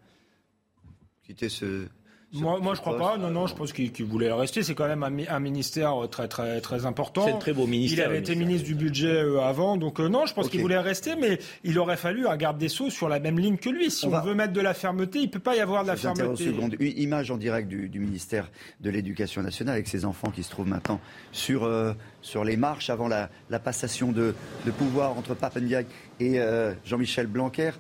Quitter 1.25 1.49
ce, 1.49 1.87
moi, 2.33 2.61
moi, 2.61 2.75
je 2.75 2.81
crois 2.81 2.97
pas. 2.97 3.17
Non, 3.19 3.31
non, 3.31 3.47
je 3.49 3.55
pense 3.57 3.73
qu'il 3.73 4.05
voulait 4.05 4.33
rester. 4.33 4.63
C'est 4.63 4.75
quand 4.75 4.87
même 4.87 5.03
un, 5.03 5.41
ministère 5.41 5.95
très, 6.11 6.29
très, 6.29 6.61
très 6.61 6.87
important. 6.87 7.25
C'est 7.27 7.33
un 7.33 7.39
très 7.39 7.53
beau 7.53 7.67
ministère. 7.67 8.07
Il 8.07 8.09
avait 8.09 8.21
été 8.21 8.37
ministre 8.37 8.67
du 8.67 8.77
budget 8.77 9.23
euh, 9.23 9.41
avant, 9.41 9.77
donc 9.77 10.01
euh, 10.01 10.09
non, 10.09 10.27
je 10.27 10.35
pense 10.35 10.49
qu'il 10.49 10.61
voulait 10.61 10.79
rester, 10.79 11.17
mais 11.17 11.41
il 11.65 11.79
aurait 11.79 11.97
fallu 11.97 12.29
un 12.29 12.37
garde 12.37 12.59
des 12.59 12.69
sceaux 12.69 12.91
sur 12.91 13.09
la 13.09 13.19
même 13.19 13.39
ligne 13.39 13.57
que 13.57 13.69
lui. 13.69 13.91
Si 13.91 14.07
on, 14.07 14.21
veut 14.21 14.35
mettre 14.35 14.53
de 14.53 14.61
la 14.61 14.75
fermeté, 14.75 15.19
il 15.19 15.31
peut 15.31 15.41
pas 15.41 15.57
y 15.57 15.61
avoir 15.61 15.83
de 15.83 15.89
la 15.89 15.97
fermeté. 15.97 16.45
Seconde. 16.45 16.77
Une 16.79 16.99
image 16.99 17.31
en 17.31 17.37
direct 17.37 17.69
du, 17.69 17.99
ministère 17.99 18.49
de 18.81 18.91
l'Éducation 18.91 19.43
nationale 19.43 19.75
avec 19.75 19.89
ses 19.89 20.05
enfants 20.05 20.31
qui 20.31 20.43
se 20.43 20.51
trouvent 20.51 20.69
maintenant 20.69 21.01
sur 21.33 21.65
euh, 21.65 21.93
sur 22.23 22.45
les 22.45 22.57
marches 22.57 22.91
avant 22.91 23.09
la, 23.09 23.29
passation 23.59 24.13
de, 24.13 24.35
pouvoir 24.79 25.17
entre 25.17 25.35
Papendiac 25.35 25.87
et 26.21 26.39
Jean-Michel 26.85 27.27
Blanquer. 27.27 27.71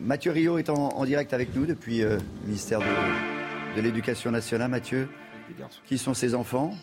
Mathieu 0.00 0.30
Rio 0.30 0.58
est 0.58 0.68
en, 0.68 1.04
direct 1.04 1.32
avec 1.32 1.54
nous 1.54 1.66
depuis 1.66 2.00
le 2.00 2.18
ministère 2.44 2.80
de 2.80 3.41
de 3.76 3.80
l'Éducation 3.80 4.30
nationale, 4.30 4.70
Mathieu 4.70 5.08
Qui 5.84 5.98
sont 5.98 6.14
ses 6.14 6.34
enfants 6.34 6.74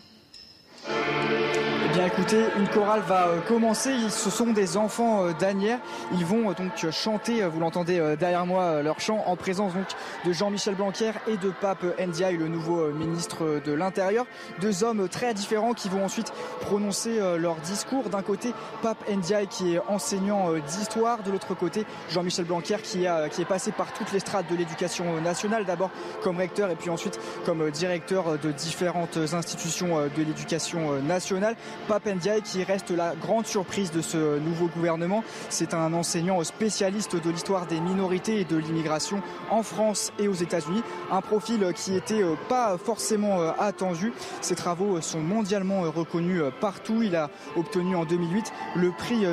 bien 1.92 2.06
écoutez, 2.06 2.44
une 2.58 2.68
chorale 2.68 3.00
va 3.00 3.28
euh, 3.28 3.40
commencer. 3.40 3.92
Ce 4.08 4.30
sont 4.30 4.52
des 4.52 4.76
enfants 4.76 5.24
euh, 5.24 5.32
d'Anières. 5.32 5.78
Ils 6.12 6.24
vont 6.24 6.50
euh, 6.50 6.54
donc 6.54 6.90
chanter, 6.90 7.44
vous 7.44 7.60
l'entendez 7.60 8.16
derrière 8.18 8.46
moi, 8.46 8.82
leur 8.82 9.00
chant 9.00 9.22
en 9.26 9.36
présence 9.36 9.74
donc 9.74 9.86
de 10.24 10.32
Jean-Michel 10.32 10.74
Blanquer 10.74 11.12
et 11.26 11.36
de 11.36 11.50
Pape 11.50 11.84
Ndiaye, 11.98 12.36
le 12.36 12.48
nouveau 12.48 12.88
ministre 12.92 13.60
de 13.64 13.72
l'Intérieur. 13.72 14.26
Deux 14.60 14.84
hommes 14.84 15.08
très 15.08 15.34
différents 15.34 15.72
qui 15.72 15.88
vont 15.88 16.04
ensuite 16.04 16.32
prononcer 16.60 17.18
leur 17.38 17.56
discours. 17.56 18.08
D'un 18.10 18.22
côté, 18.22 18.52
Pape 18.82 19.08
Ndiaye 19.08 19.46
qui 19.46 19.74
est 19.74 19.80
enseignant 19.88 20.52
d'histoire. 20.66 21.22
De 21.22 21.30
l'autre 21.30 21.54
côté, 21.54 21.84
Jean-Michel 22.10 22.44
Blanquer 22.44 22.78
qui, 22.82 23.06
a, 23.06 23.28
qui 23.28 23.42
est 23.42 23.46
passé 23.46 23.72
par 23.72 23.92
toutes 23.92 24.12
les 24.12 24.20
strates 24.20 24.50
de 24.50 24.56
l'éducation 24.56 25.20
nationale. 25.20 25.64
D'abord 25.64 25.90
comme 26.22 26.38
recteur 26.38 26.70
et 26.70 26.76
puis 26.76 26.90
ensuite 26.90 27.18
comme 27.44 27.70
directeur 27.70 28.38
de 28.38 28.52
différentes 28.52 29.18
institutions 29.32 30.00
de 30.04 30.22
l'éducation 30.22 31.00
nationale. 31.02 31.56
Pape 31.88 32.06
Ndiaye 32.06 32.42
qui 32.42 32.64
reste 32.64 32.90
la 32.90 33.14
grande 33.14 33.46
surprise 33.46 33.90
de 33.90 34.00
ce 34.00 34.38
nouveau 34.38 34.66
gouvernement. 34.66 35.24
C'est 35.48 35.74
un 35.74 35.92
enseignant 35.92 36.42
spécialiste 36.44 37.16
de 37.16 37.30
l'histoire 37.30 37.66
des 37.66 37.80
minorités 37.80 38.40
et 38.40 38.44
de 38.44 38.56
l'immigration 38.56 39.22
en 39.50 39.62
France 39.62 40.12
et 40.18 40.28
aux 40.28 40.34
États-Unis. 40.34 40.82
Un 41.10 41.20
profil 41.20 41.72
qui 41.74 41.92
n'était 41.92 42.22
euh, 42.22 42.34
pas 42.48 42.76
forcément 42.78 43.40
euh, 43.40 43.52
attendu. 43.58 44.12
Ses 44.40 44.54
travaux 44.54 45.00
sont 45.00 45.20
mondialement 45.20 45.84
euh, 45.84 45.90
reconnus 45.90 46.42
partout. 46.60 47.02
Il 47.02 47.16
a 47.16 47.30
obtenu 47.56 47.96
en 47.96 48.04
2008 48.04 48.52
le 48.76 48.90
prix 48.90 49.24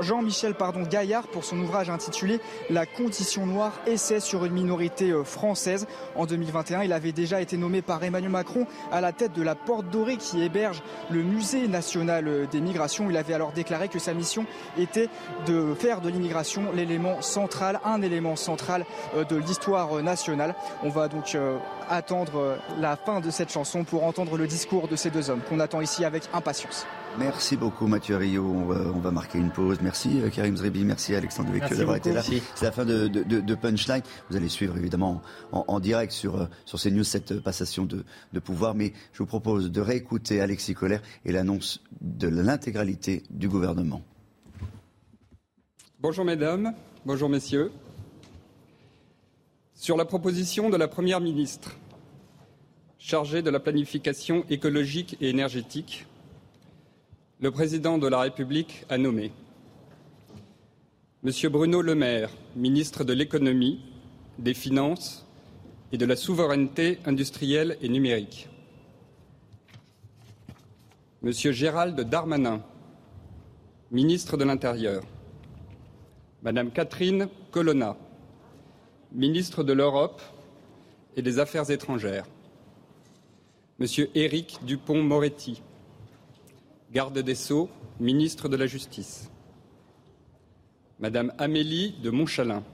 Jean-Michel 0.00 0.54
Gaillard 0.90 1.26
pour 1.28 1.44
son 1.44 1.58
ouvrage 1.58 1.90
intitulé 1.90 2.40
La 2.68 2.86
condition 2.86 3.46
noire, 3.46 3.72
essai 3.86 4.20
sur 4.20 4.44
une 4.44 4.52
minorité 4.52 5.12
française. 5.24 5.86
En 6.14 6.26
2021, 6.26 6.82
il 6.82 6.92
avait 6.92 7.12
déjà 7.12 7.40
été 7.40 7.56
nommé 7.56 7.82
par 7.82 8.02
Emmanuel 8.02 8.30
Macron 8.30 8.66
à 8.92 9.00
la 9.00 9.12
tête 9.12 9.32
de 9.32 9.42
la 9.42 9.54
Porte 9.54 9.88
Dorée 9.90 10.16
qui 10.16 10.42
héberge 10.42 10.82
le 11.10 11.22
musée 11.22 11.68
national 11.70 12.48
des 12.50 12.60
migrations. 12.60 13.08
Il 13.10 13.16
avait 13.16 13.34
alors 13.34 13.52
déclaré 13.52 13.88
que 13.88 13.98
sa 13.98 14.14
mission 14.14 14.46
était 14.78 15.08
de 15.46 15.74
faire 15.74 16.00
de 16.00 16.08
l'immigration 16.08 16.72
l'élément 16.74 17.22
central, 17.22 17.80
un 17.84 18.02
élément 18.02 18.36
central 18.36 18.84
euh, 19.14 19.24
de 19.24 19.36
l'histoire 19.36 20.02
nationale. 20.02 20.54
On 20.82 20.88
va 20.88 21.08
donc 21.08 21.34
euh, 21.34 21.58
attendre 21.88 22.38
euh, 22.38 22.56
la 22.78 22.96
fin 22.96 23.20
de 23.20 23.30
cette 23.30 23.50
chanson 23.50 23.84
pour 23.84 24.04
entendre 24.04 24.36
le 24.36 24.46
discours 24.46 24.88
de 24.88 24.96
ces 24.96 25.10
deux 25.10 25.30
hommes 25.30 25.40
qu'on 25.48 25.60
attend 25.60 25.80
ici 25.80 26.04
avec 26.04 26.24
impatience. 26.32 26.86
Merci 27.20 27.58
beaucoup 27.58 27.86
Mathieu 27.86 28.16
Rio. 28.16 28.42
On 28.42 28.98
va, 28.98 29.10
marquer 29.10 29.36
une 29.36 29.50
pause. 29.50 29.76
Merci 29.82 30.22
Karim 30.34 30.56
Zrebi, 30.56 30.84
merci 30.84 31.14
Alexandre 31.14 31.50
Devecchio 31.50 31.76
d'avoir 31.76 31.98
été 31.98 32.14
là. 32.14 32.22
C'est 32.22 32.64
la 32.64 32.72
fin 32.72 32.86
de, 32.86 33.54
Punchline. 33.54 34.00
Vous 34.30 34.36
allez 34.36 34.48
suivre 34.48 34.74
évidemment 34.78 35.20
en, 35.52 35.80
direct 35.80 36.12
sur, 36.12 36.48
sur 36.64 36.80
CNews 36.80 37.04
cette 37.04 37.38
passation 37.40 37.84
de, 37.84 38.40
pouvoir. 38.40 38.74
Mais 38.74 38.94
je 39.12 39.18
vous 39.18 39.26
propose 39.26 39.70
de 39.70 39.80
réécouter 39.82 40.40
Alexis 40.40 40.72
Colère 40.72 41.02
et 41.26 41.32
l'annonce 41.32 41.82
de 42.00 42.26
l'intégralité 42.26 43.22
du 43.28 43.50
gouvernement. 43.50 44.00
Bonjour 46.00 46.24
mesdames, 46.24 46.72
bonjour 47.04 47.28
messieurs. 47.28 47.70
Sur 49.74 49.98
la 49.98 50.06
proposition 50.06 50.70
de 50.70 50.78
la 50.78 50.88
Première 50.88 51.20
ministre 51.20 51.76
chargée 52.98 53.42
de 53.42 53.50
la 53.50 53.60
planification 53.60 54.44
écologique 54.48 55.18
et 55.20 55.28
énergétique, 55.28 56.06
le 57.40 57.50
président 57.50 57.96
de 57.96 58.06
la 58.06 58.20
République 58.20 58.84
a 58.90 58.98
nommé 58.98 59.32
Monsieur 61.22 61.48
Bruno 61.48 61.80
Le 61.80 61.94
Maire, 61.94 62.30
ministre 62.54 63.02
de 63.02 63.14
l'économie, 63.14 63.80
des 64.38 64.52
finances 64.52 65.26
et 65.90 65.96
de 65.98 66.04
la 66.04 66.16
souveraineté 66.16 66.98
industrielle 67.06 67.78
et 67.80 67.88
numérique. 67.88 68.48
Monsieur 71.22 71.52
Gérald 71.52 71.98
Darmanin, 72.00 72.62
ministre 73.90 74.36
de 74.36 74.44
l'Intérieur. 74.44 75.02
Madame 76.42 76.70
Catherine 76.70 77.28
Colonna, 77.50 77.96
ministre 79.12 79.62
de 79.62 79.72
l'Europe 79.72 80.22
et 81.16 81.22
des 81.22 81.38
Affaires 81.38 81.70
étrangères. 81.70 82.26
Monsieur 83.78 84.10
Éric 84.14 84.58
Dupont-Moretti, 84.64 85.62
garde 86.92 87.20
des 87.20 87.34
Sceaux, 87.36 87.68
ministre 88.00 88.48
de 88.48 88.56
la 88.56 88.66
Justice. 88.66 89.30
Madame 90.98 91.32
Amélie 91.38 91.94
de 92.02 92.10
Montchalin, 92.10 92.64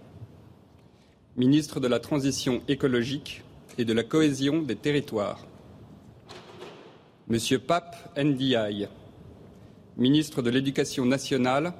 ministre 1.36 1.80
de 1.80 1.86
la 1.86 2.00
Transition 2.00 2.62
écologique 2.66 3.42
et 3.76 3.84
de 3.84 3.92
la 3.92 4.02
cohésion 4.04 4.62
des 4.62 4.76
territoires. 4.76 5.46
Monsieur 7.28 7.58
Pape 7.58 8.16
Ndiaye, 8.16 8.88
ministre 9.98 10.40
de 10.40 10.48
l'Éducation 10.50 11.04
nationale 11.04 11.74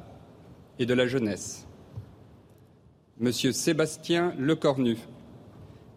et 0.79 0.85
de 0.85 0.95
la 0.95 1.07
jeunesse. 1.07 1.67
Monsieur 3.19 3.53
Sébastien 3.53 4.35
Lecornu, 4.39 4.99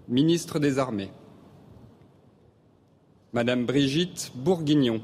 ministre 0.08 0.58
des 0.60 0.80
Armées. 0.80 1.12
Madame 3.34 3.66
Brigitte 3.66 4.32
Bourguignon, 4.36 5.02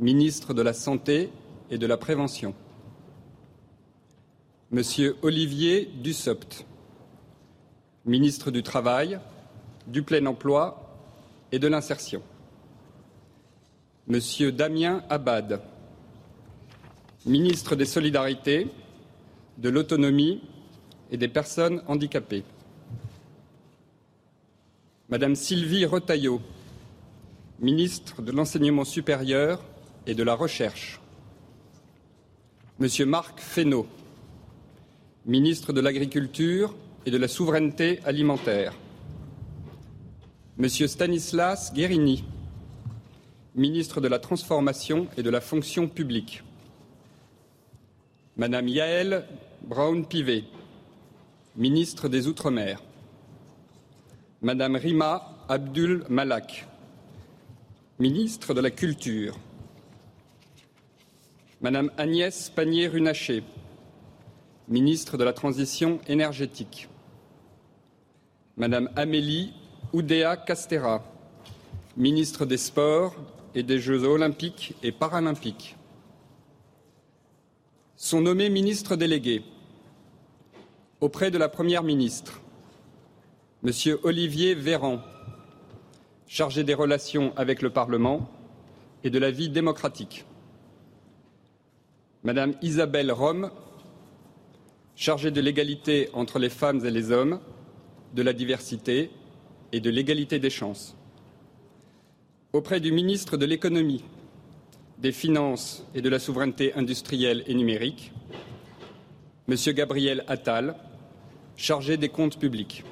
ministre 0.00 0.54
de 0.54 0.62
la 0.62 0.72
Santé 0.72 1.30
et 1.70 1.78
de 1.78 1.86
la 1.86 1.96
Prévention. 1.96 2.54
Monsieur 4.70 5.16
Olivier 5.22 5.90
Dussopt, 6.02 6.64
ministre 8.04 8.50
du 8.50 8.62
Travail, 8.62 9.18
du 9.86 10.02
Plein 10.02 10.24
Emploi 10.26 10.96
et 11.50 11.58
de 11.58 11.66
l'Insertion. 11.66 12.22
Monsieur 14.06 14.52
Damien 14.52 15.02
Abad, 15.10 15.60
ministre 17.26 17.74
des 17.74 17.84
Solidarités, 17.84 18.68
de 19.58 19.68
l'Autonomie 19.68 20.40
et 21.10 21.16
des 21.16 21.28
Personnes 21.28 21.82
handicapées. 21.88 22.44
Madame 25.08 25.34
Sylvie 25.34 25.86
Retailleau, 25.86 26.40
ministre 27.58 28.22
de 28.22 28.30
l'Enseignement 28.30 28.84
supérieur 28.84 29.64
et 30.08 30.14
de 30.14 30.22
la 30.22 30.34
Recherche. 30.34 31.00
Monsieur 32.78 33.04
Marc 33.04 33.40
Fesneau, 33.40 33.86
ministre 35.26 35.74
de 35.74 35.82
l'Agriculture 35.82 36.74
et 37.04 37.10
de 37.10 37.18
la 37.18 37.28
Souveraineté 37.28 38.00
alimentaire. 38.04 38.72
Monsieur 40.56 40.88
Stanislas 40.88 41.74
Guérini, 41.74 42.24
ministre 43.54 44.00
de 44.00 44.08
la 44.08 44.18
Transformation 44.18 45.08
et 45.18 45.22
de 45.22 45.28
la 45.28 45.42
Fonction 45.42 45.88
publique. 45.88 46.42
Madame 48.38 48.66
Yaël 48.66 49.26
Brown-Pivet, 49.62 50.44
ministre 51.56 52.08
des 52.08 52.28
Outre-mer. 52.28 52.82
Madame 54.40 54.76
Rima 54.76 55.36
Abdul 55.48 56.04
Malak, 56.08 56.66
ministre 57.98 58.54
de 58.54 58.60
la 58.62 58.70
Culture. 58.70 59.38
Madame 61.60 61.90
Agnès 61.96 62.50
Pannier-Runacher, 62.50 63.42
ministre 64.68 65.16
de 65.16 65.24
la 65.24 65.32
Transition 65.32 65.98
énergétique. 66.06 66.88
Madame 68.56 68.88
Amélie 68.94 69.52
Oudéa 69.92 70.36
Castera, 70.36 71.02
ministre 71.96 72.46
des 72.46 72.58
Sports 72.58 73.16
et 73.56 73.64
des 73.64 73.80
Jeux 73.80 74.04
olympiques 74.04 74.76
et 74.84 74.92
paralympiques. 74.92 75.74
Sont 77.96 78.20
nommés 78.20 78.50
ministres 78.50 78.94
délégués 78.94 79.42
auprès 81.00 81.32
de 81.32 81.38
la 81.38 81.48
Première 81.48 81.82
ministre, 81.82 82.40
Monsieur 83.64 83.98
Olivier 84.04 84.54
Véran, 84.54 85.00
chargé 86.28 86.62
des 86.62 86.74
relations 86.74 87.32
avec 87.36 87.62
le 87.62 87.70
Parlement 87.70 88.30
et 89.02 89.10
de 89.10 89.18
la 89.18 89.32
vie 89.32 89.48
démocratique. 89.48 90.24
Madame 92.28 92.52
Isabelle 92.60 93.10
Rome, 93.10 93.50
chargée 94.96 95.30
de 95.30 95.40
l'égalité 95.40 96.10
entre 96.12 96.38
les 96.38 96.50
femmes 96.50 96.84
et 96.84 96.90
les 96.90 97.10
hommes, 97.10 97.40
de 98.12 98.20
la 98.20 98.34
diversité 98.34 99.10
et 99.72 99.80
de 99.80 99.88
l'égalité 99.88 100.38
des 100.38 100.50
chances. 100.50 100.94
Auprès 102.52 102.80
du 102.80 102.92
ministre 102.92 103.38
de 103.38 103.46
l'économie, 103.46 104.04
des 104.98 105.12
finances 105.12 105.86
et 105.94 106.02
de 106.02 106.10
la 106.10 106.18
souveraineté 106.18 106.74
industrielle 106.74 107.44
et 107.46 107.54
numérique, 107.54 108.12
Monsieur 109.46 109.72
Gabriel 109.72 110.22
Attal, 110.28 110.76
chargé 111.56 111.96
des 111.96 112.10
comptes 112.10 112.38
publics. 112.38 112.84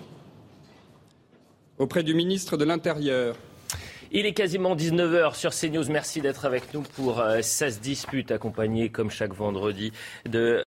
Auprès 1.76 2.02
du 2.02 2.14
ministre 2.14 2.56
de 2.56 2.64
l'Intérieur, 2.64 3.36
il 4.16 4.24
est 4.24 4.32
quasiment 4.32 4.74
19h 4.74 5.34
sur 5.34 5.52
CNews. 5.52 5.90
Merci 5.90 6.22
d'être 6.22 6.46
avec 6.46 6.72
nous 6.72 6.80
pour 6.80 7.22
16 7.42 7.76
euh, 7.76 7.80
disputes 7.80 8.30
accompagnées 8.30 8.88
comme 8.88 9.10
chaque 9.10 9.34
vendredi 9.34 9.92
de 10.24 10.64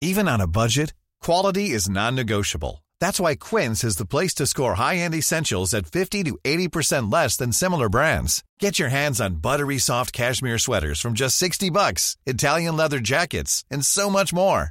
Even 0.00 0.28
on 0.28 0.40
a 0.40 0.46
budget, 0.46 0.94
quality 1.20 1.70
is 1.74 1.90
non-negotiable. 1.90 2.84
That's 3.00 3.18
why 3.18 3.34
Quince 3.34 3.82
is 3.82 3.96
the 3.96 4.06
place 4.06 4.32
to 4.34 4.46
score 4.46 4.74
high-end 4.74 5.14
essentials 5.14 5.74
at 5.74 5.86
50 5.86 6.24
to 6.24 6.38
80% 6.44 7.12
less 7.12 7.36
than 7.36 7.52
similar 7.52 7.88
brands. 7.88 8.44
Get 8.60 8.78
your 8.78 8.88
hands 8.88 9.20
on 9.20 9.40
buttery 9.40 9.78
soft 9.78 10.12
cashmere 10.12 10.58
sweaters 10.58 11.00
from 11.00 11.14
just 11.14 11.36
60 11.36 11.70
bucks, 11.70 12.16
Italian 12.26 12.76
leather 12.76 13.00
jackets, 13.00 13.64
and 13.70 13.84
so 13.84 14.08
much 14.08 14.32
more. 14.32 14.70